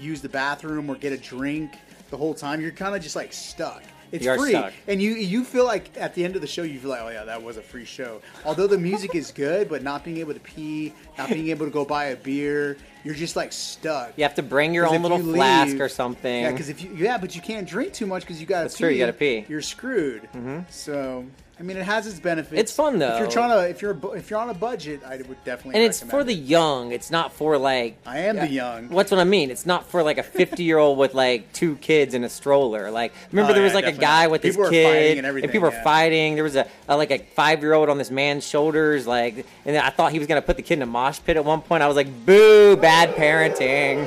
use 0.00 0.20
the 0.20 0.28
bathroom 0.28 0.90
or 0.90 0.96
get 0.96 1.12
a 1.12 1.16
drink 1.32 1.70
the 2.10 2.16
whole 2.16 2.34
time. 2.34 2.60
You're 2.60 2.72
kind 2.84 2.94
of 2.96 3.02
just 3.02 3.16
like 3.16 3.32
stuck. 3.32 3.82
It's 4.10 4.24
You 4.24 4.36
free, 4.38 4.50
stuck. 4.50 4.72
and 4.86 5.00
you 5.02 5.10
you 5.34 5.44
feel 5.44 5.66
like 5.66 5.90
at 5.98 6.14
the 6.14 6.24
end 6.24 6.34
of 6.34 6.40
the 6.40 6.46
show 6.48 6.62
you 6.62 6.78
feel 6.80 6.90
like 6.90 7.02
oh 7.02 7.10
yeah 7.10 7.24
that 7.24 7.40
was 7.42 7.58
a 7.58 7.62
free 7.62 7.84
show. 7.84 8.20
Although 8.44 8.66
the 8.66 8.78
music 8.78 9.14
is 9.14 9.30
good, 9.30 9.68
but 9.68 9.82
not 9.82 10.02
being 10.04 10.16
able 10.18 10.32
to 10.34 10.40
pee, 10.40 10.92
not 11.18 11.28
being 11.28 11.48
able 11.48 11.66
to 11.66 11.70
go 11.72 11.84
buy 11.84 12.06
a 12.06 12.16
beer, 12.16 12.78
you're 13.04 13.14
just 13.14 13.36
like 13.36 13.52
stuck. 13.52 14.14
You 14.16 14.24
have 14.24 14.34
to 14.36 14.42
bring 14.42 14.72
your 14.74 14.84
'Cause 14.86 14.92
own 14.94 14.96
if 14.96 15.02
little 15.02 15.20
you 15.22 15.34
flask 15.34 15.72
leave- 15.72 15.80
or 15.82 15.88
something. 15.90 16.42
Yeah, 16.42 16.50
because 16.52 16.70
if 16.70 16.82
you 16.82 16.90
yeah, 16.96 17.18
but 17.18 17.36
you 17.36 17.42
can't 17.42 17.68
drink 17.68 17.92
too 17.92 18.06
much 18.06 18.22
because 18.22 18.40
you 18.40 18.46
got 18.46 18.58
to. 18.60 18.64
That's 18.64 18.78
true, 18.78 18.88
you 18.88 18.98
gotta 18.98 19.12
pee. 19.12 19.44
You're 19.48 19.62
screwed. 19.62 20.22
Mm-hmm. 20.34 20.60
So 20.70 21.24
I 21.60 21.64
mean, 21.64 21.76
it 21.76 21.84
has 21.84 22.06
its 22.06 22.20
benefits. 22.20 22.60
It's 22.60 22.72
fun, 22.72 22.98
though. 23.00 23.14
If 23.14 23.18
you're 23.18 23.30
trying 23.30 23.50
to 23.50 23.68
if 23.68 23.82
you're 23.82 23.98
if 24.16 24.30
you're 24.30 24.38
on 24.38 24.48
a 24.48 24.54
budget, 24.54 25.02
I 25.04 25.16
would 25.16 25.42
definitely. 25.44 25.74
and 25.74 25.82
it's 25.84 26.00
for 26.00 26.22
the 26.22 26.32
young. 26.32 26.92
It's 26.92 27.10
not 27.10 27.32
for 27.32 27.58
like. 27.58 27.96
I 28.06 28.20
am 28.20 28.36
the 28.36 28.48
young. 28.48 28.90
What's 28.90 29.10
what 29.10 29.18
I 29.18 29.24
mean? 29.24 29.50
It's 29.50 29.66
not 29.66 29.84
for 29.86 30.02
like 30.04 30.18
a 30.18 30.22
fifty-year-old 30.22 30.96
with 30.98 31.14
like 31.14 31.52
two 31.52 31.74
kids 31.76 32.14
in 32.14 32.22
a 32.22 32.28
stroller. 32.28 32.90
Like, 32.92 33.12
remember 33.32 33.50
Oh, 33.50 33.54
there 33.54 33.62
was 33.64 33.72
yeah, 33.72 33.76
like 33.76 33.84
definitely. 33.86 34.04
a 34.04 34.08
guy 34.08 34.26
with 34.28 34.42
People 34.42 34.62
his 34.64 34.70
kid, 34.70 35.18
and 35.18 35.26
everything, 35.26 35.50
people 35.50 35.68
were 35.68 35.74
yeah. 35.74 35.82
fighting. 35.82 36.34
There 36.36 36.44
was 36.44 36.54
a, 36.56 36.68
a 36.88 36.96
like 36.96 37.10
a 37.10 37.18
five-year-old 37.18 37.88
on 37.88 37.98
this 37.98 38.10
man's 38.10 38.46
shoulders. 38.46 39.06
Like, 39.06 39.44
and 39.64 39.76
I 39.76 39.90
thought 39.90 40.12
he 40.12 40.18
was 40.20 40.28
gonna 40.28 40.42
put 40.42 40.56
the 40.56 40.62
kid 40.62 40.74
in 40.74 40.82
a 40.82 40.86
mosh 40.86 41.18
pit 41.24 41.36
at 41.36 41.44
one 41.44 41.60
point. 41.62 41.82
I 41.82 41.88
was 41.88 41.96
like, 41.96 42.24
"Boo! 42.24 42.76
Bad 42.76 43.16
parenting." 43.16 44.06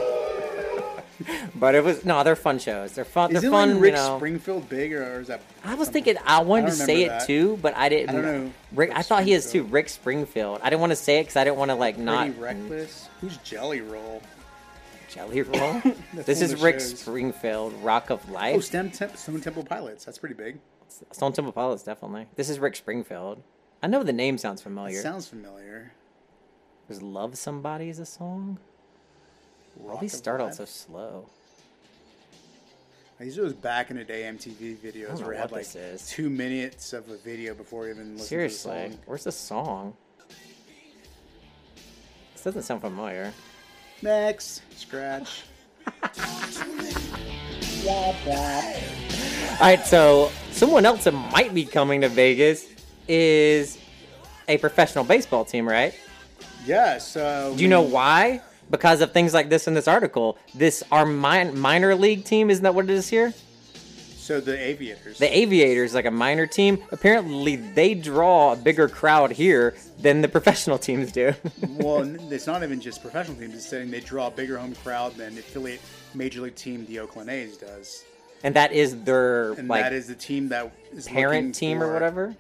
but 1.56 1.76
it 1.76 1.84
was 1.84 2.06
no. 2.06 2.24
They're 2.24 2.36
fun 2.36 2.60
shows. 2.60 2.94
They're 2.94 3.06
fun. 3.06 3.36
Is 3.36 3.42
they're 3.42 3.50
it 3.50 3.54
fun. 3.54 3.74
like 3.74 3.82
Rick 3.82 3.92
you 3.94 3.98
know. 3.98 4.18
Springfield 4.18 4.70
big 4.70 4.94
or, 4.94 5.04
or 5.18 5.20
is 5.22 5.28
that? 5.28 5.42
I 5.64 5.76
was 5.76 5.90
thinking 5.90 6.16
I 6.26 6.42
wanted 6.42 6.68
I 6.68 6.70
to 6.70 6.76
say 6.76 7.04
it 7.04 7.26
too, 7.26 7.58
but 7.62 7.76
I 7.76 7.90
didn't. 7.90 8.10
I 8.10 8.14
don't 8.14 8.24
know. 8.46 8.54
Rick, 8.74 8.92
I 8.96 9.02
thought 9.02 9.24
he 9.24 9.34
is 9.34 9.52
too. 9.52 9.64
Rick 9.64 9.90
Springfield. 9.90 10.60
I 10.64 10.70
didn't 10.70 10.82
want 10.82 10.92
to 10.92 10.96
say 10.98 11.20
it 11.20 11.24
because 11.24 11.36
I 11.36 11.44
didn't 11.44 11.58
want 11.58 11.70
to 11.72 11.76
like 11.76 11.98
not 11.98 12.26
Pretty 12.28 12.40
reckless. 12.40 13.10
Who's 13.22 13.38
Jelly 13.38 13.82
Roll? 13.82 14.22
Jelly 15.10 15.42
Roll. 15.44 15.82
This 16.14 16.42
is 16.42 16.62
Rick 16.62 16.76
shows. 16.76 17.00
Springfield, 17.00 17.74
Rock 17.84 18.10
of 18.10 18.30
Life. 18.30 18.56
Oh, 18.56 18.60
STEM 18.62 18.92
Temp, 18.92 19.18
Stone 19.18 19.42
Temple 19.42 19.64
Pilots. 19.64 20.06
That's 20.06 20.18
pretty 20.18 20.36
big. 20.36 20.60
Stone 21.12 21.34
Temple 21.34 21.52
Pilots, 21.54 21.84
definitely. 21.84 22.28
This 22.36 22.50
is 22.50 22.60
Rick 22.60 22.76
Springfield. 22.76 23.42
I 23.84 23.88
know 23.88 24.04
the 24.04 24.14
name 24.14 24.38
sounds 24.38 24.62
It 24.62 24.64
familiar. 24.66 25.02
sounds 25.02 25.28
familiar. 25.28 25.94
Does 26.88 27.02
Love 27.02 27.38
Somebody 27.38 27.90
is 27.90 28.00
a 28.00 28.06
song? 28.06 28.60
Why 29.82 29.94
Rock 29.94 30.02
these 30.02 30.14
of 30.14 30.18
start 30.20 30.42
out 30.42 30.56
so 30.56 30.66
slow? 30.66 31.26
These 33.20 33.38
are 33.38 33.44
those 33.44 33.54
back 33.54 33.92
in 33.92 33.98
the 33.98 34.04
day 34.04 34.24
MTV 34.24 34.78
videos 34.78 35.22
where 35.22 35.34
it 35.34 35.38
had 35.40 35.52
like 35.52 35.68
two 36.08 36.30
minutes 36.30 36.94
of 36.94 37.08
a 37.10 37.18
video 37.18 37.54
before 37.54 37.88
even 37.90 38.14
listen 38.14 38.28
Seriously, 38.28 38.72
to 38.72 38.88
the 38.90 38.94
song. 38.94 39.00
where's 39.06 39.24
the 39.24 39.32
song? 39.32 39.94
This 42.34 42.44
doesn't 42.44 42.64
sound 42.64 42.82
familiar. 42.82 43.32
Next, 44.02 44.62
scratch. 44.76 45.44
All 47.88 49.68
right, 49.68 49.86
so 49.86 50.32
someone 50.52 50.86
else 50.86 51.04
that 51.04 51.12
might 51.12 51.54
be 51.54 51.66
coming 51.66 52.02
to 52.02 52.10
Vegas 52.10 52.68
is 53.08 53.78
a 54.48 54.58
professional 54.58 55.04
baseball 55.04 55.46
team, 55.46 55.68
right? 55.68 55.94
Yes. 56.66 57.16
Uh, 57.16 57.54
Do 57.56 57.62
you 57.62 57.70
know 57.70 57.82
why? 57.82 58.42
Because 58.72 59.02
of 59.02 59.12
things 59.12 59.34
like 59.34 59.50
this 59.50 59.68
in 59.68 59.76
this 59.76 59.88
article. 59.88 60.38
This 60.56 60.84
our 60.92 61.06
min- 61.06 61.60
minor 61.60 61.94
league 61.94 62.24
team, 62.24 62.50
isn't 62.50 62.64
that 62.64 62.74
what 62.74 62.86
it 62.86 62.92
is 62.92 63.10
here? 63.10 63.34
So 64.18 64.40
the 64.40 64.58
Aviators. 64.58 65.18
The 65.18 65.38
Aviators, 65.38 65.94
like 65.94 66.06
a 66.06 66.12
minor 66.12 66.48
team, 66.48 66.82
apparently 66.92 67.58
they 67.58 67.96
draw 67.96 68.54
a 68.54 68.56
bigger 68.56 68.88
crowd 68.88 69.32
here 69.32 69.76
than 70.00 70.22
the 70.22 70.28
professional 70.30 70.78
teams 70.88 71.12
do. 71.12 71.34
well, 71.68 72.04
it's 72.32 72.48
not 72.48 72.64
even 72.64 72.80
just 72.80 73.02
professional 73.02 73.36
teams. 73.38 73.56
It's 73.56 73.68
saying 73.68 73.92
they 73.92 74.00
draw 74.00 74.28
a 74.28 74.32
bigger 74.32 74.58
home 74.58 74.74
crowd 74.76 75.16
than 75.16 75.38
affiliate 75.38 75.82
major 76.14 76.42
league 76.42 76.56
team 76.56 76.86
the 76.86 77.00
Oakland 77.00 77.30
A's 77.30 77.58
does. 77.58 78.06
And 78.44 78.56
that 78.56 78.72
is 78.72 79.04
their 79.04 79.54
And 79.54 79.68
like 79.68 79.84
that 79.84 79.94
is 79.94 80.08
the 80.08 80.16
team 80.16 80.50
that 80.50 80.72
is 80.92 81.08
parent 81.08 81.56
team 81.56 81.82
or 81.82 81.94
whatever. 81.94 82.36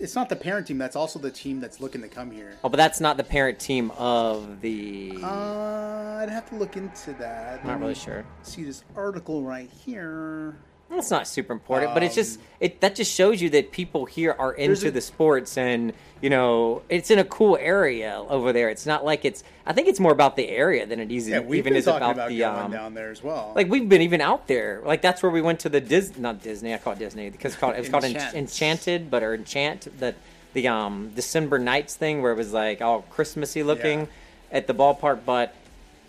It's 0.00 0.14
not 0.14 0.28
the 0.28 0.36
parent 0.36 0.66
team. 0.66 0.78
That's 0.78 0.96
also 0.96 1.18
the 1.18 1.30
team 1.30 1.60
that's 1.60 1.80
looking 1.80 2.02
to 2.02 2.08
come 2.08 2.30
here. 2.30 2.56
Oh, 2.64 2.68
but 2.68 2.76
that's 2.76 3.00
not 3.00 3.16
the 3.16 3.24
parent 3.24 3.58
team 3.58 3.90
of 3.92 4.60
the. 4.60 5.18
Uh, 5.22 6.18
I'd 6.20 6.30
have 6.30 6.48
to 6.50 6.56
look 6.56 6.76
into 6.76 7.12
that. 7.14 7.64
Not 7.64 7.72
Let 7.72 7.80
really 7.80 7.94
sure. 7.94 8.24
See 8.42 8.64
this 8.64 8.84
article 8.94 9.42
right 9.42 9.70
here. 9.70 10.56
It's 10.90 11.10
not 11.10 11.26
super 11.26 11.52
important, 11.52 11.92
but 11.94 12.02
it's 12.02 12.14
just 12.14 12.40
it 12.60 12.80
that 12.80 12.94
just 12.94 13.12
shows 13.12 13.42
you 13.42 13.50
that 13.50 13.70
people 13.72 14.04
here 14.06 14.34
are 14.38 14.54
Um, 14.54 14.60
into 14.60 14.88
a- 14.88 14.90
the 14.90 15.00
sports 15.00 15.58
and 15.58 15.92
you 16.22 16.30
know 16.30 16.82
it's 16.88 17.10
in 17.10 17.18
a 17.18 17.24
cool 17.24 17.58
area 17.60 18.22
over 18.28 18.52
there. 18.52 18.68
It's 18.70 18.86
not 18.86 19.04
like 19.04 19.24
it's 19.24 19.42
I 19.66 19.72
think 19.72 19.88
it's 19.88 19.98
more 20.00 20.12
about 20.12 20.36
the 20.36 20.48
area 20.48 20.86
than 20.86 21.00
it 21.00 21.10
is 21.10 21.28
Yeah, 21.28 21.42
even 21.52 21.74
is 21.76 21.86
about, 21.88 22.12
about 22.12 22.28
the 22.28 22.44
um 22.44 22.70
down 22.72 22.94
there 22.94 23.10
as 23.10 23.22
well. 23.22 23.52
like 23.56 23.68
we've 23.68 23.88
been 23.88 24.00
even 24.02 24.20
out 24.20 24.46
there. 24.46 24.80
Like 24.84 25.02
that's 25.02 25.22
where 25.22 25.30
we 25.32 25.42
went 25.42 25.60
to 25.60 25.68
the 25.68 25.80
Dis 25.80 26.16
not 26.18 26.40
Disney, 26.42 26.72
I 26.72 26.78
call 26.78 26.92
it 26.94 27.00
Disney 27.00 27.30
because 27.30 27.52
it's 27.52 27.60
called 27.60 27.74
it 27.74 27.80
was 27.80 27.88
called. 27.88 28.04
En- 28.04 28.36
Enchanted, 28.36 29.10
but 29.10 29.22
or 29.24 29.34
Enchant 29.34 29.88
that 29.98 30.14
the 30.54 30.68
um 30.68 31.10
December 31.16 31.58
nights 31.58 31.96
thing 31.96 32.22
where 32.22 32.32
it 32.32 32.36
was 32.36 32.52
like 32.52 32.80
all 32.80 33.02
Christmassy 33.10 33.62
looking 33.64 34.08
at 34.52 34.68
the 34.68 34.72
ballpark, 34.74 35.20
but 35.26 35.52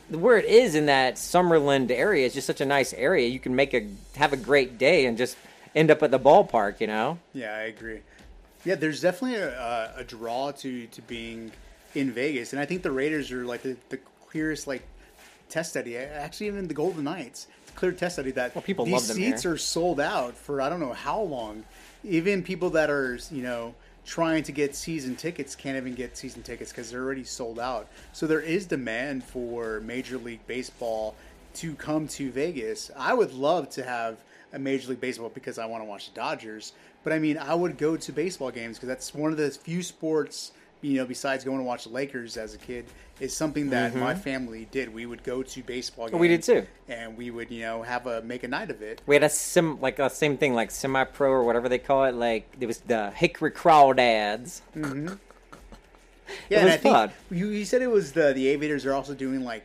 where 0.09 0.37
it 0.37 0.45
is 0.45 0.75
in 0.75 0.85
that 0.87 1.15
Summerlin 1.15 1.89
area 1.91 2.25
is 2.25 2.33
just 2.33 2.47
such 2.47 2.61
a 2.61 2.65
nice 2.65 2.93
area. 2.93 3.27
You 3.27 3.39
can 3.39 3.55
make 3.55 3.73
a 3.73 3.87
have 4.15 4.33
a 4.33 4.37
great 4.37 4.77
day 4.77 5.05
and 5.05 5.17
just 5.17 5.37
end 5.75 5.91
up 5.91 6.01
at 6.03 6.11
the 6.11 6.19
ballpark, 6.19 6.79
you 6.79 6.87
know. 6.87 7.19
Yeah, 7.33 7.53
I 7.53 7.63
agree. 7.63 7.99
Yeah, 8.65 8.75
there's 8.75 9.01
definitely 9.01 9.37
a, 9.37 9.93
a 9.97 10.03
draw 10.03 10.51
to 10.51 10.87
to 10.87 11.01
being 11.03 11.51
in 11.95 12.11
Vegas, 12.11 12.53
and 12.53 12.61
I 12.61 12.65
think 12.65 12.83
the 12.83 12.91
Raiders 12.91 13.31
are 13.31 13.45
like 13.45 13.61
the, 13.61 13.77
the 13.89 13.99
clearest 14.29 14.67
like 14.67 14.83
test 15.49 15.71
study. 15.71 15.97
Actually, 15.97 16.47
even 16.47 16.67
the 16.67 16.73
Golden 16.73 17.03
Knights, 17.03 17.47
it's 17.63 17.71
a 17.71 17.75
clear 17.75 17.91
test 17.91 18.15
study 18.15 18.31
that 18.31 18.55
well, 18.55 18.61
people 18.61 18.85
these 18.85 18.93
love 18.93 19.07
them 19.07 19.17
seats 19.17 19.43
here. 19.43 19.53
are 19.53 19.57
sold 19.57 19.99
out 19.99 20.35
for 20.35 20.61
I 20.61 20.69
don't 20.69 20.79
know 20.79 20.93
how 20.93 21.21
long. 21.21 21.63
Even 22.03 22.43
people 22.43 22.71
that 22.71 22.89
are 22.89 23.19
you 23.31 23.43
know 23.43 23.75
trying 24.07 24.41
to 24.41 24.53
get 24.53 24.73
season 24.73 25.15
tickets 25.15 25.53
can't 25.53 25.75
even 25.75 25.93
get 25.93 26.17
season 26.17 26.41
tickets 26.41 26.71
because 26.71 26.89
they're 26.89 27.03
already 27.03 27.25
sold 27.25 27.59
out. 27.59 27.87
So 28.13 28.25
there 28.25 28.39
is 28.39 28.65
demand 28.65 29.23
for 29.23 29.81
Major 29.81 30.17
League 30.17 30.47
Baseball 30.47 31.13
to 31.55 31.75
come 31.75 32.07
to 32.07 32.31
Vegas. 32.31 32.89
I 32.97 33.13
would 33.13 33.33
love 33.33 33.69
to 33.71 33.83
have 33.83 34.17
a 34.53 34.59
Major 34.59 34.91
League 34.91 35.01
Baseball 35.01 35.29
because 35.33 35.59
I 35.59 35.65
want 35.65 35.83
to 35.83 35.85
watch 35.85 36.09
the 36.09 36.15
Dodgers. 36.15 36.71
But 37.03 37.11
I 37.11 37.19
mean, 37.19 37.37
I 37.37 37.53
would 37.53 37.77
go 37.77 37.97
to 37.97 38.11
baseball 38.13 38.49
games 38.49 38.77
because 38.77 38.87
that's 38.87 39.13
one 39.13 39.31
of 39.31 39.37
the 39.37 39.51
few 39.51 39.83
sports, 39.83 40.53
you 40.81 40.97
know, 40.97 41.05
besides 41.05 41.43
going 41.43 41.57
to 41.57 41.63
watch 41.63 41.83
the 41.85 41.89
Lakers 41.89 42.37
as 42.37 42.53
a 42.53 42.57
kid, 42.57 42.85
is 43.19 43.35
something 43.35 43.71
that 43.71 43.93
Mhm. 43.93 43.99
my 43.99 44.13
family 44.13 44.67
did. 44.71 44.93
We 44.93 45.05
would 45.07 45.23
go 45.23 45.41
to 45.41 45.63
baseball 45.63 46.07
games. 46.07 46.19
We 46.19 46.27
did 46.27 46.43
too. 46.43 46.67
And 46.87 47.17
we 47.17 47.31
would, 47.31 47.49
you 47.49 47.61
know, 47.63 47.81
have 47.81 48.05
a 48.05 48.21
make 48.21 48.43
a 48.43 48.47
night 48.47 48.69
of 48.69 48.81
it. 48.83 49.01
We 49.07 49.15
had 49.15 49.23
a 49.23 49.29
sim 49.29 49.81
like 49.81 49.97
a 49.99 50.09
same 50.09 50.37
thing 50.37 50.53
like 50.53 50.69
semi 50.71 51.03
pro 51.03 51.31
or 51.31 51.43
whatever 51.43 51.67
they 51.67 51.79
call 51.79 52.05
it. 52.05 52.13
Like 52.13 52.47
it 52.59 52.67
was 52.67 52.77
the 52.79 53.09
Hickory 53.11 53.51
Crawdads. 53.51 54.61
Mm-hmm. 54.75 55.13
Yeah, 56.49 56.59
and 56.59 56.69
I 56.69 56.77
think 56.77 57.11
you, 57.31 57.47
you 57.47 57.63
said 57.63 57.81
it 57.81 57.87
was 57.89 58.11
the 58.11 58.33
the 58.33 58.49
Aviators 58.49 58.85
are 58.85 58.93
also 58.93 59.13
doing 59.13 59.45
like 59.45 59.63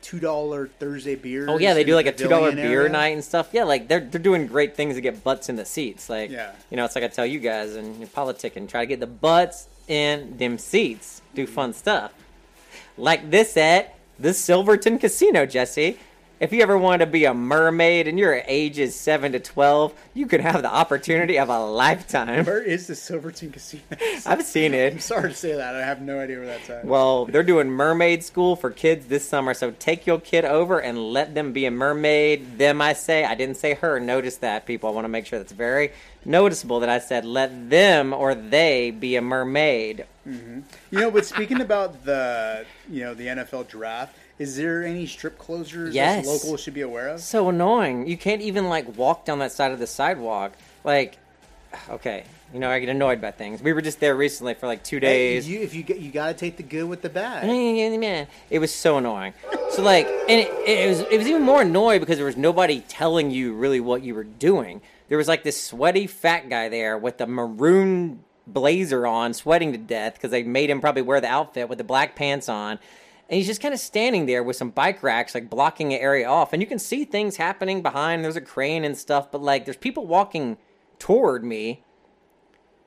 two 0.00 0.18
dollar 0.18 0.68
Thursday 0.78 1.14
beers. 1.16 1.48
Oh 1.50 1.58
yeah, 1.58 1.74
they 1.74 1.84
do 1.84 1.94
like 1.94 2.06
a 2.06 2.12
two 2.12 2.28
dollar 2.28 2.50
beer 2.50 2.80
area. 2.82 2.88
night 2.88 3.08
and 3.08 3.22
stuff. 3.22 3.50
Yeah, 3.52 3.64
like 3.64 3.88
they're 3.88 4.00
they're 4.00 4.20
doing 4.20 4.46
great 4.46 4.74
things 4.74 4.94
to 4.94 5.02
get 5.02 5.22
butts 5.22 5.50
in 5.50 5.56
the 5.56 5.66
seats. 5.66 6.08
Like 6.08 6.30
Yeah. 6.30 6.52
you 6.70 6.78
know, 6.78 6.86
it's 6.86 6.94
like 6.94 7.04
I 7.04 7.08
tell 7.08 7.26
you 7.26 7.38
guys 7.40 7.74
and 7.76 7.98
you're 7.98 8.08
politicking, 8.08 8.68
try 8.70 8.80
to 8.80 8.86
get 8.86 9.00
the 9.00 9.06
butts 9.06 9.66
in 9.88 10.36
them 10.36 10.58
seats. 10.58 11.22
Do 11.34 11.46
fun 11.46 11.72
stuff. 11.72 12.12
Like 12.96 13.30
this 13.30 13.56
at 13.56 13.94
the 14.18 14.34
Silverton 14.34 14.98
Casino, 14.98 15.46
Jesse. 15.46 15.98
If 16.40 16.52
you 16.52 16.62
ever 16.62 16.78
wanted 16.78 17.04
to 17.06 17.10
be 17.10 17.24
a 17.24 17.34
mermaid 17.34 18.06
and 18.06 18.16
you're 18.16 18.42
ages 18.46 18.94
seven 18.94 19.32
to 19.32 19.40
twelve, 19.40 19.92
you 20.14 20.26
could 20.26 20.40
have 20.40 20.62
the 20.62 20.72
opportunity 20.72 21.36
of 21.36 21.48
a 21.48 21.58
lifetime. 21.58 22.44
Where 22.44 22.62
is 22.62 22.86
the 22.86 22.94
Silverton 22.94 23.50
Casino? 23.50 23.82
I've 24.26 24.44
seen 24.44 24.72
it. 24.72 24.92
I'm 24.92 25.00
sorry 25.00 25.30
to 25.30 25.34
say 25.34 25.56
that. 25.56 25.74
I 25.74 25.80
have 25.80 26.00
no 26.00 26.20
idea 26.20 26.38
where 26.38 26.46
that's 26.46 26.70
at. 26.70 26.84
Well, 26.84 27.24
they're 27.24 27.42
doing 27.42 27.68
mermaid 27.68 28.22
school 28.22 28.54
for 28.54 28.70
kids 28.70 29.06
this 29.06 29.28
summer, 29.28 29.52
so 29.52 29.72
take 29.80 30.06
your 30.06 30.20
kid 30.20 30.44
over 30.44 30.78
and 30.78 31.12
let 31.12 31.34
them 31.34 31.52
be 31.52 31.66
a 31.66 31.72
mermaid. 31.72 32.58
Them, 32.58 32.80
I 32.80 32.92
say. 32.92 33.24
I 33.24 33.34
didn't 33.34 33.56
say 33.56 33.74
her. 33.74 33.98
Notice 33.98 34.36
that, 34.36 34.64
people. 34.64 34.88
I 34.88 34.92
want 34.92 35.06
to 35.06 35.08
make 35.08 35.26
sure 35.26 35.40
that's 35.40 35.50
very 35.50 35.90
noticeable 36.24 36.78
that 36.80 36.88
I 36.88 36.98
said 37.00 37.24
let 37.24 37.70
them 37.70 38.12
or 38.12 38.34
they 38.34 38.90
be 38.92 39.16
a 39.16 39.22
mermaid. 39.22 40.04
hmm 40.24 40.60
You 40.90 41.00
know, 41.00 41.10
but 41.10 41.26
speaking 41.26 41.60
about 41.60 42.04
the 42.04 42.64
you 42.88 43.02
know 43.02 43.14
the 43.14 43.26
NFL 43.26 43.66
draft, 43.68 44.16
is 44.38 44.56
there 44.56 44.84
any 44.84 45.06
strip 45.06 45.38
closures 45.38 45.92
Yes. 45.92 46.24
that 46.24 46.30
locals 46.30 46.60
should 46.60 46.74
be 46.74 46.82
aware 46.82 47.08
of? 47.08 47.20
So 47.20 47.48
annoying. 47.48 48.06
You 48.06 48.16
can't 48.16 48.40
even 48.42 48.68
like 48.68 48.96
walk 48.96 49.24
down 49.24 49.38
that 49.40 49.52
side 49.52 49.72
of 49.72 49.78
the 49.78 49.86
sidewalk. 49.86 50.52
Like, 50.84 51.18
okay, 51.90 52.24
you 52.54 52.60
know 52.60 52.70
I 52.70 52.78
get 52.78 52.88
annoyed 52.88 53.20
by 53.20 53.30
things. 53.32 53.60
We 53.62 53.72
were 53.72 53.82
just 53.82 54.00
there 54.00 54.14
recently 54.14 54.54
for 54.54 54.66
like 54.66 54.82
two 54.84 54.96
Hey, 54.96 55.34
days. 55.34 55.48
you, 55.48 55.60
if 55.60 55.74
you 55.74 55.82
get, 55.82 55.98
you 55.98 56.10
got 56.10 56.28
to 56.28 56.34
take 56.34 56.56
the 56.56 56.62
good 56.62 56.84
with 56.84 57.02
the 57.02 57.10
bad. 57.10 57.46
Man, 57.46 58.26
it 58.50 58.58
was 58.58 58.74
so 58.74 58.98
annoying. 58.98 59.34
So 59.72 59.82
like, 59.82 60.06
and 60.06 60.40
it, 60.40 60.50
it 60.66 60.88
was 60.88 61.00
it 61.00 61.18
was 61.18 61.26
even 61.26 61.42
more 61.42 61.62
annoying 61.62 62.00
because 62.00 62.16
there 62.16 62.26
was 62.26 62.36
nobody 62.36 62.80
telling 62.88 63.30
you 63.30 63.54
really 63.54 63.80
what 63.80 64.02
you 64.02 64.14
were 64.14 64.24
doing. 64.24 64.80
There 65.08 65.18
was 65.18 65.28
like 65.28 65.42
this 65.42 65.62
sweaty 65.62 66.06
fat 66.06 66.48
guy 66.48 66.68
there 66.68 66.96
with 66.98 67.18
the 67.18 67.26
maroon 67.26 68.22
blazer 68.46 69.06
on, 69.06 69.34
sweating 69.34 69.72
to 69.72 69.78
death 69.78 70.14
because 70.14 70.30
they 70.30 70.42
made 70.42 70.70
him 70.70 70.80
probably 70.80 71.02
wear 71.02 71.20
the 71.20 71.28
outfit 71.28 71.68
with 71.68 71.76
the 71.78 71.84
black 71.84 72.14
pants 72.16 72.48
on. 72.48 72.78
And 73.28 73.36
he's 73.36 73.46
just 73.46 73.60
kind 73.60 73.74
of 73.74 73.80
standing 73.80 74.26
there 74.26 74.42
with 74.42 74.56
some 74.56 74.70
bike 74.70 75.02
racks, 75.02 75.34
like 75.34 75.50
blocking 75.50 75.92
an 75.92 76.00
area 76.00 76.26
off. 76.26 76.52
And 76.52 76.62
you 76.62 76.66
can 76.66 76.78
see 76.78 77.04
things 77.04 77.36
happening 77.36 77.82
behind. 77.82 78.24
There's 78.24 78.36
a 78.36 78.40
crane 78.40 78.84
and 78.84 78.96
stuff, 78.96 79.30
but 79.30 79.42
like, 79.42 79.64
there's 79.66 79.76
people 79.76 80.06
walking 80.06 80.56
toward 80.98 81.44
me 81.44 81.84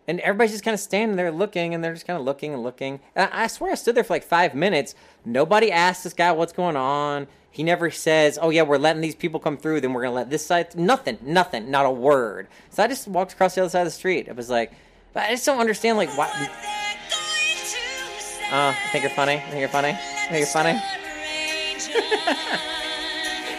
and 0.08 0.20
everybody's 0.22 0.52
just 0.52 0.64
kind 0.64 0.74
of 0.74 0.82
standing 0.82 1.16
there 1.16 1.32
looking, 1.32 1.74
and 1.74 1.84
they're 1.84 1.94
just 1.94 2.08
kind 2.08 2.20
of 2.20 2.26
looking 2.26 2.54
and 2.54 2.64
looking. 2.64 3.00
And 3.16 3.30
I, 3.32 3.44
I 3.44 3.48
swear 3.48 3.72
I 3.72 3.76
stood 3.76 3.96
there 3.96 4.04
for 4.04 4.14
like 4.14 4.24
five 4.24 4.54
minutes. 4.56 4.96
Nobody 5.26 5.72
asked 5.72 6.04
this 6.04 6.14
guy 6.14 6.32
what's 6.32 6.54
going 6.54 6.76
on. 6.76 7.28
He 7.50 7.64
never 7.64 7.92
says, 7.92 8.40
"Oh 8.42 8.50
yeah, 8.50 8.64
we're 8.64 8.78
letting 8.78 9.02
these 9.02 9.16
people 9.16 9.40
come 9.40 9.58
through. 9.58 9.82
Then 9.82 9.94
we're 9.94 10.02
gonna 10.02 10.16
let 10.16 10.30
this 10.30 10.46
side." 10.46 10.76
Nothing, 10.76 11.18
nothing, 11.22 11.70
not 11.70 11.86
a 11.86 11.92
word. 11.92 12.48
So 12.72 12.84
I 12.84 12.88
just 12.88 13.08
walked 13.08 13.34
across 13.34 13.56
the 13.56 13.62
other 13.62 13.70
side 13.70 13.82
of 13.82 13.88
the 13.88 13.92
street. 13.92 14.28
It 14.28 14.36
was 14.36 14.50
like, 14.50 14.74
but 15.14 15.24
I 15.24 15.32
just 15.32 15.46
don't 15.46 15.60
understand 15.60 15.98
like 15.98 16.10
why. 16.18 16.28
Uh, 18.52 18.74
I 18.76 18.90
think 18.92 19.04
you're 19.04 19.12
funny. 19.12 19.36
I 19.36 19.50
think 19.50 19.60
you're 19.60 19.70
funny. 19.70 19.98
I 20.32 20.38
you're 20.38 20.48
funny. 20.48 20.80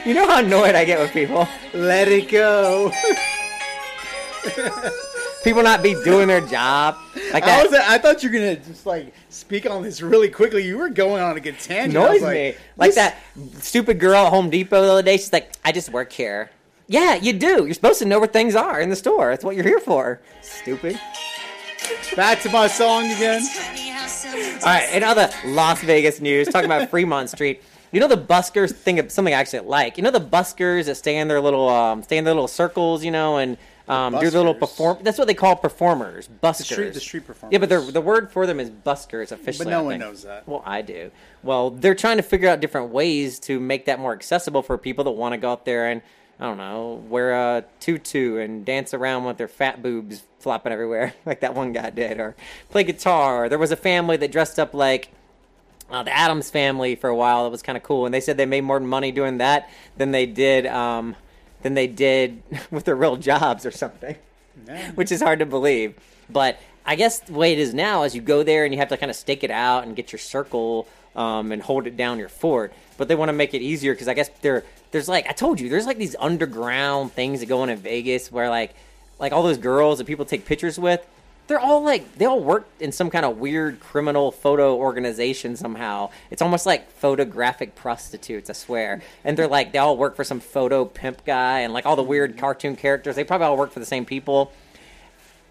you 0.07 0.15
know 0.15 0.27
how 0.27 0.39
annoyed 0.39 0.75
I 0.75 0.87
get 0.87 0.99
with 0.99 1.13
people. 1.13 1.47
Let 1.75 2.09
it 2.09 2.31
go. 2.31 2.91
people 5.45 5.63
not 5.63 5.83
be 5.83 5.93
doing 6.03 6.29
their 6.29 6.41
job. 6.41 6.97
Like 7.33 7.45
I 7.45 7.63
was, 7.63 7.75
I 7.75 7.99
thought 7.99 8.23
you 8.23 8.31
were 8.31 8.35
gonna 8.35 8.57
just 8.57 8.87
like 8.87 9.13
speak 9.29 9.69
on 9.69 9.83
this 9.83 10.01
really 10.01 10.31
quickly. 10.31 10.65
You 10.65 10.79
were 10.79 10.89
going 10.89 11.23
on 11.23 11.37
a 11.37 11.41
good 11.41 11.59
tangent. 11.59 11.95
Annoys 11.95 12.23
me. 12.23 12.55
Like 12.79 12.95
that 12.95 13.19
stupid 13.59 14.01
girl 14.01 14.25
at 14.25 14.31
Home 14.31 14.49
Depot 14.49 14.81
the 14.81 14.93
other 14.93 15.03
day. 15.03 15.19
She's 15.19 15.33
like, 15.33 15.53
"I 15.65 15.73
just 15.73 15.91
work 15.91 16.11
here." 16.11 16.51
Yeah, 16.87 17.17
you 17.17 17.35
do. 17.35 17.67
You're 17.67 17.75
supposed 17.75 17.99
to 17.99 18.07
know 18.07 18.19
where 18.19 18.29
things 18.29 18.55
are 18.55 18.81
in 18.81 18.89
the 18.89 18.97
store. 18.97 19.29
That's 19.31 19.45
what 19.45 19.57
you're 19.57 19.65
here 19.65 19.81
for. 19.81 20.21
Stupid. 20.41 20.99
Back 22.17 22.41
to 22.43 22.51
my 22.51 22.67
song 22.67 23.11
again. 23.11 23.43
All 24.33 24.39
right, 24.65 24.89
in 24.95 25.03
other 25.03 25.29
Las 25.45 25.81
Vegas 25.83 26.21
news, 26.21 26.49
talking 26.49 26.67
about 26.67 26.89
Fremont 26.91 27.29
Street. 27.31 27.63
You 27.91 28.01
know 28.01 28.09
the 28.09 28.17
buskers 28.17 28.73
thing 28.73 28.99
of 28.99 29.13
something 29.13 29.35
I 29.35 29.37
actually 29.37 29.69
like. 29.69 29.99
You 29.99 30.03
know 30.03 30.11
the 30.11 30.21
buskers 30.21 30.87
that 30.87 30.95
stay 30.95 31.19
in 31.19 31.29
their 31.29 31.41
little 31.43 31.69
um, 31.69 32.03
stay 32.03 32.17
in 32.17 32.25
their 32.25 32.33
little 32.33 32.49
circles, 32.49 33.05
you 33.05 33.11
know, 33.11 33.37
and 33.37 33.59
um, 33.87 34.19
do 34.19 34.31
little 34.31 34.55
perform. 34.55 34.99
That's 35.03 35.19
what 35.19 35.27
they 35.27 35.35
call 35.35 35.57
performers, 35.57 36.29
buskers. 36.43 36.65
street- 36.73 36.95
the 36.95 37.01
street 37.01 37.27
performers. 37.27 37.53
Yeah, 37.53 37.59
but 37.59 37.69
the 37.69 37.81
the 37.93 38.01
word 38.01 38.33
for 38.33 38.47
them 38.47 38.61
is 38.61 38.71
buskers 38.71 39.31
officially. 39.33 39.67
But 39.67 39.71
no 39.71 39.83
one 39.85 39.99
knows 40.01 40.23
that. 40.23 40.49
Well, 40.49 40.63
I 40.65 40.81
do. 40.81 41.11
Well, 41.43 41.69
they're 41.71 41.95
trying 41.95 42.17
to 42.17 42.23
figure 42.23 42.49
out 42.49 42.61
different 42.61 42.91
ways 42.91 43.39
to 43.41 43.61
make 43.61 43.85
that 43.85 44.01
more 44.01 44.15
accessible 44.15 44.63
for 44.63 44.79
people 44.79 45.05
that 45.05 45.11
want 45.11 45.35
to 45.35 45.37
go 45.39 45.53
out 45.53 45.67
there 45.67 45.89
and 45.89 46.01
I 46.43 46.47
don't 46.47 46.57
know 46.57 47.05
wear 47.09 47.35
a 47.35 47.65
tutu 47.79 48.39
and 48.39 48.65
dance 48.65 48.93
around 48.93 49.23
with 49.23 49.39
their 49.39 49.47
fat 49.47 49.81
boobs 49.81 50.25
flopping 50.41 50.73
everywhere, 50.73 51.15
like 51.25 51.39
that 51.41 51.55
one 51.55 51.73
guy 51.73 51.91
did, 51.91 52.19
or 52.19 52.35
play 52.69 52.83
guitar. 52.83 53.49
There 53.49 53.61
was 53.61 53.71
a 53.71 53.77
family 53.77 54.17
that 54.17 54.33
dressed 54.33 54.59
up 54.59 54.75
like 54.75 55.13
uh, 55.89 56.03
the 56.03 56.11
Addams 56.11 56.51
family 56.51 56.97
for 56.97 57.09
a 57.09 57.15
while. 57.15 57.47
It 57.47 57.51
was 57.51 57.63
kind 57.63 57.79
of 57.79 57.85
cool, 57.85 58.07
and 58.07 58.13
they 58.13 58.21
said 58.21 58.39
they 58.39 58.47
made 58.47 58.63
more 58.63 58.81
money 58.81 59.13
doing 59.13 59.39
that 59.39 59.71
than 59.97 60.11
they 60.11 60.27
did 60.27 60.67
um, 60.67 61.15
than 61.63 61.75
they 61.75 61.87
did 61.87 62.43
with 62.73 62.87
their 62.87 62.97
real 62.97 63.17
jobs 63.17 63.65
or 63.65 63.71
something, 63.71 64.17
which 64.97 65.13
is 65.13 65.23
hard 65.23 65.39
to 65.39 65.47
believe. 65.47 65.95
But 66.29 66.59
I 66.85 66.97
guess 66.97 67.21
the 67.21 67.35
way 67.35 67.53
it 67.53 67.61
is 67.61 67.73
now 67.73 68.03
is 68.03 68.17
you 68.17 68.21
go 68.21 68.43
there 68.43 68.65
and 68.65 68.75
you 68.75 68.81
have 68.81 68.89
to 68.89 68.97
kind 68.97 69.11
of 69.11 69.17
stake 69.17 69.45
it 69.45 69.53
out 69.53 69.85
and 69.85 69.95
get 69.95 70.11
your 70.11 70.19
circle 70.19 70.89
um, 71.15 71.53
and 71.53 71.63
hold 71.63 71.87
it 71.87 71.97
down 71.97 72.19
your 72.19 72.29
fort. 72.29 72.73
But 72.97 73.07
they 73.07 73.15
want 73.15 73.29
to 73.29 73.33
make 73.33 73.55
it 73.55 73.63
easier 73.63 73.95
because 73.95 74.09
I 74.09 74.15
guess 74.15 74.29
there 74.41 74.65
there's 74.93 75.09
like 75.09 75.27
I 75.29 75.33
told 75.33 75.61
you 75.61 75.69
there's 75.69 75.87
like 75.87 75.99
these 75.99 76.17
underground 76.19 77.13
things 77.13 77.41
that 77.41 77.47
go 77.47 77.63
on 77.63 77.71
in 77.71 77.79
Vegas 77.79 78.31
where 78.31 78.49
like 78.49 78.75
like 79.19 79.33
all 79.33 79.43
those 79.43 79.59
girls 79.59 79.99
that 79.99 80.07
people 80.07 80.25
take 80.25 80.47
pictures 80.47 80.79
with 80.79 81.05
they're 81.49 81.61
all 81.61 81.83
like 81.83 82.15
they 82.17 82.25
all 82.25 82.41
work 82.41 82.67
in 82.79 82.93
some 82.93 83.11
kind 83.11 83.25
of 83.25 83.39
weird 83.39 83.81
criminal 83.81 84.31
photo 84.31 84.77
organization 84.77 85.57
somehow. 85.57 86.11
It's 86.31 86.41
almost 86.41 86.67
like 86.67 86.91
photographic 86.93 87.75
prostitutes, 87.75 88.49
I 88.49 88.53
swear. 88.53 89.03
And 89.25 89.37
they're 89.37 89.49
like 89.49 89.73
they 89.73 89.79
all 89.79 89.97
work 89.97 90.15
for 90.15 90.25
some 90.25 90.41
photo 90.41 90.85
pimp 90.85 91.25
guy 91.25 91.61
and 91.61 91.73
like 91.73 91.85
all 91.85 91.97
the 91.97 92.03
weird 92.03 92.39
cartoon 92.39 92.77
characters. 92.77 93.17
They 93.17 93.25
probably 93.25 93.49
all 93.49 93.57
work 93.57 93.73
for 93.73 93.81
the 93.81 93.87
same 93.87 94.05
people. 94.05 94.53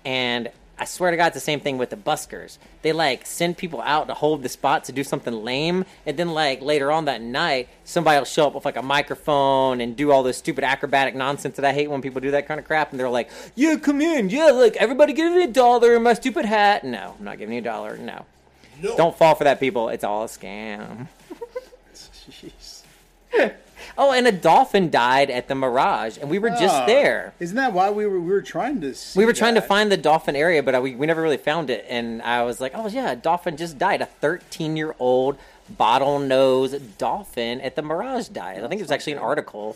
And 0.05 0.49
I 0.81 0.85
swear 0.85 1.11
to 1.11 1.17
God, 1.17 1.27
it's 1.27 1.35
the 1.35 1.39
same 1.39 1.59
thing 1.59 1.77
with 1.77 1.91
the 1.91 1.95
buskers. 1.95 2.57
They 2.81 2.91
like 2.91 3.27
send 3.27 3.55
people 3.55 3.81
out 3.81 4.07
to 4.07 4.15
hold 4.15 4.41
the 4.41 4.49
spot 4.49 4.85
to 4.85 4.91
do 4.91 5.03
something 5.03 5.31
lame, 5.31 5.85
and 6.07 6.17
then 6.17 6.33
like 6.33 6.63
later 6.63 6.91
on 6.91 7.05
that 7.05 7.21
night, 7.21 7.69
somebody 7.83 8.17
will 8.17 8.25
show 8.25 8.47
up 8.47 8.55
with 8.55 8.65
like 8.65 8.77
a 8.77 8.81
microphone 8.81 9.79
and 9.79 9.95
do 9.95 10.11
all 10.11 10.23
this 10.23 10.37
stupid 10.37 10.63
acrobatic 10.63 11.13
nonsense 11.13 11.57
that 11.57 11.65
I 11.65 11.71
hate 11.71 11.91
when 11.91 12.01
people 12.01 12.19
do 12.19 12.31
that 12.31 12.47
kind 12.47 12.59
of 12.59 12.65
crap. 12.65 12.89
And 12.89 12.99
they're 12.99 13.11
like, 13.11 13.29
"Yeah, 13.53 13.75
come 13.75 14.01
in, 14.01 14.31
yeah, 14.31 14.47
like 14.47 14.75
everybody 14.77 15.13
give 15.13 15.31
me 15.31 15.43
a 15.43 15.47
dollar 15.47 15.95
in 15.95 16.01
my 16.01 16.13
stupid 16.13 16.45
hat." 16.45 16.83
No, 16.83 17.13
I'm 17.19 17.23
not 17.23 17.37
giving 17.37 17.53
you 17.53 17.61
a 17.61 17.63
dollar. 17.63 17.95
No, 17.97 18.25
don't 18.81 19.15
fall 19.15 19.35
for 19.35 19.43
that, 19.43 19.59
people. 19.59 19.89
It's 19.89 20.03
all 20.03 20.23
a 20.23 20.27
scam. 20.27 21.05
oh, 24.01 24.11
and 24.11 24.27
a 24.27 24.31
dolphin 24.31 24.89
died 24.89 25.29
at 25.29 25.47
the 25.47 25.53
Mirage, 25.55 26.17
and 26.17 26.29
we 26.29 26.39
were 26.39 26.49
just 26.49 26.83
Oh, 26.83 26.85
there. 26.87 27.33
Isn't 27.39 27.55
that 27.57 27.71
why 27.71 27.89
we 27.91 28.05
were 28.05 28.19
we 28.19 28.31
were 28.31 28.41
trying 28.41 28.81
to? 28.81 28.93
See 28.95 29.19
We 29.19 29.25
were 29.25 29.33
trying 29.33 29.53
to 29.55 29.61
that? 29.61 29.67
find 29.67 29.91
the 29.91 29.97
dolphin 29.97 30.35
area, 30.35 30.63
but 30.63 30.73
uh, 30.75 30.81
we, 30.81 30.95
we 30.95 31.05
never 31.05 31.21
really 31.21 31.37
found 31.37 31.69
it. 31.69 31.85
And 31.87 32.21
I 32.23 32.43
was 32.43 32.59
like, 32.59 32.71
oh, 32.75 32.87
yeah, 32.87 33.11
a 33.11 33.15
dolphin 33.15 33.55
just 33.57 33.77
died. 33.77 34.01
A 34.01 34.05
13 34.07 34.75
year 34.75 34.95
old 34.99 35.37
bottlenose 35.77 36.79
dolphin 36.97 37.61
at 37.61 37.75
the 37.75 37.81
Mirage 37.81 38.29
died. 38.29 38.63
I 38.63 38.67
think 38.67 38.79
it 38.81 38.83
was 38.83 38.91
actually 38.91 39.13
an 39.13 39.19
article. 39.19 39.75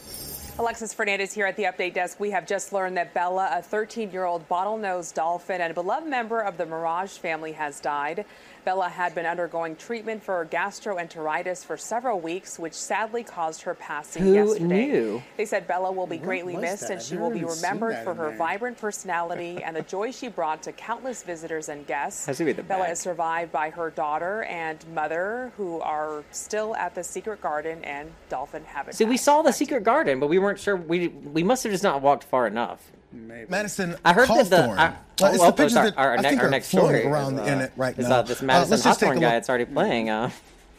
Alexis 0.58 0.94
Fernandez 0.94 1.34
here 1.34 1.46
at 1.46 1.58
the 1.58 1.64
update 1.64 1.94
desk. 1.94 2.18
We 2.20 2.32
have 2.32 2.48
just 2.48 2.72
learned 2.72 2.96
that 2.96 3.14
Bella, 3.14 3.50
a 3.52 3.62
13 3.62 4.12
year 4.12 4.24
old 4.24 4.48
bottlenose 4.48 5.14
dolphin 5.14 5.60
and 5.62 5.70
a 5.70 5.74
beloved 5.74 6.08
member 6.08 6.40
of 6.40 6.58
the 6.58 6.66
Mirage 6.66 7.12
family, 7.18 7.52
has 7.52 7.80
died. 7.82 8.26
Bella 8.66 8.89
had 8.89 9.13
been 9.13 9.28
undergoing 9.28 9.76
treatment 9.76 10.24
for 10.24 10.43
gastroenteritis 10.47 11.63
for 11.63 11.78
several 11.78 12.20
weeks, 12.20 12.57
which 12.57 12.74
sadly 12.74 13.24
caused 13.24 13.61
her 13.61 13.76
passing 13.76 14.24
Who 14.24 14.34
yesterday. 14.34 14.66
knew? 14.66 15.24
They 15.38 15.45
said 15.45 15.68
Bella 15.68 15.91
will 15.91 16.07
be 16.07 16.18
greatly 16.18 16.57
missed 16.57 16.82
that? 16.82 16.91
and 16.91 16.99
I've 16.99 17.05
she 17.05 17.16
will 17.16 17.30
be 17.30 17.43
remembered 17.43 18.03
for 18.03 18.16
her 18.16 18.30
there. 18.30 18.38
vibrant 18.38 18.78
personality 18.80 19.61
and 19.63 19.76
the 19.76 19.84
joy 19.84 20.11
she 20.11 20.28
brought 20.28 20.63
to 20.63 20.72
countless 20.72 21.22
visitors 21.22 21.70
and 21.70 21.86
guests. 21.86 22.26
Has 22.26 22.38
to 22.39 22.45
be 22.45 22.53
the 22.53 22.63
Bella 22.63 22.86
bag. 22.86 22.93
is 22.93 22.99
survived 22.99 23.51
by 23.51 23.70
her 23.70 23.91
daughter 23.91 24.43
and 24.43 24.84
mother, 24.93 25.51
who 25.57 25.80
are 25.82 26.24
still 26.32 26.76
at 26.76 26.95
the 26.95 27.03
Secret 27.03 27.41
Garden 27.41 27.84
and 27.84 28.11
Dolphin 28.30 28.63
Habitat. 28.66 28.95
See, 28.95 29.05
we 29.05 29.18
saw 29.18 29.43
the 29.43 29.51
secret 29.53 29.84
garden, 29.84 30.20
but 30.20 30.28
we 30.28 30.39
weren't 30.39 30.59
sure. 30.59 30.76
We 30.76 31.09
we 31.09 31.43
must 31.43 31.63
have 31.63 31.72
just 31.72 31.84
not 31.84 32.01
walked 32.01 32.24
far 32.24 32.47
enough. 32.47 32.91
Madison 33.16 33.95
I 34.03 34.13
heard 34.13 34.28
that 34.30 34.49
the. 34.49 34.57
Hawthorne. 34.57 34.80
I- 34.80 34.95
Uh, 35.22 35.28
it's 35.32 35.41
oh, 35.41 35.45
the 35.45 35.51
pictures 35.53 35.74
sorry, 35.74 35.89
that 35.91 35.97
our, 35.97 36.18
I 36.18 36.22
ne- 36.22 36.30
think 36.30 36.41
our 36.41 36.47
are 36.47 36.51
next 36.51 36.72
floating 36.72 36.99
story 36.99 37.13
around 37.13 37.36
is, 37.36 37.39
the 37.39 37.43
uh, 37.43 37.45
internet 37.45 37.72
right 37.78 37.97
is, 37.97 38.09
now. 38.09 38.16
Uh, 38.16 38.22
this 38.24 38.41
Uh, 38.41 38.45
Madison 38.45 38.72
let's 38.72 38.84
just 38.84 38.99
take 38.99 39.07
a 39.07 39.07
Hawthorne 39.07 39.22
guy 39.22 39.28
look. 39.28 39.34
that's 39.36 39.49
already 39.49 39.66
playing. 39.66 40.09
Uh, 40.09 40.30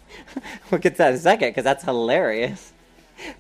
we'll 0.71 0.81
get 0.81 0.93
to 0.93 0.99
that 0.99 1.09
in 1.09 1.15
a 1.15 1.19
second 1.19 1.49
because 1.49 1.65
that's 1.65 1.85
hilarious. 1.85 2.73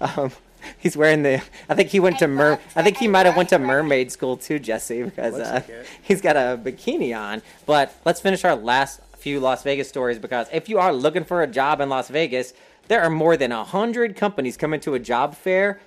Um, 0.00 0.32
he's 0.78 0.96
wearing 0.96 1.22
the. 1.22 1.42
I 1.68 1.74
think 1.74 1.90
he 1.90 2.00
went 2.00 2.18
to 2.20 2.26
mer. 2.28 2.58
I 2.74 2.82
think 2.82 2.96
he 2.96 3.08
might 3.08 3.26
have 3.26 3.36
went 3.36 3.50
to 3.50 3.58
mermaid 3.58 4.10
school 4.10 4.38
too, 4.38 4.58
Jesse, 4.58 5.02
because 5.02 5.34
uh, 5.34 5.60
he's 6.00 6.22
got 6.22 6.34
a 6.36 6.58
bikini 6.58 7.14
on. 7.14 7.42
But 7.66 7.94
let's 8.06 8.22
finish 8.22 8.42
our 8.42 8.56
last 8.56 9.02
few 9.18 9.38
Las 9.38 9.62
Vegas 9.64 9.86
stories 9.86 10.18
because 10.18 10.46
if 10.52 10.70
you 10.70 10.78
are 10.78 10.94
looking 10.94 11.24
for 11.24 11.42
a 11.42 11.46
job 11.46 11.82
in 11.82 11.90
Las 11.90 12.08
Vegas, 12.08 12.54
there 12.88 13.02
are 13.02 13.10
more 13.10 13.36
than 13.36 13.52
a 13.52 13.64
hundred 13.64 14.16
companies 14.16 14.56
coming 14.56 14.80
to 14.80 14.94
a 14.94 14.98
job 14.98 15.34
fair 15.36 15.78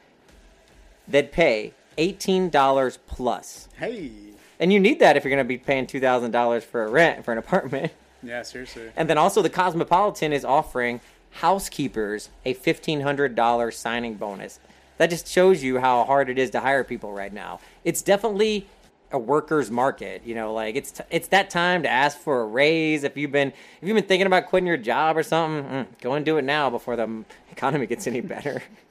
that 1.08 1.32
pay 1.32 1.74
eighteen 2.00 2.50
dollars 2.50 2.98
plus. 3.06 3.68
Hey. 3.78 4.12
And 4.60 4.74
you 4.74 4.80
need 4.80 5.00
that 5.00 5.16
if 5.16 5.24
you're 5.24 5.30
going 5.30 5.46
to 5.46 5.48
be 5.48 5.58
paying 5.58 5.86
two 5.86 6.00
thousand 6.00 6.32
dollars 6.32 6.64
for 6.64 6.84
a 6.84 6.90
rent 6.90 7.24
for 7.24 7.32
an 7.32 7.38
apartment. 7.38 7.92
Yeah, 8.24 8.42
seriously. 8.42 8.92
And 8.96 9.10
then 9.10 9.18
also 9.18 9.42
the 9.42 9.50
Cosmopolitan 9.50 10.34
is 10.34 10.44
offering 10.44 11.00
housekeepers 11.32 12.30
a 12.46 12.54
fifteen 12.54 13.02
hundred 13.02 13.36
dollar 13.36 13.72
signing 13.72 14.16
bonus. 14.16 14.60
That 14.98 15.10
just 15.10 15.28
shows 15.28 15.64
you 15.64 15.80
how 15.80 16.04
hard 16.04 16.30
it 16.30 16.38
is 16.38 16.50
to 16.50 16.60
hire 16.60 16.84
people 16.84 17.14
right 17.14 17.32
now. 17.32 17.62
It's 17.86 18.02
definitely 18.02 18.68
a 19.12 19.18
workers 19.18 19.72
market. 19.72 20.22
You 20.26 20.36
know, 20.36 20.54
like 20.54 20.76
it's 20.76 21.00
it's 21.10 21.30
that 21.30 21.50
time 21.50 21.84
to 21.84 21.90
ask 21.90 22.18
for 22.18 22.42
a 22.42 22.46
raise. 22.46 23.04
If 23.04 23.16
you've 23.16 23.32
been 23.32 23.50
if 23.50 23.88
you've 23.88 23.96
been 23.96 24.04
thinking 24.04 24.28
about 24.28 24.48
quitting 24.48 24.68
your 24.68 24.78
job 24.78 25.18
or 25.18 25.24
something, 25.24 25.70
mm, 25.70 25.88
go 26.02 26.14
and 26.14 26.26
do 26.26 26.38
it 26.38 26.44
now 26.44 26.70
before 26.70 26.96
the 26.96 27.24
economy 27.52 27.86
gets 27.86 28.08
any 28.08 28.22
better 28.22 28.62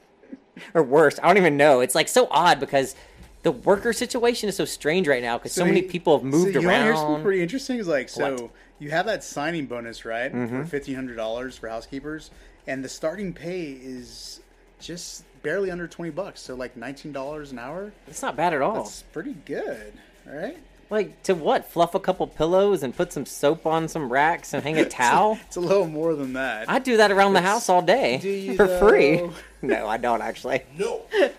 or 0.73 0.83
worse. 0.83 1.19
I 1.21 1.27
don't 1.27 1.37
even 1.37 1.57
know. 1.57 1.79
It's 1.81 1.95
like 1.95 2.07
so 2.07 2.27
odd 2.31 2.59
because 2.59 2.95
the 3.43 3.51
worker 3.51 3.93
situation 3.93 4.49
is 4.49 4.55
so 4.55 4.65
strange 4.65 5.07
right 5.07 5.21
now 5.23 5.37
because 5.37 5.53
so, 5.53 5.63
many 5.65 5.81
you- 5.81 5.87
people 5.89 6.17
have 6.17 6.25
moved 6.25 6.53
so 6.53 6.59
you 6.59 6.67
wanna 6.67 6.83
hear 6.83 6.95
something 6.95 7.13
around. 7.15 7.23
pretty 7.23 7.41
interesting 7.41 7.77
is 7.79 7.87
like 7.87 8.09
so 8.09 8.33
What? 8.33 8.51
you 8.79 8.89
have 8.91 9.05
that 9.05 9.23
signing 9.23 9.65
bonus 9.65 10.03
right 10.05 10.33
Mhm. 10.33 10.49
for 10.49 10.65
fifteen 10.65 10.95
hundred 10.95 11.15
dollars 11.17 11.57
for 11.57 11.69
housekeepers, 11.69 12.31
and 12.67 12.83
the 12.83 12.89
starting 12.89 13.33
pay 13.33 13.71
is 13.81 14.41
just 14.81 15.23
barely 15.41 15.71
under 15.71 15.87
twenty 15.87 16.11
bucks, 16.11 16.41
so 16.41 16.53
like 16.55 16.75
nineteen 16.75 17.11
dollars 17.13 17.51
an 17.53 17.59
hour. 17.59 17.91
It's 18.07 18.21
not 18.21 18.35
bad 18.35 18.53
at 18.53 18.61
all. 18.61 18.75
That's 18.83 19.03
pretty 19.13 19.35
good, 19.45 19.93
right? 20.25 20.57
Like 20.89 21.21
to 21.23 21.35
what? 21.35 21.69
Fluff 21.69 21.93
a 21.95 21.99
couple 21.99 22.25
pillows 22.27 22.81
and 22.83 22.95
put 22.95 23.13
some 23.13 23.25
soap 23.25 23.65
on 23.67 23.87
some 23.87 24.11
racks 24.11 24.53
and 24.53 24.63
hang 24.63 24.77
a 24.79 24.85
towel? 24.89 25.37
It's 25.45 25.55
a 25.55 25.59
little 25.61 25.87
more 25.87 26.15
than 26.15 26.33
that. 26.33 26.67
I 26.69 26.79
do 26.79 26.97
that 26.97 27.11
around 27.11 27.33
the 27.33 27.41
house 27.41 27.69
all 27.69 27.81
day 27.83 28.17
Do 28.17 28.27
you, 28.29 28.55
for 28.55 28.67
free. 28.79 29.21
Though? 29.61 29.67
No, 29.67 29.87
I 29.87 29.97
don't 29.97 30.21
actually. 30.21 30.63
No. 30.77 31.01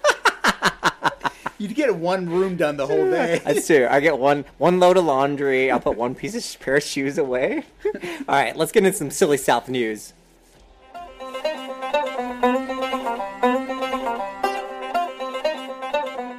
You'd 1.58 1.74
get 1.74 1.94
one 1.94 2.26
room 2.26 2.56
done 2.56 2.78
the 2.78 2.86
whole 2.86 3.10
day. 3.10 3.42
That's 3.44 3.66
true. 3.66 3.86
I 3.90 4.00
get 4.00 4.18
one 4.18 4.46
one 4.56 4.80
load 4.80 4.96
of 4.96 5.04
laundry. 5.04 5.70
I'll 5.70 5.78
put 5.78 5.96
one 5.96 6.14
piece 6.14 6.34
of 6.34 6.60
pair 6.64 6.76
of 6.76 6.82
shoes 6.82 7.18
away. 7.18 7.64
All 7.84 8.24
right, 8.28 8.56
let's 8.56 8.72
get 8.72 8.84
into 8.84 8.96
some 8.96 9.10
silly 9.10 9.36
South 9.36 9.68
news. 9.68 10.14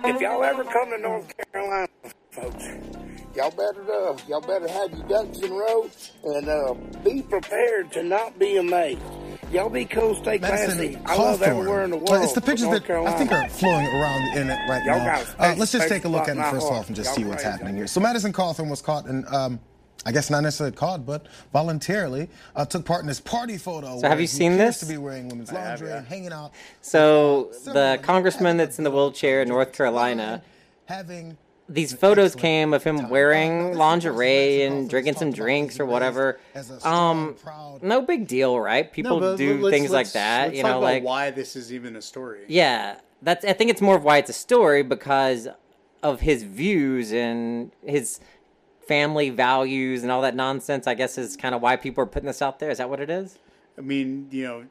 If 0.04 0.20
y'all 0.20 0.44
ever 0.44 0.64
come 0.64 0.90
to 0.90 0.98
North 0.98 1.32
Carolina, 1.54 1.88
folks, 2.32 2.66
y'all 3.36 3.52
better 3.52 3.92
uh, 3.92 4.18
y'all 4.28 4.42
better 4.42 4.68
have 4.68 4.92
your 4.92 5.08
ducks 5.08 5.38
in 5.40 5.52
a 5.52 5.56
row 5.56 5.90
and 6.24 6.50
uh, 6.50 6.74
be 7.04 7.22
prepared 7.22 7.92
to 7.92 8.02
not 8.02 8.40
be 8.40 8.58
amazed. 8.58 9.02
Y'all 9.52 9.70
be 9.70 9.84
cool, 9.86 10.16
stay 10.16 10.40
classy. 10.40 10.78
Madison 10.92 11.02
I 11.06 11.16
love 11.18 11.40
Cawthorn. 11.42 11.48
everywhere 11.48 11.84
in 11.84 11.90
the 11.92 11.98
world. 11.98 12.24
It's 12.24 12.32
the 12.34 12.40
but 12.40 12.46
pictures 12.50 12.68
North 12.68 12.88
that 12.88 12.90
I 13.08 13.12
think 13.18 13.32
are 13.34 13.50
flowing 13.50 13.86
around 13.88 14.38
in 14.38 14.50
it 14.50 14.70
right 14.70 14.84
Y'all 14.86 14.98
now. 15.00 15.06
got 15.18 15.36
Uh, 15.40 15.56
let's 15.58 15.74
just 15.74 15.90
take 15.90 16.06
a 16.06 16.08
look 16.08 16.30
at 16.30 16.38
it 16.38 16.46
first 16.52 16.68
off 16.68 16.88
and 16.88 16.96
just 16.96 17.14
see 17.14 17.22
Y'all 17.22 17.32
what's 17.32 17.44
crazy. 17.44 17.52
happening 17.52 17.76
here. 17.76 17.88
So 17.88 18.00
Madison 18.00 18.32
Cawthorn 18.32 18.70
was 18.70 18.82
caught 18.82 19.08
in, 19.08 19.26
um, 19.28 19.60
I 20.06 20.14
guess 20.14 20.30
not 20.30 20.44
necessarily 20.44 20.76
caught, 20.76 21.06
but 21.06 21.28
voluntarily 21.52 22.30
uh, 22.56 22.64
took 22.66 22.86
part 22.86 23.02
in 23.02 23.08
this 23.08 23.20
party 23.20 23.58
photo. 23.58 24.00
So 24.00 24.08
have 24.08 24.20
you 24.20 24.24
he 24.24 24.28
seen 24.28 24.54
appears 24.54 24.80
this? 24.80 24.88
To 24.88 24.94
be 24.94 24.98
wearing 24.98 25.28
women's 25.28 25.52
lingerie 25.52 25.92
and 25.92 26.08
hanging 26.08 26.32
out, 26.32 26.54
So 26.80 27.52
the 27.66 28.00
congressman 28.02 28.56
that's 28.56 28.78
in 28.78 28.86
the 28.86 28.92
wheelchair 28.92 29.42
in 29.42 29.50
North 29.50 29.74
Carolina, 29.74 30.44
having 30.86 31.38
these 31.70 31.94
photos 31.94 32.36
came 32.36 32.74
of 32.74 32.84
him 32.84 33.10
wearing 33.10 33.76
lingerie 33.76 34.64
and 34.64 34.90
drinking 34.90 35.16
some 35.16 35.32
drinks 35.32 35.80
or 35.80 35.86
whatever. 35.86 36.40
Um, 36.84 37.36
no 37.82 38.02
big 38.02 38.28
deal, 38.28 38.60
right? 38.60 38.92
People 38.92 39.20
No, 39.20 39.38
do 39.38 39.58
let's- 39.62 39.74
things 39.76 39.90
like 39.92 39.98
let's- 40.00 40.14
that, 40.14 40.46
let's 40.48 40.58
you 40.58 40.64
know, 40.64 40.80
like 40.80 41.04
why 41.04 41.32
this 41.32 41.56
is 41.56 41.72
even 41.74 41.96
a 41.96 42.02
story. 42.02 42.42
Yeah, 42.48 42.98
that's. 43.22 43.46
I 43.46 43.54
think 43.54 43.70
it's 43.72 43.82
more 43.82 43.96
of 43.96 44.04
why 44.04 44.18
it's 44.18 44.30
a 44.30 44.34
story 44.34 44.84
because 44.84 45.48
of 46.04 46.20
his 46.22 46.44
views 46.44 47.14
and 47.14 47.72
his 47.86 48.20
family 48.88 49.30
values 49.30 50.04
and 50.04 50.12
all 50.12 50.22
that 50.24 50.36
nonsense. 50.36 50.88
I 50.88 50.94
guess 50.96 51.18
is 51.18 51.38
kind 51.38 51.56
of 51.56 51.62
why 51.62 51.76
people 51.78 52.04
are 52.04 52.08
putting 52.08 52.28
this 52.28 52.42
out 52.42 52.60
there. 52.60 52.70
Is 52.70 52.80
that 52.80 52.90
what 52.90 53.00
it 53.00 53.10
is? 53.10 53.38
I 53.78 53.82
mean, 53.82 54.28
you 54.32 54.44
know, 54.44 54.64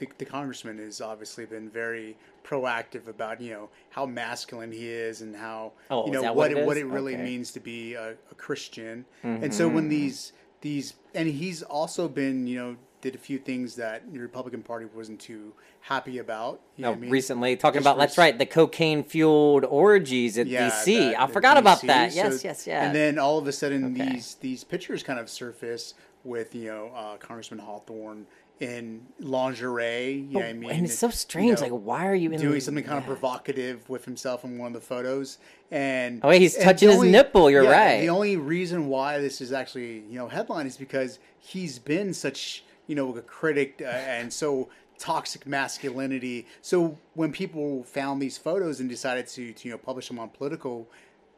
the, 0.00 0.08
the 0.18 0.24
congressman 0.24 0.78
has 0.78 1.00
obviously 1.00 1.46
been 1.46 1.68
very 1.70 2.16
proactive 2.44 3.06
about 3.06 3.40
you 3.40 3.50
know 3.52 3.68
how 3.90 4.04
masculine 4.06 4.72
he 4.72 4.88
is 4.88 5.20
and 5.20 5.36
how 5.36 5.72
Oh, 5.90 6.06
you 6.06 6.12
know 6.12 6.22
what 6.22 6.34
what 6.36 6.50
it 6.52 6.66
what 6.66 6.76
it 6.76 6.86
really 6.86 7.14
Okay. 7.14 7.22
means 7.22 7.52
to 7.52 7.60
be 7.60 7.94
a, 7.94 8.10
a 8.30 8.34
Christian. 8.34 9.04
And 9.22 9.54
so 9.54 9.68
when 9.68 9.86
Mhm. 9.86 9.90
these 9.90 10.32
these 10.62 10.94
and 11.14 11.28
he's 11.28 11.62
also 11.62 12.08
been 12.08 12.46
you 12.46 12.58
know 12.58 12.76
did 13.02 13.14
a 13.14 13.18
few 13.18 13.38
things 13.38 13.76
that 13.76 14.12
the 14.12 14.18
Republican 14.18 14.62
Party 14.62 14.84
wasn't 14.94 15.18
too 15.20 15.54
happy 15.80 16.18
about. 16.18 16.60
You 16.76 16.82
No, 16.82 16.92
I 16.92 16.96
mean? 16.96 17.10
recently 17.10 17.56
talking 17.56 17.78
Just 17.78 17.84
about 17.86 17.96
that's 17.98 18.18
right, 18.18 18.36
the 18.36 18.44
cocaine 18.44 19.04
fueled 19.04 19.64
orgies 19.64 20.36
at 20.36 20.46
Yeah, 20.46 20.68
DC. 20.68 21.12
that- 21.12 21.18
I 21.22 21.26
forgot 21.26 21.56
about 21.56 21.78
DC. 21.80 21.86
that. 21.86 22.12
So- 22.12 22.16
Yes, 22.18 22.44
yes, 22.44 22.66
yes. 22.66 22.84
And 22.84 22.94
then 22.94 23.18
all 23.18 23.38
of 23.38 23.46
a 23.46 23.52
sudden, 23.52 23.92
Okay. 23.96 24.12
these 24.12 24.34
these 24.40 24.64
pictures 24.64 25.02
kind 25.02 25.18
of 25.18 25.30
surface 25.30 25.94
with 26.24 26.54
you 26.54 26.66
know 26.66 26.88
uh, 26.94 27.16
Congressman 27.16 27.60
Hawthorne 27.60 28.26
in 28.60 29.06
lingerie. 29.18 30.12
You 30.28 30.34
know 30.34 30.40
what 30.40 30.48
I 30.48 30.52
mean? 30.52 30.70
and 30.70 30.84
it's 30.84 30.98
so 30.98 31.06
you 31.06 31.12
strange. 31.12 31.56
know, 31.60 31.62
like, 31.68 31.72
why 31.72 32.06
are 32.06 32.14
you 32.14 32.30
in 32.30 32.40
doing 32.40 32.54
the- 32.54 32.60
something 32.60 32.84
kind 32.84 32.98
of 32.98 33.04
provocative 33.06 33.88
with 33.88 34.04
himself 34.04 34.44
in 34.44 34.58
one 34.58 34.68
of 34.68 34.74
the 34.74 34.86
photos? 34.86 35.38
And 35.70 36.20
Oh, 36.22 36.28
wait, 36.28 36.40
he's 36.42 36.54
and 36.56 36.64
touching 36.64 36.88
the 36.88 36.94
his 36.94 37.04
nipple, 37.04 37.50
you're 37.50 37.64
yeah, 37.64 37.70
right. 37.70 38.00
The 38.00 38.10
only 38.10 38.36
reason 38.36 38.88
why 38.88 39.18
this 39.18 39.40
is 39.40 39.52
actually 39.52 40.00
you 40.10 40.18
know 40.18 40.28
headline 40.28 40.66
is 40.66 40.76
because 40.76 41.18
he's 41.38 41.78
been 41.78 42.12
such 42.14 42.64
you 42.86 42.94
know 42.94 43.16
a 43.16 43.22
critic 43.22 43.80
uh, 43.80 43.88
and 43.88 44.32
so 44.32 44.68
toxic 44.98 45.46
masculinity. 45.46 46.46
So 46.60 46.98
when 47.14 47.32
people 47.32 47.84
found 47.84 48.20
these 48.20 48.36
photos 48.36 48.80
and 48.80 48.88
decided 48.90 49.26
to, 49.28 49.52
to 49.54 49.68
you 49.68 49.72
know 49.72 49.78
publish 49.78 50.08
them 50.08 50.18
on 50.18 50.28
Politico, 50.28 50.86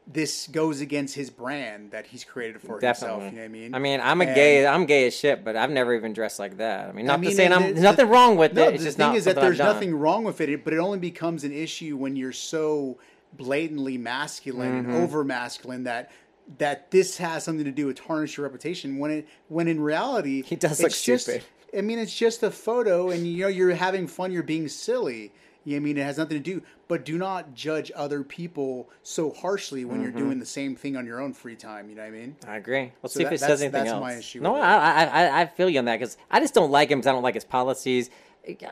this 0.05 0.47
goes 0.47 0.81
against 0.81 1.15
his 1.15 1.29
brand 1.29 1.91
that 1.91 2.05
he's 2.05 2.23
created 2.23 2.61
for 2.61 2.79
Definitely. 2.79 3.25
himself. 3.25 3.33
You 3.33 3.37
know 3.37 3.41
what 3.43 3.45
I 3.45 3.47
mean? 3.47 3.75
I 3.75 3.79
mean, 3.79 4.01
I'm 4.01 4.21
a 4.21 4.25
And- 4.25 4.35
gay. 4.35 4.67
I'm 4.67 4.85
gay 4.85 5.07
as 5.07 5.15
shit, 5.15 5.45
but 5.45 5.55
I've 5.55 5.69
never 5.71 5.93
even 5.95 6.11
dressed 6.13 6.39
like 6.39 6.57
that. 6.57 6.89
I 6.89 6.91
mean, 6.91 7.05
not 7.05 7.19
I 7.19 7.21
mean, 7.21 7.29
to 7.29 7.35
say 7.35 7.47
I'm, 7.47 7.73
the- 7.73 7.81
nothing 7.81 8.09
wrong 8.09 8.35
with 8.35 8.53
no, 8.53 8.63
it. 8.67 8.73
It's 8.75 8.83
the 8.83 8.87
just 8.89 8.97
thing 8.97 9.13
is 9.15 9.23
that 9.25 9.35
there's 9.37 9.59
nothing 9.59 9.95
wrong 9.95 10.23
with 10.25 10.41
it, 10.41 10.63
but 10.65 10.73
it 10.73 10.77
only 10.79 10.99
becomes 10.99 11.43
an 11.45 11.53
issue 11.53 11.95
when 11.95 12.15
you're 12.17 12.33
so 12.33 12.97
blatantly 13.37 13.97
masculine 13.97 14.73
Mhm. 14.73 14.79
and 14.93 14.95
over 15.03 15.23
masculine 15.23 15.83
that 15.85 16.11
that 16.57 16.91
this 16.91 17.15
has 17.17 17.41
something 17.45 17.63
to 17.63 17.71
do 17.71 17.85
with 17.87 17.95
tarnish 17.95 18.35
your 18.35 18.43
reputation. 18.43 18.99
When 18.99 19.09
it 19.11 19.27
when 19.47 19.69
in 19.69 19.79
reality 19.79 20.43
he 20.43 20.57
does 20.57 20.83
look 20.83 20.91
stupid. 20.91 21.43
I 21.75 21.79
mean, 21.81 21.97
it's 21.97 22.13
just 22.15 22.43
a 22.43 22.51
photo, 22.51 23.09
and 23.09 23.25
you 23.25 23.43
know 23.43 23.47
you're 23.47 23.73
having 23.73 24.05
fun. 24.07 24.31
You're 24.33 24.43
being 24.43 24.67
silly. 24.67 25.31
You 25.65 25.73
know 25.73 25.77
I 25.77 25.79
mean, 25.79 25.97
it 25.97 26.03
has 26.03 26.17
nothing 26.17 26.37
to 26.37 26.43
do. 26.43 26.61
But 26.87 27.05
do 27.05 27.17
not 27.17 27.53
judge 27.53 27.91
other 27.95 28.23
people 28.23 28.89
so 29.01 29.31
harshly 29.31 29.85
when 29.85 30.01
you're 30.01 30.11
Mhm. 30.11 30.17
doing 30.17 30.39
the 30.39 30.45
same 30.45 30.75
thing 30.75 30.95
on 30.97 31.05
your 31.05 31.19
own 31.21 31.33
free 31.33 31.55
time. 31.55 31.89
You 31.89 31.95
know 31.95 32.01
what 32.01 32.07
I 32.09 32.11
mean? 32.11 32.35
I 32.47 32.57
agree. 32.57 32.91
Let's 33.01 33.13
So 33.13 33.19
see 33.19 33.23
if 33.23 33.29
that- 33.29 33.35
it 33.35 33.39
says 33.39 33.61
anything 33.61 33.79
that's 33.83 33.89
else. 33.91 34.01
my 34.01 34.13
issue 34.15 34.41
No, 34.41 34.53
with 34.53 34.61
it. 34.61 34.65
I, 34.65 35.03
I, 35.05 35.05
I, 35.27 35.41
I 35.41 35.45
feel 35.45 35.69
you 35.69 35.79
on 35.79 35.85
that 35.85 35.99
because 35.99 36.17
I 36.29 36.39
just 36.39 36.53
don't 36.53 36.71
like 36.71 36.89
him 36.91 36.99
because 36.99 37.07
I 37.07 37.11
don't 37.13 37.23
like 37.23 37.35
his 37.35 37.45
policies. 37.45 38.09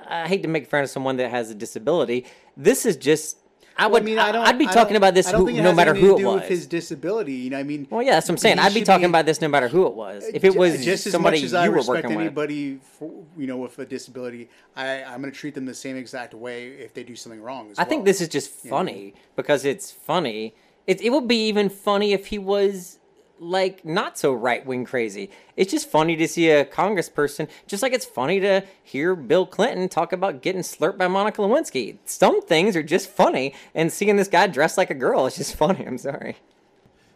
I 0.08 0.28
hate 0.28 0.42
to 0.44 0.50
make 0.50 0.68
fun 0.68 0.84
of 0.84 0.90
someone 0.90 1.16
that 1.18 1.30
has 1.32 1.50
a 1.50 1.56
disability. 1.56 2.26
This 2.58 2.86
is 2.86 2.98
just. 2.98 3.38
I 3.78 3.84
Well, 3.88 3.94
would. 3.94 4.04
I 4.04 4.06
mean, 4.06 4.20
I 4.20 4.32
don't. 4.32 4.46
I'd 4.46 4.58
be 4.58 4.68
I 4.68 4.74
talking 4.74 4.96
about 4.96 5.14
this 5.14 5.30
who, 5.30 5.52
no 5.52 5.74
matter 5.74 5.94
who 5.94 6.18
it 6.18 6.24
was. 6.26 6.42
With 6.42 6.50
his 6.50 6.68
disability, 6.68 7.34
you 7.34 7.50
know, 7.50 7.58
I 7.58 7.64
mean. 7.64 7.88
well, 7.90 8.02
yeah, 8.02 8.12
that's 8.12 8.28
what 8.28 8.34
I'm 8.34 8.38
saying. 8.38 8.60
I'd 8.60 8.74
be 8.74 8.82
talking 8.84 9.06
about 9.06 9.26
this 9.26 9.42
no 9.42 9.48
matter 9.48 9.68
who 9.68 9.88
it 9.88 9.94
was. 9.94 10.24
If 10.34 10.44
it 10.44 10.56
was 10.56 10.84
just 10.84 11.08
as 11.08 11.14
somebody 11.14 11.38
much 11.40 11.46
as 11.46 11.54
I 11.54 11.66
you 11.66 11.72
were 11.72 11.78
respect 11.78 12.06
working 12.06 12.20
anybody, 12.20 12.80
for, 12.82 13.12
you 13.38 13.48
know, 13.48 13.58
with 13.58 13.78
a 13.80 13.86
disability, 13.86 14.50
I, 14.76 15.04
I'm 15.04 15.22
going 15.22 15.32
to 15.32 15.38
treat 15.38 15.56
them 15.56 15.66
the 15.66 15.74
same 15.74 15.96
exact 15.98 16.34
way 16.34 16.68
if 16.70 16.94
they 16.94 17.04
do 17.04 17.16
something 17.16 17.42
wrong. 17.42 17.72
As 17.72 17.80
I 17.80 17.84
think 17.84 18.06
this 18.06 18.22
is 18.22 18.28
just 18.28 18.64
You 18.64 18.72
know? 18.72 18.78
funny 18.78 19.14
because 19.36 19.66
it's 19.66 19.92
funny. 19.92 20.54
It, 20.88 21.02
it 21.02 21.10
would 21.12 21.28
be 21.28 21.48
even 21.48 21.70
funny 21.70 22.14
if 22.14 22.28
he 22.28 22.40
was 22.40 23.00
like 23.42 23.84
not 23.84 24.18
so 24.20 24.32
right 24.32 24.64
wing 24.66 24.86
crazy. 24.86 25.32
It's 25.58 25.72
just 25.72 25.90
funny 25.90 26.16
to 26.16 26.28
see 26.28 26.50
a 26.52 26.64
congressperson, 26.64 27.50
just 27.66 27.82
like 27.82 27.92
it's 27.92 28.06
funny 28.06 28.40
to 28.40 28.62
hear 28.84 29.16
Bill 29.16 29.48
Clinton 29.48 29.90
talk 29.90 30.14
about 30.14 30.42
getting 30.44 30.62
slurped 30.62 31.00
by 31.00 31.08
Monica 31.08 31.42
Lewinsky. 31.42 31.98
Some 32.06 32.42
things 32.44 32.76
are 32.76 32.84
just 32.84 33.10
funny, 33.10 33.56
and 33.74 33.92
seeing 33.92 34.16
this 34.16 34.28
guy 34.28 34.46
dressed 34.46 34.78
like 34.78 34.92
a 34.92 34.96
girl 34.96 35.26
is 35.26 35.36
just 35.36 35.56
funny. 35.64 35.86
I'm 35.86 35.98
sorry. 35.98 36.38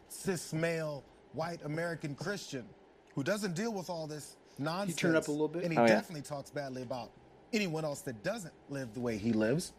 cis 0.09 0.51
male 0.51 1.03
white 1.33 1.59
American 1.63 2.15
Christian 2.15 2.65
who 3.13 3.23
doesn't 3.23 3.53
deal 3.55 3.71
with 3.71 3.89
all 3.89 4.07
this 4.07 4.35
nonsense. 4.57 4.97
turn 4.97 5.15
up 5.15 5.27
a 5.27 5.31
little 5.31 5.47
bit? 5.47 5.63
And 5.63 5.71
he 5.73 5.77
Oh, 5.77 5.83
yeah. 5.83 5.87
definitely 5.95 6.23
talks 6.23 6.49
badly 6.49 6.81
about 6.81 7.11
anyone 7.53 7.85
else 7.85 8.01
that 8.01 8.23
doesn't 8.23 8.53
live 8.69 8.93
the 8.93 8.99
way 8.99 9.17
he 9.17 9.31
lives. 9.31 9.73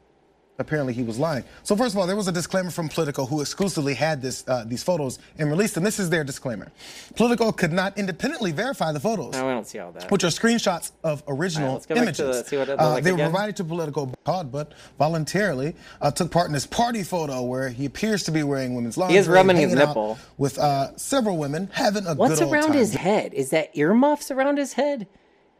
Apparently, 0.58 0.94
he 0.94 1.02
was 1.02 1.18
lying. 1.18 1.44
So, 1.64 1.76
first 1.76 1.94
of 1.94 1.98
all, 1.98 2.06
there 2.06 2.16
was 2.16 2.28
a 2.28 2.32
disclaimer 2.32 2.70
from 2.70 2.88
Politico, 2.88 3.26
who 3.26 3.42
exclusively 3.42 3.92
had 3.92 4.22
this 4.22 4.42
uh, 4.48 4.64
these 4.66 4.82
photos 4.82 5.18
and 5.38 5.50
released 5.50 5.74
them. 5.74 5.84
This 5.84 5.98
is 5.98 6.08
their 6.08 6.24
disclaimer: 6.24 6.68
Politico 7.14 7.52
could 7.52 7.72
not 7.72 7.98
independently 7.98 8.52
verify 8.52 8.90
the 8.92 9.00
photos 9.00 9.34
No, 9.34 9.46
we 9.46 9.52
don't 9.52 9.66
see 9.66 9.78
all 9.78 9.92
that. 9.92 10.10
which 10.10 10.24
are 10.24 10.28
screenshots 10.28 10.92
of 11.04 11.22
original 11.28 11.68
All 11.68 11.74
right, 11.74 11.74
let's 11.74 11.86
go 11.86 11.94
back 11.94 12.14
to 12.14 12.22
images. 12.22 12.42
the- 12.44 12.48
see 12.48 12.56
what 12.56 12.68
it 12.70 12.80
Uh, 12.80 12.88
like 12.90 13.04
they 13.04 13.12
were 13.12 13.18
provided 13.18 13.56
to 13.56 13.64
Politico 13.64 14.12
called, 14.24 14.50
but 14.50 14.72
voluntarily 14.98 15.74
uh, 16.00 16.10
took 16.10 16.30
part 16.30 16.46
in 16.46 16.54
this 16.54 16.66
party 16.66 17.02
photo 17.02 17.42
where 17.42 17.68
he 17.68 17.84
appears 17.84 18.22
to 18.24 18.30
be 18.30 18.42
wearing 18.42 18.74
women's 18.74 18.96
lingerie. 18.96 19.12
He 19.14 19.18
is 19.18 19.28
rubbing 19.28 19.56
his 19.56 19.74
nipple. 19.74 20.18
with 20.38 20.58
uh, 20.58 20.96
several 20.96 21.36
women, 21.36 21.68
having 21.72 22.06
a 22.06 22.14
What's 22.14 22.38
good 22.38 22.44
old 22.44 22.52
time. 22.54 22.60
What's 22.60 22.66
around 22.68 22.74
his 22.78 22.94
head? 22.94 23.34
Is 23.34 23.50
that 23.50 23.76
earmuffs 23.76 24.30
around 24.30 24.56
his 24.56 24.72
head? 24.72 25.06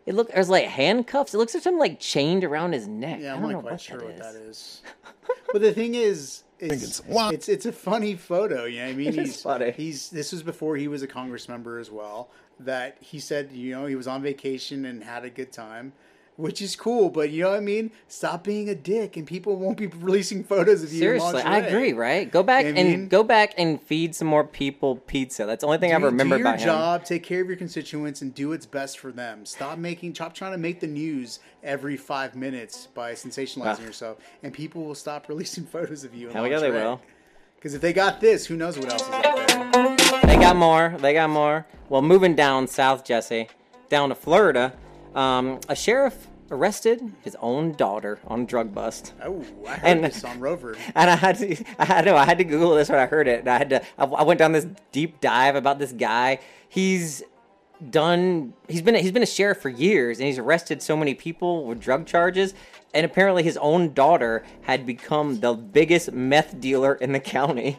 It 0.07 0.15
look 0.15 0.31
there's 0.33 0.49
like 0.49 0.65
handcuffs. 0.67 1.35
It 1.35 1.39
looks 1.39 1.53
like 1.53 1.63
something 1.65 1.81
like 1.81 1.99
chained 1.99 2.45
around 2.45 2.73
his 2.73 2.87
neck. 2.87 3.19
Yeah, 3.21 3.33
I 3.33 3.37
I'm 3.37 3.43
don't 3.43 3.53
not 3.53 3.59
know 3.59 3.63
quite 3.63 3.73
what 3.73 3.81
sure 3.81 3.99
that 3.99 4.05
what 4.05 4.15
is. 4.15 4.21
that 4.21 4.35
is. 4.37 4.83
but 5.53 5.63
the 5.63 5.73
thing 5.73 5.95
is, 5.97 6.45
it's, 6.61 7.01
it's 7.01 7.03
it's, 7.09 7.49
it's 7.49 7.67
a 7.67 7.73
funny 7.73 8.15
photo. 8.15 8.65
You 8.65 8.81
know 8.81 8.87
I 8.87 8.93
mean? 8.93 9.09
It 9.09 9.19
is 9.19 9.29
he's 9.29 9.43
funny. 9.43 9.73
He's 9.73 10.11
this 10.11 10.33
was 10.33 10.43
before 10.43 10.77
he 10.77 10.87
was 10.89 11.03
a 11.03 11.07
Congress 11.09 11.49
member 11.49 11.79
as 11.79 11.91
well. 11.91 12.31
That 12.61 12.97
he 13.01 13.19
said, 13.19 13.51
you 13.53 13.75
know, 13.75 13.87
he 13.87 13.97
was 13.97 14.07
on 14.07 14.23
vacation 14.23 14.87
and 14.87 15.03
had 15.05 15.25
a 15.25 15.31
good 15.31 15.53
time, 15.53 15.93
which 16.37 16.61
is 16.63 16.77
cool. 16.77 17.11
But 17.11 17.31
you 17.31 17.43
know 17.43 17.51
what 17.51 17.57
I 17.57 17.61
mean? 17.61 17.91
Stop 18.09 18.45
being 18.45 18.69
a 18.69 18.75
dick, 18.75 19.17
and 19.17 19.27
people 19.27 19.57
won't 19.57 19.77
be 19.77 19.87
releasing 20.01 20.45
photos 20.45 20.83
of 20.83 20.93
you. 20.93 20.99
Seriously, 20.99 21.43
I 21.43 21.59
agree. 21.59 21.93
Right? 21.93 22.31
Go 22.31 22.43
back 22.43 22.65
You 22.67 22.73
know 22.73 22.79
I 22.79 22.83
and 22.85 22.91
mean? 22.91 23.09
go 23.09 23.23
back 23.23 23.55
and 23.59 23.81
feed 23.83 24.15
some 24.15 24.29
more 24.29 24.45
people 24.45 24.97
pizza. 24.97 25.45
That's 25.47 25.61
the 25.63 25.67
only 25.67 25.79
thing 25.79 25.93
I 25.95 25.99
Do- 25.99 26.05
remember 26.07 26.37
do 26.37 26.41
your 26.43 26.49
about 26.49 26.61
him. 26.61 26.67
job, 26.67 27.05
take 27.05 27.23
care 27.23 27.41
of 27.43 27.49
your 27.49 27.57
constituents, 27.57 28.23
and 28.23 28.35
do 28.35 28.51
what's 28.51 28.67
best 28.67 28.99
for 28.99 29.13
them. 29.13 29.45
Stop 29.47 29.79
making, 29.79 30.15
stop 30.15 30.35
trying 30.35 30.53
to 30.53 30.59
make 30.59 30.81
the 30.81 30.87
news 30.87 31.41
every 31.63 31.97
five 31.97 32.37
minutes 32.37 32.89
by 32.95 33.13
sensationalizing 33.13 33.81
Ah. 33.81 33.83
yourself, 33.83 34.19
and 34.43 34.53
people 34.53 34.85
will 34.85 34.95
stop 34.95 35.29
releasing 35.29 35.65
photos 35.65 36.05
of 36.05 36.15
you. 36.15 36.29
Hell 36.29 36.47
yeah, 36.47 36.59
they 36.59 36.71
will. 36.71 37.01
Because 37.57 37.73
if 37.75 37.81
they 37.81 37.93
got 37.93 38.21
this, 38.21 38.47
who 38.47 38.55
knows 38.57 38.79
what 38.79 38.93
else 38.93 39.03
is 39.03 39.09
out 39.09 39.23
there? 39.73 40.27
They 40.27 40.37
got 40.37 40.57
more. 40.57 40.95
They 40.99 41.15
got 41.15 41.31
more. 41.31 41.67
Well, 41.89 42.03
moving 42.03 42.35
down 42.37 42.67
south, 42.69 43.05
Jesse, 43.05 43.49
down 43.89 44.11
to 44.11 44.15
Florida, 44.15 44.73
um, 45.17 45.59
a 45.69 45.75
sheriff 45.75 46.29
arrested 46.51 47.03
his 47.23 47.37
own 47.41 47.73
daughter 47.73 48.21
on 48.27 48.43
a 48.43 48.45
drug 48.47 48.73
bust. 48.73 49.13
Oh, 49.25 49.45
I 49.67 49.71
heard 49.73 49.85
And- 49.85 50.05
this 50.05 50.23
on 50.23 50.39
Rover. 50.39 50.77
And 50.95 51.11
I 51.11 51.17
had 51.17 51.39
to, 51.39 51.57
I 51.79 51.85
had, 51.85 52.05
no, 52.05 52.15
I 52.17 52.25
had 52.25 52.39
to 52.39 52.45
Google 52.45 52.75
this 52.77 52.89
when 52.89 52.99
I 53.01 53.07
heard 53.07 53.27
it. 53.27 53.41
And 53.41 53.49
I 53.49 53.59
had 53.59 53.71
to, 53.71 53.83
I, 53.99 54.05
I 54.05 54.23
went 54.23 54.39
down 54.39 54.53
this 54.53 54.67
deep 54.93 55.21
dive 55.21 55.57
about 55.57 55.79
this 55.81 55.93
guy. 55.93 56.39
He's 56.69 57.25
done, 57.91 58.55
he's 58.69 58.83
been, 58.83 58.95
he's 58.95 59.11
been 59.13 59.23
a 59.25 59.27
sheriff 59.27 59.59
for 59.61 59.69
years, 59.69 60.19
and 60.19 60.27
he's 60.27 60.39
arrested 60.39 60.83
so 60.83 60.97
many 60.97 61.15
people 61.15 61.65
with 61.65 61.81
drug 61.81 62.07
charges. 62.07 62.55
And 62.95 63.05
apparently, 63.05 63.43
his 63.43 63.57
own 63.59 63.93
daughter 63.93 64.45
had 64.63 64.87
become 64.87 65.41
the 65.41 65.53
biggest 65.53 66.13
meth 66.13 66.61
dealer 66.61 66.95
in 66.95 67.13
the 67.13 67.21
county. 67.21 67.79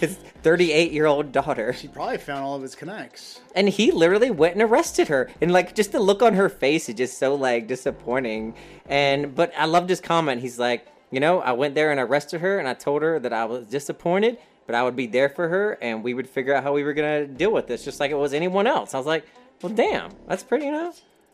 His 0.00 0.16
38 0.42 0.92
year 0.92 1.06
old 1.06 1.32
daughter. 1.32 1.72
She 1.72 1.88
probably 1.88 2.18
found 2.18 2.44
all 2.44 2.56
of 2.56 2.62
his 2.62 2.74
connects. 2.74 3.40
And 3.54 3.68
he 3.68 3.90
literally 3.90 4.30
went 4.30 4.54
and 4.54 4.62
arrested 4.62 5.08
her. 5.08 5.30
And 5.40 5.52
like 5.52 5.74
just 5.74 5.92
the 5.92 6.00
look 6.00 6.22
on 6.22 6.34
her 6.34 6.48
face 6.48 6.88
is 6.88 6.94
just 6.94 7.18
so 7.18 7.34
like 7.34 7.66
disappointing. 7.66 8.54
And 8.88 9.34
but 9.34 9.52
I 9.56 9.66
loved 9.66 9.90
his 9.90 10.00
comment. 10.00 10.40
He's 10.40 10.58
like, 10.58 10.86
you 11.10 11.20
know, 11.20 11.40
I 11.40 11.52
went 11.52 11.74
there 11.74 11.90
and 11.90 11.98
arrested 11.98 12.40
her 12.40 12.58
and 12.58 12.68
I 12.68 12.74
told 12.74 13.02
her 13.02 13.18
that 13.18 13.32
I 13.32 13.44
was 13.46 13.66
disappointed, 13.66 14.38
but 14.66 14.74
I 14.74 14.82
would 14.82 14.96
be 14.96 15.06
there 15.06 15.28
for 15.28 15.48
her 15.48 15.78
and 15.80 16.04
we 16.04 16.14
would 16.14 16.28
figure 16.28 16.54
out 16.54 16.62
how 16.62 16.72
we 16.72 16.82
were 16.84 16.92
gonna 16.92 17.26
deal 17.26 17.52
with 17.52 17.66
this, 17.66 17.84
just 17.84 18.00
like 18.00 18.10
it 18.10 18.18
was 18.18 18.34
anyone 18.34 18.66
else. 18.66 18.94
I 18.94 18.98
was 18.98 19.06
like, 19.06 19.24
well 19.62 19.72
damn, 19.72 20.10
that's 20.26 20.42
pretty, 20.42 20.66
you 20.66 20.72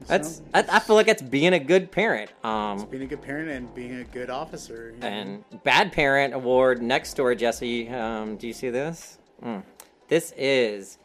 That's 0.06 0.42
I, 0.52 0.64
I 0.68 0.78
feel 0.80 0.96
like 0.96 1.06
that's 1.06 1.22
being 1.22 1.54
a 1.54 1.58
good 1.58 1.90
parent. 1.90 2.30
Um 2.42 2.84
Being 2.90 3.04
a 3.04 3.06
good 3.06 3.22
parent 3.22 3.48
and 3.50 3.74
being 3.74 3.94
a 3.96 4.04
good 4.04 4.28
officer. 4.30 4.92
you 4.94 5.00
know? 5.00 5.06
and 5.06 5.44
bad 5.62 5.92
parent 5.92 6.34
award 6.34 6.82
next 6.82 7.14
door, 7.14 7.34
jesse 7.34 7.88
um, 7.88 8.36
do 8.36 8.46
you 8.46 8.52
see 8.52 8.70
this 8.70 9.18
Mm. 9.42 9.62
this 10.08 10.32
is 10.36 10.98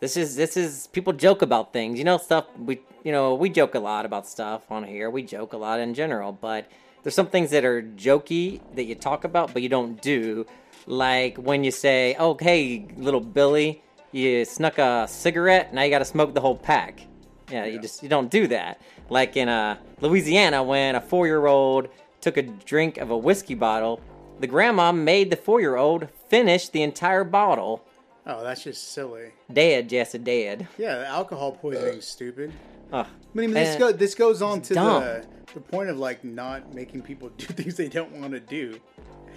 this 0.00 0.16
is 0.16 0.36
this 0.36 0.56
is 0.56 0.88
people 0.88 1.12
joke 1.12 1.42
about 1.42 1.72
things 1.72 1.98
you 1.98 2.04
know 2.04 2.18
stuff 2.18 2.44
we 2.58 2.80
you 3.04 3.12
know 3.12 3.34
we 3.34 3.48
joke 3.48 3.74
a 3.74 3.78
lot 3.78 4.04
about 4.04 4.26
stuff 4.26 4.70
on 4.70 4.84
here 4.84 5.08
we 5.10 5.22
joke 5.22 5.52
a 5.52 5.56
lot 5.56 5.78
in 5.80 5.94
general 5.94 6.32
but 6.32 6.66
there's 7.02 7.14
some 7.14 7.28
things 7.28 7.50
that 7.50 7.64
are 7.64 7.80
jokey 7.82 8.60
that 8.74 8.84
you 8.84 8.94
talk 8.94 9.24
about 9.24 9.52
but 9.52 9.62
you 9.62 9.68
don't 9.68 10.02
do 10.02 10.44
like 10.86 11.36
when 11.38 11.62
you 11.64 11.70
say 11.70 12.14
oh 12.18 12.36
hey 12.40 12.86
little 12.96 13.20
billy 13.20 13.80
you 14.12 14.44
snuck 14.44 14.76
a 14.78 15.06
cigarette 15.08 15.72
now 15.72 15.82
you 15.82 15.90
gotta 15.90 16.04
smoke 16.04 16.34
the 16.34 16.40
whole 16.40 16.56
pack 16.56 17.06
yeah, 17.50 17.64
you 17.64 17.80
just 17.80 18.02
you 18.02 18.08
don't 18.08 18.30
do 18.30 18.46
that. 18.48 18.80
Like 19.10 19.36
in 19.36 19.48
uh, 19.48 19.78
Louisiana, 20.00 20.62
when 20.62 20.94
a 20.94 21.00
four-year-old 21.00 21.88
took 22.20 22.36
a 22.36 22.42
drink 22.42 22.98
of 22.98 23.10
a 23.10 23.16
whiskey 23.16 23.54
bottle, 23.54 24.00
the 24.40 24.46
grandma 24.46 24.92
made 24.92 25.30
the 25.30 25.36
four-year-old 25.36 26.08
finish 26.28 26.68
the 26.68 26.82
entire 26.82 27.24
bottle. 27.24 27.84
Oh, 28.26 28.42
that's 28.42 28.64
just 28.64 28.92
silly. 28.92 29.32
Dead, 29.50 29.88
Jess, 29.88 30.12
dead. 30.12 30.68
Yeah, 30.76 31.04
alcohol 31.08 31.52
poisoning 31.52 31.98
is 31.98 32.06
stupid. 32.06 32.52
Ugh. 32.92 33.06
I 33.06 33.38
mean, 33.38 33.52
this, 33.52 33.76
go, 33.76 33.92
this 33.92 34.14
goes 34.14 34.42
on 34.42 34.60
to 34.62 34.74
dumb. 34.74 35.02
the, 35.02 35.26
the 35.54 35.60
point 35.60 35.88
of 35.88 35.98
like 35.98 36.24
not 36.24 36.74
making 36.74 37.02
people 37.02 37.28
do 37.36 37.46
things 37.46 37.76
they 37.76 37.88
don't 37.88 38.12
want 38.12 38.32
to 38.32 38.40
do. 38.40 38.78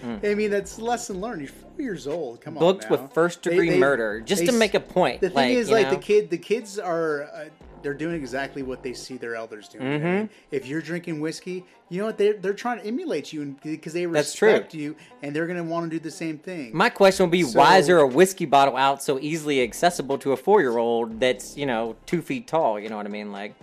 Mm. 0.01 0.25
I 0.31 0.33
mean, 0.35 0.49
that's 0.51 0.79
lesson 0.79 1.21
learned. 1.21 1.41
You're 1.41 1.51
four 1.51 1.71
years 1.81 2.07
old. 2.07 2.41
Come 2.41 2.55
Booked 2.55 2.85
on, 2.85 2.91
now. 2.91 3.01
with 3.03 3.13
first-degree 3.13 3.77
murder, 3.77 4.19
just 4.21 4.45
to 4.45 4.51
make 4.51 4.73
a 4.73 4.79
point, 4.79 5.21
The 5.21 5.29
thing 5.29 5.35
like, 5.35 5.51
is, 5.51 5.69
like 5.69 5.87
know? 5.87 5.95
the 5.95 6.01
kid, 6.01 6.29
the 6.29 6.37
kids 6.37 6.79
are 6.79 7.23
uh, 7.23 7.45
they're 7.83 7.93
doing 7.95 8.15
exactly 8.15 8.61
what 8.61 8.83
they 8.83 8.93
see 8.93 9.17
their 9.17 9.35
elders 9.35 9.67
doing. 9.67 9.85
I 9.87 9.97
Mhm. 9.97 10.03
mean, 10.03 10.29
if 10.51 10.67
you're 10.67 10.81
drinking 10.81 11.19
whiskey, 11.19 11.65
you 11.89 11.99
know 11.99 12.05
what 12.05 12.17
they're 12.17 12.33
they're 12.33 12.53
trying 12.53 12.79
to 12.79 12.85
emulate 12.85 13.33
you 13.33 13.55
because 13.63 13.93
they 13.93 14.05
respect 14.05 14.73
you 14.75 14.95
and 15.23 15.35
they're 15.35 15.47
gonna 15.47 15.63
want 15.63 15.89
to 15.89 15.97
do 15.97 16.01
the 16.01 16.11
same 16.11 16.37
thing. 16.37 16.69
My 16.75 16.89
question 16.89 17.25
would 17.25 17.31
be, 17.31 17.41
So- 17.43 17.57
why 17.57 17.77
is 17.79 17.87
there 17.87 17.97
a 17.99 18.07
whiskey 18.07 18.45
bottle 18.45 18.77
out 18.77 19.01
so 19.01 19.17
easily 19.19 19.61
accessible 19.63 20.17
to 20.19 20.31
a 20.31 20.37
four-year-old 20.37 21.19
that's 21.19 21.57
you 21.57 21.65
know 21.65 21.95
two 22.05 22.21
feet 22.21 22.47
tall? 22.47 22.79
You 22.79 22.89
know 22.89 22.97
what 22.97 23.07
I 23.07 23.09
mean? 23.09 23.31
Like, 23.31 23.55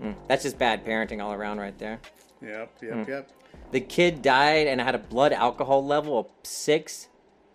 mm, 0.00 0.14
that's 0.28 0.44
just 0.44 0.56
bad 0.58 0.84
parenting 0.86 1.20
all 1.22 1.32
around, 1.32 1.58
right 1.58 1.76
there. 1.78 1.98
Yep, 2.42 2.70
yep, 2.82 2.92
Mm. 2.92 3.08
yep. 3.08 3.30
The 3.74 3.80
kid 3.80 4.22
died 4.22 4.68
and 4.68 4.80
had 4.80 4.94
a 4.94 4.98
blood 4.98 5.32
alcohol 5.32 5.84
level 5.84 6.16
of 6.16 6.28
six, 6.44 7.08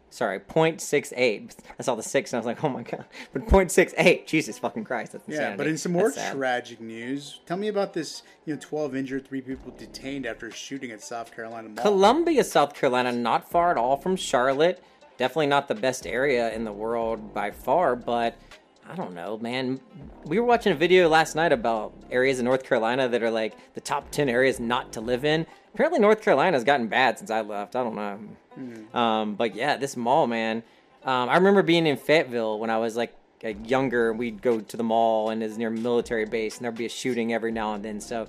sorry, 0.10 0.38
0.68. 0.38 1.56
I 1.80 1.82
saw 1.82 1.96
the 1.96 2.04
six 2.04 2.34
and 2.34 2.38
I 2.38 2.40
was 2.40 2.46
like, 2.46 2.62
oh 2.62 2.68
my 2.68 2.84
god. 2.84 3.06
But 3.32 3.46
0.68, 3.48 4.28
Jesus 4.28 4.60
fucking 4.60 4.84
Christ, 4.84 5.14
that's 5.14 5.24
Yeah, 5.30 5.56
but 5.56 5.66
in 5.66 5.78
some 5.78 5.94
more 5.94 6.12
tragic 6.12 6.82
news, 6.82 7.40
tell 7.46 7.56
me 7.56 7.70
about 7.70 7.94
this. 7.94 8.24
You 8.44 8.56
know, 8.56 8.60
twelve 8.60 8.98
injured, 8.98 9.30
three 9.30 9.40
people 9.40 9.72
detained 9.78 10.26
after 10.26 10.48
a 10.48 10.52
shooting 10.52 10.92
at 10.92 11.02
South 11.02 11.34
Carolina 11.34 11.70
Mall. 11.70 11.86
Columbia, 11.86 12.44
South 12.44 12.74
Carolina, 12.74 13.14
not 13.14 13.50
far 13.50 13.72
at 13.72 13.78
all 13.78 13.96
from 13.96 14.18
Charlotte. 14.18 14.84
Definitely 15.18 15.48
not 15.48 15.70
the 15.70 15.76
best 15.76 16.06
area 16.06 16.54
in 16.54 16.66
the 16.66 16.74
world 16.74 17.34
by 17.34 17.52
far, 17.52 17.96
but 17.96 18.38
I 18.90 18.96
don't 18.96 19.14
know, 19.14 19.38
man. 19.38 19.80
We 20.26 20.40
were 20.40 20.46
watching 20.46 20.74
a 20.74 20.76
video 20.76 21.08
last 21.10 21.36
night 21.36 21.52
about 21.52 21.94
areas 22.10 22.40
in 22.40 22.46
North 22.46 22.64
Carolina 22.64 23.08
that 23.08 23.22
are 23.22 23.30
like 23.30 23.54
the 23.76 23.82
top 23.82 24.10
10 24.10 24.30
areas 24.30 24.60
not 24.60 24.94
to 24.94 25.02
live 25.02 25.24
in. 25.24 25.46
Apparently, 25.76 26.00
North 26.00 26.22
Carolina's 26.24 26.64
gotten 26.64 26.88
bad 26.88 27.20
since 27.20 27.30
I 27.30 27.42
left. 27.42 27.76
I 27.76 27.84
don't 27.84 27.96
know. 27.96 28.20
Hmm. 28.56 28.98
Um, 28.98 29.36
but 29.36 29.54
yeah, 29.56 29.78
this 29.78 29.96
mall, 29.96 30.26
man. 30.26 30.64
Um, 31.04 31.30
I 31.30 31.36
remember 31.36 31.62
being 31.62 31.86
in 31.86 31.98
Fayetteville 31.98 32.58
when 32.58 32.72
I 32.72 32.80
was 32.80 32.98
like, 32.98 33.16
younger. 33.66 34.12
We'd 34.12 34.42
go 34.42 34.60
to 34.60 34.78
the 34.78 34.84
mall 34.84 35.30
and 35.30 35.42
it's 35.42 35.56
near 35.56 35.70
a 35.70 35.72
military 35.72 36.26
base, 36.26 36.58
and 36.58 36.66
there'd 36.66 36.76
be 36.76 36.88
a 36.88 36.90
shooting 36.90 37.32
every 37.32 37.52
now 37.52 37.74
and 37.74 37.86
then. 37.86 38.02
So 38.02 38.28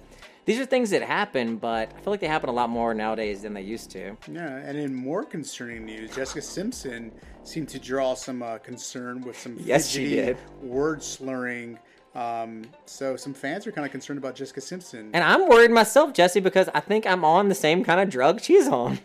these 0.51 0.59
are 0.59 0.67
things 0.67 0.91
that 0.91 1.01
happen, 1.03 1.59
but 1.59 1.93
I 1.97 2.01
feel 2.01 2.11
like 2.13 2.19
they 2.19 2.27
happen 2.27 2.49
a 2.49 2.53
lot 2.53 2.71
more 2.71 2.93
nowadays 2.93 3.43
than 3.43 3.55
they 3.55 3.63
used 3.63 3.89
to. 3.93 4.17
Yeah, 4.27 4.57
and 4.57 4.77
in 4.77 4.93
more 4.93 5.23
concerning 5.25 5.85
news, 5.85 6.13
Jessica 6.13 6.43
Simpson 6.43 7.13
seemed 7.45 7.69
to 7.69 7.79
draw 7.79 8.15
some 8.15 8.43
uh, 8.43 8.59
concern 8.59 9.21
with 9.21 9.39
some 9.39 9.57
Yes, 9.61 9.89
she 9.89 10.09
did. 10.09 10.39
word 10.61 11.05
slurring. 11.05 11.79
Um, 12.17 12.65
so 12.85 13.15
some 13.15 13.33
fans 13.33 13.65
are 13.69 13.71
kind 13.71 13.85
of 13.87 13.93
concerned 13.93 14.19
about 14.19 14.35
Jessica 14.35 14.61
Simpson. 14.61 15.11
And 15.15 15.23
I'm 15.23 15.49
worried 15.49 15.71
myself, 15.71 16.13
Jesse, 16.13 16.41
because 16.41 16.69
I 16.75 16.81
think 16.81 17.07
I'm 17.07 17.25
on 17.25 17.49
the 17.49 17.55
same 17.55 17.85
kind 17.85 18.01
of 18.01 18.11
drug 18.11 18.41
she's 18.41 18.67
on. 18.67 18.99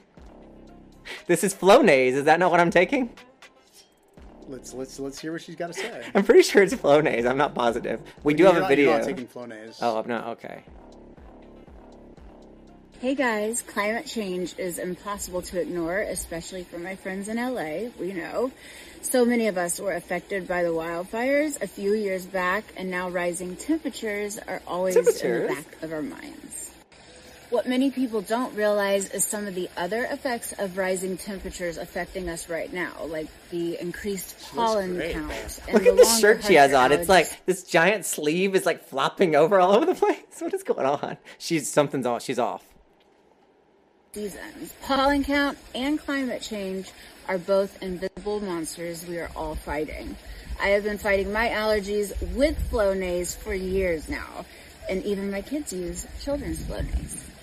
This 1.28 1.44
is 1.44 1.54
Flonase. 1.54 2.14
Is 2.14 2.24
that 2.24 2.40
not 2.40 2.50
what 2.50 2.60
I'm 2.60 2.72
taking? 2.72 3.12
Let's 4.48 4.74
let's 4.74 5.00
let's 5.00 5.20
hear 5.20 5.32
what 5.32 5.44
she's 5.44 5.56
got 5.56 5.68
to 5.68 5.74
say. 5.74 6.06
I'm 6.16 6.24
pretty 6.24 6.42
sure 6.42 6.64
it's 6.64 6.74
Flonase. 6.74 7.30
I'm 7.30 7.38
not 7.38 7.54
positive. 7.54 8.02
We 8.24 8.34
do 8.34 8.46
have 8.46 8.58
a 8.58 8.68
video. 8.68 8.90
You're 8.90 8.98
not 9.00 9.06
taking 9.06 9.28
Flonase. 9.28 9.78
Oh, 9.80 10.00
I'm 10.00 10.08
not. 10.08 10.26
Okay. 10.30 10.64
Hey 13.02 13.14
guys, 13.14 13.62
climate 13.62 14.06
change 14.06 14.58
is 14.58 14.80
impossible 14.80 15.42
to 15.44 15.60
ignore, 15.60 16.00
especially 16.00 16.64
for 16.64 16.80
my 16.80 16.96
friends 16.96 17.28
in 17.28 17.36
LA. 17.36 17.90
We 18.00 18.14
know. 18.14 18.52
So 19.02 19.26
many 19.26 19.48
of 19.48 19.58
us 19.58 19.82
were 19.82 19.92
affected 19.94 20.48
by 20.48 20.64
the 20.64 20.70
wildfires 20.70 21.62
a 21.62 21.68
few 21.68 21.94
years 21.94 22.26
back, 22.26 22.64
and 22.78 22.90
now 22.90 23.10
rising 23.10 23.58
temperatures 23.58 24.40
are 24.48 24.62
always 24.66 24.96
in 24.96 25.04
the 25.04 25.54
back 25.54 25.84
of 25.84 25.92
our 25.92 26.02
minds. 26.02 26.72
What 27.50 27.68
many 27.68 27.92
people 27.92 28.22
don't 28.22 28.56
realize 28.56 29.10
is 29.10 29.26
some 29.26 29.46
of 29.46 29.56
the 29.56 29.70
other 29.76 30.06
effects 30.06 30.54
of 30.54 30.78
rising 30.78 31.18
temperatures 31.18 31.78
affecting 31.78 32.30
us 32.30 32.50
right 32.50 32.72
now, 32.72 32.94
like 33.08 33.28
the 33.52 33.80
increased 33.80 34.38
pollen 34.56 35.00
count. 35.12 35.60
Look 35.72 35.84
the 35.84 35.90
at 35.90 35.98
the 35.98 36.06
shirt 36.06 36.46
she 36.46 36.56
has 36.56 36.74
on. 36.74 36.94
It's 36.94 37.10
like 37.10 37.46
this 37.46 37.64
giant 37.64 38.06
sleeve 38.06 38.56
is 38.56 38.66
like 38.66 38.82
flopping 38.82 39.36
over 39.36 39.60
all 39.60 39.74
over 39.74 39.86
the 39.86 39.96
place. 40.06 40.18
What 40.40 40.54
is 40.54 40.64
going 40.64 40.86
on? 40.86 41.18
She's 41.38 41.70
something's 41.70 42.06
off. 42.06 42.24
She's 42.24 42.40
off. 42.40 42.64
Seasons. 44.16 44.74
Pollen 44.82 45.26
count 45.26 45.58
and 45.76 46.00
climate 46.00 46.42
change 46.42 46.90
are 47.28 47.38
both 47.38 47.84
invisible 47.84 48.40
monsters 48.40 49.06
we 49.06 49.20
are 49.20 49.30
all 49.36 49.56
fighting. 49.56 50.16
I 50.58 50.70
have 50.70 50.86
been 50.86 50.98
fighting 50.98 51.34
my 51.34 51.50
allergies 51.50 52.14
with 52.34 52.58
Flonase 52.72 53.36
for 53.36 53.54
years 53.54 54.08
now, 54.08 54.46
and 54.90 55.04
even 55.04 55.30
my 55.30 55.42
kids 55.42 55.74
use 55.74 56.08
children's 56.22 56.64
Flonase. 56.64 57.35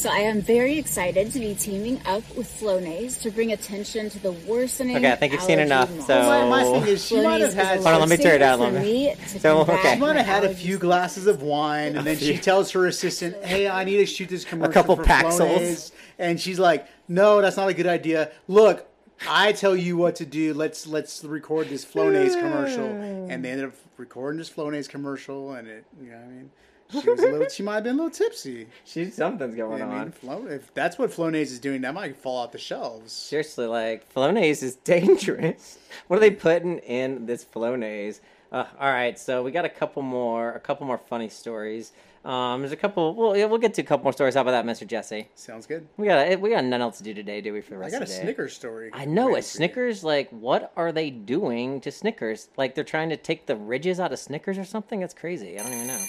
So 0.00 0.08
I 0.08 0.20
am 0.20 0.40
very 0.40 0.78
excited 0.78 1.30
to 1.32 1.38
be 1.38 1.54
teaming 1.54 2.00
up 2.06 2.22
with 2.34 2.48
Flonase 2.48 3.20
to 3.20 3.30
bring 3.30 3.52
attention 3.52 4.08
to 4.08 4.18
the 4.18 4.32
worsening. 4.32 4.96
Okay, 4.96 5.12
I 5.12 5.14
think 5.16 5.34
you've 5.34 5.42
seen 5.42 5.58
enough, 5.58 5.90
monster. 5.90 6.06
so- 6.14 6.22
My, 6.22 6.48
my 6.48 6.64
thing 6.64 6.86
is, 6.88 7.04
she 7.04 7.20
might 7.20 7.42
have 7.42 7.52
had. 7.52 7.82
Hold 7.82 7.86
on, 7.88 8.00
let 8.00 8.08
me 8.08 8.16
tear 8.16 8.36
it 8.36 8.38
down 8.38 8.60
a 8.60 8.62
little 8.64 8.80
bit. 8.80 9.18
So, 9.42 9.60
okay. 9.60 9.92
She 9.92 10.00
might 10.00 10.16
have 10.16 10.24
had 10.24 10.44
a 10.46 10.54
few 10.54 10.78
glasses 10.78 11.26
of 11.26 11.42
wine, 11.42 11.96
and 11.98 12.06
then 12.06 12.16
she 12.16 12.38
tells 12.48 12.70
her 12.70 12.86
assistant, 12.86 13.44
"Hey, 13.44 13.68
I 13.68 13.84
need 13.84 13.98
to 13.98 14.06
shoot 14.06 14.30
this 14.30 14.46
commercial 14.46 14.70
A 14.70 14.72
couple 14.72 14.96
for 14.96 15.04
Paxils. 15.04 15.38
Flonase." 15.38 15.92
And 16.18 16.40
she's 16.40 16.58
like, 16.58 16.86
"No, 17.06 17.42
that's 17.42 17.58
not 17.58 17.68
a 17.68 17.74
good 17.74 17.86
idea. 17.86 18.30
Look, 18.48 18.86
I 19.28 19.52
tell 19.52 19.76
you 19.76 19.98
what 19.98 20.16
to 20.16 20.24
do. 20.24 20.54
Let's 20.54 20.86
let's 20.86 21.22
record 21.24 21.68
this 21.68 21.84
Flonase 21.84 22.40
commercial." 22.40 22.86
And 22.86 23.44
they 23.44 23.50
ended 23.50 23.66
up 23.66 23.74
recording 23.98 24.38
this 24.38 24.48
Flonase 24.48 24.88
commercial, 24.88 25.52
and 25.52 25.68
it, 25.68 25.84
you 26.02 26.08
know, 26.10 26.16
what 26.16 26.24
I 26.24 26.28
mean, 26.28 26.50
she 26.90 27.08
was 27.10 27.20
a 27.20 27.26
little, 27.28 27.48
she 27.48 27.62
might 27.62 27.74
have 27.76 27.84
been 27.84 27.94
a 27.94 28.02
little 28.04 28.10
tipsy. 28.10 28.66
She's 28.84 29.14
something's 29.14 29.54
going 29.54 29.82
I 29.82 29.86
mean, 29.86 29.94
on. 29.98 30.10
Flo- 30.12 30.46
if 30.46 30.72
that's 30.74 30.98
what 30.98 31.10
Flonase 31.10 31.42
is 31.52 31.58
doing, 31.58 31.80
that 31.82 31.94
might 31.94 32.16
fall 32.16 32.38
off 32.38 32.52
the 32.52 32.58
shelves. 32.58 33.12
Seriously, 33.12 33.66
like 33.66 34.12
Flonase 34.12 34.62
is 34.62 34.74
dangerous. 34.84 35.78
what 36.08 36.16
are 36.16 36.20
they 36.20 36.30
putting 36.30 36.78
in 36.78 37.26
this 37.26 37.44
Flonase? 37.44 38.20
Uh, 38.52 38.64
all 38.80 38.90
right, 38.90 39.16
so 39.18 39.42
we 39.44 39.52
got 39.52 39.64
a 39.64 39.68
couple 39.68 40.02
more, 40.02 40.52
a 40.52 40.60
couple 40.60 40.84
more 40.86 40.98
funny 40.98 41.28
stories. 41.28 41.92
Um, 42.24 42.60
there's 42.60 42.72
a 42.72 42.76
couple. 42.76 43.14
Well, 43.14 43.34
yeah, 43.34 43.46
we'll 43.46 43.58
get 43.58 43.72
to 43.74 43.82
a 43.82 43.84
couple 43.84 44.04
more 44.04 44.12
stories. 44.12 44.34
How 44.34 44.42
about 44.42 44.50
that, 44.50 44.66
Mister 44.66 44.84
Jesse? 44.84 45.28
Sounds 45.36 45.66
good. 45.66 45.86
We 45.96 46.06
got 46.06 46.38
we 46.40 46.50
got 46.50 46.64
nothing 46.64 46.82
else 46.82 46.98
to 46.98 47.04
do 47.04 47.14
today, 47.14 47.40
do 47.40 47.52
we? 47.54 47.62
For 47.62 47.70
the 47.70 47.78
rest 47.78 47.92
got 47.92 48.00
a 48.00 48.02
of 48.02 48.08
the 48.08 48.14
day? 48.14 48.20
I 48.20 48.24
got 48.24 48.24
a 48.24 48.26
Snickers 48.26 48.52
story. 48.54 48.90
I 48.92 49.04
know 49.06 49.36
a. 49.36 49.42
Snickers. 49.42 50.04
Like, 50.04 50.28
what 50.30 50.70
are 50.76 50.92
they 50.92 51.08
doing 51.08 51.80
to 51.80 51.90
Snickers? 51.90 52.48
Like, 52.58 52.74
they're 52.74 52.84
trying 52.84 53.08
to 53.08 53.16
take 53.16 53.46
the 53.46 53.56
ridges 53.56 53.98
out 54.00 54.12
of 54.12 54.18
Snickers 54.18 54.58
or 54.58 54.66
something. 54.66 55.00
That's 55.00 55.14
crazy. 55.14 55.58
I 55.58 55.62
don't 55.62 55.72
even 55.72 55.86
know. 55.86 56.04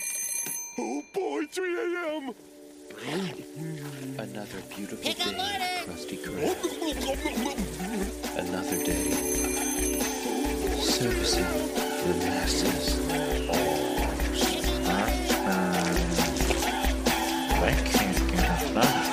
Oh 0.77 1.03
boy, 1.13 1.45
3 1.51 1.77
a.m. 1.77 2.33
Another 4.17 4.61
beautiful 4.73 5.03
day, 5.03 5.83
Krusty 5.85 6.17
Krab. 6.17 6.55
Another 8.37 8.83
day. 8.83 9.11
Servicing 10.79 11.43
the 11.43 12.13
masses. 12.25 13.01
I 17.63 17.71
can't 17.85 18.21
get 18.31 18.61
enough. 18.71 19.07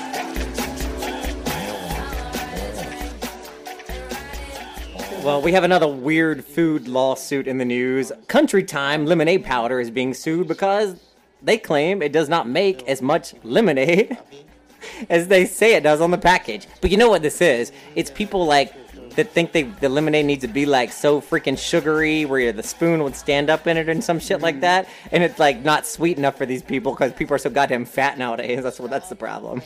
Well, 5.24 5.40
we 5.42 5.52
have 5.52 5.64
another 5.64 5.88
weird 5.88 6.44
food 6.44 6.86
lawsuit 6.86 7.48
in 7.48 7.58
the 7.58 7.64
news. 7.64 8.12
Country 8.28 8.62
Time 8.62 9.06
lemonade 9.06 9.44
powder 9.44 9.80
is 9.80 9.90
being 9.90 10.14
sued 10.14 10.46
because 10.46 10.94
they 11.42 11.58
claim 11.58 12.02
it 12.02 12.12
does 12.12 12.28
not 12.28 12.48
make 12.48 12.86
as 12.88 13.00
much 13.02 13.34
lemonade 13.42 14.18
as 15.10 15.28
they 15.28 15.44
say 15.44 15.74
it 15.74 15.82
does 15.82 16.00
on 16.00 16.10
the 16.10 16.18
package. 16.18 16.66
But 16.80 16.90
you 16.90 16.96
know 16.96 17.08
what 17.08 17.22
this 17.22 17.40
is? 17.40 17.72
It's 17.94 18.10
people 18.10 18.46
like 18.46 18.74
that 19.16 19.32
think 19.32 19.52
they 19.52 19.64
the 19.64 19.88
lemonade 19.88 20.26
needs 20.26 20.42
to 20.42 20.48
be 20.48 20.64
like 20.64 20.92
so 20.92 21.20
freaking 21.20 21.58
sugary 21.58 22.24
where 22.24 22.52
the 22.52 22.62
spoon 22.62 23.02
would 23.02 23.16
stand 23.16 23.50
up 23.50 23.66
in 23.66 23.76
it 23.76 23.88
and 23.88 24.02
some 24.02 24.20
shit 24.20 24.40
like 24.40 24.60
that, 24.60 24.88
and 25.10 25.22
it's 25.24 25.38
like 25.38 25.64
not 25.64 25.86
sweet 25.86 26.18
enough 26.18 26.36
for 26.36 26.46
these 26.46 26.62
people 26.62 26.92
because 26.92 27.12
people 27.12 27.34
are 27.34 27.38
so 27.38 27.50
goddamn 27.50 27.84
fat 27.84 28.16
nowadays. 28.16 28.62
That's 28.62 28.78
what 28.78 28.90
that's 28.90 29.08
the 29.08 29.16
problem. 29.16 29.62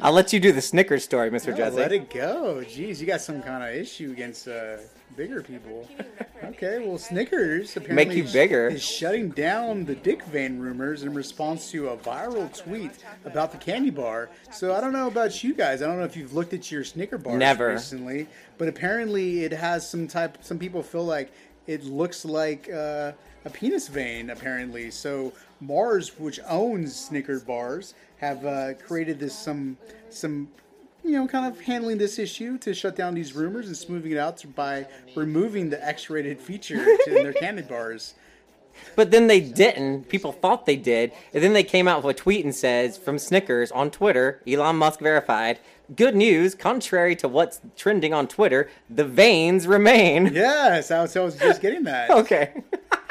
I'll 0.00 0.12
let 0.12 0.32
you 0.32 0.40
do 0.40 0.50
the 0.50 0.60
Snickers 0.60 1.04
story, 1.04 1.30
Mr. 1.30 1.48
No, 1.48 1.56
Jesse. 1.56 1.76
let 1.76 1.92
it 1.92 2.10
go. 2.10 2.64
Jeez, 2.66 3.00
you 3.00 3.06
got 3.06 3.20
some 3.20 3.40
kind 3.42 3.62
of 3.62 3.70
issue 3.70 4.10
against 4.10 4.48
uh, 4.48 4.78
bigger 5.16 5.42
people. 5.42 5.88
Okay, 6.44 6.78
well, 6.86 6.98
Snickers 6.98 7.76
apparently 7.76 8.18
you 8.18 8.24
bigger. 8.24 8.68
is 8.68 8.82
shutting 8.82 9.30
down 9.30 9.84
the 9.84 9.94
Dick 9.94 10.22
Van 10.24 10.60
rumors 10.60 11.02
in 11.02 11.14
response 11.14 11.70
to 11.70 11.88
a 11.88 11.96
viral 11.96 12.54
tweet 12.56 12.90
about 13.24 13.52
the 13.52 13.58
candy 13.58 13.90
bar. 13.90 14.28
So 14.50 14.74
I 14.74 14.80
don't 14.80 14.92
know 14.92 15.06
about 15.06 15.42
you 15.42 15.54
guys. 15.54 15.82
I 15.82 15.86
don't 15.86 15.98
know 15.98 16.04
if 16.04 16.16
you've 16.16 16.34
looked 16.34 16.52
at 16.52 16.70
your 16.70 16.84
Snicker 16.84 17.18
bars 17.18 17.38
Never. 17.38 17.70
recently, 17.70 18.26
but 18.58 18.68
apparently 18.68 19.44
it 19.44 19.52
has 19.52 19.88
some 19.88 20.06
type. 20.06 20.38
Some 20.42 20.58
people 20.58 20.82
feel 20.82 21.04
like 21.04 21.32
it 21.66 21.84
looks 21.84 22.24
like 22.24 22.70
uh, 22.70 23.12
a 23.44 23.50
penis 23.50 23.88
vein. 23.88 24.30
Apparently, 24.30 24.90
so 24.90 25.32
Mars, 25.60 26.18
which 26.18 26.38
owns 26.48 26.94
Snicker 26.94 27.40
bars, 27.40 27.94
have 28.18 28.44
uh, 28.44 28.74
created 28.74 29.18
this 29.18 29.36
some 29.36 29.76
some 30.10 30.48
you 31.06 31.12
know, 31.12 31.26
kind 31.26 31.46
of 31.46 31.60
handling 31.60 31.98
this 31.98 32.18
issue 32.18 32.58
to 32.58 32.74
shut 32.74 32.96
down 32.96 33.14
these 33.14 33.34
rumors 33.34 33.66
and 33.66 33.76
smoothing 33.76 34.12
it 34.12 34.18
out 34.18 34.42
by 34.54 34.86
removing 35.14 35.70
the 35.70 35.86
X-rated 35.86 36.40
feature 36.40 36.84
in 37.06 37.14
their 37.14 37.32
candy 37.44 37.62
bars. 37.62 38.14
But 38.94 39.10
then 39.10 39.26
they 39.26 39.40
didn't. 39.40 40.08
People 40.08 40.32
thought 40.32 40.66
they 40.66 40.76
did. 40.76 41.12
And 41.32 41.42
then 41.42 41.52
they 41.52 41.62
came 41.62 41.88
out 41.88 42.02
with 42.02 42.16
a 42.16 42.18
tweet 42.18 42.44
and 42.44 42.54
says 42.54 42.98
from 42.98 43.18
Snickers 43.18 43.70
on 43.72 43.90
Twitter, 43.90 44.42
Elon 44.46 44.76
Musk 44.76 45.00
verified, 45.00 45.60
good 45.94 46.16
news, 46.16 46.54
contrary 46.54 47.16
to 47.16 47.28
what's 47.28 47.60
trending 47.76 48.12
on 48.12 48.26
Twitter, 48.26 48.68
the 48.90 49.04
veins 49.04 49.66
remain. 49.66 50.30
Yes, 50.32 50.90
I 50.90 51.02
was, 51.02 51.16
I 51.16 51.24
was 51.24 51.36
just 51.36 51.60
getting 51.62 51.84
that. 51.84 52.10
okay. 52.10 52.62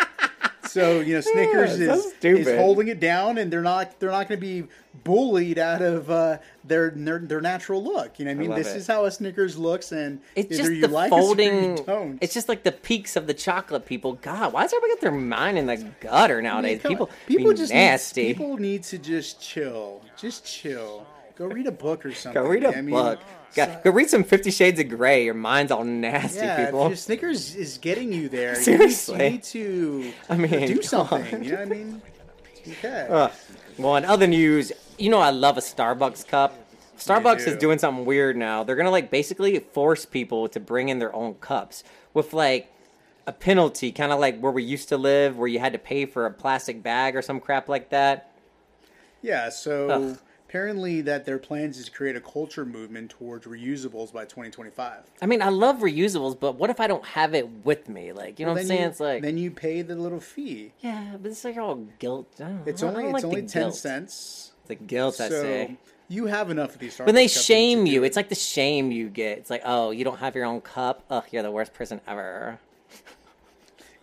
So 0.75 0.99
you 0.99 1.13
know, 1.15 1.21
Snickers 1.21 1.79
Yeah, 1.79 1.93
is, 1.93 2.13
stupid. 2.17 2.47
is 2.47 2.59
holding 2.59 2.89
it 2.89 2.99
down, 2.99 3.37
and 3.37 3.51
they're 3.51 3.61
not 3.61 3.97
they're 3.99 4.11
not 4.11 4.27
going 4.27 4.41
to 4.41 4.45
be 4.45 4.67
bullied 5.05 5.57
out 5.57 5.81
of 5.81 6.11
uh, 6.11 6.39
their, 6.65 6.89
their 6.89 7.19
their 7.19 7.39
natural 7.39 7.81
look. 7.81 8.19
You 8.19 8.25
know, 8.25 8.31
what 8.31 8.35
I 8.35 8.39
mean, 8.39 8.49
love 8.49 8.57
this 8.59 8.73
it. 8.73 8.77
is 8.77 8.87
how 8.87 9.05
a 9.05 9.11
Snickers 9.11 9.57
looks, 9.57 9.93
and 9.93 10.19
It's 10.35 10.57
just 10.57 10.69
the 10.69 10.89
like 10.89 11.09
folding. 11.11 11.79
It's 12.19 12.33
just 12.33 12.49
like 12.49 12.63
the 12.63 12.73
peaks 12.73 13.15
of 13.15 13.25
the 13.25 13.33
chocolate 13.33 13.85
people. 13.85 14.13
God, 14.13 14.51
why 14.51 14.63
does 14.63 14.73
everybody 14.73 14.93
get 14.95 15.01
their 15.01 15.11
mind 15.11 15.57
in 15.57 15.65
the 15.65 15.77
gutter 16.01 16.39
I 16.39 16.41
mean, 16.41 16.43
nowadays? 16.43 16.81
people, 16.81 17.09
people 17.25 17.53
just 17.53 17.71
nasty. 17.71 18.23
Need, 18.23 18.33
people 18.33 18.57
need 18.57 18.83
to 18.83 18.97
just 18.97 19.41
chill, 19.41 20.01
just 20.17 20.45
chill. 20.45 21.07
Go 21.37 21.45
read 21.45 21.67
a 21.67 21.71
book 21.71 22.05
or 22.05 22.13
something. 22.13 22.41
Go 22.41 22.47
read 22.49 22.63
a 22.63 22.77
I 22.77 22.81
mean, 22.81 22.95
book. 22.95 23.19
Go, 23.55 23.79
go 23.85 23.91
read 23.91 24.09
some 24.09 24.23
Fifty 24.23 24.51
Shades 24.51 24.79
of 24.79 24.89
Grey. 24.89 25.23
Your 25.25 25.33
mind's 25.33 25.71
all 25.71 25.83
nasty, 25.83 26.39
Yeah, 26.39 26.65
people. 26.65 26.83
if 26.83 26.89
your 26.89 26.97
Snickers 26.97 27.55
is 27.55 27.77
getting 27.77 28.11
you 28.11 28.27
there, 28.29 28.55
Seriously. 28.55 29.23
you 29.23 29.31
need 29.31 29.43
to 29.43 30.13
I 30.29 30.35
mean, 30.37 30.67
do 30.67 30.81
something. 30.81 31.43
You 31.43 31.51
know 31.51 31.57
what 31.57 31.61
I 31.61 31.65
mean? 31.69 32.01
Okay. 32.67 33.07
Uh, 33.09 33.29
well, 33.77 33.95
in 33.95 34.05
other 34.05 34.27
news, 34.27 34.71
you 34.97 35.09
know 35.09 35.19
I 35.19 35.29
love 35.29 35.57
a 35.57 35.61
Starbucks 35.61 36.27
cup. 36.27 36.53
Starbucks 36.97 37.45
do. 37.45 37.51
is 37.51 37.57
doing 37.57 37.77
something 37.79 38.05
weird 38.05 38.35
now. 38.37 38.63
They're 38.63 38.75
gonna 38.75 38.91
like 38.91 39.09
basically 39.11 39.57
force 39.59 40.05
people 40.05 40.47
to 40.49 40.59
bring 40.59 40.89
in 40.89 40.99
their 40.99 41.13
own 41.15 41.35
cups 41.35 41.83
with 42.13 42.33
like 42.33 42.71
a 43.27 43.31
penalty, 43.31 43.91
kind 43.91 44.11
of 44.11 44.19
like 44.19 44.39
where 44.39 44.51
we 44.51 44.63
used 44.63 44.89
to 44.89 44.97
live, 44.97 45.37
where 45.37 45.47
you 45.47 45.59
had 45.59 45.73
to 45.73 45.79
pay 45.79 46.05
for 46.05 46.25
a 46.25 46.31
plastic 46.31 46.83
bag 46.83 47.15
or 47.15 47.21
some 47.21 47.39
crap 47.39 47.67
like 47.69 47.89
that. 47.89 48.31
Yeah, 49.21 49.49
so 49.49 49.89
Ugh. 49.89 50.19
Apparently 50.59 51.01
that 51.01 51.25
their 51.25 51.37
plans 51.37 51.77
is 51.77 51.85
to 51.85 51.91
create 51.91 52.15
a 52.15 52.21
culture 52.21 52.65
movement 52.65 53.11
towards 53.11 53.45
reusables 53.45 54.13
by 54.13 54.23
2025. 54.23 55.01
I 55.21 55.25
mean, 55.25 55.41
I 55.41 55.49
love 55.49 55.79
reusables, 55.79 56.39
but 56.39 56.55
what 56.55 56.69
if 56.69 56.79
I 56.79 56.87
don't 56.87 57.03
have 57.05 57.33
it 57.33 57.65
with 57.65 57.89
me? 57.89 58.13
Like, 58.13 58.39
you 58.39 58.45
know 58.45 58.53
Well, 58.53 58.55
what 58.55 58.61
I'm 58.61 58.67
saying? 58.67 58.81
you- 58.83 58.87
it's 58.87 58.99
like, 59.01 59.21
then 59.21 59.37
you 59.37 59.51
pay 59.51 59.81
the 59.81 59.95
little 59.95 60.21
fee. 60.21 60.71
yeah, 60.79 61.17
but 61.21 61.29
it's 61.31 61.43
like 61.43 61.57
all 61.57 61.75
guilt. 61.99 62.27
I 62.41 62.53
It's 62.65 62.81
I 62.81 62.87
only 62.87 63.03
like 63.03 63.15
it's 63.15 63.21
the 63.23 63.27
only 63.27 63.41
ten 63.41 63.61
guilt. 63.63 63.75
cents. 63.75 64.51
The 64.67 64.75
guilt, 64.75 65.19
I 65.19 65.27
so 65.29 65.41
say. 65.41 65.77
you 66.07 66.27
have 66.27 66.49
enough 66.49 66.73
of 66.75 66.79
these. 66.79 66.97
When 66.99 67.13
they 67.15 67.27
shame 67.27 67.85
you, 67.85 68.03
it. 68.03 68.07
it's 68.07 68.15
like 68.15 68.29
the 68.29 68.35
shame 68.35 68.91
you 68.91 69.09
get. 69.09 69.37
It's 69.39 69.49
like, 69.49 69.61
oh, 69.65 69.91
you 69.91 70.05
don't 70.05 70.19
have 70.19 70.35
your 70.35 70.45
own 70.45 70.61
cup. 70.61 71.03
Ugh, 71.09 71.23
you're 71.31 71.43
the 71.43 71.51
worst 71.51 71.73
person 71.73 71.99
ever. 72.07 72.59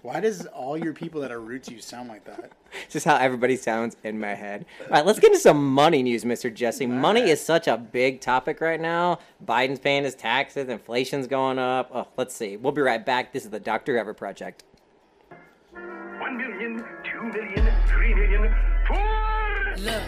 Why 0.02 0.18
does 0.18 0.46
all 0.46 0.76
your 0.76 0.92
people 0.92 1.20
that 1.20 1.30
are 1.30 1.40
rude 1.40 1.62
to 1.64 1.74
you 1.74 1.80
sound 1.80 2.08
like 2.08 2.24
that? 2.24 2.50
It's 2.84 2.92
just 2.92 3.06
how 3.06 3.16
everybody 3.16 3.56
sounds 3.56 3.96
in 4.02 4.18
my 4.18 4.34
head. 4.34 4.66
All 4.80 4.88
right, 4.90 5.06
let's 5.06 5.20
get 5.20 5.28
into 5.28 5.38
some 5.38 5.72
money 5.72 6.02
news, 6.02 6.24
Mr. 6.24 6.52
Jesse. 6.52 6.86
Money 6.86 7.30
is 7.30 7.40
such 7.40 7.68
a 7.68 7.78
big 7.78 8.20
topic 8.20 8.60
right 8.60 8.80
now. 8.80 9.20
Biden's 9.46 9.78
paying 9.78 10.02
his 10.02 10.16
taxes, 10.16 10.68
inflation's 10.68 11.28
going 11.28 11.60
up. 11.60 11.90
Oh, 11.94 12.08
let's 12.16 12.34
see. 12.34 12.56
We'll 12.56 12.72
be 12.72 12.82
right 12.82 13.04
back. 13.04 13.32
This 13.32 13.44
is 13.44 13.50
the 13.50 13.60
Dr. 13.60 13.92
Whoever 13.92 14.12
Project. 14.12 14.64
One 15.70 16.36
million, 16.36 16.84
two 17.04 17.22
million, 17.22 17.72
three 17.86 18.12
million, 18.12 18.52
four. 18.88 19.74
Look, 19.78 20.02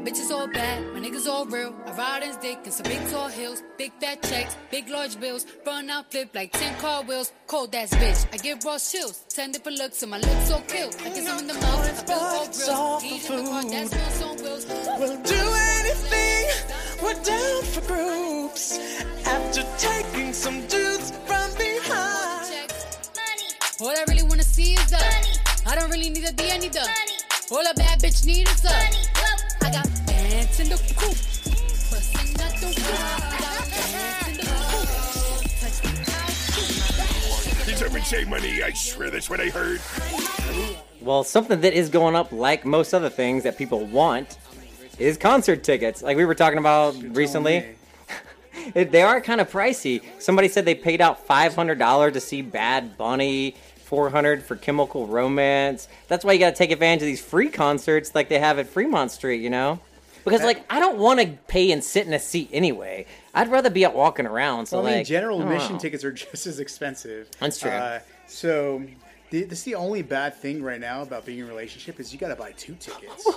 my 0.00 0.10
bitches 0.10 0.30
all 0.30 0.46
bad, 0.46 0.82
my 0.94 1.00
niggas 1.00 1.26
all 1.26 1.44
real. 1.46 1.74
I 1.86 1.92
ride 1.92 2.22
in 2.22 2.34
dick 2.40 2.58
in 2.64 2.72
some 2.72 2.84
big 2.84 3.06
tall 3.10 3.28
hills, 3.28 3.62
big 3.76 3.92
fat 4.00 4.22
checks, 4.22 4.56
big 4.70 4.88
large 4.88 5.20
bills. 5.20 5.46
Run 5.66 5.90
out, 5.90 6.10
flip 6.10 6.30
like 6.34 6.52
10 6.52 6.78
car 6.78 7.02
wheels. 7.02 7.32
Cold 7.46 7.74
ass 7.74 7.90
bitch, 7.90 8.26
I 8.32 8.38
give 8.38 8.64
raw 8.64 8.78
chills. 8.78 9.24
10 9.28 9.52
different 9.52 9.78
looks, 9.78 10.02
and 10.02 10.10
my 10.10 10.18
looks 10.18 10.48
so 10.48 10.60
kill. 10.68 10.90
I 11.00 11.08
get 11.10 11.24
some 11.24 11.38
in 11.38 11.46
the 11.46 11.54
mouth, 11.54 11.84
I 11.84 11.92
feel 11.92 12.16
all 12.16 12.46
grills. 12.46 13.04
Eat 13.04 13.30
in 13.30 13.44
the 13.44 13.50
car, 13.50 13.62
that's 13.62 13.94
what's 13.94 14.22
on 14.22 14.36
wheels. 14.42 14.66
We'll 14.98 15.22
do 15.22 15.42
anything, 15.78 16.46
we're 17.02 17.22
down 17.22 17.62
for 17.64 17.80
groups. 17.86 18.78
After 19.26 19.62
taking 19.78 20.32
some 20.32 20.66
dudes 20.66 21.10
from 21.26 21.50
behind. 21.58 22.72
All 23.80 23.88
I 23.88 24.04
really 24.08 24.22
wanna 24.22 24.44
see 24.44 24.74
is 24.74 24.90
the 24.90 25.02
I 25.66 25.74
don't 25.74 25.90
really 25.90 26.10
need 26.10 26.24
a 26.24 26.32
D, 26.32 26.50
I 26.50 26.58
need 26.58 26.72
the 26.72 26.88
All 27.50 27.66
a 27.66 27.74
bad 27.74 28.00
bitch 28.00 28.26
need 28.26 28.48
is 28.48 28.60
the 28.62 29.09
I 29.70 29.72
got 29.72 29.86
pants 30.04 30.58
in 30.58 30.68
the 30.68 30.76
coop. 30.96 31.14
Bustin' 31.90 32.40
out 32.40 32.54
the 32.58 32.66
roof. 32.66 32.82
I 33.22 33.38
got 33.38 33.68
pants 33.70 34.26
in 34.30 34.36
the 34.36 34.50
coop. 34.66 34.88
Touch 35.60 35.78
me 35.84 35.90
out. 37.60 37.66
Did 37.66 37.76
someone 37.78 38.02
say 38.02 38.24
money? 38.24 38.64
I 38.64 38.72
swear 38.72 39.10
that's 39.10 39.30
what 39.30 39.40
I 39.40 39.48
heard. 39.50 39.80
Well, 41.00 41.22
something 41.22 41.60
that 41.60 41.72
is 41.72 41.88
going 41.88 42.16
up, 42.16 42.32
like 42.32 42.66
most 42.66 42.92
other 42.92 43.08
things 43.08 43.44
that 43.44 43.56
people 43.56 43.86
want, 43.86 44.38
is 44.98 45.16
concert 45.16 45.62
tickets. 45.62 46.02
Like 46.02 46.16
we 46.16 46.24
were 46.24 46.34
talking 46.34 46.58
about 46.58 46.96
recently. 47.14 47.64
They 48.74 49.02
are 49.02 49.22
kind 49.22 49.40
of 49.40 49.50
pricey. 49.50 50.02
Somebody 50.18 50.48
said 50.48 50.66
they 50.66 50.74
paid 50.74 51.00
out 51.00 51.26
five 51.26 51.54
hundred 51.54 51.78
dollars 51.78 52.12
to 52.12 52.20
see 52.20 52.42
Bad 52.42 52.98
Bunny, 52.98 53.54
four 53.90 54.08
hundred 54.08 54.44
for 54.44 54.54
Chemical 54.54 55.08
Romance. 55.08 55.88
That's 56.06 56.24
why 56.24 56.32
you 56.32 56.38
got 56.38 56.50
to 56.50 56.56
take 56.56 56.70
advantage 56.70 57.02
of 57.02 57.06
these 57.06 57.20
free 57.20 57.48
concerts 57.48 58.14
like 58.14 58.28
they 58.28 58.38
have 58.38 58.60
at 58.60 58.68
Fremont 58.68 59.10
Street. 59.10 59.42
You 59.42 59.50
know, 59.50 59.80
because 60.24 60.42
like 60.42 60.64
I 60.70 60.78
don't 60.78 60.96
want 60.96 61.20
to 61.20 61.26
pay 61.48 61.72
and 61.72 61.82
sit 61.82 62.06
in 62.06 62.12
a 62.12 62.20
seat 62.20 62.50
anyway. 62.52 63.06
I'd 63.34 63.50
rather 63.50 63.68
be 63.68 63.84
out 63.84 63.94
walking 63.94 64.26
around. 64.26 64.66
So 64.66 64.78
Well, 64.78 64.86
I 64.86 64.90
mean, 64.90 64.98
like, 65.00 65.06
general 65.08 65.42
admission 65.42 65.76
tickets 65.78 66.04
are 66.04 66.12
just 66.32 66.46
as 66.46 66.60
expensive. 66.60 67.28
That's 67.40 67.58
true. 67.58 67.70
Uh, 67.72 67.98
so, 68.28 68.84
the, 69.30 69.42
this 69.42 69.58
is 69.58 69.64
the 69.64 69.74
only 69.74 70.02
bad 70.02 70.36
thing 70.36 70.62
right 70.62 70.80
now 70.80 71.02
about 71.02 71.26
being 71.26 71.40
in 71.40 71.46
a 71.46 71.48
relationship 71.48 71.98
is 71.98 72.12
you 72.12 72.18
got 72.18 72.28
to 72.28 72.36
buy 72.36 72.52
two 72.52 72.76
tickets. 72.78 73.28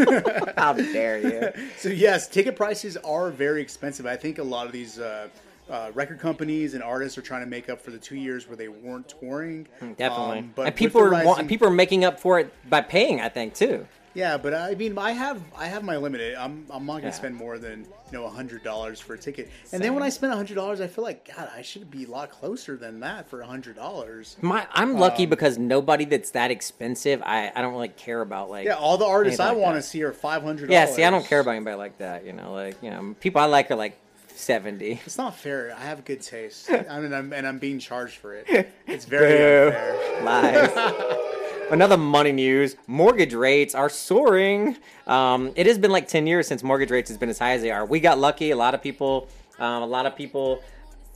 How 0.56 0.72
dare 0.72 1.18
you? 1.18 1.64
so 1.78 1.88
yes, 1.88 2.26
ticket 2.26 2.56
prices 2.56 2.96
are 2.98 3.30
very 3.30 3.62
expensive. 3.62 4.06
I 4.06 4.16
think 4.16 4.38
a 4.38 4.42
lot 4.42 4.66
of 4.66 4.72
these 4.72 4.98
uh, 4.98 5.28
uh, 5.70 5.90
record 5.94 6.18
companies 6.18 6.74
and 6.74 6.82
artists 6.82 7.16
are 7.16 7.22
trying 7.22 7.42
to 7.42 7.46
make 7.46 7.68
up 7.70 7.80
for 7.80 7.90
the 7.92 7.98
two 7.98 8.16
years 8.16 8.48
where 8.48 8.56
they 8.56 8.68
weren't 8.68 9.08
touring. 9.20 9.66
Definitely. 9.96 10.38
Um, 10.40 10.52
but 10.54 10.66
and 10.66 10.74
people 10.74 11.00
are 11.00 11.08
rising- 11.10 11.48
people 11.48 11.68
are 11.68 11.72
making 11.72 12.04
up 12.04 12.18
for 12.18 12.38
it 12.40 12.52
by 12.68 12.80
paying. 12.80 13.20
I 13.20 13.28
think 13.28 13.54
too. 13.54 13.86
Yeah, 14.12 14.38
but 14.38 14.52
I 14.52 14.74
mean, 14.74 14.98
I 14.98 15.12
have 15.12 15.40
I 15.56 15.66
have 15.66 15.84
my 15.84 15.96
limit. 15.96 16.34
I'm 16.36 16.66
I'm 16.68 16.84
not 16.84 16.94
gonna 16.94 17.04
Yeah. 17.06 17.10
spend 17.12 17.36
more 17.36 17.58
than 17.58 17.82
you 18.10 18.18
know 18.18 18.28
hundred 18.28 18.64
dollars 18.64 18.98
for 18.98 19.14
a 19.14 19.18
ticket. 19.18 19.48
And 19.72 19.80
then 19.80 19.94
when 19.94 20.02
I 20.02 20.08
spend 20.08 20.32
hundred 20.32 20.56
dollars, 20.56 20.80
I 20.80 20.88
feel 20.88 21.04
like 21.04 21.30
God, 21.36 21.48
I 21.56 21.62
should 21.62 21.88
be 21.92 22.06
a 22.06 22.08
lot 22.08 22.28
closer 22.32 22.76
than 22.76 22.98
that 23.00 23.30
for 23.30 23.40
hundred 23.40 23.76
dollars. 23.76 24.36
My, 24.40 24.66
I'm 24.72 24.94
lucky 24.96 25.22
Um, 25.24 25.30
because 25.30 25.58
nobody 25.58 26.06
that's 26.06 26.32
that 26.32 26.50
expensive, 26.50 27.22
I, 27.24 27.52
I 27.54 27.62
don't 27.62 27.72
really 27.72 27.86
care 27.90 28.20
about 28.20 28.50
like. 28.50 28.64
Yeah, 28.66 28.74
all 28.74 28.98
the 28.98 29.06
artists 29.06 29.38
I 29.38 29.50
like 29.50 29.58
want 29.58 29.76
to 29.76 29.82
see 29.82 30.02
are 30.02 30.12
five 30.12 30.42
hundred. 30.42 30.72
Yeah, 30.72 30.86
see, 30.86 31.04
I 31.04 31.10
don't 31.10 31.24
care 31.24 31.38
about 31.38 31.52
anybody 31.52 31.76
like 31.76 31.98
that. 31.98 32.26
You 32.26 32.32
know, 32.32 32.52
like 32.52 32.82
you 32.82 32.90
know, 32.90 33.14
people 33.20 33.40
I 33.40 33.44
like 33.44 33.70
are 33.70 33.76
like 33.76 33.96
seventy. 34.40 35.00
It's 35.04 35.18
not 35.18 35.36
fair. 35.36 35.74
I 35.76 35.82
have 35.82 36.04
good 36.04 36.22
taste. 36.22 36.70
I 36.90 37.00
mean, 37.00 37.12
I'm, 37.12 37.32
and 37.32 37.46
I'm 37.46 37.58
being 37.58 37.78
charged 37.78 38.16
for 38.16 38.34
it. 38.34 38.46
It's 38.86 39.04
very 39.04 39.38
Boo. 39.38 39.66
unfair. 39.68 40.24
Lies. 40.24 41.16
Another 41.70 41.96
money 41.96 42.32
news: 42.32 42.76
mortgage 42.86 43.34
rates 43.34 43.74
are 43.74 43.88
soaring. 43.88 44.76
Um, 45.06 45.52
it 45.54 45.66
has 45.66 45.78
been 45.78 45.92
like 45.92 46.08
ten 46.08 46.26
years 46.26 46.48
since 46.48 46.62
mortgage 46.62 46.90
rates 46.90 47.08
has 47.08 47.18
been 47.18 47.28
as 47.28 47.38
high 47.38 47.52
as 47.52 47.62
they 47.62 47.70
are. 47.70 47.84
We 47.84 48.00
got 48.00 48.18
lucky. 48.18 48.50
A 48.50 48.56
lot 48.56 48.74
of 48.74 48.82
people, 48.82 49.28
um, 49.58 49.82
a 49.82 49.86
lot 49.86 50.06
of 50.06 50.16
people 50.16 50.62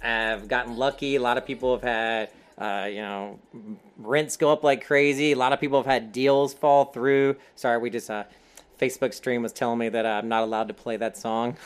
have 0.01 0.47
gotten 0.47 0.77
lucky. 0.77 1.17
A 1.17 1.21
lot 1.21 1.39
of 1.39 1.45
people 1.47 1.77
have 1.77 1.83
had, 1.83 2.31
uh, 2.59 2.87
you 2.87 3.01
know, 3.01 3.41
rents 3.99 4.37
go 4.37 4.53
up 4.53 4.63
like 4.63 4.87
crazy. 4.87 5.33
A 5.33 5.37
lot 5.37 5.53
of 5.53 5.61
people 5.61 5.79
have 5.79 5.87
had 5.87 6.13
deals 6.13 6.55
fall 6.55 6.85
through. 6.85 7.37
Sorry, 7.57 7.79
we 7.79 7.91
just 7.91 8.09
uh, 8.09 8.25
Facebook 8.81 9.15
stream 9.15 9.43
was 9.43 9.53
telling 9.53 9.79
me 9.79 9.89
that 9.89 10.07
I'm 10.07 10.29
not 10.29 10.43
allowed 10.45 10.69
to 10.69 10.75
play 10.75 10.97
that 10.99 11.17
song. 11.17 11.57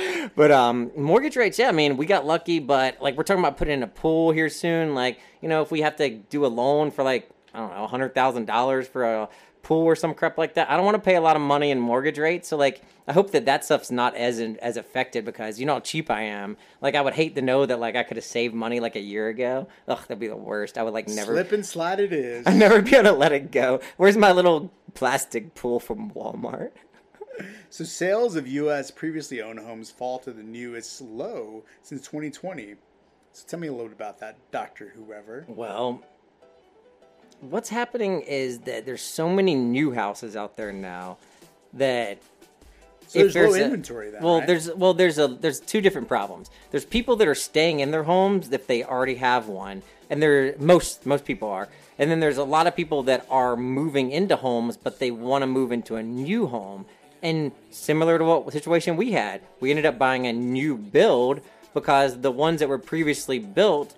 But 0.36 0.50
um, 0.52 0.90
mortgage 0.96 1.36
rates, 1.36 1.58
yeah, 1.58 1.68
I 1.68 1.72
mean, 1.72 1.96
we 1.96 2.06
got 2.06 2.24
lucky, 2.24 2.60
but 2.60 3.00
like 3.02 3.16
we're 3.16 3.24
talking 3.24 3.42
about 3.42 3.56
putting 3.56 3.74
in 3.74 3.82
a 3.82 3.88
pool 3.88 4.30
here 4.30 4.48
soon. 4.48 4.94
Like, 4.94 5.18
you 5.40 5.48
know, 5.48 5.62
if 5.62 5.70
we 5.70 5.80
have 5.80 5.96
to 5.96 6.08
do 6.10 6.46
a 6.46 6.48
loan 6.48 6.90
for 6.90 7.02
like 7.02 7.28
I 7.52 7.58
don't 7.58 7.74
know, 7.74 7.86
hundred 7.86 8.14
thousand 8.14 8.46
dollars 8.46 8.86
for 8.86 9.04
a 9.04 9.28
pool 9.62 9.84
or 9.84 9.96
some 9.96 10.14
crap 10.14 10.38
like 10.38 10.54
that, 10.54 10.70
I 10.70 10.76
don't 10.76 10.84
want 10.84 10.94
to 10.96 11.00
pay 11.02 11.16
a 11.16 11.20
lot 11.20 11.36
of 11.36 11.42
money 11.42 11.70
in 11.70 11.80
mortgage 11.80 12.18
rates. 12.18 12.48
So 12.48 12.56
like, 12.56 12.82
I 13.06 13.12
hope 13.12 13.32
that 13.32 13.44
that 13.46 13.64
stuff's 13.64 13.90
not 13.90 14.14
as 14.14 14.40
as 14.40 14.76
affected 14.76 15.24
because 15.24 15.58
you 15.58 15.66
know 15.66 15.74
how 15.74 15.80
cheap 15.80 16.10
I 16.10 16.22
am. 16.22 16.56
Like, 16.80 16.94
I 16.94 17.00
would 17.00 17.14
hate 17.14 17.34
to 17.34 17.42
know 17.42 17.66
that 17.66 17.80
like 17.80 17.96
I 17.96 18.02
could 18.02 18.16
have 18.16 18.24
saved 18.24 18.54
money 18.54 18.80
like 18.80 18.96
a 18.96 19.00
year 19.00 19.28
ago. 19.28 19.68
Ugh, 19.88 19.98
that'd 19.98 20.20
be 20.20 20.28
the 20.28 20.36
worst. 20.36 20.78
I 20.78 20.82
would 20.82 20.94
like 20.94 21.08
never. 21.08 21.32
Slip 21.32 21.52
and 21.52 21.66
slide 21.66 22.00
it 22.00 22.12
is. 22.12 22.44
I'd 22.46 22.56
never 22.56 22.80
be 22.80 22.94
able 22.94 23.10
to 23.10 23.12
let 23.12 23.32
it 23.32 23.50
go. 23.50 23.80
Where's 23.96 24.16
my 24.16 24.32
little 24.32 24.72
plastic 24.94 25.54
pool 25.54 25.80
from 25.80 26.12
Walmart? 26.12 26.70
So 27.70 27.84
sales 27.84 28.36
of 28.36 28.46
U.S. 28.48 28.90
previously 28.90 29.40
owned 29.42 29.58
homes 29.60 29.90
fall 29.90 30.18
to 30.20 30.32
the 30.32 30.42
newest 30.42 31.00
low 31.00 31.64
since 31.82 32.02
2020. 32.02 32.74
So 33.32 33.44
tell 33.46 33.60
me 33.60 33.68
a 33.68 33.72
little 33.72 33.86
bit 33.88 33.94
about 33.96 34.18
that, 34.20 34.36
Doctor 34.50 34.92
Whoever. 34.96 35.44
Well, 35.48 36.02
what's 37.40 37.68
happening 37.68 38.22
is 38.22 38.60
that 38.60 38.86
there's 38.86 39.02
so 39.02 39.28
many 39.28 39.54
new 39.54 39.92
houses 39.92 40.36
out 40.36 40.56
there 40.56 40.72
now 40.72 41.16
that 41.74 42.18
So 43.06 43.20
if 43.20 43.32
there's 43.32 43.52
low 43.52 43.56
a- 43.60 43.64
inventory 43.64 44.10
then, 44.10 44.22
well, 44.22 44.38
right? 44.38 44.46
there's 44.46 44.72
well, 44.74 44.94
there's 44.94 45.18
a 45.18 45.28
there's 45.28 45.60
two 45.60 45.80
different 45.80 46.08
problems. 46.08 46.50
There's 46.70 46.84
people 46.84 47.16
that 47.16 47.28
are 47.28 47.34
staying 47.34 47.80
in 47.80 47.90
their 47.92 48.02
homes 48.04 48.50
if 48.52 48.66
they 48.66 48.82
already 48.84 49.14
have 49.16 49.48
one, 49.48 49.82
and 50.08 50.22
there 50.22 50.54
most 50.58 51.06
most 51.06 51.24
people 51.24 51.48
are. 51.48 51.68
And 51.98 52.10
then 52.10 52.20
there's 52.20 52.38
a 52.38 52.44
lot 52.44 52.66
of 52.66 52.74
people 52.74 53.02
that 53.04 53.26
are 53.30 53.56
moving 53.56 54.10
into 54.10 54.34
homes, 54.36 54.76
but 54.76 54.98
they 55.00 55.10
want 55.10 55.42
to 55.42 55.46
move 55.46 55.70
into 55.70 55.96
a 55.96 56.02
new 56.02 56.46
home. 56.46 56.86
And 57.22 57.52
similar 57.70 58.18
to 58.18 58.24
what 58.24 58.52
situation 58.52 58.96
we 58.96 59.12
had, 59.12 59.42
we 59.60 59.70
ended 59.70 59.86
up 59.86 59.98
buying 59.98 60.26
a 60.26 60.32
new 60.32 60.76
build 60.76 61.40
because 61.74 62.20
the 62.20 62.30
ones 62.30 62.60
that 62.60 62.68
were 62.68 62.78
previously 62.78 63.38
built 63.38 63.94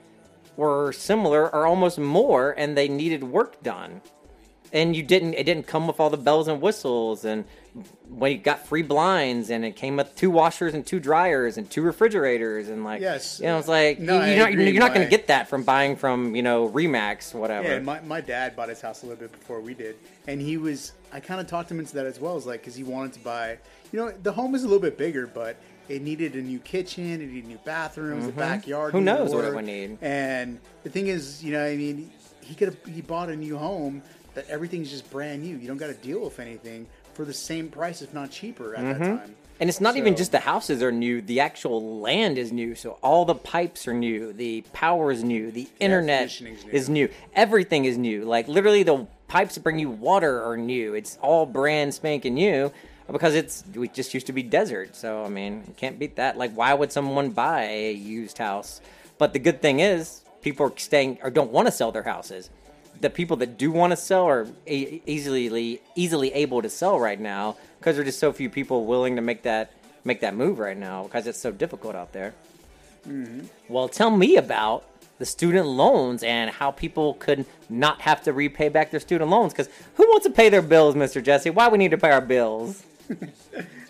were 0.56 0.92
similar 0.92 1.52
or 1.54 1.66
almost 1.66 1.98
more, 1.98 2.52
and 2.58 2.76
they 2.76 2.88
needed 2.88 3.24
work 3.24 3.62
done 3.62 4.02
and 4.72 4.96
you 4.96 5.02
didn't 5.02 5.34
it 5.34 5.44
didn't 5.44 5.66
come 5.66 5.86
with 5.86 6.00
all 6.00 6.10
the 6.10 6.16
bells 6.16 6.48
and 6.48 6.60
whistles 6.60 7.24
and 7.24 7.44
when 8.08 8.32
you 8.32 8.38
got 8.38 8.66
free 8.66 8.82
blinds 8.82 9.48
and 9.50 9.64
it 9.64 9.76
came 9.76 9.96
with 9.96 10.14
two 10.14 10.30
washers 10.30 10.74
and 10.74 10.84
two 10.84 11.00
dryers 11.00 11.56
and 11.56 11.70
two 11.70 11.82
refrigerators 11.82 12.68
and 12.68 12.84
like 12.84 13.00
Yes. 13.00 13.40
you 13.40 13.46
know 13.46 13.58
it's 13.58 13.68
like 13.68 13.98
No, 13.98 14.24
you, 14.24 14.32
you're, 14.34 14.38
not 14.50 14.52
you're 14.52 14.80
not 14.80 14.94
going 14.94 15.06
to 15.06 15.10
get 15.10 15.26
that 15.28 15.48
from 15.48 15.62
buying 15.62 15.96
from 15.96 16.34
you 16.34 16.42
know 16.42 16.68
Remax 16.68 17.34
whatever 17.34 17.68
Yeah, 17.68 17.78
my, 17.80 18.00
my 18.00 18.20
dad 18.20 18.56
bought 18.56 18.68
his 18.68 18.80
house 18.80 19.02
a 19.02 19.06
little 19.06 19.20
bit 19.20 19.32
before 19.32 19.60
we 19.60 19.74
did, 19.74 19.96
and 20.26 20.40
he 20.40 20.56
was. 20.56 20.92
I 21.14 21.20
kind 21.20 21.40
of 21.42 21.46
talked 21.46 21.70
him 21.70 21.78
into 21.78 21.94
that 21.96 22.06
as 22.06 22.18
well, 22.18 22.38
is 22.38 22.46
like 22.46 22.60
because 22.60 22.74
he 22.74 22.84
wanted 22.84 23.12
to 23.14 23.20
buy. 23.20 23.58
You 23.92 23.98
know, 23.98 24.10
the 24.22 24.32
home 24.32 24.54
is 24.54 24.62
a 24.64 24.66
little 24.66 24.80
bit 24.80 24.96
bigger, 24.96 25.26
but 25.26 25.56
it 25.90 26.00
needed 26.00 26.34
a 26.36 26.40
new 26.40 26.58
kitchen, 26.58 27.04
it 27.04 27.18
needed 27.26 27.46
new 27.46 27.58
bathrooms, 27.66 28.26
a 28.26 28.32
Mhm. 28.32 28.36
backyard. 28.36 28.92
Who 28.92 29.02
knows 29.02 29.34
what 29.34 29.44
it 29.44 29.54
would 29.54 29.66
need? 29.66 29.98
And 30.00 30.58
the 30.84 30.88
thing 30.90 31.08
is, 31.08 31.44
you 31.44 31.52
know, 31.52 31.62
I 31.64 31.76
mean, 31.76 32.10
he 32.40 32.54
could 32.54 32.68
have 32.68 32.76
he 32.94 33.02
bought 33.02 33.28
a 33.28 33.36
new 33.36 33.58
home 33.58 34.02
that 34.34 34.48
everything's 34.48 34.90
just 34.90 35.10
brand 35.10 35.42
new. 35.42 35.56
You 35.56 35.68
don't 35.68 35.76
got 35.76 35.88
to 35.88 35.94
deal 35.94 36.20
with 36.20 36.38
anything 36.40 36.86
for 37.14 37.24
the 37.24 37.34
same 37.34 37.68
price, 37.68 38.00
if 38.02 38.14
not 38.14 38.30
cheaper, 38.30 38.74
at 38.74 38.82
that 38.82 39.00
Mhm. 39.00 39.18
time. 39.18 39.34
And 39.60 39.68
it's 39.68 39.80
not 39.80 39.96
even 39.96 40.16
just 40.16 40.32
the 40.32 40.40
houses 40.40 40.82
are 40.82 40.90
new, 40.90 41.20
the 41.20 41.38
actual 41.40 42.00
land 42.00 42.36
is 42.38 42.50
new. 42.50 42.74
So 42.74 42.98
all 43.02 43.24
the 43.24 43.34
pipes 43.34 43.86
are 43.86 43.92
new, 43.94 44.32
the 44.32 44.62
power 44.72 45.12
is 45.12 45.22
new, 45.22 45.52
the 45.52 45.68
internet 45.78 46.40
new. 46.40 46.56
is 46.72 46.88
new. 46.88 47.08
Everything 47.34 47.84
is 47.84 47.96
new. 47.96 48.24
Like 48.24 48.48
literally 48.48 48.82
the 48.82 49.06
pipes 49.28 49.54
that 49.54 49.60
bring 49.62 49.78
you 49.78 49.90
water 49.90 50.42
are 50.42 50.56
new. 50.56 50.94
It's 50.94 51.16
all 51.22 51.46
brand 51.46 51.94
spanking 51.94 52.34
new 52.34 52.72
because 53.10 53.34
it's 53.36 53.62
we 53.76 53.86
just 53.88 54.14
used 54.14 54.26
to 54.26 54.32
be 54.32 54.42
desert. 54.42 54.96
So 54.96 55.22
I 55.24 55.28
mean, 55.28 55.62
you 55.68 55.74
can't 55.76 55.96
beat 55.98 56.16
that. 56.16 56.36
Like 56.36 56.52
why 56.54 56.74
would 56.74 56.90
someone 56.90 57.30
buy 57.30 57.64
a 57.64 57.92
used 57.92 58.38
house? 58.38 58.80
But 59.18 59.32
the 59.32 59.38
good 59.38 59.62
thing 59.62 59.78
is 59.78 60.22
people 60.40 60.66
are 60.66 60.72
staying 60.76 61.18
or 61.22 61.30
don't 61.30 61.52
want 61.52 61.68
to 61.68 61.72
sell 61.72 61.92
their 61.92 62.02
houses. 62.02 62.50
The 63.02 63.10
people 63.10 63.36
that 63.38 63.58
do 63.58 63.70
want 63.70 63.90
to 63.90 63.96
sell 63.96 64.24
are 64.24 64.46
e- 64.66 65.02
easily 65.06 65.80
easily 65.94 66.32
able 66.32 66.62
to 66.62 66.70
sell 66.70 66.98
right 66.98 67.20
now 67.20 67.56
because 67.78 67.96
there's 67.96 68.06
just 68.06 68.18
so 68.18 68.32
few 68.32 68.48
people 68.48 68.86
willing 68.86 69.16
to 69.16 69.22
make 69.22 69.42
that 69.42 69.72
make 70.04 70.20
that 70.20 70.34
move 70.34 70.58
right 70.58 70.76
now 70.76 71.02
because 71.04 71.26
it's 71.26 71.38
so 71.38 71.52
difficult 71.52 71.94
out 71.94 72.12
there. 72.12 72.34
Mm-hmm. 73.06 73.46
Well, 73.68 73.88
tell 73.88 74.10
me 74.10 74.36
about 74.36 74.84
the 75.18 75.26
student 75.26 75.66
loans 75.66 76.22
and 76.22 76.50
how 76.50 76.70
people 76.70 77.14
could 77.14 77.44
not 77.68 78.00
have 78.00 78.22
to 78.22 78.32
repay 78.32 78.70
back 78.70 78.90
their 78.90 79.00
student 79.00 79.30
loans. 79.30 79.52
Because 79.52 79.68
who 79.96 80.04
wants 80.08 80.26
to 80.26 80.32
pay 80.32 80.48
their 80.48 80.62
bills, 80.62 80.94
Mr. 80.94 81.22
Jesse? 81.22 81.50
Why 81.50 81.68
we 81.68 81.78
need 81.78 81.90
to 81.90 81.98
pay 81.98 82.10
our 82.10 82.20
bills? 82.20 82.82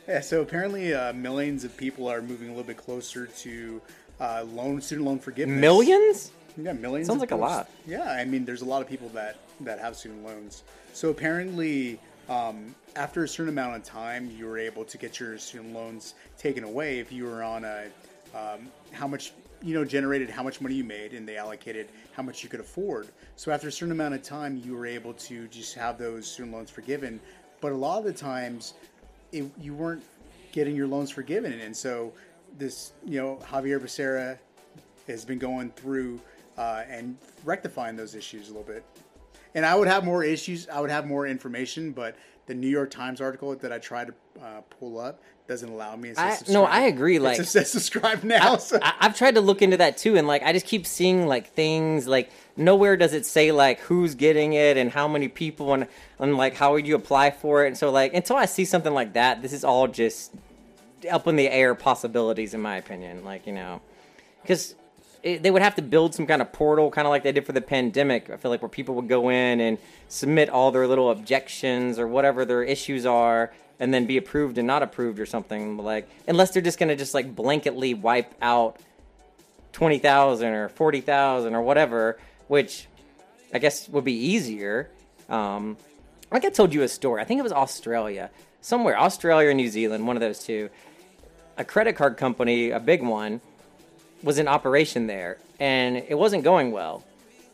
Yeah, 0.09 0.20
so 0.20 0.43
apparently 0.43 0.93
uh, 0.93 1.12
millions 1.12 1.64
of 1.64 1.76
people 1.76 2.09
are 2.09 2.20
moving 2.20 2.48
a 2.48 2.51
little 2.51 2.66
bit 2.66 2.76
closer 2.76 3.26
to 3.26 3.80
uh, 4.20 4.44
loan 4.52 4.80
student 4.80 5.06
loan 5.06 5.18
forgiveness. 5.18 5.60
Millions? 5.60 6.32
Yeah, 6.57 6.73
millions. 6.73 7.09
Sounds 7.09 7.20
like 7.20 7.31
a 7.31 7.37
lot. 7.37 7.70
Yeah, 7.87 8.11
I 8.11 8.24
mean, 8.24 8.45
there's 8.45 8.62
a 8.62 8.66
lot 8.66 8.83
of 8.83 8.89
people 8.89 9.09
that 9.11 9.37
that 9.61 9.79
have 9.79 9.97
student 9.97 10.24
loans. 10.24 10.62
So 10.93 11.11
apparently, 11.11 11.99
um, 12.29 12.74
after 12.97 13.24
a 13.24 13.29
certain 13.29 13.49
amount 13.49 13.77
of 13.77 13.85
time, 13.85 14.31
you 14.37 14.47
were 14.47 14.59
able 14.59 14.85
to 14.85 14.99
get 14.99 15.19
your 15.19 15.39
student 15.39 15.73
loans 15.73 16.15
taken 16.39 16.65
away 16.65 16.99
if 16.99 17.12
you 17.12 17.24
were 17.24 17.43
on 17.43 17.65
a 17.65 17.85
um, 18.35 18.69
how 18.93 19.07
much 19.07 19.33
you 19.62 19.74
know 19.74 19.85
generated 19.85 20.29
how 20.29 20.43
much 20.43 20.61
money 20.61 20.74
you 20.74 20.85
made, 20.85 21.12
and 21.15 21.27
they 21.27 21.37
allocated 21.37 21.89
how 22.12 22.23
much 22.23 22.43
you 22.43 22.49
could 22.49 22.61
afford. 22.61 23.09
So 23.37 23.51
after 23.51 23.69
a 23.69 23.73
certain 23.73 23.93
amount 23.93 24.15
of 24.15 24.23
time, 24.23 24.61
you 24.65 24.74
were 24.74 24.87
able 24.87 25.15
to 25.15 25.49
just 25.49 25.74
have 25.74 25.99
those 25.99 26.27
student 26.27 26.55
loans 26.55 26.70
forgiven. 26.70 27.20
But 27.61 27.73
a 27.73 27.77
lot 27.77 27.99
of 27.99 28.05
the 28.05 28.12
times, 28.12 28.74
it, 29.31 29.45
you 29.61 29.74
weren't 29.74 30.03
getting 30.51 30.77
your 30.77 30.87
loans 30.87 31.11
forgiven, 31.11 31.53
and 31.61 31.77
so 31.77 32.12
this 32.59 32.93
you 33.07 33.20
know 33.20 33.39
Javier 33.43 33.81
Becerra 33.81 34.39
has 35.09 35.24
been 35.24 35.39
going 35.39 35.70
through 35.70 36.20
uh, 36.59 36.83
and 36.89 37.16
rectifying 37.45 37.97
those 37.97 38.15
issues 38.15 38.49
a 38.49 38.53
little 38.53 38.66
bit. 38.66 38.85
And 39.55 39.66
I 39.66 39.74
would 39.74 39.89
have 39.89 40.05
more 40.05 40.24
issues. 40.24 40.69
I 40.69 40.81
would 40.81 40.91
have 40.91 41.07
more 41.07 41.27
information, 41.27 41.93
but 41.93 42.16
the 42.47 42.55
New 42.55 42.69
York 42.69 42.91
Times 42.91 43.20
article 43.20 43.55
that 43.55 43.73
I 43.73 43.79
tried 43.79 44.09
to 44.09 44.15
uh, 44.43 44.61
pull 44.79 44.99
up 44.99 45.20
doesn't 45.47 45.69
allow 45.69 45.97
me. 45.97 46.11
It 46.11 46.16
says 46.16 46.24
I, 46.24 46.37
subscribe. 46.37 46.55
no, 46.55 46.65
I 46.65 46.81
agree. 46.83 47.19
Like, 47.19 47.39
it 47.39 47.47
says 47.47 47.70
subscribe 47.70 48.23
now. 48.24 48.55
I, 48.55 48.57
so- 48.59 48.79
I, 48.81 48.95
I've 49.01 49.16
tried 49.16 49.35
to 49.35 49.41
look 49.41 49.61
into 49.61 49.77
that 49.77 49.99
too, 49.99 50.16
and 50.16 50.27
like, 50.27 50.43
I 50.43 50.53
just 50.53 50.66
keep 50.66 50.87
seeing 50.87 51.27
like 51.27 51.53
things 51.53 52.07
like 52.07 52.31
nowhere 52.57 52.97
does 52.97 53.12
it 53.12 53.27
say 53.27 53.53
like 53.53 53.81
who's 53.81 54.15
getting 54.15 54.53
it 54.55 54.77
and 54.77 54.91
how 54.91 55.09
many 55.09 55.29
people 55.29 55.74
and 55.74 55.87
and 56.19 56.37
like 56.37 56.55
how 56.55 56.73
would 56.73 56.87
you 56.87 56.95
apply 56.95 57.31
for 57.31 57.65
it. 57.65 57.69
And 57.69 57.77
so 57.77 57.91
like 57.91 58.15
until 58.15 58.37
I 58.37 58.47
see 58.47 58.65
something 58.65 58.95
like 58.95 59.12
that, 59.15 59.43
this 59.43 59.53
is 59.53 59.65
all 59.65 59.89
just 59.89 60.33
up 61.11 61.27
in 61.27 61.37
the 61.37 61.51
air 61.51 61.74
possibilities, 61.74 62.55
in 62.55 62.61
my 62.61 62.77
opinion. 62.77 63.24
Like 63.24 63.47
you 63.47 63.53
know, 63.53 63.81
because 64.43 64.74
they 65.23 65.51
would 65.51 65.62
have 65.62 65.77
to 65.77 65.82
build 65.82 66.15
some 66.15 66.27
kind 66.27 66.43
of 66.43 66.53
portal, 66.53 66.90
kind 66.90 67.07
of 67.07 67.11
like 67.11 67.23
they 67.23 67.32
did 67.32 67.47
for 67.47 67.53
the 67.53 67.61
pandemic. 67.61 68.28
I 68.31 68.36
feel 68.36 68.51
like 68.51 68.61
where 68.61 68.69
people 68.69 68.97
would 68.97 69.09
go 69.09 69.28
in 69.28 69.61
and 69.61 69.78
submit 70.09 70.49
all 70.49 70.73
their 70.73 70.86
little 70.86 71.11
objections 71.11 71.99
or 71.99 72.09
whatever 72.09 72.44
their 72.44 72.62
issues 72.62 73.07
are, 73.07 73.53
and 73.78 73.94
then 73.94 74.07
be 74.07 74.16
approved 74.16 74.59
and 74.59 74.66
not 74.66 74.82
approved 74.82 75.20
or 75.20 75.27
something. 75.27 75.77
Like 75.77 76.09
unless 76.27 76.51
they're 76.51 76.62
just 76.62 76.78
gonna 76.78 76.97
just 76.97 77.15
like 77.15 77.35
blanketly 77.35 77.99
wipe 77.99 78.35
out 78.43 78.78
twenty 79.73 79.99
thousand 79.99 80.55
or 80.55 80.69
forty 80.69 81.01
thousand 81.01 81.55
or 81.55 81.62
whatever, 81.62 82.19
which 82.49 82.89
I 83.55 83.59
guess 83.59 83.89
would 83.89 84.05
be 84.05 84.15
easier. 84.15 84.90
Um, 85.28 85.77
like 86.32 86.44
I 86.44 86.51
told 86.51 86.74
you 86.74 86.82
a 86.82 86.89
story. 86.89 87.23
I 87.23 87.24
think 87.24 87.39
it 87.39 87.43
was 87.43 87.53
Australia, 87.53 88.31
somewhere 88.61 88.99
Australia 88.99 89.51
or 89.51 89.55
New 89.55 89.69
Zealand, 89.69 90.07
one 90.07 90.16
of 90.16 90.20
those 90.20 90.40
two. 90.40 90.69
A 91.59 91.65
credit 91.65 91.97
card 91.97 92.16
company, 92.16 92.70
a 92.70 92.81
big 92.81 93.03
one, 93.03 93.43
was 94.23 94.39
in 94.39 94.49
operation 94.49 95.07
there, 95.07 95.39
and 95.61 95.97
it 95.97 96.16
wasn't 96.19 96.44
going 96.44 96.73
well. 96.73 97.05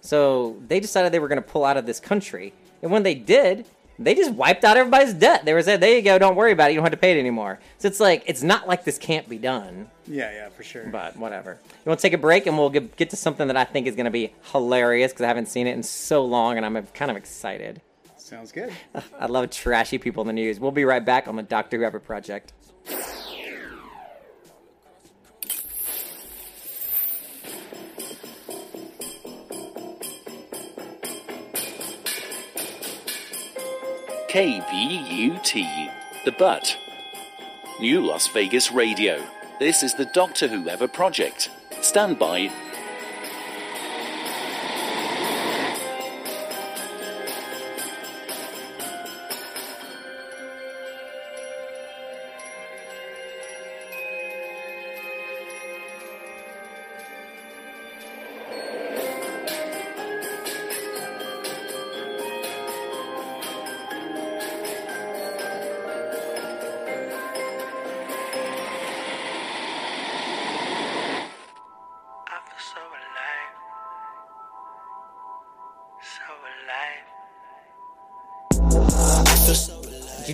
So 0.00 0.56
they 0.66 0.80
decided 0.80 1.12
they 1.12 1.18
were 1.18 1.28
going 1.28 1.42
to 1.42 1.48
pull 1.48 1.64
out 1.64 1.76
of 1.76 1.86
this 1.86 2.00
country, 2.00 2.52
And 2.82 2.92
when 2.92 3.02
they 3.02 3.14
did, 3.14 3.66
they 3.98 4.14
just 4.14 4.30
wiped 4.30 4.62
out 4.64 4.76
everybody's 4.76 5.12
debt. 5.12 5.44
They 5.44 5.52
were 5.52 5.62
saying, 5.62 5.80
"There 5.80 5.96
you 5.96 6.02
go, 6.02 6.18
don't 6.18 6.36
worry 6.36 6.52
about 6.52 6.70
it. 6.70 6.74
You 6.74 6.76
don't 6.76 6.84
have 6.84 6.92
to 6.92 6.96
pay 6.98 7.16
it 7.16 7.18
anymore." 7.18 7.58
So 7.78 7.88
it's 7.88 7.98
like 7.98 8.22
it's 8.26 8.42
not 8.44 8.68
like 8.68 8.84
this 8.84 8.96
can't 8.96 9.28
be 9.28 9.38
done. 9.38 9.88
Yeah, 10.06 10.30
yeah, 10.32 10.48
for 10.50 10.62
sure. 10.62 10.86
But 10.86 11.16
whatever. 11.16 11.58
You 11.64 11.88
want 11.88 11.98
to 11.98 12.02
take 12.02 12.12
a 12.12 12.18
break, 12.18 12.46
and 12.46 12.56
we'll 12.56 12.70
get, 12.70 12.96
get 12.96 13.10
to 13.10 13.16
something 13.16 13.48
that 13.48 13.56
I 13.56 13.64
think 13.64 13.88
is 13.88 13.96
going 13.96 14.04
to 14.04 14.12
be 14.12 14.32
hilarious 14.52 15.12
because 15.12 15.24
I 15.24 15.28
haven't 15.28 15.48
seen 15.48 15.66
it 15.66 15.74
in 15.74 15.82
so 15.82 16.24
long, 16.24 16.56
and 16.56 16.64
I'm 16.64 16.86
kind 16.94 17.10
of 17.10 17.16
excited. 17.16 17.80
Sounds 18.16 18.52
good. 18.52 18.72
I 19.18 19.26
love 19.26 19.50
trashy 19.50 19.98
people 19.98 20.20
in 20.20 20.28
the 20.28 20.32
news. 20.32 20.60
We'll 20.60 20.70
be 20.70 20.84
right 20.84 21.04
back 21.04 21.26
on 21.26 21.34
the 21.34 21.42
Doctor 21.42 21.78
Whoever 21.78 21.98
Project. 21.98 22.52
KVUT, 34.28 35.90
The 36.26 36.32
Butt. 36.32 36.76
New 37.80 38.04
Las 38.04 38.26
Vegas 38.28 38.70
Radio. 38.70 39.24
This 39.58 39.82
is 39.82 39.94
the 39.94 40.04
Doctor 40.04 40.46
Whoever 40.48 40.86
Project. 40.86 41.48
Stand 41.80 42.18
by. 42.18 42.50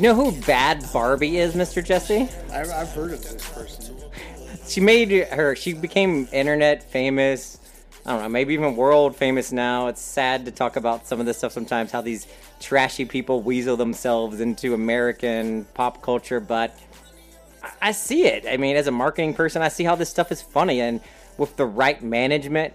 Know 0.05 0.15
who 0.15 0.41
Bad 0.43 0.85
Barbie 0.93 1.39
is, 1.39 1.55
Mr. 1.55 1.85
Jesse? 1.85 2.29
I've, 2.53 2.71
I've 2.71 2.93
heard 2.93 3.13
of 3.13 3.23
this 3.23 3.49
person. 3.51 3.97
She 4.67 4.81
made 4.81 5.11
her. 5.29 5.57
She 5.57 5.73
became 5.73 6.29
internet 6.33 6.83
famous. 6.83 7.59
I 8.07 8.13
don't 8.13 8.23
know, 8.23 8.29
maybe 8.29 8.53
even 8.55 8.77
world 8.77 9.17
famous 9.17 9.51
now. 9.51 9.87
It's 9.87 10.01
sad 10.01 10.45
to 10.45 10.51
talk 10.51 10.77
about 10.77 11.07
some 11.07 11.21
of 11.21 11.27
this 11.27 11.39
stuff 11.39 11.53
sometimes. 11.53 11.91
How 11.91 12.03
these 12.03 12.27
trashy 12.61 13.07
people 13.07 13.41
weasel 13.41 13.77
themselves 13.77 14.41
into 14.41 14.75
American 14.75 15.65
pop 15.73 16.03
culture, 16.03 16.39
but 16.39 16.79
I- 17.63 17.89
I 17.89 17.93
see 17.93 18.27
it. 18.27 18.45
I 18.47 18.59
mean, 18.59 18.77
as 18.77 18.87
a 18.87 18.91
marketing 18.91 19.33
person, 19.33 19.63
I 19.63 19.69
see 19.69 19.85
how 19.85 19.95
this 19.95 20.11
stuff 20.11 20.31
is 20.31 20.43
funny, 20.43 20.81
and 20.81 21.01
with 21.39 21.57
the 21.57 21.65
right 21.67 22.03
management, 22.03 22.75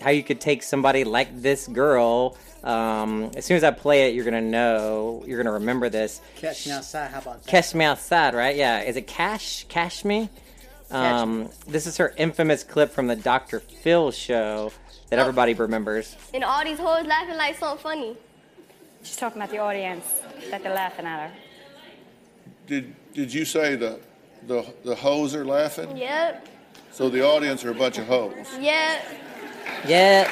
how 0.00 0.10
you 0.10 0.22
could 0.22 0.40
take 0.40 0.62
somebody 0.62 1.04
like 1.04 1.40
this 1.40 1.66
girl. 1.66 2.36
Um, 2.64 3.30
as 3.36 3.44
soon 3.44 3.56
as 3.56 3.64
I 3.64 3.70
play 3.70 4.08
it, 4.08 4.14
you're 4.14 4.24
gonna 4.24 4.40
know. 4.40 5.24
You're 5.26 5.38
gonna 5.42 5.54
remember 5.54 5.88
this. 5.88 6.20
Catch 6.36 6.66
me 6.66 6.72
outside. 6.72 7.10
How 7.10 7.20
about 7.20 7.44
that? 7.44 7.50
Catch 7.50 7.74
me 7.74 7.84
outside, 7.84 8.34
right? 8.34 8.56
Yeah. 8.56 8.82
Is 8.82 8.96
it 8.96 9.06
Cash? 9.06 9.64
Cash 9.68 10.04
me? 10.04 10.28
Um, 10.90 11.48
this 11.68 11.86
is 11.86 11.96
her 11.98 12.12
infamous 12.16 12.64
clip 12.64 12.90
from 12.90 13.06
the 13.06 13.16
Dr. 13.16 13.60
Phil 13.60 14.10
show 14.10 14.72
that 15.08 15.18
everybody 15.18 15.54
remembers. 15.54 16.16
And 16.34 16.42
all 16.42 16.64
these 16.64 16.78
hoes 16.78 17.06
laughing 17.06 17.36
like 17.36 17.56
something 17.56 17.82
funny. 17.82 18.16
She's 19.02 19.16
talking 19.16 19.40
about 19.40 19.50
the 19.50 19.58
audience 19.58 20.04
that 20.50 20.62
they're 20.62 20.74
laughing 20.74 21.06
at 21.06 21.30
her. 21.30 21.36
Did, 22.66 22.94
did 23.14 23.32
you 23.32 23.44
say 23.44 23.76
the, 23.76 24.00
the, 24.46 24.66
the 24.84 24.94
hoes 24.94 25.34
are 25.34 25.44
laughing? 25.44 25.96
Yep. 25.96 26.48
So 26.90 27.08
the 27.08 27.24
audience 27.24 27.64
are 27.64 27.70
a 27.70 27.74
bunch 27.74 27.98
of 27.98 28.06
hoes? 28.06 28.46
Yep. 28.60 29.04
Yeah. 29.86 30.24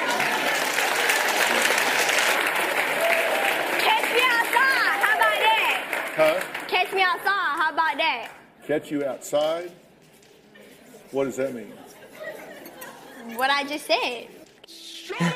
Catch 3.78 4.12
me 4.14 4.22
outside. 4.22 4.98
How 5.02 5.16
about 5.16 5.38
that? 5.40 6.12
Huh? 6.16 6.40
Catch 6.68 6.92
me 6.92 7.02
outside. 7.02 7.58
How 7.58 7.72
about 7.72 7.96
that? 7.96 8.30
Catch 8.66 8.90
you 8.90 9.04
outside? 9.04 9.72
What 11.10 11.24
does 11.24 11.36
that 11.36 11.54
mean? 11.54 11.72
What 13.36 13.50
I 13.50 13.64
just 13.64 13.86
said. 13.86 14.28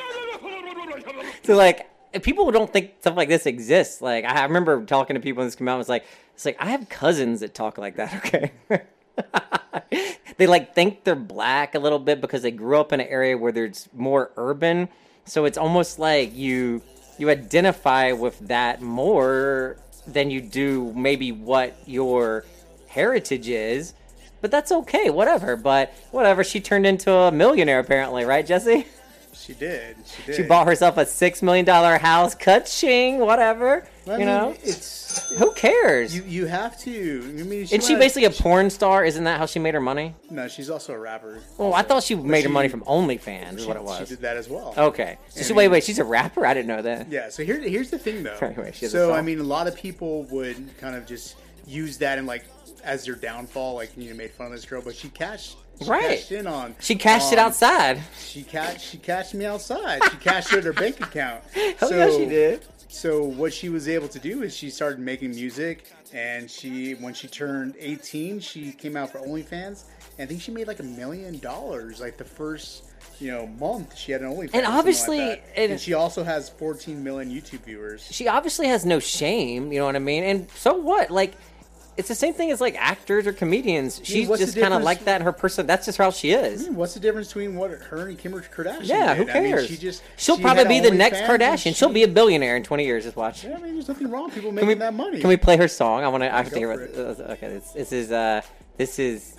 So 1.44 1.56
like, 1.56 1.89
people 2.23 2.51
don't 2.52 2.73
think 2.73 2.93
stuff 3.01 3.16
like 3.16 3.28
this 3.28 3.47
exists. 3.47 4.01
Like, 4.01 4.24
I 4.24 4.44
remember 4.44 4.85
talking 4.85 5.14
to 5.14 5.20
people 5.20 5.43
in 5.43 5.48
this 5.48 5.56
community. 5.56 5.81
It's 5.81 5.89
like, 5.89 6.05
it's 6.35 6.44
like 6.44 6.56
I 6.60 6.70
have 6.70 6.89
cousins 6.89 7.40
that 7.40 7.55
talk 7.55 7.78
like 7.78 7.97
that. 7.97 8.12
Okay. 8.73 10.12
They 10.36 10.46
like 10.46 10.74
think 10.74 11.04
they're 11.04 11.14
black 11.14 11.74
a 11.74 11.78
little 11.78 11.98
bit 11.98 12.20
because 12.20 12.42
they 12.42 12.50
grew 12.50 12.78
up 12.78 12.92
in 12.92 13.00
an 13.00 13.09
area 13.09 13.36
where 13.36 13.52
there's 13.52 13.88
more 13.92 14.30
urban. 14.36 14.88
So 15.24 15.44
it's 15.44 15.59
almost 15.59 15.98
like 15.98 16.34
you 16.34 16.82
you 17.18 17.30
identify 17.30 18.12
with 18.12 18.38
that 18.48 18.80
more 18.80 19.76
than 20.06 20.30
you 20.30 20.40
do 20.40 20.92
maybe 20.96 21.30
what 21.32 21.76
your 21.86 22.44
heritage 22.88 23.48
is. 23.48 23.94
But 24.40 24.50
that's 24.50 24.72
okay, 24.72 25.09
whatever. 25.10 25.56
But 25.56 25.94
whatever, 26.10 26.42
she 26.42 26.60
turned 26.60 26.86
into 26.86 27.12
a 27.12 27.30
millionaire 27.30 27.78
apparently, 27.78 28.24
right, 28.24 28.44
Jesse? 28.44 28.86
She 29.34 29.54
did. 29.54 29.96
She 30.06 30.22
did. 30.24 30.36
She 30.36 30.42
bought 30.42 30.66
herself 30.66 30.96
a 30.98 31.06
six 31.06 31.42
million 31.42 31.64
dollar 31.64 31.98
house, 31.98 32.34
cut-ching, 32.34 33.18
whatever. 33.18 33.86
I 34.06 34.12
you 34.12 34.18
mean, 34.18 34.26
know, 34.26 34.56
it's 34.62 35.28
who 35.38 35.52
cares? 35.52 36.14
You 36.14 36.22
you 36.24 36.46
have 36.46 36.78
to. 36.80 37.22
I 37.38 37.42
mean, 37.42 37.62
Isn't 37.62 37.82
she 37.82 37.94
basically 37.96 38.24
a 38.24 38.30
porn 38.30 38.68
star? 38.70 39.04
Isn't 39.04 39.24
that 39.24 39.38
how 39.38 39.46
she 39.46 39.59
made 39.59 39.74
her 39.74 39.80
money? 39.80 40.14
No, 40.30 40.48
she's 40.48 40.70
also 40.70 40.92
a 40.92 40.98
rapper. 40.98 41.40
Well, 41.56 41.74
I 41.74 41.82
thought 41.82 42.02
she 42.02 42.14
made 42.14 42.44
her 42.44 42.50
money 42.50 42.68
from 42.68 42.82
OnlyFans. 42.82 43.59
Is 43.59 43.66
what 43.66 43.76
it 43.76 43.82
was. 43.82 44.09
She 44.09 44.14
did 44.14 44.22
that 44.22 44.36
as 44.36 44.48
well. 44.48 44.74
Okay. 44.76 45.18
So 45.28 45.42
she, 45.42 45.52
I 45.52 45.56
wait, 45.56 45.68
wait. 45.68 45.84
She's 45.84 45.98
a 45.98 46.04
rapper. 46.04 46.44
I 46.44 46.54
didn't 46.54 46.68
know 46.68 46.82
that. 46.82 47.10
Yeah. 47.10 47.28
So 47.30 47.44
here, 47.44 47.59
here's 47.60 47.90
the 47.90 47.98
thing, 47.98 48.22
though. 48.22 48.38
Anyway, 48.42 48.72
she 48.74 48.86
so 48.86 49.14
I 49.14 49.22
mean, 49.22 49.38
a 49.38 49.44
lot 49.44 49.66
of 49.66 49.76
people 49.76 50.24
would 50.24 50.78
kind 50.78 50.94
of 50.94 51.06
just 51.06 51.36
use 51.66 51.96
that 51.98 52.18
and 52.18 52.26
like 52.26 52.44
as 52.84 53.04
their 53.04 53.14
downfall, 53.14 53.74
like 53.76 53.96
you 53.96 54.10
know, 54.10 54.16
made 54.16 54.30
fun 54.32 54.46
of 54.46 54.52
this 54.52 54.64
girl, 54.64 54.82
but 54.82 54.94
she 54.94 55.09
cashed. 55.09 55.56
She 55.81 55.89
Right. 55.90 56.16
cashed 56.19 56.32
in 56.32 56.47
on. 56.47 56.74
She 56.81 56.94
cashed 56.94 57.32
it 57.32 57.39
um, 57.39 57.47
outside. 57.47 58.01
She 58.19 58.43
cashed. 58.43 58.86
She 58.90 58.99
cashed 58.99 59.35
me 59.35 59.44
outside. 59.47 60.03
She 60.11 60.16
cashed 60.19 60.53
it 60.53 60.65
her 60.65 60.73
bank 60.73 61.01
account. 61.01 61.43
Hell 61.53 61.74
oh, 61.82 61.90
yeah, 61.97 62.11
she 62.11 62.27
did. 62.27 62.65
So 62.89 63.24
what 63.24 63.53
she 63.53 63.69
was 63.69 63.89
able 63.89 64.09
to 64.09 64.19
do 64.19 64.43
is 64.43 64.55
she 64.55 64.69
started 64.70 64.99
making 65.01 65.31
music, 65.31 65.86
and 66.12 66.51
she 66.51 66.93
when 66.93 67.15
she 67.15 67.27
turned 67.27 67.74
18, 67.78 68.39
she 68.40 68.73
came 68.73 68.97
out 68.97 69.11
for 69.11 69.19
OnlyFans, 69.19 69.85
and 70.19 70.20
I 70.20 70.27
think 70.27 70.43
she 70.43 70.53
made 70.53 70.66
like 70.69 70.78
a 70.81 70.85
million 70.85 71.39
dollars 71.39 72.01
like 72.01 72.16
the 72.19 72.24
first 72.24 72.85
you 73.19 73.31
know 73.31 73.47
month 73.47 73.97
she 73.97 74.12
had 74.12 74.20
an 74.20 74.28
OnlyFans. 74.31 74.51
And 74.55 74.65
like 74.65 74.73
obviously- 74.74 75.40
and- 75.57 75.73
and 75.73 75.81
she 75.81 75.94
also 75.94 76.23
has 76.23 76.51
14 76.51 77.03
million 77.03 77.31
YouTube 77.32 77.65
viewers. 77.65 78.07
She 78.11 78.28
obviously 78.28 78.66
has 78.69 78.85
no 78.85 78.99
shame. 79.01 79.73
You 79.73 79.81
know 79.81 79.86
what 79.86 79.97
I 79.97 80.01
mean? 80.01 80.23
And 80.24 80.51
so 80.55 80.74
what? 80.74 81.11
Like, 81.11 81.32
it's 81.97 82.09
the 82.09 82.14
same 82.14 82.32
thing 82.32 82.51
as 82.51 82.60
like 82.60 82.74
actors 82.78 83.27
or 83.27 83.32
comedians. 83.32 84.01
She's 84.02 84.27
what's 84.28 84.40
the 84.40 84.47
just 84.47 84.59
kind 84.59 84.73
of 84.73 84.82
like 84.82 85.05
that 85.05 85.20
in 85.20 85.24
her 85.24 85.32
person. 85.32 85.66
That's 85.66 85.85
just 85.86 85.98
how 85.98 86.10
she 86.10 86.35
I 86.35 86.39
is. 86.39 86.64
mean, 86.66 86.77
what's 86.77 86.94
the 86.94 87.01
difference 87.01 87.28
between 87.28 87.55
what 87.55 87.70
her 87.70 88.09
and 88.09 88.19
Kim 88.19 88.32
Kardashian 88.32 88.78
Yeah, 88.89 89.14
did? 89.14 89.27
who 89.27 89.32
I 89.32 89.40
mean, 89.40 89.52
cares? 89.52 89.66
she 89.66 89.77
just 89.77 90.02
She'll 90.16 90.36
she 90.36 90.43
probably 90.43 90.64
be 90.64 90.81
the 90.81 90.90
next 90.90 91.19
Kardashian. 91.20 91.77
She'll 91.77 91.93
be 91.93 92.02
a 92.05 92.09
billionaire 92.09 92.56
in 92.56 92.62
20 92.62 92.85
years. 92.85 93.05
Just 93.05 93.16
watch. 93.16 93.44
Yeah, 93.44 93.56
I 93.56 93.60
mean, 93.60 93.74
there's 93.74 93.89
nothing 93.89 94.10
wrong 94.10 94.27
with 94.27 94.35
people 94.35 94.52
making 94.52 94.69
we, 94.69 94.74
that 94.74 94.94
money. 94.94 95.20
Can 95.20 95.28
we 95.28 95.36
play 95.36 95.56
her 95.59 95.69
song? 95.69 96.02
I 96.02 96.09
want 96.09 96.23
to. 96.23 96.32
I 96.35 96.39
have 96.39 96.51
to 96.51 96.59
hear. 96.59 96.74
for 96.74 97.02
What, 97.05 97.31
okay, 97.32 97.48
this, 97.48 97.70
this 97.73 97.93
is 97.93 98.10
uh, 98.10 98.40
this 98.78 98.98
is, 98.98 99.36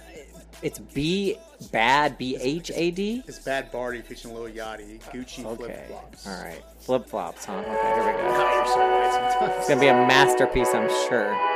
it's 0.62 0.78
B 0.78 1.38
bad 1.72 2.18
B 2.20 2.38
H 2.40 2.72
A 2.76 2.92
D. 2.92 3.24
It's 3.28 3.40
Bhad 3.40 3.72
Bhabie 3.72 4.04
featuring 4.04 4.36
Lil 4.36 4.52
Yachty, 4.52 5.00
Gucci 5.12 5.44
Okay. 5.46 5.56
flip 5.56 5.88
flops. 5.88 6.28
All 6.28 6.44
right, 6.44 6.64
flip 6.80 7.08
flops, 7.08 7.46
huh? 7.46 7.54
Okay, 7.54 7.70
here 7.72 8.06
we 8.06 8.12
go. 8.12 8.54
You're 8.54 8.66
so 8.68 8.78
right 8.80 9.32
sometimes. 9.40 9.58
It's 9.60 9.70
gonna 9.70 9.82
be 9.82 9.88
a 9.88 9.94
masterpiece, 9.94 10.70
I'm 10.76 10.90
sure. 11.10 11.53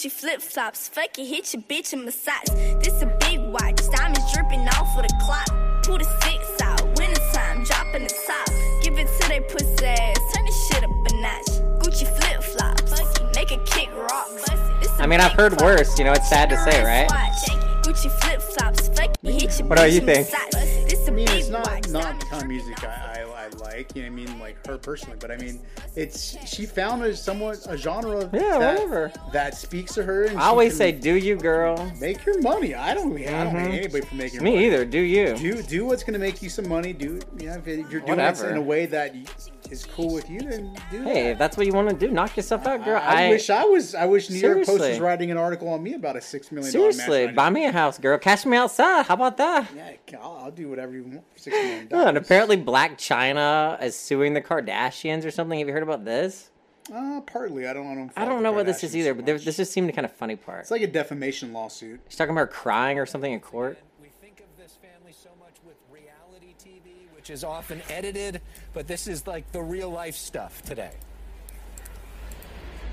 Gucci 0.00 0.10
flip 0.10 0.40
flops, 0.40 0.88
fuck 0.88 1.18
it, 1.18 1.26
hit 1.26 1.52
your 1.52 1.62
bitch 1.64 1.92
in 1.92 2.06
massage. 2.06 2.48
This 2.82 3.02
a 3.02 3.06
big 3.20 3.38
watch, 3.38 3.86
diamonds 3.90 4.32
dripping 4.32 4.60
off 4.60 4.96
of 4.96 5.02
the 5.02 5.14
clock. 5.20 5.46
Pull 5.82 5.98
the 5.98 6.04
six 6.22 6.58
out, 6.62 6.80
winter 6.98 7.20
time, 7.34 7.62
dropping 7.64 8.04
the 8.04 8.14
top. 8.26 8.48
Give 8.82 8.98
it 8.98 9.06
to 9.20 9.28
they 9.28 9.40
pussy 9.40 9.84
ass, 9.84 10.16
turn 10.34 10.46
this 10.46 10.68
shit 10.68 10.84
up 10.84 10.90
a 10.90 11.14
notch. 11.20 11.84
Gucci 11.84 12.08
flip 12.18 12.42
flops, 12.42 13.20
make 13.34 13.50
a 13.50 13.58
kick 13.64 13.90
rock. 13.94 14.30
This 14.80 14.98
a 14.98 15.02
I 15.02 15.06
mean, 15.06 15.20
I've 15.20 15.32
heard 15.32 15.60
worse. 15.60 15.98
You 15.98 16.06
know, 16.06 16.12
it's 16.12 16.30
sad 16.30 16.48
to 16.48 16.56
say, 16.56 16.82
right? 16.82 17.10
watch. 17.10 17.84
Gucci 17.84 18.10
flip 18.22 18.40
flops, 18.40 18.88
fuck 18.88 19.14
it, 19.22 19.32
hit 19.34 19.58
your 19.58 19.68
What 19.68 19.76
do 19.76 19.84
bitch 19.84 19.92
you 19.92 20.00
in 20.00 20.06
think? 20.06 20.30
massage. 20.30 20.88
This 20.88 21.08
a 21.08 21.10
I 21.10 21.14
mean, 21.14 21.26
big 21.26 21.40
it's 21.40 21.48
not 21.50 21.90
not 21.90 22.18
the 22.18 22.24
kind 22.24 22.42
of 22.44 22.48
music 22.48 22.82
I, 22.82 22.86
I, 22.86 22.90
I 22.90 23.09
like. 23.80 23.96
you 23.96 24.02
know 24.02 24.06
I 24.06 24.10
mean 24.10 24.38
like 24.38 24.66
her 24.66 24.78
personally, 24.78 25.16
but 25.20 25.30
I 25.30 25.36
mean 25.36 25.60
it's 25.96 26.36
she 26.48 26.66
found 26.66 27.02
a 27.04 27.14
somewhat 27.16 27.66
a 27.68 27.76
genre 27.76 28.28
Yeah, 28.32 28.58
that, 28.58 28.74
whatever. 28.74 29.12
that 29.32 29.56
speaks 29.56 29.94
to 29.94 30.02
her. 30.02 30.24
And 30.24 30.38
I 30.38 30.46
always 30.46 30.76
say, 30.76 30.92
"Do 30.92 31.14
you, 31.14 31.36
girl?" 31.36 31.90
make 32.00 32.24
your 32.24 32.40
money. 32.40 32.74
I 32.74 32.94
don't 32.94 33.10
I 33.16 33.44
don't 33.44 33.54
hate 33.54 33.62
mm-hmm. 33.62 33.72
anybody 33.72 34.06
for 34.06 34.14
making 34.14 34.42
Me 34.42 34.52
money. 34.54 34.66
either. 34.66 34.84
Do 34.84 35.00
you? 35.00 35.36
Do 35.36 35.62
do 35.62 35.84
what's 35.86 36.04
gonna 36.04 36.18
make 36.18 36.42
you 36.42 36.48
some 36.48 36.68
money. 36.68 36.92
Do 36.92 37.20
you 37.38 37.46
know 37.46 37.62
if 37.64 37.66
you're 37.66 38.00
doing 38.00 38.04
Whatever. 38.04 38.48
it 38.48 38.50
in 38.52 38.56
a 38.56 38.62
way 38.62 38.86
that 38.86 39.14
is 39.70 39.86
cool 39.86 40.12
with 40.12 40.28
you, 40.28 40.40
then 40.40 40.76
do 40.90 41.04
that. 41.04 41.06
Hey, 41.06 41.30
if 41.30 41.38
that's 41.38 41.56
what 41.56 41.66
you 41.66 41.72
want 41.72 41.88
to 41.88 41.96
do, 41.96 42.10
knock 42.12 42.36
yourself 42.36 42.66
out, 42.66 42.84
girl. 42.84 43.00
I, 43.02 43.28
wish 43.28 43.50
I 43.50 43.64
was. 43.64 43.94
I 43.94 44.06
wish 44.06 44.28
New 44.30 44.38
York 44.38 44.64
Post 44.66 44.80
was 44.80 45.00
writing 45.00 45.30
an 45.30 45.36
article 45.36 45.68
on 45.68 45.82
me 45.82 45.94
about 45.94 46.16
a 46.16 46.20
six 46.20 46.50
million 46.50 46.72
dollar 46.72 46.92
Seriously, 46.92 47.28
buy 47.32 47.50
me 47.50 47.64
a 47.66 47.72
house, 47.72 47.98
girl. 47.98 48.18
Cash 48.18 48.46
me 48.46 48.56
outside. 48.56 49.06
How 49.06 49.14
about 49.14 49.36
that? 49.36 49.68
Yeah, 49.74 50.18
I'll, 50.20 50.40
I'll 50.44 50.50
do 50.50 50.68
whatever 50.68 50.92
you 50.92 51.04
want 51.04 51.24
for 51.32 51.38
six 51.38 51.56
million 51.90 51.92
and 51.92 52.16
apparently 52.16 52.56
Blac 52.56 52.96
Chyna 52.96 53.82
is 53.82 53.96
suing 53.96 54.34
the 54.34 54.40
Kardashians 54.42 55.24
or 55.24 55.30
something. 55.30 55.58
Have 55.58 55.68
you 55.68 55.74
heard 55.74 55.82
about 55.82 56.04
this? 56.04 56.50
Uh, 56.92 57.20
partly. 57.20 57.66
I 57.66 57.72
don't. 57.72 57.86
I 57.86 57.94
don't. 57.94 58.12
I 58.16 58.24
don't 58.24 58.42
know 58.42 58.52
what 58.52 58.66
this 58.66 58.82
is 58.82 58.96
either, 58.96 59.14
but 59.14 59.26
there, 59.26 59.38
this 59.38 59.56
just 59.56 59.72
seemed 59.72 59.94
kind 59.94 60.04
of 60.04 60.12
funny 60.12 60.36
part. 60.36 60.60
It's 60.60 60.70
like 60.70 60.82
a 60.82 60.86
defamation 60.86 61.52
lawsuit. 61.52 62.00
She's 62.08 62.16
talking 62.16 62.32
about 62.32 62.50
crying 62.50 62.98
or 62.98 63.06
something 63.06 63.32
in 63.32 63.40
court. 63.40 63.78
which 67.19 67.19
is 67.30 67.44
often 67.44 67.82
edited, 67.88 68.40
but 68.74 68.86
this 68.86 69.06
is 69.06 69.26
like 69.26 69.50
the 69.52 69.62
real 69.62 69.90
life 69.90 70.16
stuff 70.16 70.62
today. 70.62 70.92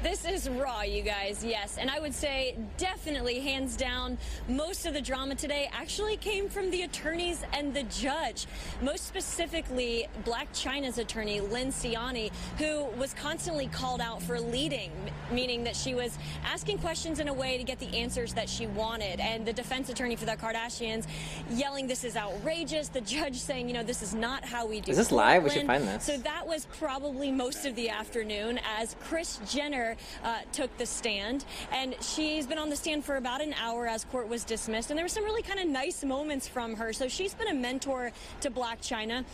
This 0.04 0.26
is 0.26 0.48
raw, 0.48 0.82
you 0.84 1.02
guys, 1.02 1.44
yes. 1.44 1.78
And 1.80 1.90
I 1.90 2.00
would 2.00 2.14
say 2.14 2.56
definitely, 2.78 3.40
hands 3.40 3.76
down, 3.76 4.20
most 4.48 4.86
of 4.86 4.94
the 4.94 5.02
drama 5.02 5.34
today 5.34 5.70
actually 5.74 6.18
came 6.18 6.50
from 6.50 6.70
the 6.70 6.84
attorneys 6.84 7.44
and 7.52 7.74
the 7.74 7.82
judge. 7.84 8.46
Most 8.82 9.08
specifically, 9.08 10.08
Blac 10.24 10.48
Chyna's 10.54 11.00
attorney, 11.00 11.42
Lynne 11.42 11.72
Ciani, 11.72 12.32
who 12.60 12.86
was 13.00 13.16
constantly 13.16 13.68
called 13.68 14.00
out 14.00 14.22
for 14.22 14.40
leading, 14.40 14.92
meaning 15.32 15.64
that 15.64 15.76
she 15.76 15.96
was 15.96 16.16
asking 16.46 16.78
questions 16.78 17.20
in 17.20 17.28
a 17.28 17.34
way 17.34 17.58
to 17.58 17.64
get 17.64 17.80
the 17.80 17.98
answers 17.98 18.36
that 18.36 18.48
she 18.48 18.68
wanted. 18.68 19.20
And 19.20 19.48
the 19.48 19.54
defense 19.54 19.90
attorney 19.90 20.16
for 20.16 20.26
the 20.26 20.36
Kardashians 20.36 21.08
yelling, 21.50 21.88
This 21.88 22.04
is 22.04 22.16
outrageous. 22.16 22.90
The 22.90 23.02
judge 23.02 23.38
saying, 23.38 23.68
You 23.68 23.74
know, 23.74 23.84
this 23.84 24.04
is 24.04 24.14
not 24.14 24.46
how 24.46 24.68
we 24.68 24.76
do 24.80 24.92
this. 24.92 25.00
Is 25.00 25.08
this 25.08 25.12
live? 25.12 25.44
We 25.44 25.50
should 25.50 25.66
find 25.66 25.88
this. 25.88 26.04
So 26.04 26.18
that 26.18 26.46
was 26.46 26.68
probably 26.78 27.32
most 27.32 27.66
of 27.66 27.76
the 27.76 27.90
afternoon 27.90 28.60
as 28.78 28.96
Kris 29.02 29.40
Jenner 29.50 29.88
uh, 30.24 30.40
took 30.52 30.76
the 30.78 30.86
stand. 30.86 31.46
And 31.72 31.96
she's 32.02 32.48
been 32.48 32.58
on 32.58 32.70
the 32.70 32.76
stand 32.76 33.06
for 33.06 33.16
about 33.16 33.42
an 33.42 33.54
hour 33.54 33.88
as 33.88 34.06
court 34.06 34.28
was 34.28 34.44
dismissed. 34.44 34.90
And 34.90 34.98
there 34.98 35.06
were 35.06 35.10
some 35.10 35.24
really 35.24 35.44
kind 35.44 35.60
of 35.60 35.68
nice 35.68 36.04
moments 36.04 36.48
from 36.48 36.76
her. 36.76 36.94
So 36.94 37.08
she's 37.08 37.34
been 37.34 37.48
a 37.48 37.54
mentor 37.54 38.12
to 38.42 38.52
Blac 38.52 38.80
Chyna. 38.82 39.26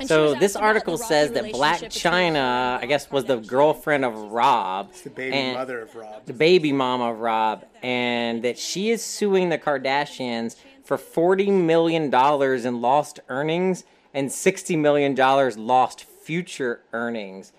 And 0.00 0.08
So 0.08 0.34
this 0.34 0.56
article 0.56 0.96
says 0.96 1.32
that 1.32 1.52
Black 1.52 1.80
relationship 1.80 2.02
China, 2.02 2.78
I 2.80 2.86
guess, 2.86 3.10
was 3.10 3.26
the 3.26 3.36
girlfriend 3.36 4.04
of 4.04 4.14
Rob. 4.32 4.92
The 4.94 5.10
baby 5.10 5.36
and- 5.36 5.54
mother 5.56 5.80
of 5.82 5.94
Rob. 5.94 6.24
the 6.24 6.32
baby 6.32 6.72
mama 6.72 7.10
of 7.10 7.20
Rob, 7.20 7.66
and 7.82 8.42
that 8.42 8.58
she 8.58 8.90
is 8.90 9.04
suing 9.04 9.50
the 9.50 9.58
Kardashians 9.58 10.56
for 10.82 10.96
forty 10.96 11.50
million 11.50 12.08
dollars 12.08 12.64
in 12.64 12.80
lost 12.80 13.20
earnings 13.28 13.84
and 14.14 14.32
sixty 14.32 14.76
million 14.76 15.14
dollars 15.14 15.58
lost 15.58 16.04
future 16.04 16.80
earnings. 16.94 17.52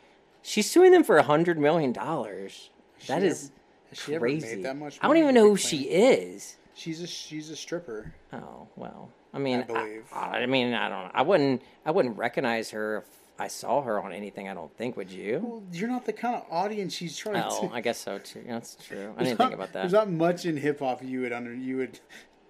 She's 0.44 0.70
suing 0.70 0.92
them 0.92 1.04
for 1.04 1.18
a 1.18 1.24
hundred 1.24 1.58
million 1.58 1.92
dollars. 1.94 2.70
That 3.08 3.24
is 3.24 3.50
she 3.50 3.50
ever- 3.50 3.54
has 3.90 4.00
she 4.00 4.16
ever 4.16 4.26
made 4.28 4.42
crazy. 4.42 4.62
that 4.64 4.76
much 4.78 4.98
I 5.02 5.08
don't 5.08 5.10
money? 5.12 5.20
even 5.22 5.36
know 5.36 5.50
who 5.50 5.58
she 5.58 5.84
is. 5.90 6.58
She's 6.76 7.02
a 7.02 7.08
she's 7.08 7.50
a 7.50 7.56
stripper. 7.56 8.14
Oh 8.32 8.68
well, 8.76 9.10
I 9.34 9.40
mean, 9.40 9.60
I 9.60 9.64
believe. 9.64 10.04
I, 10.14 10.20
I 10.40 10.46
mean, 10.48 10.74
I 10.74 10.90
don't. 10.90 11.12
I 11.14 11.22
wouldn't. 11.22 11.62
I 11.86 11.92
wouldn't 11.92 12.18
recognize 12.18 12.72
her 12.72 12.98
if 12.98 13.04
I 13.40 13.48
saw 13.48 13.82
her 13.84 14.02
on 14.02 14.12
anything. 14.12 14.50
I 14.50 14.54
don't 14.56 14.76
think. 14.78 14.98
Would 14.98 15.12
you? 15.12 15.40
Well, 15.44 15.64
you're 15.72 15.88
not 15.90 16.06
the 16.06 16.14
kind 16.14 16.36
of 16.36 16.46
audience 16.50 16.94
she's 16.94 17.16
trying 17.16 17.44
Oh, 17.48 17.68
to. 17.68 17.74
I 17.74 17.82
guess 17.82 18.00
so 18.00 18.18
too. 18.18 18.44
That's 18.48 18.76
true. 18.76 19.14
I 19.18 19.24
didn't 19.24 19.38
think 19.38 19.54
about 19.54 19.72
that. 19.74 19.82
There's 19.82 19.94
not 19.94 20.10
much 20.10 20.46
in 20.46 20.58
hip 20.58 20.80
hop 20.80 21.04
you 21.04 21.22
would 21.22 21.32
under 21.32 21.54
you 21.54 21.78
would 21.78 22.00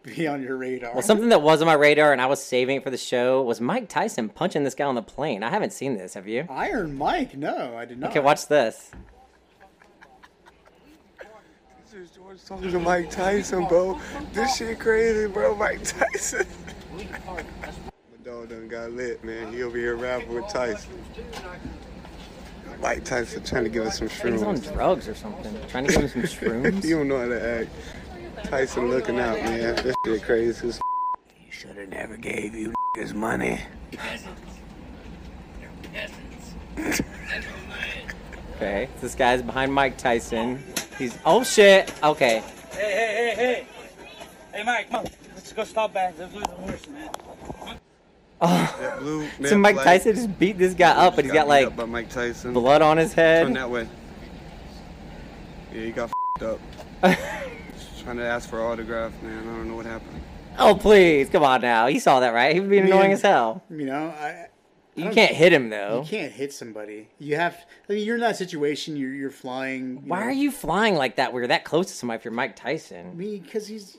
be 0.04 0.28
on 0.28 0.42
your 0.44 0.58
radar. 0.58 0.94
Well, 0.94 1.02
something 1.02 1.30
that 1.30 1.42
was 1.42 1.62
on 1.62 1.66
my 1.66 1.74
radar 1.74 2.12
and 2.12 2.22
I 2.22 2.26
was 2.26 2.44
saving 2.44 2.78
it 2.78 2.84
for 2.84 2.90
the 2.90 2.98
show 2.98 3.42
was 3.42 3.62
Mike 3.62 3.88
Tyson 3.90 4.30
punching 4.30 4.64
this 4.64 4.76
guy 4.76 4.86
on 4.86 4.96
the 4.96 5.02
plane. 5.02 5.44
I 5.44 5.50
haven't 5.50 5.72
seen 5.74 5.98
this. 5.98 6.14
Have 6.14 6.28
you? 6.28 6.46
Iron 6.50 6.98
Mike? 6.98 7.36
No, 7.36 7.76
I 7.78 7.86
did 7.86 8.00
not. 8.00 8.12
Okay, 8.12 8.20
watch 8.20 8.48
this. 8.48 8.92
This 11.86 11.94
is 11.94 12.12
George 12.12 12.44
talking 12.44 12.72
to 12.72 12.80
Mike 12.80 13.10
Tyson, 13.10 13.68
bro. 13.68 14.00
This 14.34 14.58
shit 14.58 14.80
crazy, 14.80 15.28
bro. 15.28 15.56
Mike 15.56 15.84
Tyson. 15.84 16.46
My 16.98 17.44
dog 18.24 18.50
done 18.50 18.68
got 18.68 18.92
lit, 18.92 19.24
man. 19.24 19.54
He 19.54 19.64
over 19.64 19.78
here 19.78 19.96
rapping 19.96 20.34
with 20.34 20.48
Tyson. 20.50 20.92
Mike 22.82 23.06
Tyson 23.06 23.44
trying 23.44 23.64
to 23.64 23.70
give 23.70 23.86
us 23.86 24.00
some 24.00 24.10
shrooms. 24.10 24.32
He's 24.34 24.44
on 24.44 24.58
shrooms. 24.58 24.74
drugs 24.74 25.08
or 25.08 25.16
something. 25.16 25.56
Trying 25.70 25.88
to 25.88 25.94
give 25.94 26.02
him 26.02 26.10
some 26.10 26.22
shrooms. 26.50 26.84
he 26.84 26.90
don't 26.90 27.08
know 27.08 27.20
how 27.20 27.28
to 27.28 27.62
act. 27.62 27.70
Tyson 28.44 28.90
looking 28.90 29.20
out, 29.20 29.38
man. 29.38 29.76
This 29.76 29.96
shit 30.06 30.24
crazy. 30.24 30.68
as 30.68 30.80
He 31.36 31.52
should 31.52 31.78
have 31.78 31.90
never 31.90 32.18
gave 32.18 32.54
you 32.56 32.74
his 32.96 33.14
money. 33.14 33.62
Okay, 38.56 38.90
this 39.02 39.16
guy's 39.16 39.42
behind 39.42 39.74
Mike 39.74 39.98
Tyson. 39.98 40.64
He's 40.98 41.18
oh 41.26 41.44
shit. 41.44 41.94
Okay, 42.04 42.44
Hey, 42.72 42.82
hey, 42.82 43.16
hey, 43.16 43.36
hey. 43.36 43.68
Hey, 44.52 44.64
Mike, 44.64 44.90
come 44.90 45.06
on. 45.06 45.12
Let's 45.36 45.54
go 45.54 45.64
stop 45.64 45.94
back. 45.94 46.16
Let's 46.18 46.34
lose 46.34 46.44
the 46.44 46.52
horse, 46.54 46.88
man. 46.88 47.10
Oh, 48.42 48.78
that 48.82 49.00
blue 49.00 49.28
so 49.46 49.58
Mike 49.58 49.76
flag 49.76 49.86
Tyson 50.02 50.16
just 50.16 50.40
beat 50.40 50.58
this 50.58 50.74
guy 50.74 50.92
up, 50.92 51.16
but 51.16 51.24
he's 51.24 51.34
got 51.34 51.46
beat 51.46 51.50
like 51.50 51.76
by 51.76 51.86
Mike 51.86 52.10
Tyson. 52.10 52.54
blood 52.54 52.82
on 52.82 52.98
his 52.98 53.14
head. 53.14 53.44
Turn 53.44 53.54
that 53.54 53.70
way. 53.70 53.88
Yeah, 55.72 55.82
he 55.82 55.92
got 55.92 56.12
fed 56.40 56.58
up. 57.04 57.18
Just 58.04 58.18
trying 58.18 58.18
to 58.18 58.26
ask 58.30 58.50
for 58.50 58.60
an 58.60 58.66
autograph, 58.66 59.14
man. 59.24 59.40
I 59.40 59.46
don't 59.46 59.70
know 59.70 59.78
what 59.78 59.86
happened. 59.86 60.20
Oh 60.60 60.76
please, 60.76 61.30
come 61.30 61.44
on 61.44 61.62
now. 61.62 61.88
You 61.88 62.02
saw 62.02 62.20
that 62.20 62.34
right? 62.34 62.54
He 62.54 62.60
would 62.60 62.70
be 62.70 62.80
I 62.80 62.84
mean, 62.84 62.92
annoying 62.92 63.14
as 63.14 63.22
hell. 63.22 63.64
You 63.70 63.86
know, 63.86 64.08
I. 64.10 64.28
I 64.28 64.48
You 64.96 65.10
can't 65.10 65.34
hit 65.34 65.54
him 65.54 65.70
though. 65.70 66.02
You 66.04 66.10
can't 66.10 66.34
hit 66.34 66.52
somebody. 66.52 67.08
You 67.18 67.38
have. 67.38 67.66
I 67.90 67.94
mean, 67.94 68.06
you're 68.06 68.16
in 68.16 68.22
that 68.22 68.36
situation. 68.36 68.98
You're 68.98 69.14
you're 69.14 69.32
flying. 69.32 69.94
you 70.04 70.10
Why 70.10 70.20
know, 70.20 70.26
are 70.26 70.32
you 70.34 70.52
flying 70.52 70.96
like 70.96 71.16
that? 71.16 71.32
Where 71.32 71.44
you're 71.44 71.48
that 71.48 71.64
close 71.64 71.88
to 71.88 71.94
somebody 71.94 72.18
if 72.18 72.26
you're 72.26 72.34
Mike 72.34 72.58
Tyson? 72.58 73.08
I 73.12 73.14
mean, 73.14 73.40
because 73.42 73.68
he's. 73.68 73.98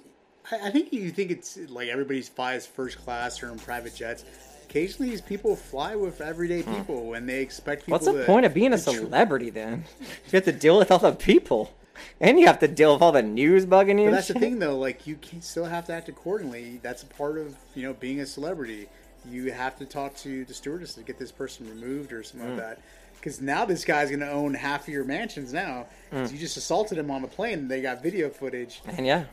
I 0.53 0.69
I 0.69 0.71
think 0.71 0.93
you 0.93 1.11
think 1.11 1.31
it's 1.31 1.57
like 1.71 1.89
everybody 1.89 2.21
flies 2.21 2.67
first 2.67 2.99
class 2.99 3.43
or 3.43 3.51
in 3.51 3.59
private 3.59 3.95
jets. 3.95 4.25
Occasionally, 4.69 5.09
these 5.11 5.23
people 5.23 5.57
fly 5.57 5.97
with 5.97 6.21
everyday 6.21 6.63
people, 6.63 7.15
and 7.15 7.27
they 7.27 7.41
expect 7.41 7.87
people. 7.87 7.99
Hmm. 7.99 8.05
What's 8.05 8.17
the 8.19 8.21
to- 8.21 8.27
point 8.27 8.45
of 8.45 8.53
being 8.53 8.75
a 8.75 8.77
to 8.79 8.85
tr- 8.85 8.91
celebrity 8.99 9.49
then? 9.49 9.85
You 10.01 10.07
have 10.33 10.45
to 10.45 10.53
deal 10.53 10.77
with 10.79 10.91
all 10.91 10.99
the 10.99 11.13
people, 11.13 11.73
and 12.21 12.39
you 12.41 12.47
have 12.47 12.59
to 12.61 12.69
deal 12.69 12.93
with 12.95 13.03
all 13.03 13.13
the 13.13 13.23
news 13.23 13.67
bugging 13.67 13.99
you. 14.01 14.07
But 14.11 14.17
that's 14.17 14.29
the 14.29 14.35
thing, 14.35 14.59
though. 14.59 14.79
Like, 14.79 15.07
you 15.07 15.19
still 15.41 15.65
have 15.67 15.87
to 15.87 15.93
act 15.93 16.09
accordingly. 16.09 16.81
That's 16.83 17.03
a 17.03 17.07
part 17.07 17.39
of 17.39 17.55
you 17.75 17.83
know 17.83 17.95
being 17.95 18.21
a 18.21 18.27
celebrity. 18.27 18.89
You 19.31 19.53
have 19.53 19.79
to 19.79 19.87
talk 19.87 20.15
to 20.19 20.45
the 20.45 20.53
stewardess 20.55 20.95
to 20.95 21.03
get 21.03 21.19
this 21.19 21.33
person 21.33 21.69
removed 21.69 22.13
or 22.13 22.23
something 22.23 22.49
Mm. 22.51 22.57
like 22.57 22.61
that. 22.61 22.79
Because 23.15 23.41
now 23.41 23.65
this 23.65 23.87
guy's 23.87 24.11
going 24.11 24.21
to 24.21 24.31
own 24.31 24.53
half 24.53 24.83
of 24.83 24.89
your 24.93 25.05
mansions 25.05 25.51
now. 25.51 25.87
Mm. 26.13 26.31
You 26.31 26.37
just 26.37 26.59
assaulted 26.59 26.99
him 26.99 27.11
on 27.11 27.23
the 27.23 27.29
plane. 27.29 27.61
and 27.61 27.71
They 27.71 27.81
got 27.81 28.03
video 28.03 28.29
footage. 28.29 28.83
And 28.87 29.07
yeah. 29.07 29.25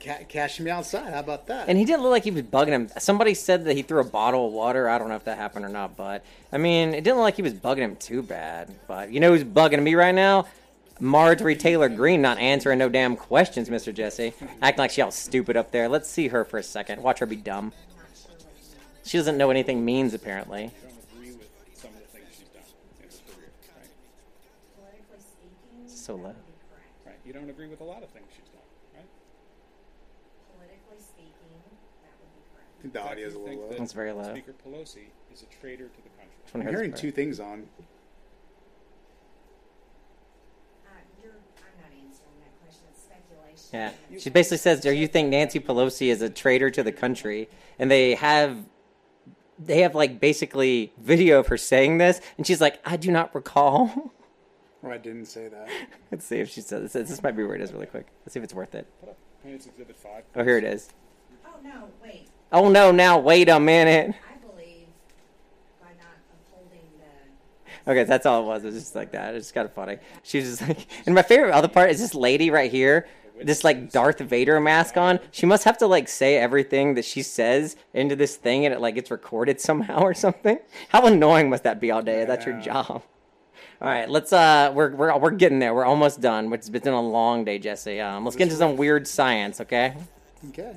Ca- 0.00 0.24
cash 0.28 0.58
me 0.58 0.72
outside. 0.72 1.12
How 1.14 1.20
about 1.20 1.46
that? 1.46 1.68
And 1.68 1.78
he 1.78 1.84
didn't 1.84 2.02
look 2.02 2.10
like 2.10 2.24
he 2.24 2.32
was 2.32 2.42
bugging 2.42 2.70
him. 2.70 2.88
Somebody 2.98 3.34
said 3.34 3.64
that 3.66 3.74
he 3.76 3.82
threw 3.82 4.00
a 4.00 4.04
bottle 4.04 4.48
of 4.48 4.52
water. 4.52 4.88
I 4.88 4.98
don't 4.98 5.08
know 5.08 5.14
if 5.14 5.22
that 5.26 5.38
happened 5.38 5.64
or 5.64 5.68
not, 5.68 5.96
but 5.96 6.24
I 6.52 6.58
mean, 6.58 6.88
it 6.88 7.04
didn't 7.04 7.18
look 7.18 7.22
like 7.22 7.36
he 7.36 7.42
was 7.42 7.54
bugging 7.54 7.78
him 7.78 7.94
too 7.94 8.22
bad. 8.24 8.74
But 8.88 9.12
you 9.12 9.20
know 9.20 9.30
who's 9.30 9.44
bugging 9.44 9.84
me 9.84 9.94
right 9.94 10.14
now? 10.14 10.46
Marjorie 11.00 11.56
Taylor 11.56 11.88
Greene 11.88 12.20
not 12.20 12.38
answering 12.38 12.78
no 12.78 12.88
damn 12.88 13.16
questions, 13.16 13.68
Mr. 13.68 13.94
Jesse. 13.94 14.34
Acting 14.60 14.82
like 14.82 14.90
she 14.90 15.02
all 15.02 15.10
stupid 15.10 15.56
up 15.56 15.70
there. 15.70 15.88
Let's 15.88 16.08
see 16.08 16.28
her 16.28 16.44
for 16.44 16.58
a 16.58 16.62
second. 16.62 17.02
Watch 17.02 17.20
her 17.20 17.26
be 17.26 17.36
dumb. 17.36 17.72
She 19.04 19.16
doesn't 19.16 19.38
know 19.38 19.50
anything 19.50 19.84
means 19.84 20.12
apparently. 20.12 20.72
So 25.86 26.14
low. 26.14 26.34
Right. 27.06 27.14
You 27.24 27.32
don't 27.32 27.50
agree 27.50 27.68
with 27.68 27.80
a 27.80 27.84
lot 27.84 28.02
of 28.02 28.08
things 28.10 28.26
she's 28.30 28.48
done, 28.48 28.62
right? 28.94 29.04
I 32.78 32.82
think 32.82 32.94
the 32.94 33.02
audio's 33.02 33.34
a 33.34 33.38
little 33.38 33.68
low. 33.68 33.76
It's 33.78 33.92
very 33.92 34.12
low. 34.12 34.30
Speaker 34.30 34.54
Pelosi 34.66 35.08
is 35.32 35.42
a 35.42 35.60
traitor 35.60 35.88
to 35.88 36.02
the 36.02 36.08
country. 36.10 36.34
wanna 36.54 36.66
I'm 36.66 36.74
hearing 36.74 36.90
this 36.92 37.00
two 37.00 37.10
things 37.10 37.40
on. 37.40 37.66
Yeah. 43.72 43.92
She 44.18 44.30
basically 44.30 44.58
says, 44.58 44.80
"Do 44.80 44.92
you 44.92 45.06
think 45.06 45.28
Nancy 45.28 45.60
Pelosi 45.60 46.08
is 46.08 46.22
a 46.22 46.30
traitor 46.30 46.70
to 46.70 46.82
the 46.82 46.92
country?" 46.92 47.48
And 47.78 47.90
they 47.90 48.14
have 48.14 48.56
they 49.58 49.82
have 49.82 49.94
like 49.94 50.20
basically 50.20 50.92
video 50.98 51.40
of 51.40 51.48
her 51.48 51.56
saying 51.56 51.98
this, 51.98 52.20
and 52.36 52.46
she's 52.46 52.60
like, 52.60 52.80
"I 52.84 52.96
do 52.96 53.10
not 53.10 53.34
recall." 53.34 54.12
Or 54.82 54.92
I 54.92 54.98
didn't 54.98 55.26
say 55.26 55.48
that. 55.48 55.68
Let's 56.10 56.24
see 56.24 56.38
if 56.38 56.48
she 56.48 56.60
says 56.60 56.92
this. 56.92 57.08
This 57.08 57.22
might 57.22 57.36
be 57.36 57.42
where 57.42 57.56
it 57.56 57.60
is 57.60 57.72
really 57.72 57.86
quick. 57.86 58.06
Let's 58.24 58.34
see 58.34 58.40
if 58.40 58.44
it's 58.44 58.54
worth 58.54 58.76
it. 58.76 58.86
Put 59.00 59.10
up. 59.10 59.16
And 59.44 59.54
it's 59.54 59.66
Exhibit 59.66 59.96
5. 59.96 60.22
Oh, 60.36 60.44
here 60.44 60.56
it 60.56 60.64
is. 60.64 60.90
Oh 61.44 61.50
no, 61.62 61.88
wait. 62.02 62.28
Oh 62.52 62.68
no! 62.68 62.90
Now 62.90 63.18
wait 63.18 63.48
a 63.48 63.58
minute. 63.58 64.14
I 64.32 64.46
believe 64.46 64.86
by 65.80 65.88
not 65.98 66.14
upholding 66.32 66.80
the 66.98 67.90
Okay, 67.90 68.04
that's 68.04 68.24
all 68.24 68.42
it 68.42 68.46
was. 68.46 68.64
It 68.64 68.68
was 68.68 68.74
just 68.76 68.94
like 68.94 69.12
that. 69.12 69.34
It's 69.34 69.46
just 69.46 69.54
kind 69.54 69.66
of 69.66 69.72
funny. 69.74 69.98
She's 70.22 70.58
just 70.58 70.68
like, 70.68 70.86
and 71.06 71.14
my 71.14 71.22
favorite 71.22 71.52
other 71.52 71.68
part 71.68 71.90
is 71.90 71.98
this 71.98 72.14
lady 72.14 72.50
right 72.50 72.70
here, 72.70 73.08
this 73.42 73.64
like 73.64 73.90
Darth 73.90 74.18
Vader 74.18 74.60
mask 74.60 74.96
on. 74.96 75.20
She 75.30 75.46
must 75.46 75.64
have 75.64 75.78
to 75.78 75.86
like 75.86 76.08
say 76.08 76.36
everything 76.36 76.94
that 76.94 77.04
she 77.04 77.22
says 77.22 77.76
into 77.94 78.16
this 78.16 78.36
thing, 78.36 78.64
and 78.64 78.74
it 78.74 78.80
like 78.80 78.94
gets 78.94 79.10
recorded 79.10 79.60
somehow 79.68 80.00
or 80.00 80.14
something. 80.14 80.58
How 80.88 81.06
annoying 81.06 81.50
must 81.50 81.64
that 81.64 81.80
be 81.80 81.90
all 81.90 82.02
day? 82.02 82.24
That's 82.24 82.46
your 82.46 82.60
job. 82.60 83.02
All 83.80 83.86
right, 83.86 84.10
let's 84.10 84.32
uh, 84.32 84.72
we're 84.74 84.92
we're 84.96 85.16
we're 85.18 85.30
getting 85.30 85.60
there. 85.60 85.72
We're 85.72 85.84
almost 85.84 86.20
done. 86.20 86.52
It's 86.52 86.68
been 86.68 86.88
a 86.88 87.00
long 87.00 87.44
day, 87.44 87.60
Jesse. 87.60 88.00
Um, 88.00 88.24
let's 88.24 88.36
get 88.36 88.44
into 88.44 88.56
some 88.56 88.76
weird 88.76 89.06
science, 89.06 89.60
okay? 89.60 89.94
Okay. 90.48 90.74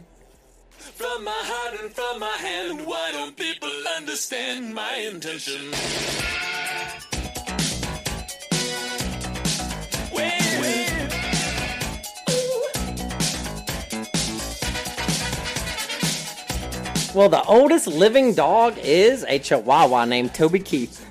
From 0.78 1.24
my 1.24 1.32
heart 1.32 1.82
and 1.82 1.92
from 1.92 2.20
my 2.20 2.28
hand, 2.28 2.86
why 2.86 3.12
don't 3.12 3.36
people 3.36 3.72
understand 3.98 4.76
my 4.76 4.96
intention? 4.98 5.74
Well, 17.14 17.28
the 17.28 17.44
oldest 17.44 17.88
living 17.88 18.34
dog 18.34 18.78
is 18.78 19.26
a 19.28 19.38
Chihuahua 19.38 20.06
named 20.06 20.34
Toby 20.34 20.60
Keith. 20.60 21.06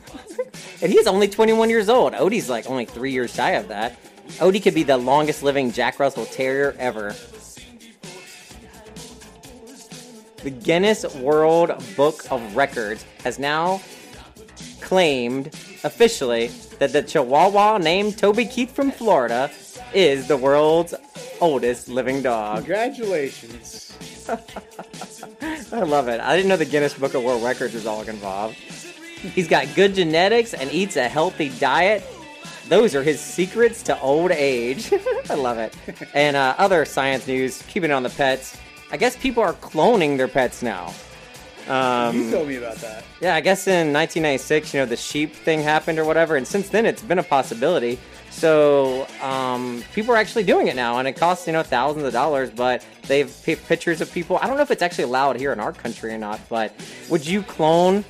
and 0.83 0.91
he's 0.91 1.07
only 1.07 1.29
21 1.29 1.69
years 1.69 1.91
old. 1.91 2.15
Odie's 2.15 2.49
like 2.49 2.71
only 2.71 2.87
three 2.87 3.13
years 3.13 3.35
shy 3.35 3.51
of 3.51 3.69
that. 3.69 3.99
Odie 4.39 4.63
could 4.63 4.75
be 4.75 4.83
the 4.83 4.97
longest 4.97 5.43
living 5.43 5.71
Jack 5.71 6.01
Russell 6.01 6.25
Terrier 6.25 6.75
ever. 6.79 7.15
The 10.43 10.51
Guinness 10.51 11.05
World 11.17 11.71
Book 11.97 12.25
of 12.31 12.57
Records 12.57 13.05
has 13.23 13.39
now 13.39 13.83
claimed 14.81 15.49
officially 15.85 16.47
that 16.79 16.95
the 16.95 17.03
Chihuahua 17.03 17.77
named 17.77 18.17
Toby 18.17 18.47
Keith 18.47 18.75
from 18.75 18.91
Florida 18.91 19.51
is 19.95 20.29
the 20.29 20.37
world's 20.37 20.95
oldest 21.41 21.89
living 21.89 22.23
dog. 22.23 22.59
Congratulations. 22.59 23.97
I 25.73 25.81
love 25.81 26.09
it. 26.09 26.21
I 26.21 26.37
didn't 26.37 26.49
know 26.49 26.57
the 26.57 26.65
Guinness 26.65 26.95
Book 26.95 27.15
of 27.15 27.23
World 27.25 27.43
Records 27.43 27.75
was 27.75 27.87
all 27.87 28.03
involved. 28.03 28.55
He's 28.55 29.49
got 29.49 29.67
good 29.75 29.95
genetics 29.95 30.55
and 30.55 30.71
eats 30.73 30.97
a 30.97 31.09
healthy 31.09 31.51
diet. 31.59 32.03
Those 32.69 32.95
are 32.95 33.03
his 33.03 33.21
secrets 33.21 33.83
to 33.85 34.01
old 34.01 34.31
age. 34.31 34.93
I 35.31 35.35
love 35.35 35.59
it. 35.59 35.75
And 36.15 36.37
uh, 36.37 36.55
other 36.59 36.85
science 36.85 37.27
news, 37.27 37.63
keeping 37.63 37.91
it 37.91 37.95
on 37.95 38.03
the 38.03 38.11
pets. 38.11 38.57
I 38.93 38.97
guess 38.97 39.17
people 39.17 39.43
are 39.43 39.55
cloning 39.55 40.17
their 40.17 40.29
pets 40.29 40.63
now. 40.63 40.93
Um, 41.69 42.17
you 42.17 42.31
told 42.31 42.49
me 42.49 42.57
about 42.57 42.77
that. 42.77 43.05
yeah, 43.21 43.35
I 43.35 43.41
guess 43.41 43.67
in 43.69 43.93
1996, 43.93 44.75
you 44.75 44.81
know, 44.81 44.87
the 44.87 44.97
sheep 44.97 45.35
thing 45.35 45.61
happened 45.61 45.99
or 45.99 46.05
whatever, 46.05 46.37
and 46.37 46.47
since 46.47 46.69
then 46.69 46.87
it's 46.87 47.03
been 47.03 47.19
a 47.19 47.23
possibility. 47.23 47.99
So 48.31 49.07
um, 49.23 49.83
people 49.95 50.15
are 50.15 50.17
actually 50.17 50.45
doing 50.45 50.69
it 50.69 50.77
now, 50.77 50.99
and 50.99 51.07
it 51.09 51.15
costs 51.15 51.47
you 51.47 51.53
know 51.53 51.63
thousands 51.63 52.05
of 52.07 52.13
dollars. 52.13 52.51
But 52.51 52.85
they've 53.07 53.31
picked 53.45 53.67
pictures 53.69 54.01
of 54.01 54.11
people. 54.13 54.39
I 54.41 54.47
don't 54.47 54.57
know 54.57 54.63
if 54.63 54.71
it's 54.71 54.83
actually 54.83 55.05
allowed 55.05 55.37
here 55.37 55.53
in 55.53 55.61
our 55.61 55.73
country 55.73 56.13
or 56.15 56.19
not. 56.19 56.41
But 56.49 56.73
would 57.11 57.27
you 57.27 57.43
clone 57.43 58.05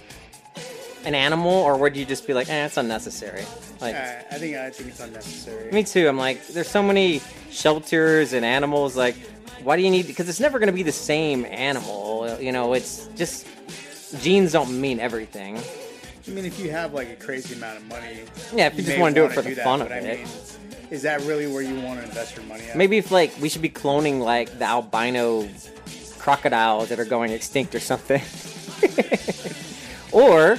an 1.04 1.14
animal, 1.14 1.50
or 1.52 1.76
would 1.78 1.96
you 1.96 2.04
just 2.04 2.26
be 2.26 2.34
like, 2.34 2.48
eh, 2.50 2.66
it's 2.66 2.76
unnecessary? 2.76 3.42
Like, 3.80 3.96
Uh, 3.96 3.98
I 4.30 4.34
think 4.38 4.56
I 4.56 4.68
think 4.70 4.90
it's 4.90 5.00
unnecessary. 5.00 5.72
me 5.72 5.82
too. 5.82 6.06
I'm 6.06 6.18
like, 6.18 6.46
there's 6.48 6.68
so 6.68 6.82
many 6.82 7.22
shelters 7.50 8.34
and 8.34 8.44
animals. 8.44 8.96
Like, 8.96 9.16
why 9.62 9.76
do 9.76 9.82
you 9.82 9.90
need? 9.90 10.06
Because 10.06 10.28
it's 10.28 10.40
never 10.40 10.58
going 10.58 10.66
to 10.68 10.72
be 10.74 10.82
the 10.82 10.92
same 10.92 11.46
animal. 11.46 12.36
You 12.38 12.52
know, 12.52 12.74
it's 12.74 13.08
just 13.16 13.46
genes 14.20 14.52
don't 14.52 14.78
mean 14.78 15.00
everything. 15.00 15.58
I 16.30 16.32
mean, 16.32 16.44
if 16.44 16.60
you 16.60 16.70
have 16.70 16.94
like 16.94 17.10
a 17.10 17.16
crazy 17.16 17.54
amount 17.56 17.78
of 17.78 17.88
money, 17.88 18.20
Yeah, 18.54 18.68
if 18.68 18.76
you 18.76 18.84
just 18.84 18.98
wanna 18.98 19.14
do 19.14 19.24
it 19.24 19.32
for 19.32 19.42
the 19.42 19.54
that, 19.54 19.64
fun 19.64 19.82
of 19.82 19.88
but 19.88 19.96
I 19.96 20.00
mean, 20.00 20.26
is 20.90 21.02
that 21.02 21.20
really 21.22 21.48
where 21.48 21.62
you 21.62 21.74
want 21.80 21.98
to 22.00 22.04
invest 22.06 22.36
your 22.36 22.44
money? 22.46 22.64
At? 22.68 22.76
Maybe 22.76 22.98
if 22.98 23.10
like 23.10 23.32
we 23.40 23.48
should 23.48 23.62
be 23.62 23.68
cloning 23.68 24.20
like 24.20 24.56
the 24.58 24.64
albino 24.64 25.48
crocodiles 26.18 26.90
that 26.90 27.00
are 27.00 27.04
going 27.04 27.32
extinct 27.32 27.74
or 27.74 27.80
something. 27.80 28.22
or 30.12 30.56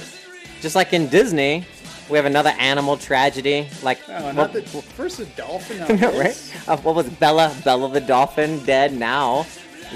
just 0.60 0.74
like 0.76 0.92
in 0.92 1.08
Disney, 1.08 1.64
we 2.10 2.16
have 2.16 2.26
another 2.26 2.50
animal 2.58 2.98
tragedy. 2.98 3.68
Like 3.82 3.98
Oh, 4.08 4.34
what- 4.34 4.52
the, 4.52 4.62
first 4.62 5.20
a 5.20 5.24
dolphin. 5.24 5.78
No, 6.00 6.18
right? 6.18 6.54
Uh, 6.68 6.76
what 6.78 6.94
was 6.94 7.08
Bella? 7.08 7.54
Bella 7.64 7.90
the 7.90 8.00
dolphin 8.00 8.62
dead 8.64 8.92
now. 8.92 9.46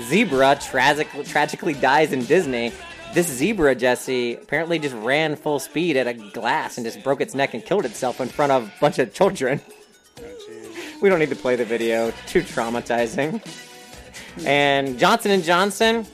Zebra 0.08 0.58
tragic, 0.60 1.08
tragically 1.24 1.74
dies 1.74 2.12
in 2.12 2.24
Disney. 2.24 2.72
This 3.16 3.28
zebra, 3.28 3.74
Jesse, 3.74 4.34
apparently 4.34 4.78
just 4.78 4.94
ran 4.97 5.36
full 5.36 5.59
speed 5.59 5.97
at 5.97 6.06
a 6.06 6.12
glass 6.12 6.76
and 6.76 6.84
just 6.84 7.02
broke 7.02 7.22
its 7.22 7.34
neck 7.34 7.55
and 7.55 7.64
killed 7.64 7.86
itself 7.86 8.20
in 8.20 8.28
front 8.28 8.52
of 8.52 8.64
a 8.64 8.72
bunch 8.78 8.98
of 8.98 9.14
children. 9.14 9.59
we 11.01 11.09
don't 11.09 11.18
need 11.18 11.30
to 11.30 11.34
play 11.34 11.56
the 11.56 11.64
video. 11.64 12.12
Too 12.26 12.43
traumatizing. 12.43 13.40
And 14.44 14.98
Johnson 14.98 15.30
and 15.30 15.43
Johnson, 15.43 16.06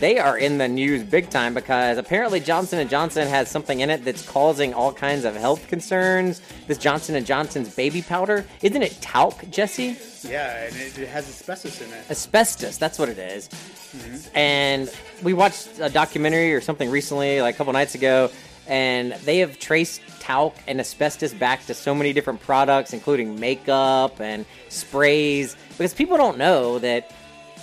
they 0.00 0.18
are 0.18 0.36
in 0.38 0.58
the 0.58 0.68
news 0.68 1.02
big 1.02 1.30
time 1.30 1.54
because 1.54 1.98
apparently 1.98 2.40
Johnson 2.40 2.78
and 2.78 2.88
Johnson 2.90 3.26
has 3.28 3.50
something 3.50 3.80
in 3.80 3.90
it 3.90 4.04
that's 4.04 4.26
causing 4.28 4.74
all 4.74 4.92
kinds 4.92 5.24
of 5.24 5.34
health 5.36 5.66
concerns. 5.68 6.40
This 6.66 6.78
Johnson 6.78 7.14
and 7.16 7.24
Johnson's 7.26 7.74
baby 7.74 8.02
powder, 8.02 8.44
isn't 8.62 8.82
it 8.82 8.98
talc, 9.00 9.48
Jesse? 9.50 9.96
Yeah, 10.22 10.64
and 10.64 10.76
it, 10.76 10.98
it 10.98 11.08
has 11.08 11.28
asbestos 11.28 11.80
in 11.80 11.92
it. 11.92 12.10
Asbestos, 12.10 12.76
that's 12.78 12.98
what 12.98 13.08
it 13.08 13.18
is. 13.18 13.48
Mhm. 13.48 14.28
And 14.34 14.90
we 15.22 15.32
watched 15.32 15.68
a 15.80 15.88
documentary 15.88 16.52
or 16.52 16.60
something 16.60 16.90
recently, 16.90 17.40
like 17.40 17.54
a 17.54 17.58
couple 17.58 17.72
nights 17.72 17.94
ago, 17.94 18.30
and 18.66 19.12
they 19.24 19.38
have 19.38 19.58
traced 19.58 20.00
talc 20.18 20.56
and 20.66 20.80
asbestos 20.80 21.32
back 21.32 21.64
to 21.66 21.74
so 21.74 21.94
many 21.94 22.12
different 22.12 22.40
products, 22.40 22.92
including 22.92 23.38
makeup 23.38 24.20
and 24.20 24.44
sprays, 24.68 25.56
because 25.78 25.94
people 25.94 26.16
don't 26.16 26.36
know 26.36 26.78
that, 26.80 27.12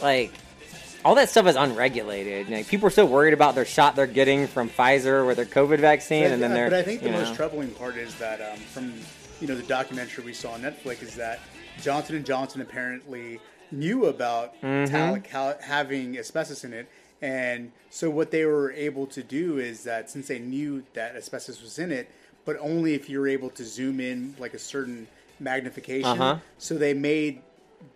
like, 0.01 0.31
all 1.05 1.15
that 1.15 1.29
stuff 1.29 1.47
is 1.47 1.55
unregulated. 1.55 2.49
Like, 2.49 2.67
people 2.67 2.87
are 2.87 2.91
so 2.91 3.05
worried 3.05 3.33
about 3.33 3.55
their 3.55 3.65
shot 3.65 3.95
they're 3.95 4.07
getting 4.07 4.47
from 4.47 4.69
Pfizer 4.69 5.25
with 5.25 5.37
their 5.37 5.45
COVID 5.45 5.79
vaccine, 5.79 6.23
But, 6.23 6.31
and 6.33 6.41
then 6.41 6.51
uh, 6.51 6.55
they're. 6.55 6.69
but 6.69 6.79
I 6.79 6.83
think 6.83 7.01
the 7.01 7.07
you 7.09 7.13
most 7.13 7.35
troubling 7.35 7.71
part 7.71 7.97
is 7.97 8.15
that 8.15 8.39
um, 8.41 8.57
from 8.57 8.93
you 9.41 9.47
know 9.47 9.55
the 9.55 9.63
documentary 9.63 10.23
we 10.23 10.33
saw 10.33 10.51
on 10.53 10.61
Netflix 10.61 11.01
is 11.03 11.15
that 11.15 11.39
Johnson 11.81 12.15
and 12.15 12.25
Johnson 12.25 12.61
apparently 12.61 13.39
knew 13.71 14.05
about 14.05 14.53
Mhm. 14.61 14.89
talc 14.89 15.27
ha- 15.29 15.55
having 15.61 16.17
asbestos 16.17 16.63
in 16.63 16.71
it, 16.73 16.87
and 17.21 17.71
so 17.89 18.09
what 18.09 18.31
they 18.31 18.45
were 18.45 18.71
able 18.73 19.05
to 19.07 19.23
do 19.23 19.57
is 19.57 19.83
that 19.83 20.09
since 20.09 20.27
they 20.27 20.39
knew 20.39 20.83
that 20.93 21.15
asbestos 21.15 21.61
was 21.61 21.79
in 21.79 21.91
it, 21.91 22.07
but 22.45 22.55
only 22.59 22.93
if 22.93 23.09
you're 23.09 23.27
able 23.27 23.49
to 23.49 23.65
zoom 23.65 23.99
in 23.99 24.35
like 24.39 24.53
a 24.53 24.59
certain 24.59 25.07
magnification, 25.39 26.05
Uh-huh. 26.09 26.37
so 26.57 26.75
they 26.75 26.93
made 26.93 27.41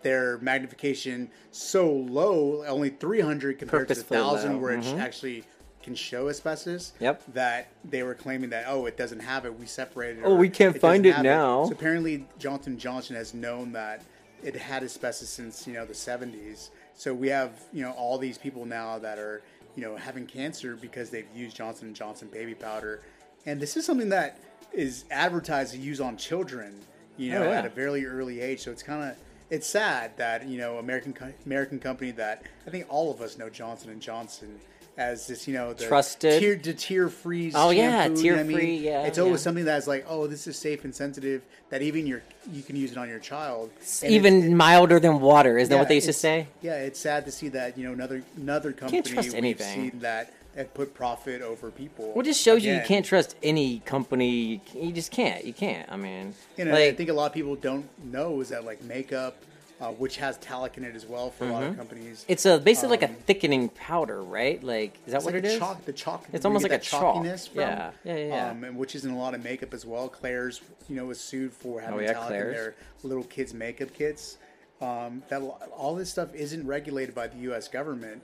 their 0.01 0.37
magnification 0.39 1.29
so 1.51 1.89
low, 1.89 2.63
only 2.65 2.89
300 2.89 3.59
compared 3.59 3.87
to 3.87 3.95
low. 3.95 4.33
1000 4.33 4.61
where 4.61 4.73
it 4.73 4.81
mm-hmm. 4.81 4.99
actually 4.99 5.43
can 5.87 5.95
show 5.95 6.27
asbestos. 6.27 6.93
Yep. 6.99 7.23
That 7.33 7.69
they 7.85 8.03
were 8.03 8.13
claiming 8.13 8.49
that 8.49 8.65
oh 8.67 8.85
it 8.85 8.97
doesn't 8.97 9.21
have 9.21 9.45
it 9.45 9.57
we 9.57 9.65
separated. 9.65 10.23
Oh, 10.25 10.35
we 10.35 10.49
can't 10.49 10.73
doesn't 10.73 10.81
find 10.81 11.05
it 11.05 11.21
now. 11.21 11.65
So 11.65 11.71
apparently 11.71 12.27
Johnson 12.37 12.77
Johnson 12.77 13.15
has 13.15 13.33
known 13.33 13.71
that 13.71 14.03
it 14.43 14.55
had 14.55 14.83
asbestos 14.83 15.29
since 15.29 15.65
you 15.65 15.73
know 15.73 15.85
the 15.85 15.93
70s. 15.93 16.69
So 16.93 17.13
we 17.13 17.29
have 17.29 17.61
you 17.71 17.83
know 17.83 17.91
all 17.91 18.17
these 18.17 18.37
people 18.37 18.65
now 18.65 18.99
that 18.99 19.17
are 19.17 19.41
you 19.75 19.83
know 19.83 19.95
having 19.95 20.25
cancer 20.25 20.75
because 20.75 21.09
they've 21.09 21.27
used 21.33 21.55
Johnson 21.55 21.87
and 21.87 21.95
Johnson 21.95 22.27
baby 22.31 22.53
powder, 22.53 23.01
and 23.45 23.59
this 23.59 23.77
is 23.77 23.85
something 23.85 24.09
that 24.09 24.39
is 24.73 25.05
advertised 25.09 25.73
to 25.73 25.79
use 25.79 26.01
on 26.01 26.17
children. 26.17 26.81
You 27.15 27.31
oh, 27.31 27.39
know 27.39 27.45
Oh, 27.47 27.51
yeah. 27.51 27.59
at 27.59 27.65
a 27.65 27.69
very 27.69 28.05
early 28.05 28.41
age. 28.41 28.59
So 28.59 28.71
it's 28.71 28.83
kind 28.83 29.09
of 29.09 29.17
it's 29.49 29.67
sad 29.67 30.17
that 30.17 30.47
you 30.47 30.57
know 30.57 30.77
American 30.77 31.13
co- 31.13 31.33
American 31.45 31.79
company 31.79 32.11
that 32.11 32.43
I 32.65 32.69
think 32.69 32.85
all 32.89 33.11
of 33.11 33.21
us 33.21 33.37
know 33.37 33.49
Johnson 33.49 33.89
and 33.91 34.01
Johnson 34.01 34.59
as 34.97 35.27
this 35.27 35.47
you 35.47 35.53
know 35.53 35.73
the 35.73 35.85
Trusted. 35.85 36.39
tear 36.41 36.55
the 36.55 36.73
tear 36.73 37.07
free 37.07 37.51
Oh, 37.53 37.69
yeah, 37.69 38.03
shampoo, 38.05 38.21
you 38.21 38.31
know 38.31 38.37
what 38.37 38.45
I 38.45 38.57
mean? 38.57 38.81
yeah, 38.83 39.03
it's 39.05 39.19
always 39.19 39.41
yeah. 39.41 39.43
something 39.43 39.65
that's 39.65 39.85
like 39.87 40.05
oh 40.09 40.25
this 40.27 40.47
is 40.47 40.57
safe 40.57 40.83
and 40.85 40.93
sensitive 40.95 41.43
that 41.69 41.81
even 41.83 42.07
your 42.07 42.23
you 42.51 42.63
can 42.63 42.75
use 42.75 42.91
it 42.93 42.97
on 42.97 43.07
your 43.07 43.19
child 43.19 43.69
Even 44.03 44.37
it's- 44.37 44.51
milder 44.51 44.99
than 44.99 45.19
water, 45.19 45.57
isn't 45.59 45.69
that 45.71 45.77
what 45.77 45.87
they 45.87 45.95
used 45.95 46.07
to 46.07 46.13
say? 46.13 46.47
yeah 46.61 46.75
it's 46.77 46.99
sad 46.99 47.25
to 47.25 47.31
see 47.31 47.49
that 47.49 47.77
you 47.77 47.85
know 47.85 47.93
another 47.93 48.23
another 48.37 48.71
company 48.73 49.01
trust 49.03 49.27
we've 49.29 49.35
anything. 49.35 49.91
seen 49.91 49.99
that 49.99 50.33
have 50.57 50.73
put 50.73 50.93
profit 50.93 51.41
over 51.41 51.69
people 51.71 52.07
Well, 52.09 52.21
it 52.21 52.25
just 52.25 52.41
shows 52.41 52.65
you 52.65 52.73
you 52.73 52.81
can't 52.85 53.05
trust 53.05 53.35
any 53.43 53.79
company. 53.79 54.59
You 54.73 54.91
just 54.91 55.11
can't. 55.11 55.45
You 55.45 55.53
can't. 55.53 55.89
I 55.91 55.95
mean, 55.97 56.33
You 56.57 56.65
know, 56.65 56.75
I 56.75 56.93
think 56.93 57.09
a 57.09 57.13
lot 57.13 57.27
of 57.27 57.33
people 57.33 57.55
don't 57.55 57.87
know 58.11 58.41
is 58.41 58.49
that 58.49 58.65
like 58.65 58.83
makeup, 58.83 59.37
uh, 59.79 59.89
which 59.91 60.17
has 60.17 60.37
talc 60.39 60.77
in 60.77 60.83
it 60.83 60.95
as 60.95 61.05
well 61.05 61.29
for 61.29 61.45
a 61.45 61.51
lot 61.51 61.61
of 61.63 61.73
Mhm. 61.73 61.77
companies. 61.77 62.25
it's 62.27 62.47
a 62.47 62.57
basically 62.57 62.89
like 62.89 63.03
a 63.03 63.09
Um, 63.09 63.15
thickening 63.27 63.69
powder, 63.69 64.23
right? 64.23 64.61
Like, 64.63 64.97
is 65.05 65.11
that 65.13 65.21
what 65.23 65.33
like 65.35 65.43
it 65.43 65.45
is? 65.45 65.59
Chalk, 65.59 65.85
the 65.85 65.93
chalk. 65.93 66.25
It's 66.33 66.45
almost 66.45 66.63
like 66.63 66.71
a 66.71 66.75
that 66.75 66.81
chalk. 66.83 67.17
chalkiness 67.17 67.47
from. 67.49 67.61
Yeah, 67.61 67.91
yeah, 68.03 68.15
yeah. 68.15 68.49
Um, 68.49 68.63
and 68.63 68.75
which 68.77 68.95
is 68.95 69.05
in 69.05 69.11
a 69.11 69.17
lot 69.17 69.35
of 69.35 69.43
makeup 69.43 69.75
as 69.75 69.85
well. 69.85 70.09
Claire's, 70.09 70.61
you 70.89 70.95
know, 70.95 71.05
was 71.05 71.19
sued 71.19 71.53
for 71.53 71.79
having 71.81 71.99
Oh, 71.99 72.01
yeah, 72.01 72.13
talc 72.13 72.31
in 72.31 72.37
their 72.39 72.75
little 73.03 73.23
kids' 73.25 73.53
makeup 73.53 73.93
kits. 73.93 74.37
Um, 74.81 75.23
that 75.29 75.41
all 75.41 75.95
this 75.95 76.09
stuff 76.11 76.33
isn't 76.35 76.65
regulated 76.65 77.13
by 77.15 77.27
the 77.27 77.37
U.S. 77.49 77.67
government. 77.67 78.21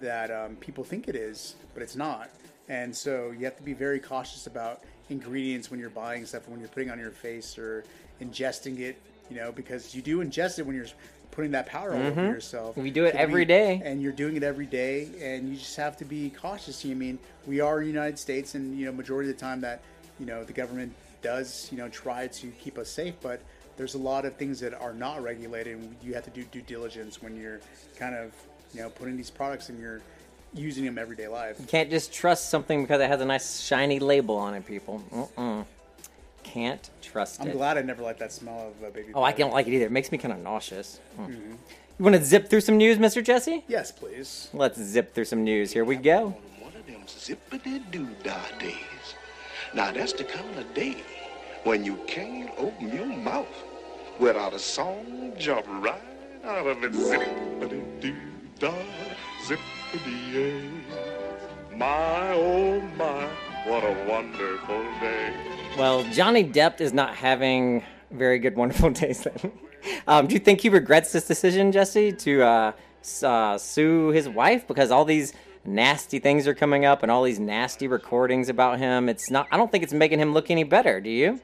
That 0.00 0.30
um, 0.30 0.56
people 0.56 0.84
think 0.84 1.08
it 1.08 1.16
is, 1.16 1.54
but 1.74 1.82
it's 1.82 1.96
not. 1.96 2.30
And 2.68 2.94
so 2.94 3.32
you 3.36 3.44
have 3.46 3.56
to 3.56 3.62
be 3.62 3.72
very 3.72 3.98
cautious 3.98 4.46
about 4.46 4.82
ingredients 5.08 5.70
when 5.70 5.80
you're 5.80 5.90
buying 5.90 6.24
stuff, 6.26 6.48
when 6.48 6.60
you're 6.60 6.68
putting 6.68 6.90
on 6.90 6.98
your 6.98 7.10
face 7.10 7.58
or 7.58 7.84
ingesting 8.20 8.78
it. 8.78 9.00
You 9.30 9.36
know, 9.36 9.52
because 9.52 9.94
you 9.94 10.02
do 10.02 10.18
ingest 10.18 10.58
it 10.58 10.66
when 10.66 10.74
you're 10.76 10.86
putting 11.30 11.52
that 11.52 11.66
powder 11.66 11.94
all 11.94 12.02
over 12.02 12.24
yourself. 12.26 12.76
We 12.76 12.90
do 12.90 13.04
it 13.04 13.14
every 13.14 13.42
be- 13.42 13.46
day. 13.46 13.82
and 13.84 14.02
you're 14.02 14.12
doing 14.12 14.36
it 14.36 14.42
every 14.42 14.66
day, 14.66 15.08
and 15.20 15.48
you 15.48 15.56
just 15.56 15.76
have 15.76 15.96
to 15.98 16.04
be 16.04 16.30
cautious. 16.30 16.84
I 16.84 16.94
mean, 16.94 17.18
we 17.46 17.60
are 17.60 17.80
United 17.80 18.18
States, 18.18 18.54
and 18.54 18.78
you 18.78 18.86
know, 18.86 18.92
majority 18.92 19.30
of 19.30 19.36
the 19.36 19.40
time 19.40 19.60
that 19.62 19.82
you 20.18 20.26
know 20.26 20.44
the 20.44 20.52
government 20.52 20.92
does 21.22 21.68
you 21.70 21.78
know 21.78 21.88
try 21.88 22.26
to 22.26 22.48
keep 22.62 22.76
us 22.78 22.90
safe, 22.90 23.14
but 23.22 23.40
there's 23.76 23.94
a 23.94 23.98
lot 23.98 24.24
of 24.24 24.36
things 24.36 24.60
that 24.60 24.74
are 24.74 24.92
not 24.92 25.22
regulated, 25.22 25.78
and 25.78 25.96
you 26.02 26.12
have 26.14 26.24
to 26.24 26.30
do 26.30 26.44
due 26.44 26.62
diligence 26.62 27.22
when 27.22 27.36
you're 27.36 27.60
kind 27.96 28.14
of 28.14 28.32
you 28.74 28.80
know 28.82 28.90
putting 28.90 29.16
these 29.16 29.30
products 29.30 29.68
in 29.70 29.78
your 29.80 30.00
using 30.54 30.84
them 30.84 30.98
everyday 30.98 31.28
life. 31.28 31.56
You 31.60 31.66
can't 31.66 31.90
just 31.90 32.12
trust 32.12 32.50
something 32.50 32.82
because 32.82 33.00
it 33.00 33.08
has 33.08 33.20
a 33.20 33.24
nice 33.24 33.60
shiny 33.60 33.98
label 34.00 34.36
on 34.36 34.54
it, 34.54 34.66
people. 34.66 35.02
Mm-mm. 35.12 35.64
Can't 36.42 36.90
trust 37.02 37.40
I'm 37.40 37.48
it. 37.48 37.52
glad 37.52 37.78
I 37.78 37.82
never 37.82 38.02
liked 38.02 38.18
that 38.18 38.32
smell 38.32 38.72
of 38.76 38.88
a 38.88 38.90
baby. 38.90 39.12
Oh, 39.14 39.22
I 39.22 39.32
don't 39.32 39.52
like 39.52 39.66
it 39.68 39.74
either. 39.74 39.86
It 39.86 39.92
makes 39.92 40.10
me 40.10 40.18
kind 40.18 40.32
of 40.32 40.40
nauseous. 40.40 40.98
Mm. 41.18 41.26
Mhm. 41.28 41.56
You 41.98 42.04
want 42.04 42.16
to 42.16 42.24
zip 42.24 42.48
through 42.48 42.62
some 42.62 42.78
news, 42.78 42.96
Mr. 42.98 43.22
Jesse? 43.22 43.62
Yes, 43.68 43.92
please. 43.92 44.48
Let's 44.54 44.80
zip 44.80 45.14
through 45.14 45.26
some 45.26 45.44
news. 45.44 45.70
Here 45.70 45.84
we 45.84 45.96
go. 45.96 46.34
One 46.58 46.72
of 46.74 46.86
them 46.86 47.02
zippity 47.06 47.88
doo 47.90 48.08
dah 48.24 48.40
days. 48.58 49.14
Now 49.74 49.92
that's 49.92 50.14
the 50.14 50.24
kind 50.24 50.58
of 50.58 50.72
day 50.74 50.96
when 51.64 51.84
you 51.84 51.96
can't 52.06 52.50
open 52.58 52.90
your 52.92 53.06
mouth 53.06 53.46
without 54.18 54.54
a 54.54 54.58
song 54.58 55.32
jump 55.38 55.66
right 55.68 56.00
out 56.42 56.66
of 56.66 56.82
it. 56.82 56.92
Zippity 56.92 58.00
doo 58.00 58.16
dah, 58.60 58.74
zippity. 59.42 60.60
My 61.74 62.32
oh 62.34 62.80
my, 62.98 63.26
what 63.66 63.82
a 63.82 64.06
wonderful 64.06 64.82
day. 65.00 65.32
Well, 65.78 66.04
Johnny 66.12 66.44
Depp 66.44 66.80
is 66.80 66.92
not 66.92 67.14
having 67.14 67.82
very 68.10 68.38
good, 68.38 68.54
wonderful 68.62 68.90
days 68.90 69.22
then. 69.22 69.52
Um, 70.06 70.26
do 70.26 70.34
you 70.34 70.40
think 70.40 70.60
he 70.60 70.68
regrets 70.68 71.10
this 71.12 71.26
decision, 71.26 71.72
Jesse, 71.72 72.12
to 72.12 72.42
uh, 72.42 72.72
uh, 73.22 73.56
sue 73.56 74.08
his 74.08 74.28
wife 74.28 74.68
because 74.68 74.90
all 74.90 75.06
these 75.06 75.32
nasty 75.64 76.18
things 76.18 76.46
are 76.46 76.54
coming 76.54 76.84
up 76.84 77.02
and 77.02 77.10
all 77.10 77.22
these 77.22 77.40
nasty 77.40 77.88
recordings 77.88 78.50
about 78.50 78.78
him? 78.78 79.08
It's 79.08 79.30
not. 79.30 79.48
I 79.50 79.56
don't 79.56 79.72
think 79.72 79.82
it's 79.82 79.94
making 79.94 80.18
him 80.18 80.34
look 80.34 80.50
any 80.50 80.64
better. 80.64 81.00
Do 81.00 81.08
you? 81.08 81.40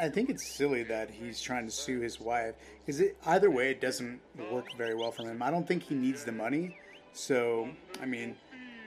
I 0.00 0.08
think 0.08 0.30
it's 0.30 0.46
silly 0.46 0.82
that 0.84 1.10
he's 1.10 1.40
trying 1.40 1.66
to 1.66 1.70
sue 1.70 2.00
his 2.00 2.20
wife 2.20 2.54
because 2.84 3.02
either 3.26 3.50
way, 3.50 3.70
it 3.70 3.80
doesn't 3.80 4.20
work 4.50 4.66
very 4.76 4.94
well 4.94 5.12
for 5.12 5.22
him. 5.22 5.42
I 5.42 5.50
don't 5.50 5.66
think 5.66 5.82
he 5.82 5.94
needs 5.94 6.24
the 6.24 6.32
money. 6.32 6.76
So, 7.12 7.68
I 8.02 8.06
mean, 8.06 8.36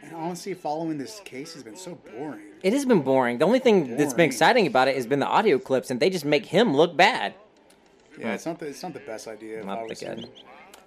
and 0.04 0.14
honestly, 0.16 0.54
following 0.54 0.98
this 0.98 1.22
case 1.26 1.54
has 1.54 1.64
been 1.64 1.76
so 1.76 1.96
boring. 1.96 2.42
It 2.62 2.74
has 2.74 2.86
been 2.86 3.02
boring. 3.02 3.38
The 3.38 3.46
only 3.46 3.60
thing 3.60 3.96
that's 3.98 4.14
been 4.14 4.26
exciting 4.26 4.68
about 4.68 4.88
it 4.88 4.96
has 4.96 5.08
been 5.08 5.20
the 5.20 5.28
audio 5.28 5.58
clips, 5.58 5.90
and 5.90 6.00
they 6.00 6.10
just 6.10 6.26
make 6.26 6.46
him 6.46 6.76
look 6.76 6.96
bad. 6.96 7.34
Yeah, 8.20 8.34
it's 8.34 8.46
not 8.46 8.60
the 8.60 8.68
it's 8.68 8.84
not 8.84 8.94
the 8.94 9.00
best 9.00 9.28
idea. 9.28 9.64
Not 9.64 9.88
the 9.88 9.96
good. 9.96 10.30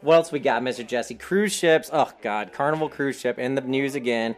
What 0.00 0.14
else 0.14 0.32
we 0.32 0.40
got, 0.40 0.62
Mr. 0.62 0.86
Jesse? 0.86 1.14
Cruise 1.14 1.52
ships. 1.52 1.90
Oh 1.92 2.10
God, 2.22 2.52
Carnival 2.52 2.88
cruise 2.88 3.20
ship 3.20 3.38
in 3.38 3.54
the 3.54 3.60
news 3.60 3.94
again. 3.94 4.34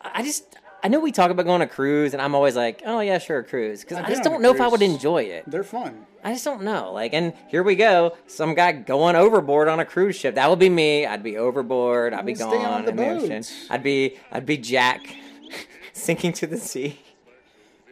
I 0.00 0.22
just, 0.22 0.56
I 0.84 0.88
know 0.88 0.98
we 0.98 1.12
talk 1.12 1.30
about 1.30 1.44
going 1.44 1.56
on 1.56 1.62
a 1.62 1.66
cruise, 1.68 2.12
and 2.12 2.20
I'm 2.20 2.34
always 2.34 2.56
like, 2.56 2.82
oh 2.84 3.00
yeah, 3.00 3.18
sure, 3.18 3.38
a 3.38 3.44
cruise, 3.44 3.82
because 3.82 3.98
I've 3.98 4.06
I 4.06 4.08
just 4.08 4.24
don't 4.24 4.42
know 4.42 4.52
if 4.52 4.60
I 4.60 4.66
would 4.66 4.82
enjoy 4.82 5.22
it. 5.22 5.44
They're 5.46 5.62
fun. 5.62 6.06
I 6.24 6.32
just 6.32 6.44
don't 6.44 6.62
know. 6.62 6.92
Like, 6.92 7.14
and 7.14 7.32
here 7.48 7.62
we 7.62 7.76
go, 7.76 8.16
some 8.26 8.54
guy 8.54 8.72
going 8.72 9.14
overboard 9.14 9.68
on 9.68 9.78
a 9.78 9.84
cruise 9.84 10.16
ship. 10.16 10.34
That 10.34 10.50
would 10.50 10.58
be 10.58 10.68
me. 10.68 11.06
I'd 11.06 11.22
be 11.22 11.36
overboard. 11.36 12.14
I'd 12.14 12.26
be 12.26 12.34
Well, 12.34 12.50
stay 12.50 12.64
on 12.64 12.84
the 12.84 12.90
in 12.90 12.96
the 12.96 13.08
ocean. 13.10 13.44
I'd 13.70 13.82
be, 13.82 14.18
I'd 14.32 14.44
be 14.46 14.56
Jack, 14.56 15.14
sinking 15.92 16.32
to 16.34 16.46
the 16.48 16.56
sea. 16.58 16.98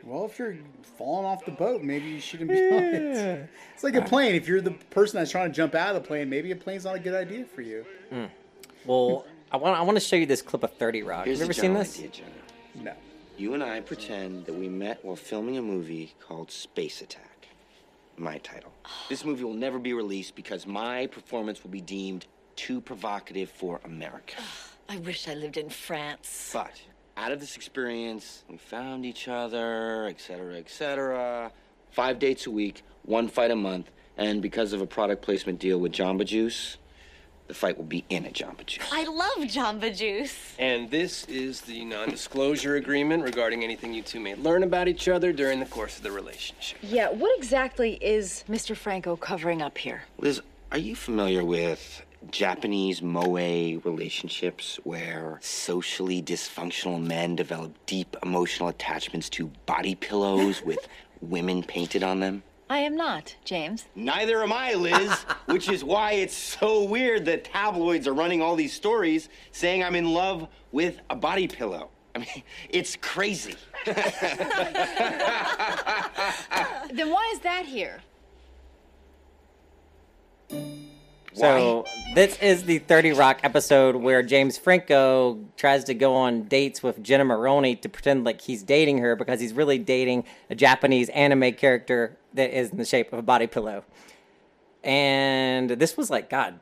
Well, 0.02 0.24
if 0.24 0.38
you're 0.38 0.56
falling 0.98 1.26
off 1.26 1.44
the 1.44 1.52
boat, 1.52 1.82
maybe 1.82 2.06
you 2.06 2.20
shouldn't 2.20 2.50
be 2.50 2.56
on 2.56 2.82
it. 2.82 3.48
It's 3.74 3.84
like 3.84 3.94
a 3.94 4.02
plane. 4.02 4.34
If 4.34 4.48
you're 4.48 4.60
the 4.60 4.72
person 4.72 5.18
that's 5.18 5.30
trying 5.30 5.50
to 5.50 5.56
jump 5.56 5.74
out 5.74 5.94
of 5.94 6.02
the 6.02 6.06
plane, 6.06 6.28
maybe 6.28 6.50
a 6.50 6.56
plane's 6.56 6.84
not 6.84 6.96
a 6.96 6.98
good 6.98 7.14
idea 7.14 7.44
for 7.44 7.62
you. 7.62 7.86
Mm. 8.12 8.28
Well, 8.84 9.24
I 9.52 9.56
want, 9.56 9.78
I 9.78 9.82
want 9.82 9.96
to 9.96 10.00
show 10.00 10.16
you 10.16 10.26
this 10.26 10.42
clip 10.42 10.62
of 10.64 10.72
Thirty 10.74 11.02
Rock. 11.02 11.24
Here's 11.26 11.38
Have 11.38 11.46
you 11.46 11.52
ever 11.52 11.60
seen 11.60 11.74
this? 11.74 11.96
idea, 11.98 12.08
Jenna. 12.10 12.30
No. 12.82 12.94
You 13.36 13.54
and 13.54 13.62
I 13.62 13.80
pretend 13.80 14.46
that 14.46 14.54
we 14.54 14.68
met 14.68 15.04
while 15.04 15.16
filming 15.16 15.58
a 15.58 15.62
movie 15.62 16.14
called 16.18 16.50
Space 16.50 17.02
Attack. 17.02 17.48
My 18.16 18.38
title. 18.38 18.72
This 19.08 19.24
movie 19.24 19.44
will 19.44 19.54
never 19.54 19.78
be 19.78 19.92
released 19.92 20.34
because 20.34 20.66
my 20.66 21.06
performance 21.06 21.62
will 21.62 21.70
be 21.70 21.80
deemed 21.80 22.26
too 22.56 22.80
provocative 22.80 23.50
for 23.50 23.80
America. 23.84 24.36
I 24.88 24.96
wish 24.98 25.28
I 25.28 25.34
lived 25.34 25.56
in 25.56 25.68
France. 25.68 26.50
But 26.52 26.80
out 27.16 27.32
of 27.32 27.40
this 27.40 27.56
experience, 27.56 28.44
we 28.48 28.56
found 28.56 29.04
each 29.04 29.28
other, 29.28 30.06
etc., 30.06 30.56
etc. 30.56 31.52
Five 31.90 32.18
dates 32.18 32.46
a 32.46 32.50
week, 32.50 32.82
one 33.02 33.28
fight 33.28 33.50
a 33.50 33.56
month, 33.56 33.90
and 34.16 34.42
because 34.42 34.72
of 34.72 34.80
a 34.80 34.86
product 34.86 35.22
placement 35.22 35.58
deal 35.58 35.78
with 35.78 35.92
Jamba 35.92 36.24
Juice, 36.24 36.76
the 37.50 37.54
fight 37.54 37.76
will 37.76 37.84
be 37.84 38.04
in 38.08 38.26
a 38.26 38.30
Jamba 38.30 38.64
Juice. 38.64 38.86
I 38.92 39.04
love 39.06 39.48
Jamba 39.48 39.94
Juice. 39.94 40.54
And 40.56 40.88
this 40.88 41.24
is 41.24 41.60
the 41.62 41.84
non 41.84 42.08
disclosure 42.08 42.76
agreement 42.76 43.24
regarding 43.24 43.64
anything 43.64 43.92
you 43.92 44.02
two 44.02 44.20
may 44.20 44.36
learn 44.36 44.62
about 44.62 44.86
each 44.86 45.08
other 45.08 45.32
during 45.32 45.58
the 45.58 45.66
course 45.66 45.96
of 45.96 46.04
the 46.04 46.12
relationship. 46.12 46.78
Yeah, 46.80 47.10
what 47.10 47.36
exactly 47.36 47.94
is 47.94 48.44
Mr. 48.48 48.76
Franco 48.76 49.16
covering 49.16 49.62
up 49.62 49.78
here? 49.78 50.04
Liz, 50.18 50.40
are 50.70 50.78
you 50.78 50.94
familiar 50.94 51.44
with 51.44 52.04
Japanese 52.30 53.02
moe 53.02 53.80
relationships 53.82 54.78
where 54.84 55.40
socially 55.42 56.22
dysfunctional 56.22 57.04
men 57.04 57.34
develop 57.34 57.74
deep 57.86 58.16
emotional 58.22 58.68
attachments 58.68 59.28
to 59.30 59.50
body 59.66 59.96
pillows 59.96 60.62
with 60.62 60.86
women 61.20 61.64
painted 61.64 62.04
on 62.04 62.20
them? 62.20 62.44
I 62.70 62.78
am 62.78 62.96
not, 62.96 63.34
James. 63.44 63.86
Neither 63.96 64.44
am 64.44 64.52
I, 64.52 64.74
Liz, 64.74 65.10
which 65.46 65.68
is 65.68 65.82
why 65.82 66.12
it's 66.12 66.36
so 66.36 66.84
weird 66.84 67.24
that 67.24 67.42
tabloids 67.42 68.06
are 68.06 68.14
running 68.14 68.40
all 68.40 68.54
these 68.54 68.72
stories 68.72 69.28
saying 69.50 69.82
I'm 69.82 69.96
in 69.96 70.08
love 70.08 70.46
with 70.70 71.00
a 71.10 71.16
body 71.16 71.48
pillow. 71.48 71.90
I 72.14 72.20
mean, 72.20 72.44
it's 72.70 72.94
crazy. 72.94 73.56
Then 76.92 77.10
why 77.10 77.30
is 77.32 77.40
that 77.40 77.64
here? 77.66 78.00
So 81.32 81.84
this 82.14 82.38
is 82.40 82.64
the 82.64 82.78
30 82.78 83.12
Rock 83.12 83.40
episode 83.44 83.96
where 83.96 84.22
James 84.22 84.58
Franco 84.58 85.38
tries 85.56 85.84
to 85.84 85.94
go 85.94 86.14
on 86.14 86.44
dates 86.44 86.82
with 86.82 87.02
Jenna 87.02 87.24
Maroney 87.24 87.76
to 87.76 87.88
pretend 87.88 88.24
like 88.24 88.40
he's 88.40 88.62
dating 88.62 88.98
her 88.98 89.14
because 89.14 89.40
he's 89.40 89.52
really 89.52 89.78
dating 89.78 90.24
a 90.48 90.54
Japanese 90.54 91.08
anime 91.10 91.52
character 91.52 92.16
that 92.34 92.56
is 92.56 92.70
in 92.70 92.78
the 92.78 92.84
shape 92.84 93.12
of 93.12 93.18
a 93.18 93.22
body 93.22 93.46
pillow. 93.46 93.84
And 94.82 95.70
this 95.70 95.96
was 95.96 96.10
like 96.10 96.30
God 96.30 96.58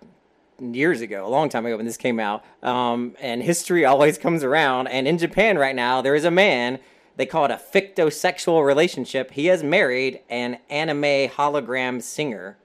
years 0.61 1.01
ago, 1.01 1.27
a 1.27 1.31
long 1.31 1.49
time 1.49 1.65
ago 1.65 1.77
when 1.77 1.87
this 1.87 1.97
came 1.97 2.21
out. 2.21 2.45
Um, 2.63 3.15
and 3.21 3.43
history 3.43 3.85
always 3.85 4.19
comes 4.19 4.45
around. 4.45 4.89
And 4.89 5.09
in 5.09 5.17
Japan 5.17 5.57
right 5.57 5.75
now, 5.75 6.03
there 6.03 6.15
is 6.15 6.25
a 6.25 6.31
man. 6.31 6.79
They 7.17 7.27
call 7.27 7.47
it 7.47 7.51
a 7.51 7.57
fictosexual 7.57 8.65
relationship. 8.67 9.31
He 9.31 9.47
has 9.47 9.63
married 9.63 10.21
an 10.29 10.59
anime 10.69 11.31
hologram 11.31 12.03
singer 12.03 12.59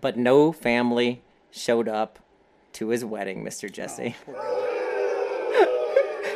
but 0.00 0.16
no 0.16 0.52
family 0.52 1.22
showed 1.56 1.88
up 1.88 2.18
to 2.74 2.88
his 2.88 3.04
wedding, 3.04 3.44
Mr. 3.44 3.70
Jesse. 3.70 4.14
Oh, 4.28 4.66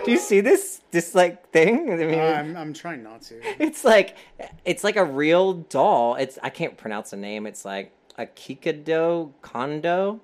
Do 0.05 0.10
you 0.10 0.18
see 0.18 0.40
this 0.40 0.80
this 0.90 1.14
like 1.14 1.51
thing? 1.51 1.92
I 1.92 1.97
mean, 1.97 2.18
uh, 2.18 2.36
I'm, 2.38 2.56
I'm 2.56 2.72
trying 2.72 3.02
not 3.02 3.22
to. 3.22 3.40
it's 3.62 3.84
like 3.84 4.16
it's 4.64 4.82
like 4.82 4.97
a 4.97 5.05
real 5.05 5.55
doll. 5.55 6.14
It's 6.14 6.38
I 6.42 6.51
can't 6.51 6.76
pronounce 6.76 7.10
the 7.10 7.18
name. 7.18 7.47
It's 7.47 7.64
like 7.64 7.92
Akikado 8.18 9.32
Kondo. 9.42 10.20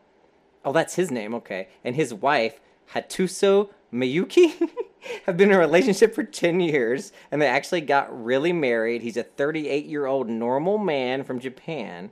Oh, 0.64 0.72
that's 0.72 0.94
his 0.94 1.10
name. 1.10 1.34
Okay, 1.34 1.68
and 1.84 1.94
his 1.94 2.14
wife 2.14 2.60
Hatuso 2.92 3.70
Miyuki 3.92 4.70
have 5.26 5.36
been 5.36 5.50
in 5.50 5.56
a 5.56 5.58
relationship 5.58 6.14
for 6.14 6.24
10 6.24 6.60
years 6.60 7.12
and 7.30 7.40
they 7.40 7.46
actually 7.46 7.80
got 7.80 8.24
really 8.24 8.52
married. 8.52 9.02
He's 9.02 9.16
a 9.16 9.22
38 9.22 9.86
year 9.86 10.06
old 10.06 10.28
normal 10.28 10.78
man 10.78 11.24
from 11.24 11.40
Japan. 11.40 12.10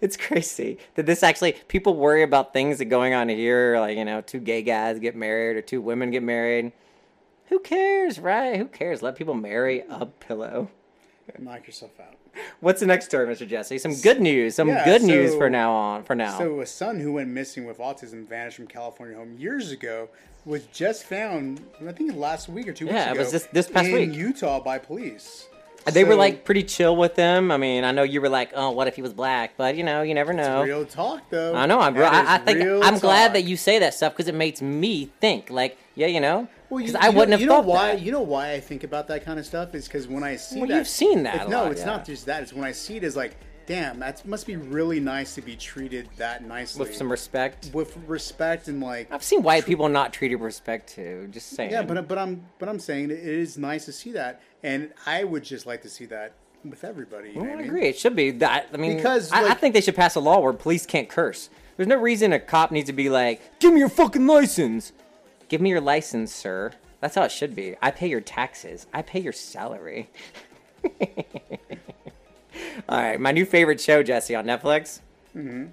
It's 0.00 0.16
crazy 0.16 0.78
that 0.94 1.06
this 1.06 1.22
actually 1.22 1.52
people 1.68 1.96
worry 1.96 2.22
about 2.22 2.52
things 2.52 2.78
that 2.78 2.86
going 2.86 3.14
on 3.14 3.28
here, 3.28 3.78
like 3.78 3.96
you 3.96 4.04
know, 4.04 4.20
two 4.20 4.40
gay 4.40 4.62
guys 4.62 4.98
get 4.98 5.16
married 5.16 5.56
or 5.56 5.62
two 5.62 5.80
women 5.80 6.10
get 6.10 6.22
married. 6.22 6.72
Who 7.48 7.58
cares, 7.60 8.18
right? 8.18 8.56
Who 8.56 8.66
cares? 8.66 9.02
Let 9.02 9.16
people 9.16 9.34
marry 9.34 9.84
a 9.88 10.06
pillow. 10.06 10.70
Knock 11.38 11.66
yourself 11.66 11.92
out. 12.00 12.16
What's 12.60 12.80
the 12.80 12.86
next 12.86 13.04
story, 13.06 13.26
Mr. 13.26 13.46
Jesse? 13.46 13.78
Some 13.78 13.94
good 14.00 14.20
news. 14.20 14.56
Some 14.56 14.68
Yeah, 14.68 14.84
good 14.84 15.02
news 15.02 15.34
for 15.34 15.48
now 15.48 15.72
on. 15.72 16.02
For 16.04 16.14
now. 16.14 16.36
So 16.38 16.60
a 16.60 16.66
son 16.66 16.98
who 16.98 17.12
went 17.12 17.28
missing 17.28 17.64
with 17.64 17.78
autism 17.78 18.26
vanished 18.26 18.56
from 18.56 18.66
California 18.66 19.16
home 19.16 19.36
years 19.38 19.70
ago 19.70 20.08
was 20.44 20.64
just 20.66 21.04
found, 21.04 21.60
I 21.86 21.92
think 21.92 22.14
last 22.16 22.48
week 22.48 22.66
or 22.66 22.72
two 22.72 22.86
weeks 22.86 22.96
ago. 22.96 23.04
Yeah, 23.04 23.12
it 23.12 23.18
was 23.18 23.30
this- 23.30 23.48
this 23.52 23.68
past 23.70 23.86
in 23.88 23.94
week. 24.10 24.14
Utah 24.14 24.60
by 24.60 24.78
police. 24.78 25.48
They 25.92 26.04
were 26.04 26.14
like 26.14 26.44
pretty 26.44 26.62
chill 26.62 26.96
with 26.96 27.14
them. 27.14 27.50
I 27.50 27.56
mean, 27.56 27.84
I 27.84 27.92
know 27.92 28.02
you 28.02 28.20
were 28.20 28.28
like, 28.28 28.52
"Oh, 28.54 28.70
what 28.70 28.86
if 28.88 28.96
he 28.96 29.02
was 29.02 29.12
black?" 29.12 29.54
But 29.56 29.76
you 29.76 29.84
know, 29.84 30.02
you 30.02 30.14
never 30.14 30.32
know. 30.32 30.62
Real 30.62 30.84
talk 30.86 31.28
though. 31.30 31.54
I 31.54 31.66
know. 31.66 31.80
I'm. 31.80 31.96
I, 31.96 32.34
I 32.34 32.38
think 32.38 32.62
I'm 32.62 32.94
talk. 32.94 33.00
glad 33.02 33.32
that 33.34 33.42
you 33.42 33.56
say 33.56 33.78
that 33.80 33.94
stuff 33.94 34.12
because 34.14 34.28
it 34.28 34.34
makes 34.34 34.62
me 34.62 35.06
think. 35.20 35.50
Like, 35.50 35.76
yeah, 35.94 36.06
you 36.06 36.20
know, 36.20 36.48
Well, 36.70 36.80
you, 36.80 36.86
Because 36.86 37.00
I 37.04 37.08
you 37.10 37.16
wouldn't 37.16 37.32
have 37.32 37.40
you 37.40 37.46
know 37.46 37.56
thought 37.56 37.66
why. 37.66 37.92
that. 37.96 38.02
You 38.02 38.12
know 38.12 38.22
why 38.22 38.52
I 38.52 38.60
think 38.60 38.84
about 38.84 39.08
that 39.08 39.24
kind 39.24 39.38
of 39.38 39.46
stuff 39.46 39.74
is 39.74 39.86
because 39.86 40.08
when 40.08 40.22
I 40.24 40.36
see 40.36 40.60
Well, 40.60 40.68
that, 40.68 40.76
you've 40.76 40.88
seen 40.88 41.22
that 41.24 41.42
it- 41.42 41.48
no, 41.48 41.64
lot, 41.64 41.72
it's 41.72 41.80
yeah. 41.82 41.86
not 41.86 42.04
just 42.06 42.26
that. 42.26 42.42
It's 42.42 42.52
when 42.52 42.64
I 42.64 42.72
see 42.72 42.96
it 42.96 43.04
as 43.04 43.14
like, 43.16 43.36
damn, 43.66 43.98
that 44.00 44.26
must 44.26 44.46
be 44.46 44.56
really 44.56 45.00
nice 45.00 45.34
to 45.34 45.40
be 45.40 45.56
treated 45.56 46.06
that 46.18 46.44
nicely 46.44 46.80
With 46.80 46.94
some 46.94 47.10
respect. 47.10 47.70
with 47.72 47.96
respect 48.06 48.68
and 48.68 48.80
like. 48.82 49.10
I've 49.12 49.22
seen 49.22 49.42
white 49.42 49.64
people 49.66 49.88
not 49.88 50.12
treated 50.12 50.36
with 50.36 50.44
respect 50.46 50.94
too. 50.94 51.28
Just 51.30 51.50
saying. 51.50 51.70
Yeah, 51.70 51.82
but 51.82 52.06
but 52.08 52.18
I'm 52.18 52.44
but 52.58 52.68
I'm 52.68 52.78
saying 52.78 53.10
it 53.10 53.18
is 53.20 53.56
nice 53.56 53.84
to 53.86 53.92
see 53.92 54.12
that, 54.12 54.42
and 54.64 54.90
I 55.06 55.22
would 55.22 55.44
just 55.44 55.66
like 55.66 55.82
to 55.82 55.88
see 55.88 56.06
that 56.06 56.32
with 56.64 56.82
everybody. 56.82 57.30
You 57.30 57.42
know 57.42 57.50
I 57.50 57.52
I 57.52 57.56
mean? 57.58 57.66
agree. 57.66 57.86
It 57.86 57.96
should 57.98 58.16
be 58.16 58.32
that. 58.32 58.70
I 58.72 58.76
mean, 58.78 58.96
Because, 58.96 59.30
I, 59.30 59.50
I 59.50 59.54
think 59.54 59.74
they 59.74 59.80
should 59.80 59.94
pass 59.94 60.16
a 60.16 60.20
law 60.20 60.40
where 60.40 60.52
police 60.52 60.86
can't 60.86 61.08
curse. 61.08 61.50
There's 61.76 61.86
no 61.86 61.98
reason 61.98 62.32
a 62.32 62.40
cop 62.40 62.72
needs 62.72 62.86
to 62.88 62.92
be 62.92 63.08
like, 63.10 63.40
"Give 63.60 63.72
me 63.72 63.78
your 63.80 63.88
fucking 63.88 64.26
license." 64.26 64.92
Give 65.48 65.60
me 65.60 65.68
your 65.70 65.80
license, 65.82 66.34
sir. 66.34 66.72
That's 67.00 67.14
how 67.14 67.22
it 67.22 67.30
should 67.30 67.54
be. 67.54 67.76
I 67.82 67.90
pay 67.90 68.08
your 68.08 68.22
taxes. 68.22 68.86
I 68.94 69.02
pay 69.02 69.20
your 69.20 69.32
salary. 69.34 70.08
All 72.88 72.98
right, 72.98 73.20
my 73.20 73.30
new 73.32 73.44
favorite 73.44 73.80
show, 73.80 74.02
Jesse, 74.02 74.34
on 74.34 74.46
Netflix. 74.46 75.00
Mm-hmm. 75.36 75.66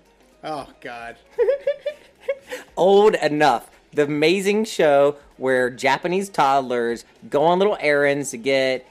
Oh 0.44 0.68
God. 0.82 1.16
Old 2.78 3.16
enough. 3.16 3.70
The 3.94 4.04
amazing 4.04 4.66
show 4.66 5.18
where 5.42 5.72
Japanese 5.72 6.30
toddlers 6.30 7.04
go 7.32 7.42
on 7.46 7.58
little 7.58 7.76
errands 7.80 8.30
to 8.30 8.38
get 8.38 8.86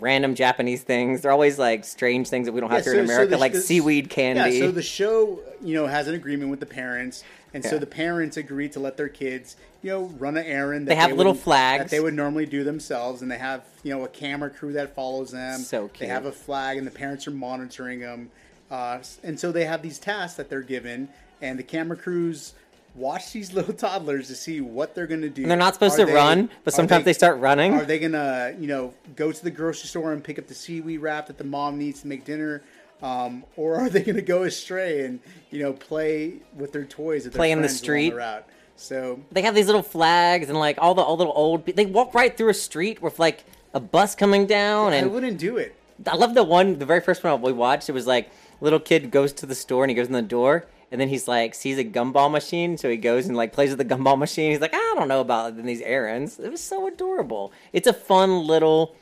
random 0.00 0.34
Japanese 0.34 0.82
things. 0.82 1.22
They're 1.22 1.32
always 1.32 1.58
like 1.58 1.86
strange 1.86 2.28
things 2.28 2.44
that 2.46 2.52
we 2.52 2.60
don't 2.60 2.70
have 2.70 2.84
Yeah, 2.84 2.92
here 2.92 3.00
in 3.00 3.06
so- 3.06 3.12
so 3.12 3.14
America, 3.14 3.30
the- 3.36 3.38
like 3.40 3.52
the- 3.54 3.60
seaweed 3.62 4.10
candy. 4.10 4.56
Yeah, 4.58 4.66
so 4.66 4.70
the 4.70 4.82
show, 4.82 5.40
you 5.64 5.74
know, 5.74 5.86
has 5.86 6.08
an 6.08 6.14
agreement 6.14 6.50
with 6.50 6.60
the 6.60 6.66
parents, 6.66 7.24
and 7.54 7.64
so 7.64 7.78
the 7.78 7.86
parents 7.86 8.36
agree 8.36 8.68
to 8.68 8.80
let 8.80 8.98
their 8.98 9.08
kids, 9.08 9.56
you 9.82 9.90
know, 9.90 10.02
run 10.18 10.36
an 10.36 10.44
errand. 10.44 10.88
They 10.88 10.94
have 10.94 11.12
little 11.12 11.32
wouldn't- 11.32 11.42
flags. 11.44 11.84
that 11.84 11.90
they 11.90 12.00
would 12.00 12.14
normally 12.14 12.44
do 12.44 12.64
themselves, 12.64 13.22
and 13.22 13.30
they 13.30 13.38
have, 13.38 13.62
you 13.82 13.94
know, 13.94 14.04
a 14.04 14.08
camera 14.08 14.50
crew 14.50 14.74
that 14.74 14.94
follows 14.94 15.30
them. 15.30 15.60
So 15.60 15.88
cute. 15.88 16.00
They 16.00 16.06
have 16.06 16.26
a 16.26 16.32
flag, 16.32 16.76
and 16.76 16.86
the 16.86 16.90
parents 16.90 17.26
are 17.26 17.30
monitoring 17.32 18.00
them, 18.00 18.30
uh, 18.70 18.98
and 19.24 19.40
so 19.40 19.50
they 19.50 19.64
have 19.64 19.80
these 19.80 19.98
tasks 19.98 20.36
that 20.36 20.50
they're 20.50 20.60
given, 20.60 21.08
and 21.40 21.58
the 21.58 21.62
camera 21.64 21.96
crews 21.96 22.52
watch 22.94 23.32
these 23.32 23.52
little 23.54 23.74
toddlers 23.74 24.28
to 24.28 24.34
see 24.34 24.60
what 24.60 24.94
they're 24.94 25.06
going 25.06 25.22
to 25.22 25.28
do. 25.28 25.42
And 25.42 25.50
they're 25.50 25.58
not 25.58 25.74
supposed 25.74 25.98
Are 25.98 26.06
to 26.06 26.12
run, 26.12 26.50
but 26.64 26.74
sometimes 26.74 27.04
they 27.04 27.12
start 27.12 27.38
running. 27.38 27.74
Are 27.74 27.84
they 27.84 27.98
gonna, 27.98 28.54
you 28.58 28.66
know, 28.66 28.94
go 29.16 29.32
to 29.32 29.44
the 29.44 29.50
grocery 29.50 29.88
store 29.88 30.12
and 30.12 30.22
pick 30.22 30.38
up 30.38 30.46
the 30.46 30.54
seaweed 30.54 31.00
wrap 31.00 31.26
that 31.26 31.38
the 31.38 31.44
mom 31.44 31.78
needs 31.78 32.02
to 32.02 32.08
make 32.08 32.24
dinner, 32.24 32.62
um, 33.02 33.44
or 33.56 33.76
are 33.76 33.88
they 33.90 34.02
gonna 34.02 34.22
go 34.22 34.44
astray 34.44 35.04
and 35.04 35.20
you 35.50 35.62
know 35.62 35.72
play 35.72 36.34
with 36.56 36.72
their 36.72 36.84
toys 36.84 37.26
Play 37.28 37.50
in 37.50 37.62
the 37.62 37.68
street? 37.68 38.14
route? 38.14 38.46
So 38.76 39.20
they 39.30 39.42
have 39.42 39.54
these 39.54 39.66
little 39.66 39.82
flags 39.82 40.48
and 40.48 40.58
like 40.58 40.78
all 40.80 40.94
the 40.94 41.02
all 41.02 41.16
little 41.16 41.32
old. 41.36 41.66
They 41.66 41.86
walk 41.86 42.14
right 42.14 42.36
through 42.36 42.48
a 42.50 42.54
street 42.54 43.00
with 43.02 43.18
like 43.18 43.44
a 43.74 43.80
bus 43.80 44.14
coming 44.14 44.46
down, 44.46 44.92
I 44.92 44.96
and 44.96 45.12
wouldn't 45.12 45.38
do 45.38 45.56
it. 45.56 45.74
I 46.06 46.16
love 46.16 46.34
the 46.34 46.42
one, 46.42 46.78
the 46.78 46.86
very 46.86 47.00
first 47.00 47.22
one 47.22 47.40
we 47.42 47.52
watched. 47.52 47.88
It 47.88 47.92
was 47.92 48.06
like 48.06 48.30
little 48.60 48.80
kid 48.80 49.10
goes 49.10 49.32
to 49.34 49.46
the 49.46 49.54
store 49.54 49.84
and 49.84 49.90
he 49.90 49.94
goes 49.94 50.06
in 50.06 50.12
the 50.12 50.22
door, 50.22 50.66
and 50.92 51.00
then 51.00 51.08
he's 51.08 51.26
like 51.26 51.54
sees 51.56 51.78
a 51.78 51.84
gumball 51.84 52.30
machine, 52.30 52.76
so 52.78 52.88
he 52.88 52.96
goes 52.96 53.26
and 53.26 53.36
like 53.36 53.52
plays 53.52 53.70
with 53.70 53.78
the 53.78 53.84
gumball 53.94 54.16
machine. 54.18 54.52
He's 54.52 54.60
like, 54.60 54.74
I 54.74 54.94
don't 54.96 55.08
know 55.08 55.20
about 55.20 55.56
these 55.64 55.80
errands. 55.80 56.38
It 56.38 56.50
was 56.50 56.60
so 56.60 56.86
adorable. 56.86 57.50
It's 57.72 57.88
a 57.88 57.92
fun 57.92 58.46
little 58.46 58.94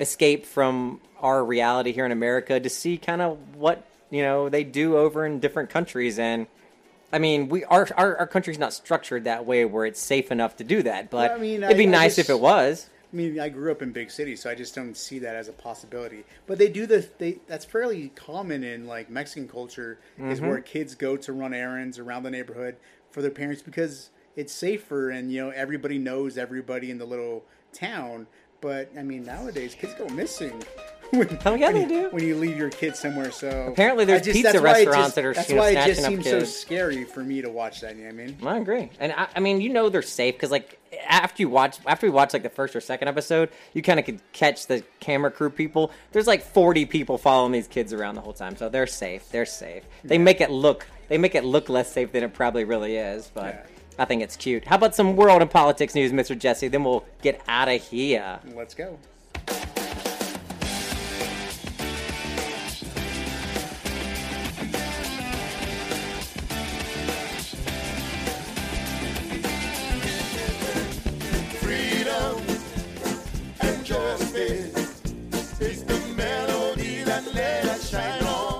escape 0.00 0.46
from 0.46 1.00
our 1.20 1.44
reality 1.44 1.92
here 1.92 2.06
in 2.06 2.12
America 2.12 2.58
to 2.60 2.68
see 2.70 2.96
kind 2.98 3.20
of 3.20 3.38
what 3.56 3.86
you 4.10 4.22
know 4.22 4.48
they 4.48 4.64
do 4.64 4.96
over 4.96 5.26
in 5.26 5.40
different 5.40 5.68
countries 5.70 6.18
and. 6.18 6.46
I 7.12 7.18
mean, 7.20 7.48
we 7.48 7.62
our, 7.66 7.86
our 7.96 8.16
our 8.18 8.26
country's 8.26 8.58
not 8.58 8.72
structured 8.72 9.22
that 9.24 9.46
way 9.46 9.64
where 9.64 9.86
it's 9.86 10.00
safe 10.00 10.32
enough 10.32 10.56
to 10.56 10.64
do 10.64 10.82
that. 10.82 11.10
But 11.10 11.30
Well, 11.30 11.38
I 11.38 11.40
mean, 11.40 11.62
it'd 11.62 11.76
be 11.76 11.84
I- 11.84 11.88
I 11.88 11.90
nice 11.90 12.16
just- 12.16 12.28
if 12.28 12.34
it 12.34 12.40
was. 12.40 12.90
I 13.14 13.16
mean, 13.16 13.38
I 13.38 13.48
grew 13.48 13.70
up 13.70 13.80
in 13.80 13.92
big 13.92 14.10
cities, 14.10 14.42
so 14.42 14.50
I 14.50 14.56
just 14.56 14.74
don't 14.74 14.96
see 14.96 15.20
that 15.20 15.36
as 15.36 15.46
a 15.46 15.52
possibility. 15.52 16.24
But 16.48 16.58
they 16.58 16.68
do 16.68 16.84
the 16.84 17.08
they 17.18 17.38
that's 17.46 17.64
fairly 17.64 18.08
common 18.16 18.64
in 18.64 18.88
like 18.88 19.08
Mexican 19.08 19.46
culture 19.48 20.00
is 20.18 20.40
Mhm. 20.40 20.48
where 20.48 20.60
kids 20.60 20.96
go 20.96 21.16
to 21.18 21.32
run 21.32 21.54
errands 21.54 22.00
around 22.00 22.24
the 22.24 22.30
neighborhood 22.32 22.74
for 23.12 23.22
their 23.22 23.30
parents 23.30 23.62
because 23.62 24.10
it's 24.34 24.52
safer 24.52 25.10
and 25.10 25.30
you 25.30 25.40
know 25.40 25.50
everybody 25.50 25.96
knows 25.96 26.36
everybody 26.36 26.90
in 26.90 26.98
the 26.98 27.04
little 27.04 27.44
town. 27.72 28.26
But 28.60 28.90
I 28.98 29.04
mean, 29.04 29.22
nowadays 29.22 29.76
kids 29.76 29.94
go 29.94 30.08
missing. 30.08 30.60
when, 31.10 31.38
Oh, 31.46 31.54
yeah, 31.54 31.66
when 31.70 31.74
they 31.88 31.94
you, 31.94 32.02
do. 32.02 32.08
When 32.10 32.24
you 32.24 32.36
leave 32.36 32.56
your 32.56 32.70
kids 32.70 32.98
somewhere, 32.98 33.30
so 33.30 33.66
Apparently 33.68 34.04
there's 34.04 34.22
I 34.22 34.24
just- 34.24 34.36
pizza 34.36 34.52
that's 34.52 34.62
why 34.64 34.70
it 34.78 34.86
restaurants 34.86 35.06
just- 35.06 35.14
that 35.16 35.24
are, 35.24 35.34
That's 35.34 35.48
you 35.48 35.54
know, 35.56 35.60
why 35.62 35.70
it 35.70 35.86
just 35.86 36.04
seems 36.04 36.24
so 36.24 36.44
scary 36.44 37.04
for 37.04 37.22
me 37.22 37.42
to 37.42 37.50
watch 37.50 37.80
that. 37.82 37.96
You 37.96 38.04
know 38.04 38.14
what 38.14 38.22
I 38.22 38.26
mean? 38.26 38.36
I 38.46 38.58
agree, 38.58 38.90
and 39.00 39.12
I, 39.12 39.28
I 39.36 39.40
mean, 39.40 39.60
you 39.60 39.68
know, 39.70 39.88
they're 39.88 40.02
safe 40.02 40.34
because 40.34 40.50
like 40.50 40.78
after 41.08 41.42
you 41.42 41.48
watch, 41.48 41.78
after 41.86 42.06
we 42.06 42.10
watch 42.10 42.32
like 42.32 42.42
the 42.42 42.48
first 42.50 42.74
or 42.76 42.80
second 42.80 43.08
episode, 43.08 43.50
you 43.72 43.82
kind 43.82 43.98
of 43.98 44.06
could 44.06 44.20
catch 44.32 44.66
the 44.66 44.82
camera 45.00 45.30
crew 45.30 45.50
people. 45.50 45.90
There's 46.12 46.26
like 46.26 46.42
40 46.42 46.86
people 46.86 47.18
following 47.18 47.52
these 47.52 47.66
kids 47.68 47.92
around 47.92 48.14
the 48.14 48.20
whole 48.20 48.32
time, 48.32 48.56
so 48.56 48.68
they're 48.68 48.86
safe. 48.86 49.28
They're 49.30 49.46
safe. 49.46 49.82
They 50.04 50.16
Yeah. 50.16 50.22
make 50.22 50.40
it 50.40 50.50
look, 50.50 50.86
they 51.08 51.18
make 51.18 51.34
it 51.34 51.44
look 51.44 51.68
less 51.68 51.90
safe 51.92 52.12
than 52.12 52.22
it 52.24 52.32
probably 52.34 52.64
really 52.64 52.96
is, 52.96 53.30
but. 53.34 53.66
I 53.96 54.04
think 54.06 54.22
it's 54.22 54.34
cute. 54.34 54.64
How 54.64 54.74
about 54.74 54.96
some 54.96 55.14
world 55.14 55.40
and 55.40 55.48
politics 55.48 55.94
news, 55.94 56.10
Mr. 56.10 56.36
Jesse? 56.36 56.66
Then 56.66 56.82
we'll 56.82 57.04
get 57.22 57.40
out 57.46 57.68
of 57.68 57.80
here. 57.80 58.40
Let's 58.52 58.74
go. 58.74 58.98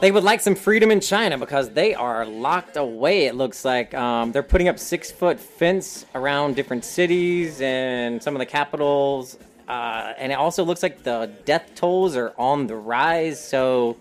They 0.05 0.13
would 0.13 0.23
like 0.23 0.43
some 0.43 0.55
freedom 0.55 0.91
in 0.91 1.01
China 1.01 1.39
because 1.39 1.71
they 1.71 1.95
are 1.95 2.27
locked 2.27 2.77
away. 2.77 3.25
It 3.25 3.35
looks 3.37 3.65
like 3.65 3.95
um, 3.95 4.33
they're 4.33 4.43
putting 4.43 4.69
up 4.69 4.79
six 4.79 5.11
foot 5.11 5.41
fence 5.41 6.05
around 6.15 6.57
different 6.57 6.85
cities 6.85 7.61
and 7.63 8.23
some 8.23 8.35
of 8.35 8.39
the 8.39 8.47
capitals. 8.47 9.39
Uh, 9.67 10.13
and 10.19 10.31
it 10.31 10.35
also 10.35 10.63
looks 10.63 10.83
like 10.83 11.05
the 11.05 11.33
death 11.47 11.75
tolls 11.75 12.17
are 12.17 12.35
on 12.37 12.67
the 12.67 12.77
rise. 12.77 13.43
So, 13.43 13.97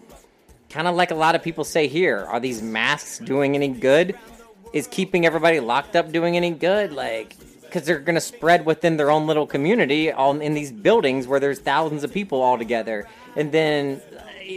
kind 0.70 0.90
of 0.90 0.95
like 0.95 1.12
a 1.12 1.16
lot 1.16 1.36
of 1.36 1.41
people 1.41 1.64
say 1.64 1.88
here, 1.88 2.26
are 2.28 2.41
these 2.41 2.62
masks 2.62 3.20
doing 3.20 3.56
any 3.56 3.70
good? 3.70 4.20
Is 4.74 4.88
keeping 4.88 5.26
everybody 5.26 5.62
locked 5.62 5.95
up 5.95 6.12
doing 6.12 6.36
any 6.36 6.52
good? 6.52 6.91
Like, 6.91 7.38
because 7.74 7.88
they're 7.88 8.00
going 8.00 8.14
to 8.14 8.22
spread 8.22 8.68
within 8.68 8.98
their 8.98 9.10
own 9.10 9.26
little 9.26 9.48
community 9.48 10.12
all 10.12 10.40
in 10.40 10.54
these 10.54 10.72
buildings 10.72 11.26
where 11.26 11.40
there's 11.40 11.58
thousands 11.58 12.04
of 12.04 12.14
people 12.14 12.40
all 12.40 12.56
together. 12.56 13.08
And 13.36 13.52
then, 13.52 14.00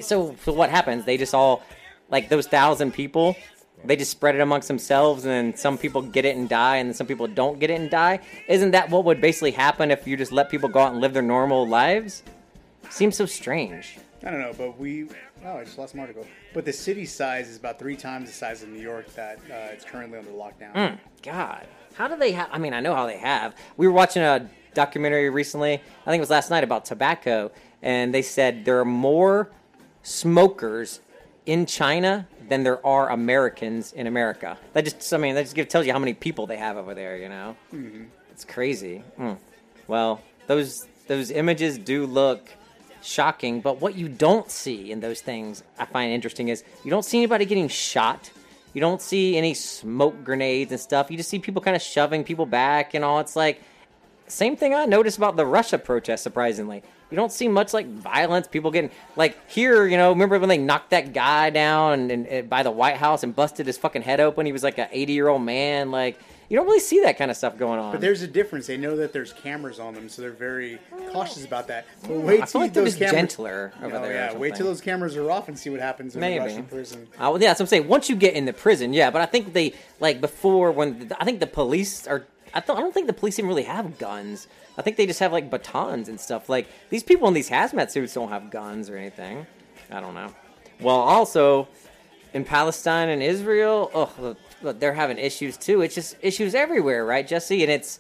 so, 0.03 0.37
so 0.45 0.53
what 0.53 0.69
happens? 0.69 1.07
They 1.07 1.17
just 1.17 1.33
all, 1.33 1.63
like 2.11 2.29
those 2.29 2.47
thousand 2.47 2.93
people, 2.93 3.35
they 3.83 3.97
just 3.97 4.11
spread 4.11 4.35
it 4.35 4.43
amongst 4.43 4.69
themselves, 4.69 5.25
and 5.25 5.33
then 5.33 5.57
some 5.57 5.79
people 5.79 6.03
get 6.03 6.27
it 6.27 6.37
and 6.37 6.47
die, 6.47 6.77
and 6.77 6.91
then 6.91 6.95
some 6.95 7.07
people 7.07 7.27
don't 7.27 7.59
get 7.59 7.71
it 7.71 7.81
and 7.81 7.89
die. 7.89 8.21
Isn't 8.49 8.73
that 8.73 8.91
what 8.91 9.05
would 9.05 9.23
basically 9.23 9.53
happen 9.53 9.91
if 9.91 10.07
you 10.07 10.19
just 10.19 10.31
let 10.31 10.51
people 10.51 10.69
go 10.69 10.81
out 10.81 10.93
and 10.93 11.01
live 11.01 11.15
their 11.15 11.23
normal 11.23 11.67
lives? 11.67 12.23
Seems 12.91 13.17
so 13.17 13.25
strange. 13.25 13.99
I 14.25 14.31
don't 14.31 14.41
know, 14.41 14.53
but 14.57 14.79
we. 14.79 15.09
Oh, 15.45 15.59
I 15.59 15.65
just 15.65 15.79
lost 15.79 15.95
my 15.95 16.03
article. 16.03 16.27
But 16.53 16.65
the 16.65 16.73
city 16.73 17.07
size 17.07 17.49
is 17.49 17.57
about 17.57 17.79
three 17.79 17.97
times 17.97 18.29
the 18.29 18.35
size 18.35 18.63
of 18.63 18.69
New 18.69 18.81
York 18.81 19.13
that 19.15 19.39
uh, 19.51 19.73
it's 19.73 19.85
currently 19.85 20.19
under 20.19 20.31
lockdown. 20.31 20.75
Mm, 20.75 20.99
God, 21.23 21.67
how 21.97 22.09
do 22.09 22.17
they 22.17 22.33
have? 22.33 22.49
I 22.53 22.59
mean, 22.59 22.75
I 22.75 22.81
know 22.81 22.95
how 22.95 23.07
they 23.07 23.19
have. 23.19 23.55
We 23.77 23.87
were 23.87 23.93
watching 23.93 24.23
a 24.23 24.49
documentary 24.75 25.31
recently. 25.31 25.75
I 25.75 26.05
think 26.11 26.19
it 26.19 26.21
was 26.21 26.31
last 26.31 26.51
night 26.51 26.65
about 26.65 26.85
tobacco, 26.85 27.51
and 27.83 28.13
they 28.13 28.23
said 28.23 28.65
there 28.65 28.79
are 28.81 28.85
more 28.85 29.51
smokers 30.03 31.01
in 31.47 31.67
China 31.67 32.27
than 32.49 32.63
there 32.63 32.85
are 32.87 33.11
Americans 33.11 33.93
in 33.93 34.07
America. 34.07 34.57
That 34.73 34.85
just, 34.85 35.13
I 35.13 35.17
mean, 35.17 35.35
that 35.35 35.53
just 35.53 35.69
tells 35.71 35.87
you 35.87 35.93
how 35.93 35.99
many 35.99 36.15
people 36.15 36.47
they 36.47 36.57
have 36.59 36.77
over 36.77 36.95
there. 36.95 37.17
You 37.17 37.29
know, 37.29 37.57
Mhm. 37.73 38.07
it's 38.31 38.45
crazy. 38.45 39.03
Mm. 39.19 39.39
Well, 39.89 40.21
those 40.47 40.87
those 41.09 41.31
images 41.31 41.79
do 41.79 42.05
look 42.05 42.51
shocking, 43.01 43.61
but 43.61 43.81
what 43.81 43.95
you 43.95 44.09
don't 44.09 44.51
see 44.51 44.91
in 44.91 44.99
those 44.99 45.21
things 45.21 45.63
I 45.79 45.85
find 45.85 46.11
interesting 46.13 46.49
is 46.49 46.65
you 46.85 46.91
don't 46.91 47.05
see 47.05 47.19
anybody 47.19 47.45
getting 47.47 47.69
shot. 47.69 48.31
You 48.77 48.81
don't 48.81 49.01
see 49.01 49.39
any 49.39 49.55
smoke 49.55 50.23
grenades 50.23 50.71
and 50.71 50.79
stuff. 50.79 51.11
You 51.11 51.17
just 51.17 51.31
see 51.31 51.39
people 51.39 51.63
kind 51.63 51.75
of 51.75 51.81
shoving 51.81 52.25
people 52.25 52.45
back 52.45 52.93
and 52.93 53.03
all. 53.03 53.21
It's 53.21 53.35
like 53.35 53.63
same 54.27 54.55
thing 54.55 54.75
I 54.75 54.85
noticed 54.85 55.17
about 55.17 55.35
the 55.35 55.47
Russia 55.47 55.79
protest. 55.79 56.23
Surprisingly, 56.23 56.83
you 57.11 57.17
don't 57.17 57.33
see 57.33 57.49
much 57.49 57.73
like 57.73 57.87
violence. 57.87 58.47
People 58.47 58.71
getting 58.71 58.91
like 59.17 59.39
here. 59.49 59.87
You 59.87 59.97
know, 59.97 60.11
remember 60.11 60.39
when 60.39 60.51
they 60.51 60.59
knocked 60.59 60.91
that 60.91 61.15
guy 61.15 61.49
down 61.49 61.95
and, 61.95 62.11
and, 62.11 62.27
and 62.27 62.51
by 62.51 62.63
the 62.63 62.71
White 62.71 62.99
House 62.99 63.23
and 63.23 63.35
busted 63.35 63.67
his 63.67 63.79
fucking 63.79 64.03
head 64.03 64.21
open? 64.21 64.45
He 64.45 64.53
was 64.53 64.63
like 64.63 64.77
an 64.77 64.89
eighty 64.93 65.15
year 65.15 65.29
old 65.29 65.41
man. 65.41 65.91
Like 65.91 66.21
you 66.49 66.57
don't 66.57 66.67
really 66.67 66.81
see 66.81 67.01
that 67.03 67.19
kind 67.19 67.31
of 67.31 67.37
stuff 67.37 67.59
going 67.59 67.79
on. 67.81 67.93
But 67.93 68.01
there's 68.01 68.23
a 68.23 68.27
difference. 68.27 68.67
They 68.67 68.77
know 68.77 68.97
that 68.97 69.13
there's 69.13 69.33
cameras 69.33 69.79
on 69.81 69.95
them, 69.95 70.09
so 70.09 70.23
they're 70.23 70.31
very 70.31 70.79
cautious 71.13 71.45
about 71.45 71.69
that. 71.69 71.87
But 72.03 72.11
wait 72.19 72.43
I 72.43 72.47
till 72.47 72.61
like 72.61 72.73
those 72.73 72.95
cameras, 72.95 73.13
gentler 73.13 73.73
over 73.83 73.97
Oh, 73.97 74.03
there 74.03 74.13
Yeah, 74.13 74.35
wait 74.35 74.55
till 74.55 74.67
those 74.67 74.81
cameras 74.81 75.17
are 75.17 75.31
off 75.31 75.49
and 75.49 75.59
see 75.59 75.71
what 75.71 75.81
happens 75.81 76.15
in 76.15 76.21
Maybe. 76.21 76.39
a 76.39 76.43
Russian 76.45 76.65
prison. 76.65 77.09
Uh, 77.15 77.31
well, 77.31 77.33
yeah, 77.41 77.49
that's 77.49 77.61
what 77.61 77.65
I'm 77.65 77.69
saying. 77.69 77.89
Once 77.89 78.09
you 78.09 78.17
get 78.17 78.35
in 78.35 78.45
the 78.45 78.53
prison, 78.53 78.93
yeah, 78.93 79.11
but 79.11 79.23
I 79.23 79.27
think 79.27 79.53
they 79.53 79.75
like 80.01 80.21
before 80.21 80.71
when 80.73 81.11
I 81.19 81.25
think 81.25 81.41
the 81.41 81.47
police 81.47 82.07
are. 82.07 82.27
I, 82.55 82.61
th- 82.61 82.79
I 82.79 82.81
don't 82.81 82.95
think 82.95 83.07
the 83.07 83.13
police 83.13 83.39
even 83.39 83.49
really 83.49 83.65
have 83.65 83.99
guns. 83.99 84.47
I 84.79 84.83
think 84.83 84.97
they 84.97 85.05
just 85.07 85.21
have 85.21 85.33
like 85.33 85.51
batons 85.51 86.09
and 86.09 86.19
stuff. 86.19 86.49
Like 86.49 86.69
these 86.91 87.03
people 87.03 87.29
in 87.29 87.35
these 87.35 87.51
hazmat 87.51 87.91
suits 87.91 88.15
don't 88.15 88.31
have 88.31 88.51
guns 88.51 88.89
or 88.89 88.97
anything. 88.97 89.47
I 89.91 90.01
don't 90.01 90.15
know. 90.15 90.33
Well, 90.81 90.97
also 90.97 91.69
in 92.33 92.45
Palestine 92.45 93.09
and 93.09 93.23
Israel, 93.23 93.91
oh, 93.95 94.37
they're 94.63 94.95
having 94.95 95.19
issues 95.19 95.57
too. 95.57 95.81
It's 95.83 95.95
just 95.95 96.17
issues 96.23 96.55
everywhere, 96.55 97.05
right, 97.05 97.27
Jesse? 97.27 97.63
And 97.63 97.71
it's 97.71 97.99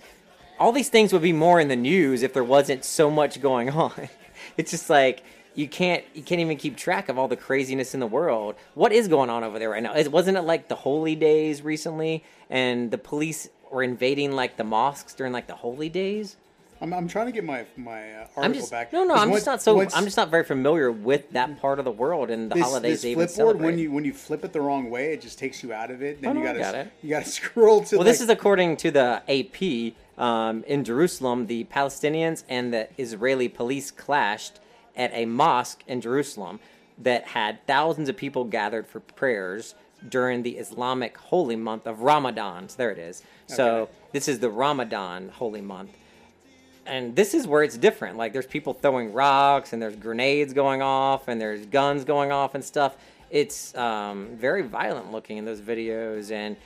all 0.58 0.72
these 0.72 0.88
things 0.88 1.12
would 1.12 1.22
be 1.22 1.32
more 1.32 1.60
in 1.60 1.68
the 1.68 1.76
news 1.76 2.22
if 2.22 2.32
there 2.32 2.44
wasn't 2.44 2.84
so 2.84 3.10
much 3.10 3.40
going 3.40 3.70
on. 3.84 4.08
It's 4.56 4.70
just 4.70 4.88
like 4.90 5.22
you 5.54 5.68
can't 5.68 6.04
you 6.14 6.22
can't 6.22 6.40
even 6.40 6.56
keep 6.56 6.76
track 6.76 7.08
of 7.08 7.18
all 7.18 7.28
the 7.28 7.36
craziness 7.36 7.94
in 7.94 8.00
the 8.00 8.06
world. 8.06 8.54
What 8.74 8.92
is 8.92 9.08
going 9.08 9.30
on 9.30 9.44
over 9.44 9.58
there 9.58 9.70
right 9.70 9.82
now? 9.82 9.94
Is- 9.94 10.08
Wasn't 10.08 10.36
it 10.36 10.42
like 10.42 10.68
the 10.68 10.74
holy 10.74 11.14
days 11.14 11.62
recently, 11.62 12.24
and 12.50 12.90
the 12.90 12.98
police 12.98 13.48
were 13.70 13.82
invading 13.82 14.32
like 14.32 14.56
the 14.56 14.64
mosques 14.64 15.14
during 15.14 15.32
like 15.32 15.46
the 15.46 15.54
holy 15.56 15.88
days? 15.88 16.36
I'm, 16.80 16.92
I'm 16.92 17.08
trying 17.08 17.26
to 17.26 17.32
get 17.32 17.44
my 17.44 17.64
my 17.76 18.12
uh, 18.12 18.18
article 18.18 18.42
I'm 18.44 18.52
just 18.54 18.70
back. 18.70 18.92
no, 18.92 19.04
no. 19.04 19.14
I'm 19.14 19.32
just 19.32 19.46
not 19.46 19.62
so. 19.62 19.80
I'm 19.80 20.04
just 20.04 20.16
not 20.16 20.30
very 20.30 20.44
familiar 20.44 20.90
with 20.92 21.30
that 21.30 21.60
part 21.60 21.78
of 21.78 21.84
the 21.84 21.90
world 21.90 22.30
and 22.30 22.50
the 22.50 22.54
this, 22.56 22.64
holidays 22.64 23.02
this 23.02 23.16
flipboard 23.16 23.56
when 23.58 23.78
you 23.78 23.90
when 23.90 24.04
you 24.04 24.12
flip 24.12 24.44
it 24.44 24.52
the 24.52 24.60
wrong 24.60 24.90
way, 24.90 25.12
it 25.12 25.20
just 25.20 25.38
takes 25.38 25.62
you 25.62 25.72
out 25.72 25.90
of 25.90 26.02
it. 26.02 26.20
Then 26.20 26.30
Oh, 26.30 26.34
you 26.34 26.40
no, 26.40 26.46
gotta 26.46 26.58
got 26.58 26.74
it. 26.74 26.92
you 27.02 27.10
gotta 27.10 27.24
scroll 27.40 27.82
to. 27.84 27.96
well, 27.96 28.04
like, 28.04 28.12
this 28.12 28.20
is 28.20 28.28
according 28.28 28.76
to 28.78 28.90
the 28.90 29.22
AP. 29.28 29.94
Um, 30.18 30.64
in 30.66 30.82
Jerusalem, 30.82 31.46
the 31.46 31.64
Palestinians 31.64 32.42
and 32.48 32.72
the 32.72 32.88
Israeli 32.96 33.48
police 33.48 33.90
clashed 33.90 34.52
at 34.96 35.10
a 35.12 35.26
mosque 35.26 35.82
in 35.86 36.00
Jerusalem 36.00 36.58
that 36.98 37.24
had 37.28 37.66
thousands 37.66 38.08
of 38.08 38.16
people 38.16 38.44
gathered 38.44 38.86
for 38.86 39.00
prayers 39.00 39.74
during 40.08 40.42
the 40.42 40.56
Islamic 40.56 41.18
holy 41.18 41.56
month 41.56 41.86
of 41.86 42.00
Ramadan. 42.00 42.68
So 42.70 42.76
there 42.78 42.90
it 42.90 42.98
is. 42.98 43.22
So 43.46 43.90
this 44.12 44.26
is 44.28 44.38
the 44.38 44.48
Ramadan 44.50 45.28
holy 45.28 45.60
month. 45.60 45.90
And 46.86 47.14
this 47.16 47.34
is 47.34 47.46
where 47.46 47.62
it's 47.62 47.76
different. 47.76 48.16
Like 48.16 48.32
there's 48.32 48.46
people 48.46 48.74
throwing 48.74 49.12
rocks 49.12 49.72
and 49.72 49.82
there's 49.82 49.96
grenades 49.96 50.52
going 50.52 50.82
off 50.82 51.28
and 51.28 51.40
there's 51.40 51.66
guns 51.66 52.04
going 52.04 52.32
off 52.32 52.54
and 52.54 52.64
stuff. 52.64 52.96
It's 53.30 53.74
um, 53.74 54.28
very 54.36 54.62
violent 54.62 55.10
looking 55.10 55.36
in 55.36 55.44
those 55.44 55.60
videos 55.60 56.30
and 56.30 56.56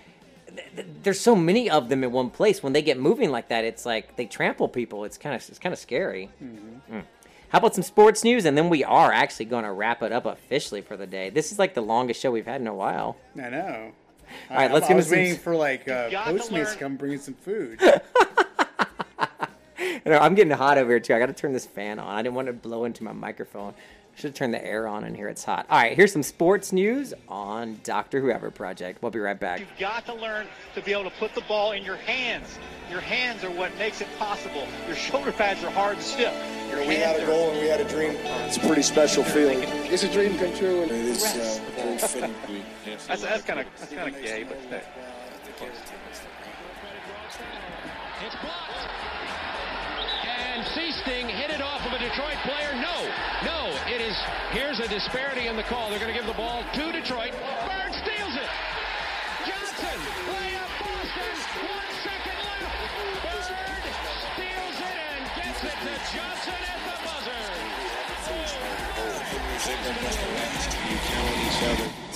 th- 0.47 0.66
th- 0.76 0.86
there's 1.02 1.18
so 1.20 1.34
many 1.34 1.70
of 1.70 1.88
them 1.88 2.05
in 2.05 2.12
one 2.12 2.28
place. 2.30 2.62
When 2.62 2.72
they 2.74 2.82
get 2.82 2.98
moving 2.98 3.30
like 3.30 3.48
that, 3.48 3.64
it's 3.64 3.86
like 3.86 4.16
they 4.16 4.26
trample 4.26 4.68
people. 4.68 5.05
It's 5.05 5.16
kind 5.16 5.34
of 5.34 5.48
it's 5.48 5.59
kind 5.59 5.72
of 5.72 5.78
scary. 5.78 6.28
Mm. 6.42 7.02
How 7.48 7.59
about 7.59 7.74
some 7.74 7.82
sports 7.82 8.22
news? 8.22 8.44
And 8.44 8.56
then 8.56 8.68
we 8.68 8.84
are 8.84 9.10
actually 9.10 9.47
going 9.47 9.64
to 9.64 9.72
wrap 9.72 10.02
it 10.02 10.12
up 10.12 10.24
officially 10.26 10.82
for 10.82 10.97
the 10.97 11.06
day. 11.06 11.30
This 11.30 11.51
is 11.51 11.59
like 11.59 11.74
the 11.74 11.80
longest 11.80 12.20
show 12.20 12.30
we've 12.30 12.47
had 12.47 12.60
in 12.60 12.66
a 12.68 12.74
while. 12.74 13.16
I 13.36 13.48
know. 13.48 13.92
All 14.51 14.56
right, 14.56 14.70
I, 14.70 14.72
let's 14.72 14.84
I 14.84 14.88
get 14.90 14.97
was 14.97 15.06
into 15.06 15.16
some- 15.16 15.18
waiting 15.18 15.38
for 15.38 15.56
like 15.56 15.88
uh, 15.88 16.10
Postmates 16.10 16.74
to 16.74 16.78
come 16.78 16.97
bring 16.97 17.14
us 17.14 17.24
some 17.24 17.34
food. 17.34 17.80
You 20.06 20.14
I'm 20.14 20.35
getting 20.35 20.52
hot 20.52 20.78
over 20.78 20.90
here 20.90 21.01
too. 21.01 21.14
I 21.14 21.18
got 21.18 21.27
to 21.27 21.32
turn 21.32 21.52
this 21.52 21.66
fan 21.66 21.98
on. 21.98 22.09
I 22.09 22.22
didn't 22.22 22.35
want 22.35 22.47
to 22.47 22.52
blow 22.52 22.85
into 22.85 23.05
my 23.05 23.12
microphone. 23.12 23.74
Should 24.16 24.31
have 24.31 24.35
turned 24.35 24.52
the 24.52 24.64
air 24.64 24.89
on 24.89 25.05
in 25.05 25.14
here. 25.14 25.28
It's 25.28 25.44
hot. 25.44 25.66
All 25.70 25.78
right, 25.78 25.97
here's 25.97 26.12
some 26.12 26.22
sports 26.22 26.72
news 26.72 27.14
on 27.28 27.81
Doctor 27.85 28.20
Whoever 28.20 28.51
Project. 28.51 29.02
We'll 29.02 29.12
be 29.12 29.18
right 29.18 29.39
back. 29.39 29.60
You've 29.60 29.78
got 29.78 30.05
to 30.06 30.14
learn 30.14 30.47
to 30.74 30.82
be 30.82 30.93
able 30.93 31.05
to 31.05 31.16
put 31.16 31.35
the 31.35 31.40
ball 31.43 31.72
in 31.72 31.85
your 31.85 31.97
hands. 31.97 32.59
Your 32.90 33.01
hands 33.01 33.44
are 33.44 33.51
what 33.51 33.74
makes 33.78 34.01
it 34.01 34.09
possible. 34.18 34.66
Your 34.86 34.97
shoulder 34.97 35.32
pads 35.32 35.62
are 35.64 35.70
hard 35.70 35.97
and 35.97 36.05
stiff. 36.05 36.35
You 36.68 36.77
know, 36.77 36.89
we 36.89 36.97
had 36.97 37.20
a 37.20 37.24
goal 37.24 37.51
and 37.51 37.60
we 37.60 37.68
had 37.68 37.81
a 37.81 37.89
dream. 37.89 38.16
It's 38.44 38.56
a 38.56 38.60
pretty 38.60 38.82
special 38.82 39.22
feeling. 39.22 39.60
It's 39.62 40.02
a 40.02 40.12
dream 40.12 40.36
come 40.39 40.55
true. 40.55 40.82
And 40.82 40.90
it 40.90 41.06
is 41.06 41.24
uh, 41.24 41.60
very 41.77 41.98
fitting. 41.98 42.35
That's 43.06 43.22
that's 43.22 43.43
kind 43.43 43.60
of 43.60 43.66
that's 43.78 43.93
kind 43.93 44.14
of 44.14 44.22
gay, 44.22 44.43
but 44.43 44.59
hey. 44.68 44.82
Seasting 50.74 51.28
hit 51.28 51.51
it 51.51 51.60
off 51.60 51.84
of 51.84 51.92
a 51.92 51.98
Detroit 51.98 52.36
player. 52.44 52.72
No, 52.74 53.10
no, 53.42 53.76
it 53.88 54.01
is. 54.01 54.16
Here's 54.51 54.78
a 54.78 54.86
disparity 54.86 55.48
in 55.48 55.56
the 55.56 55.64
call. 55.64 55.90
They're 55.90 55.98
going 55.98 56.12
to 56.12 56.16
give 56.16 56.28
the 56.28 56.34
ball 56.34 56.62
to 56.74 56.92
Detroit. 56.92 57.32
Bird 57.66 57.92
steals 57.92 58.36
it. 58.36 58.51
Johnson, 59.47 59.98
layup, 60.30 60.70
Boston. 60.78 61.34
One 61.66 61.90
second 62.06 62.38
left. 62.47 62.70
Bird 63.26 63.42
steals 64.30 64.78
it 64.78 64.94
and 65.10 65.26
gets 65.42 65.59
it 65.64 65.74
to 65.74 65.94
Johnson 66.14 66.60
at 66.62 66.78
the 66.86 66.94
buzzer. 67.02 67.51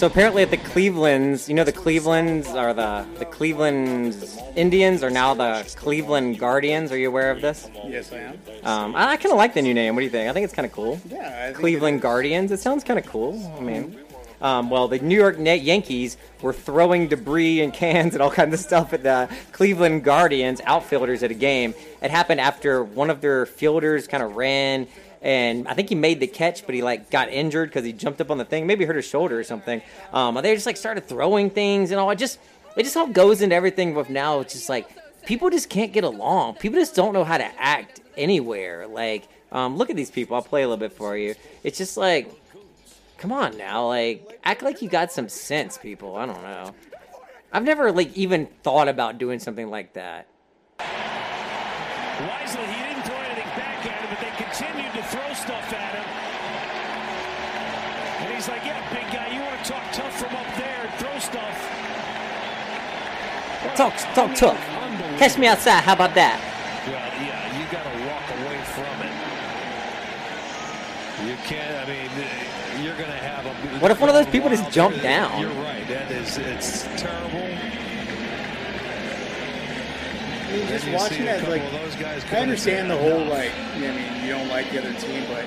So 0.04 0.10
apparently 0.10 0.42
at 0.42 0.50
the 0.50 0.58
Clevelands, 0.58 1.48
you 1.48 1.54
know 1.54 1.64
the 1.64 1.72
Clevelands 1.72 2.48
are 2.48 2.74
the 2.74 3.06
the 3.18 3.24
Cleveland 3.24 4.14
Indians 4.54 5.02
are 5.02 5.08
now 5.08 5.32
the 5.32 5.64
Cleveland 5.76 6.38
Guardians. 6.38 6.92
Are 6.92 6.98
you 6.98 7.08
aware 7.08 7.30
of 7.30 7.40
this? 7.40 7.70
yes, 7.86 8.12
I 8.12 8.18
am. 8.18 8.38
Um, 8.64 8.94
I, 8.94 9.12
I 9.12 9.16
kind 9.16 9.32
of 9.32 9.38
like 9.38 9.54
the 9.54 9.62
new 9.62 9.72
name. 9.72 9.94
What 9.94 10.02
do 10.02 10.04
you 10.04 10.10
think? 10.10 10.28
I 10.28 10.34
think 10.34 10.44
it's 10.44 10.52
kind 10.52 10.66
of 10.66 10.72
cool. 10.72 11.00
Yeah, 11.08 11.34
I 11.34 11.44
think 11.46 11.56
Cleveland 11.56 12.02
Guardians. 12.02 12.52
It 12.52 12.60
sounds 12.60 12.84
kind 12.84 12.98
of 12.98 13.06
cool. 13.06 13.50
I 13.56 13.62
mean, 13.62 13.98
um, 14.42 14.68
well, 14.68 14.88
the 14.88 14.98
New 14.98 15.16
York 15.16 15.38
Net 15.38 15.62
Yankees 15.62 16.18
were 16.42 16.52
throwing 16.52 17.08
debris 17.08 17.62
and 17.62 17.72
cans 17.72 18.12
and 18.12 18.22
all 18.22 18.30
kinds 18.30 18.52
of 18.52 18.60
stuff 18.60 18.92
at 18.92 19.04
the 19.04 19.34
Cleveland 19.52 20.04
Guardians 20.04 20.60
outfielders 20.66 21.22
at 21.22 21.30
a 21.30 21.34
game. 21.34 21.72
It 22.02 22.10
happened 22.10 22.42
after 22.42 22.84
one 22.84 23.08
of 23.08 23.22
their 23.22 23.46
fielders 23.46 24.06
kind 24.06 24.22
of 24.22 24.36
ran. 24.36 24.86
And 25.24 25.66
I 25.66 25.74
think 25.74 25.88
he 25.88 25.96
made 25.96 26.20
the 26.20 26.28
catch, 26.28 26.64
but 26.66 26.76
he 26.76 26.82
like 26.82 27.10
got 27.10 27.30
injured 27.30 27.70
because 27.70 27.84
he 27.84 27.92
jumped 27.92 28.20
up 28.20 28.30
on 28.30 28.38
the 28.38 28.44
thing. 28.44 28.66
Maybe 28.66 28.84
hurt 28.84 28.96
his 28.96 29.06
shoulder 29.06 29.38
or 29.38 29.44
something. 29.44 29.82
Um, 30.12 30.34
they 30.36 30.54
just 30.54 30.66
like 30.66 30.76
started 30.76 31.08
throwing 31.08 31.50
things 31.50 31.90
and 31.90 31.98
all. 31.98 32.10
It 32.10 32.18
just 32.18 32.38
it 32.76 32.84
just 32.84 32.96
all 32.96 33.06
goes 33.06 33.40
into 33.40 33.56
everything. 33.56 33.94
With 33.94 34.10
now, 34.10 34.40
it's 34.40 34.52
just 34.52 34.68
like 34.68 34.88
people 35.24 35.50
just 35.50 35.68
can't 35.68 35.92
get 35.92 36.04
along. 36.04 36.54
People 36.56 36.78
just 36.78 36.94
don't 36.94 37.12
know 37.12 37.24
how 37.24 37.38
to 37.38 37.50
act 37.58 38.00
anywhere. 38.16 38.86
Like, 38.86 39.26
um, 39.52 39.76
look 39.76 39.90
at 39.90 39.96
these 39.96 40.10
people. 40.10 40.36
I'll 40.36 40.42
play 40.42 40.62
a 40.62 40.68
little 40.68 40.80
bit 40.80 40.92
for 40.92 41.16
you. 41.16 41.34
It's 41.62 41.78
just 41.78 41.96
like, 41.96 42.30
come 43.16 43.32
on 43.32 43.56
now, 43.56 43.86
like 43.88 44.38
act 44.44 44.62
like 44.62 44.82
you 44.82 44.88
got 44.88 45.12
some 45.12 45.28
sense, 45.28 45.78
people. 45.78 46.16
I 46.16 46.26
don't 46.26 46.42
know. 46.42 46.74
I've 47.52 47.64
never 47.64 47.92
like 47.92 48.14
even 48.16 48.46
thought 48.62 48.88
about 48.88 49.18
doing 49.18 49.38
something 49.38 49.70
like 49.70 49.94
that. 49.94 50.26
Wisely, 50.78 52.66
he 52.66 52.82
didn't 52.82 53.02
throw 53.02 53.16
anything 53.16 53.50
back 53.56 53.86
at 53.86 54.00
him, 54.00 54.08
but 54.10 54.20
they 54.20 54.30
continued 54.44 54.92
to 54.92 55.02
throw 55.04 55.34
stuff 55.34 55.72
at 55.72 55.94
him. 55.94 56.24
And 58.46 58.52
he's 58.52 58.62
like, 58.62 58.64
yeah, 58.66 58.92
big 58.92 59.06
guy, 59.12 59.32
you 59.34 59.40
want 59.40 59.64
to 59.64 59.70
talk 59.72 59.82
tough 59.92 60.18
from 60.18 60.36
up 60.36 60.56
there 60.56 60.84
and 60.84 60.92
throw 61.00 61.18
stuff. 61.18 61.56
Talk, 63.76 63.96
talk 64.14 64.34
tough. 64.36 64.60
Catch 65.18 65.38
me 65.38 65.46
outside. 65.46 65.82
How 65.82 65.94
about 65.94 66.14
that? 66.14 66.38
Well, 66.86 66.94
yeah, 66.94 67.56
you 67.56 67.64
got 67.72 67.84
to 67.84 67.90
walk 68.04 68.28
away 68.36 68.60
from 68.76 69.00
it. 69.00 69.14
You 71.24 71.36
can't, 71.48 71.72
I 71.76 71.88
mean, 71.88 72.10
you're 72.84 72.96
going 72.96 73.08
to 73.08 73.16
have 73.16 73.46
a. 73.46 73.78
What 73.80 73.90
if 73.90 74.00
one 74.00 74.10
of 74.10 74.14
those 74.14 74.26
people 74.26 74.50
just 74.50 74.70
jumped 74.70 75.02
down? 75.02 75.40
You're 75.40 75.48
right. 75.62 75.86
That 75.88 76.10
is, 76.10 76.36
it's 76.36 76.82
terrible. 77.00 77.38
I 77.40 77.48
mean, 80.52 80.68
just 80.68 80.84
Then 80.84 80.92
you 80.92 80.98
see 80.98 81.04
watching 81.04 81.24
that, 81.24 81.40
couple 81.40 81.54
like, 81.56 81.72
those 81.72 81.94
guys 81.96 82.22
I 82.24 82.28
come 82.28 82.42
understand 82.42 82.90
the 82.90 82.96
and 82.98 83.02
say, 83.02 83.10
whole 83.10 83.22
"Enough." 83.22 83.32
like, 83.32 83.52
I 83.74 83.78
mean, 83.78 84.24
you 84.24 84.30
don't 84.32 84.48
like 84.48 84.70
the 84.70 84.78
other 84.80 84.92
team, 85.00 85.24
but 85.28 85.46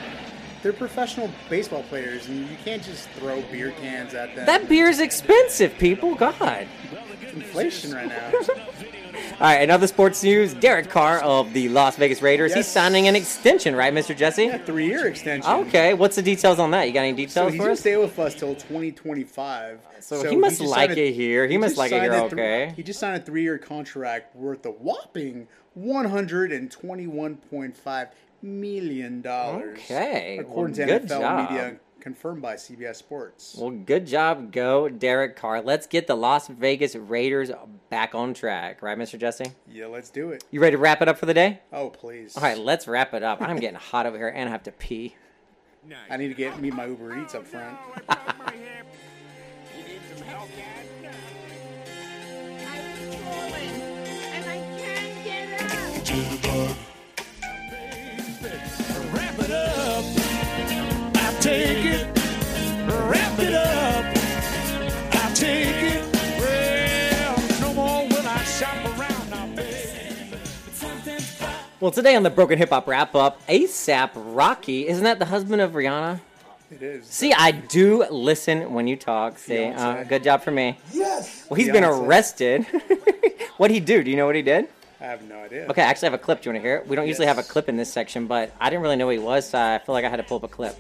they're 0.64 0.74
professional 0.74 1.30
baseball 1.50 1.84
players, 1.84 2.28
and 2.28 2.50
you 2.50 2.58
can't 2.64 2.82
just 2.84 3.10
throw 3.12 3.42
beer 3.44 3.72
cans 3.72 4.14
at 4.14 4.36
them. 4.36 4.46
That 4.46 4.68
beer's 4.70 5.00
expensive, 5.00 5.78
people. 5.78 6.16
God. 6.16 6.68
It's 7.22 7.34
inflation 7.34 7.94
right 7.94 8.08
now. 8.08 8.32
All 9.40 9.42
right, 9.42 9.62
another 9.62 9.86
sports 9.88 10.24
news. 10.24 10.54
Derek 10.56 10.90
Carr 10.90 11.20
of 11.20 11.54
the 11.54 11.70
Las 11.70 11.96
Vegas 11.96 12.22
Raiders. 12.24 12.54
He's 12.56 12.66
signing 12.68 13.08
an 13.08 13.16
extension, 13.16 13.76
right, 13.76 13.94
Mr. 13.94 14.16
Jesse? 14.18 14.46
Yeah, 14.46 14.58
three-year 14.58 15.06
extension. 15.08 15.50
Okay, 15.52 15.94
what's 15.94 16.16
the 16.16 16.22
details 16.24 16.58
on 16.60 16.72
that? 16.72 16.88
You 16.88 16.94
got 16.94 17.02
any 17.02 17.28
So 17.28 17.48
details 17.48 17.52
he's 17.54 17.58
for 17.58 17.64
gonna 17.64 17.74
us? 17.74 17.80
stay 17.80 17.98
with 17.98 18.18
us 18.18 18.34
till 18.36 18.56
2025. 18.56 19.80
So 20.00 20.28
he 20.28 20.36
must 20.36 20.58
just 20.60 20.72
like 20.72 20.90
signed 20.90 21.00
a- 21.00 21.08
it 21.08 21.14
here. 21.14 21.46
He 21.48 21.58
must 21.58 21.78
like 21.78 21.92
it 21.92 22.02
here, 22.02 22.14
okay. 22.14 22.74
He 22.76 22.82
just 22.84 23.00
signed 23.00 23.22
a 23.22 23.26
three-year 23.26 23.58
contract 23.60 24.36
worth 24.36 24.66
a 24.66 24.72
whopping 24.72 25.48
121.5 25.80 28.08
million 28.42 29.22
dollars. 29.22 29.80
Okay, 29.80 30.38
according 30.40 30.78
well, 30.78 30.88
to 30.88 30.94
good 31.00 31.10
NFL 31.10 31.20
job. 31.20 31.52
media, 31.52 31.76
confirmed 32.00 32.42
by 32.42 32.56
CBS 32.56 32.96
Sports. 32.96 33.56
Well, 33.60 33.72
good 33.72 34.08
job, 34.08 34.52
go 34.52 34.90
Derek 34.90 35.36
Carr. 35.36 35.62
Let's 35.62 35.88
get 35.88 36.08
the 36.08 36.16
Las 36.16 36.48
Vegas 36.48 36.96
Raiders 36.96 37.52
back 37.90 38.16
on 38.16 38.34
track, 38.34 38.82
right, 38.82 38.98
Mr. 38.98 39.20
Jesse? 39.20 39.52
Yeah, 39.72 39.88
let's 39.88 40.10
do 40.10 40.32
it. 40.32 40.44
You 40.52 40.60
ready 40.60 40.76
to 40.76 40.78
wrap 40.78 41.02
it 41.02 41.08
up 41.08 41.18
for 41.18 41.26
the 41.26 41.34
day? 41.34 41.62
Oh, 41.72 41.90
please. 41.90 42.36
All 42.36 42.44
right, 42.44 42.58
let's 42.58 42.88
wrap 42.88 43.14
it 43.14 43.24
up. 43.24 43.42
I'm 43.42 43.58
getting 43.58 43.80
hot 43.80 44.06
over 44.06 44.18
here 44.18 44.30
and 44.30 44.48
I 44.48 44.52
have 44.52 44.64
to 44.64 44.72
pee. 44.72 45.16
I 46.10 46.18
need 46.18 46.28
to 46.30 46.34
get 46.34 46.60
meet 46.60 46.74
my 46.74 46.86
Uber 46.86 47.22
Eats 47.22 47.34
up 47.36 47.46
front. 47.48 47.78
Wrap 56.58 56.88
take 61.48 61.86
it. 61.86 62.08
Wrap 62.88 63.40
it 63.40 63.54
up. 63.54 64.06
I 65.14 65.32
take 65.34 65.94
it. 65.94 66.04
Well, 66.40 67.62
no 67.62 67.74
more 67.74 68.08
will 68.08 68.28
I 68.28 68.44
shop 68.44 68.76
around 68.86 69.30
now, 69.30 69.56
baby. 69.56 70.36
Well, 71.80 71.92
today 71.92 72.16
on 72.16 72.24
the 72.24 72.30
Broken 72.30 72.58
Hip 72.58 72.72
Hop 72.72 72.88
Wrap 72.88 73.16
Up, 73.16 73.46
ASAP 73.48 74.12
Rocky, 74.16 74.88
isn't 74.88 75.04
that 75.06 75.20
the 75.20 75.26
husband 75.26 75.62
of 75.62 75.72
Rihanna? 75.72 76.20
It 76.70 76.82
is. 76.82 77.06
See, 77.06 77.32
I 77.32 77.52
do 77.52 78.06
listen 78.10 78.74
when 78.74 78.88
you 78.88 78.98
talk. 78.98 79.38
See, 79.38 79.68
uh, 79.68 80.04
good 80.04 80.24
job 80.26 80.44
for 80.44 80.52
me. 80.52 80.78
Yes. 80.92 81.46
Well, 81.50 81.56
he's 81.56 81.72
been 81.72 81.86
arrested. 81.86 82.66
What'd 83.58 83.74
he 83.74 83.80
do? 83.80 84.04
Do 84.04 84.12
you 84.12 84.18
know 84.18 84.26
what 84.26 84.36
he 84.36 84.42
did? 84.42 84.68
I 85.00 85.06
have 85.06 85.24
no 85.24 85.38
idea. 85.38 85.68
Okay, 85.70 85.82
I 85.82 85.86
actually 85.86 86.08
have 86.08 86.16
a 86.16 86.18
clip. 86.18 86.42
Do 86.42 86.50
you 86.50 86.54
want 86.54 86.64
to 86.64 86.68
hear 86.68 86.78
it? 86.78 86.88
We 86.88 86.98
don't 86.98 87.08
usually 87.08 87.28
have 87.28 87.38
a 87.38 87.44
clip 87.44 87.70
in 87.70 87.78
this 87.78 87.94
section, 87.94 88.28
but 88.28 88.52
I 88.60 88.70
didn't 88.70 88.82
really 88.82 88.98
know 88.98 89.06
who 89.06 89.12
he 89.12 89.20
was, 89.20 89.48
so 89.48 89.58
I 89.58 89.78
feel 89.78 89.94
like 89.94 90.04
I 90.04 90.10
had 90.10 90.18
to 90.18 90.24
pull 90.24 90.38
up 90.38 90.44
a 90.44 90.50
clip. 90.50 90.76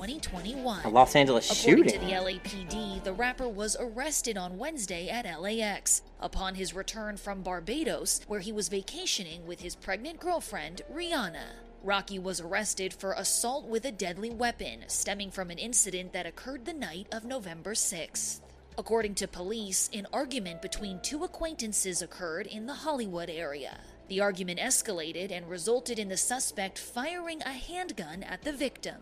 2021. 0.00 0.84
A 0.84 0.88
Los 0.88 1.14
Angeles 1.14 1.50
According 1.50 1.84
shooting. 1.84 2.00
to 2.00 2.06
the 2.06 2.12
LAPD, 2.12 3.04
the 3.04 3.12
rapper 3.12 3.46
was 3.46 3.76
arrested 3.78 4.38
on 4.38 4.56
Wednesday 4.56 5.10
at 5.10 5.26
LAX 5.38 6.00
upon 6.20 6.54
his 6.54 6.74
return 6.74 7.18
from 7.18 7.42
Barbados, 7.42 8.22
where 8.26 8.40
he 8.40 8.50
was 8.50 8.68
vacationing 8.68 9.46
with 9.46 9.60
his 9.60 9.76
pregnant 9.76 10.18
girlfriend, 10.18 10.80
Rihanna. 10.90 11.44
Rocky 11.82 12.18
was 12.18 12.40
arrested 12.40 12.94
for 12.94 13.12
assault 13.12 13.66
with 13.66 13.84
a 13.84 13.92
deadly 13.92 14.30
weapon 14.30 14.84
stemming 14.86 15.30
from 15.30 15.50
an 15.50 15.58
incident 15.58 16.14
that 16.14 16.24
occurred 16.24 16.64
the 16.64 16.72
night 16.72 17.06
of 17.12 17.26
November 17.26 17.74
6th. 17.74 18.40
According 18.78 19.16
to 19.16 19.28
police, 19.28 19.90
an 19.92 20.06
argument 20.14 20.62
between 20.62 21.00
two 21.00 21.24
acquaintances 21.24 22.00
occurred 22.00 22.46
in 22.46 22.64
the 22.64 22.72
Hollywood 22.72 23.28
area. 23.28 23.78
The 24.08 24.22
argument 24.22 24.60
escalated 24.60 25.30
and 25.30 25.48
resulted 25.48 25.98
in 25.98 26.08
the 26.08 26.16
suspect 26.16 26.78
firing 26.78 27.42
a 27.42 27.52
handgun 27.52 28.22
at 28.22 28.42
the 28.42 28.52
victim. 28.52 28.96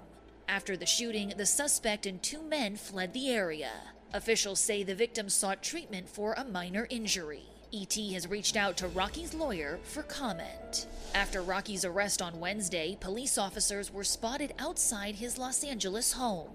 After 0.48 0.78
the 0.78 0.86
shooting, 0.86 1.34
the 1.36 1.44
suspect 1.44 2.06
and 2.06 2.22
two 2.22 2.42
men 2.42 2.76
fled 2.76 3.12
the 3.12 3.28
area. 3.28 3.70
Officials 4.14 4.58
say 4.58 4.82
the 4.82 4.94
victim 4.94 5.28
sought 5.28 5.62
treatment 5.62 6.08
for 6.08 6.32
a 6.32 6.44
minor 6.44 6.86
injury. 6.88 7.42
ET 7.70 7.94
has 8.14 8.26
reached 8.26 8.56
out 8.56 8.74
to 8.78 8.88
Rocky's 8.88 9.34
lawyer 9.34 9.78
for 9.82 10.02
comment. 10.04 10.86
After 11.14 11.42
Rocky's 11.42 11.84
arrest 11.84 12.22
on 12.22 12.40
Wednesday, 12.40 12.96
police 12.98 13.36
officers 13.36 13.92
were 13.92 14.04
spotted 14.04 14.54
outside 14.58 15.16
his 15.16 15.36
Los 15.36 15.62
Angeles 15.62 16.14
home. 16.14 16.48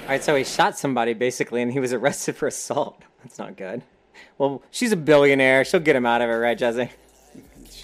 All 0.00 0.08
right, 0.08 0.24
so 0.24 0.34
he 0.34 0.44
shot 0.44 0.78
somebody 0.78 1.12
basically, 1.12 1.60
and 1.60 1.70
he 1.70 1.80
was 1.80 1.92
arrested 1.92 2.34
for 2.34 2.46
assault. 2.46 3.02
That's 3.22 3.38
not 3.38 3.58
good. 3.58 3.82
Well, 4.38 4.62
she's 4.70 4.92
a 4.92 4.96
billionaire. 4.96 5.66
She'll 5.66 5.80
get 5.80 5.96
him 5.96 6.06
out 6.06 6.22
of 6.22 6.30
it, 6.30 6.32
right, 6.32 6.56
Jesse? 6.56 6.88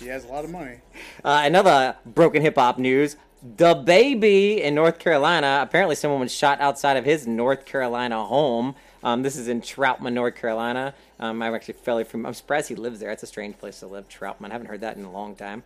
She 0.01 0.07
has 0.07 0.25
a 0.25 0.29
lot 0.29 0.45
of 0.45 0.51
money. 0.51 0.79
Uh, 1.23 1.43
another 1.45 1.95
broken 2.07 2.41
hip 2.41 2.57
hop 2.57 2.79
news. 2.79 3.17
DaBaby 3.47 4.59
in 4.61 4.75
North 4.75 4.99
Carolina. 4.99 5.61
Apparently, 5.63 5.95
someone 5.95 6.21
was 6.21 6.33
shot 6.33 6.59
outside 6.61 6.97
of 6.97 7.05
his 7.05 7.27
North 7.27 7.67
Carolina 7.67 8.25
home. 8.25 8.75
Um, 9.05 9.23
this 9.23 9.37
is 9.37 9.49
in 9.49 9.61
Troutman, 9.61 10.15
North 10.15 10.37
Carolina. 10.37 10.95
Um, 11.19 11.43
I'm 11.43 11.55
actually 11.55 11.75
fairly 11.75 12.05
from. 12.05 12.25
I'm 12.25 12.33
surprised 12.33 12.69
he 12.69 12.75
lives 12.75 12.99
there. 13.01 13.11
It's 13.11 13.23
a 13.23 13.27
strange 13.27 13.59
place 13.59 13.81
to 13.81 13.87
live, 13.87 14.09
Troutman. 14.09 14.51
I 14.51 14.53
haven't 14.53 14.69
heard 14.69 14.81
that 14.81 14.97
in 14.97 15.05
a 15.05 15.13
long 15.13 15.37
time. 15.37 15.65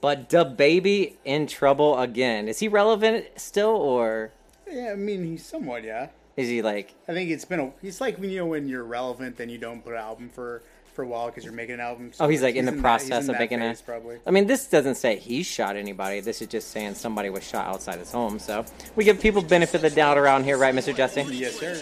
But 0.00 0.28
DaBaby 0.28 1.14
in 1.24 1.46
trouble 1.46 1.98
again. 1.98 2.48
Is 2.48 2.58
he 2.58 2.66
relevant 2.68 3.26
still, 3.36 3.70
or 3.70 4.32
Yeah, 4.68 4.90
I 4.92 4.96
mean, 4.96 5.24
he's 5.24 5.44
somewhat, 5.46 5.84
yeah. 5.84 6.08
is 6.36 6.48
he 6.48 6.60
like? 6.60 6.94
I 7.08 7.12
think 7.12 7.30
it's 7.30 7.44
been 7.44 7.60
a. 7.60 7.72
He's 7.80 8.00
like 8.00 8.18
when 8.18 8.30
you 8.30 8.38
know 8.40 8.46
when 8.46 8.68
you're 8.68 8.84
relevant, 8.84 9.36
then 9.36 9.48
you 9.48 9.58
don't 9.58 9.82
put 9.82 9.92
an 9.94 10.00
album 10.00 10.28
for 10.28 10.62
for 10.96 11.02
a 11.02 11.06
while 11.06 11.26
because 11.26 11.44
you're 11.44 11.52
making 11.52 11.74
an 11.74 11.80
album. 11.80 12.10
Oh, 12.18 12.26
he's 12.26 12.42
like 12.42 12.56
in 12.56 12.64
the 12.64 12.70
that- 12.72 12.76
he's 12.76 12.82
process 12.82 13.24
in 13.24 13.30
of 13.34 13.38
making 13.38 13.60
phase, 13.60 13.80
a. 13.80 13.84
probably. 13.84 14.18
I 14.26 14.30
mean, 14.32 14.46
this 14.46 14.66
doesn't 14.66 14.96
say 14.96 15.16
he 15.16 15.42
shot 15.44 15.76
anybody. 15.76 16.20
This 16.20 16.42
is 16.42 16.48
just 16.48 16.70
saying 16.70 16.94
somebody 16.94 17.28
was 17.30 17.44
shot 17.44 17.66
outside 17.66 17.98
his 17.98 18.10
home. 18.10 18.38
So 18.38 18.64
we 18.96 19.04
give 19.04 19.20
people 19.20 19.42
benefit 19.42 19.76
of 19.76 19.82
the 19.82 19.90
doubt 19.90 20.16
around 20.18 20.44
here, 20.44 20.56
right, 20.56 20.74
Mr. 20.74 20.96
Jesse? 20.96 21.22
Yes, 21.30 21.58
sir. 21.60 21.80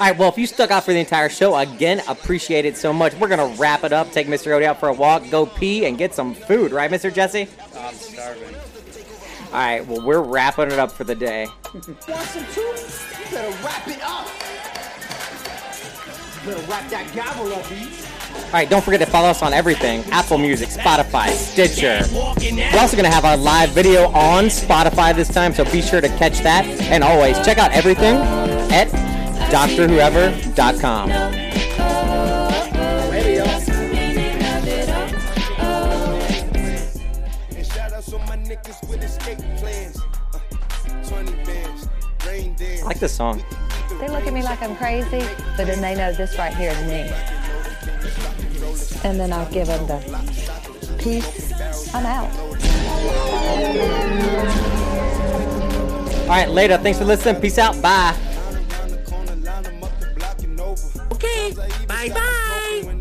All 0.00 0.06
right. 0.06 0.18
Well, 0.18 0.28
if 0.28 0.36
you 0.38 0.46
stuck 0.46 0.70
out 0.70 0.84
for 0.84 0.92
the 0.92 0.98
entire 0.98 1.28
show, 1.28 1.56
again, 1.56 2.02
appreciate 2.08 2.64
it 2.64 2.76
so 2.76 2.92
much. 2.92 3.14
We're 3.14 3.28
gonna 3.28 3.54
wrap 3.56 3.84
it 3.84 3.92
up. 3.92 4.10
Take 4.12 4.26
Mr. 4.26 4.46
Odie 4.52 4.64
out 4.64 4.80
for 4.80 4.88
a 4.88 4.92
walk, 4.94 5.30
go 5.30 5.46
pee, 5.46 5.86
and 5.86 5.96
get 5.96 6.12
some 6.14 6.34
food, 6.34 6.72
right, 6.72 6.90
Mr. 6.90 7.12
Jesse? 7.14 7.48
I'm 7.76 7.94
starving. 7.94 8.54
All 9.52 9.52
right. 9.58 9.86
Well, 9.86 10.04
we're 10.04 10.22
wrapping 10.22 10.66
it 10.72 10.78
up 10.78 10.90
for 10.90 11.04
the 11.04 11.14
day. 11.14 11.46
Want 11.72 11.84
some 11.84 12.44
too? 12.52 12.60
You 12.60 13.30
better 13.30 13.64
wrap 13.64 13.86
it 13.88 14.00
up. 14.02 14.28
You 16.44 16.52
better 16.52 16.66
wrap 16.70 16.88
that 16.90 17.10
gavel 17.14 17.52
up, 17.52 17.70
E. 17.72 17.88
All 18.50 18.54
right, 18.54 18.68
don't 18.68 18.82
forget 18.84 18.98
to 19.00 19.06
follow 19.06 19.28
us 19.28 19.42
on 19.42 19.52
everything 19.52 20.02
Apple 20.10 20.36
Music, 20.36 20.68
Spotify, 20.68 21.28
Stitcher. 21.28 22.00
We're 22.12 22.80
also 22.80 22.96
going 22.96 23.08
to 23.08 23.14
have 23.14 23.24
our 23.24 23.36
live 23.36 23.70
video 23.70 24.08
on 24.08 24.46
Spotify 24.46 25.14
this 25.14 25.28
time, 25.28 25.52
so 25.52 25.64
be 25.66 25.80
sure 25.80 26.00
to 26.00 26.08
catch 26.08 26.40
that. 26.40 26.64
And 26.66 27.04
always 27.04 27.36
check 27.44 27.58
out 27.58 27.70
everything 27.70 28.16
at 28.72 28.88
drwhoever.com. 29.52 31.10
And 37.50 37.66
shout 37.66 37.92
out 37.92 38.02
to 38.04 38.18
my 38.18 38.36
niggas 38.36 38.88
with 38.88 39.04
escape 39.04 39.38
plans. 39.58 40.00
Uh, 40.34 40.38
20 41.08 41.32
bands, 41.44 41.88
rain 42.26 42.54
dance. 42.56 42.82
I 42.82 42.86
like 42.86 42.98
this 42.98 43.14
song. 43.14 43.42
They 44.00 44.08
look 44.08 44.26
at 44.26 44.32
me 44.32 44.42
like 44.42 44.62
I'm 44.62 44.76
crazy, 44.76 45.28
but 45.56 45.66
then 45.66 45.80
they 45.80 45.94
know 45.94 46.12
this 46.12 46.38
right 46.38 46.54
here 46.54 46.70
is 46.70 46.82
me. 46.86 47.39
And 49.04 49.18
then 49.18 49.32
I'll 49.32 49.50
give 49.52 49.66
them 49.66 49.86
the 49.86 49.98
peace. 50.98 51.52
I'm 51.94 52.06
out. 52.06 52.30
All 56.22 56.36
right, 56.36 56.48
later. 56.48 56.78
Thanks 56.78 56.98
for 56.98 57.04
listening. 57.04 57.40
Peace 57.40 57.58
out. 57.58 57.80
Bye. 57.82 58.16
Okay, 61.12 61.52
bye 61.86 62.08
bye. 62.08 63.00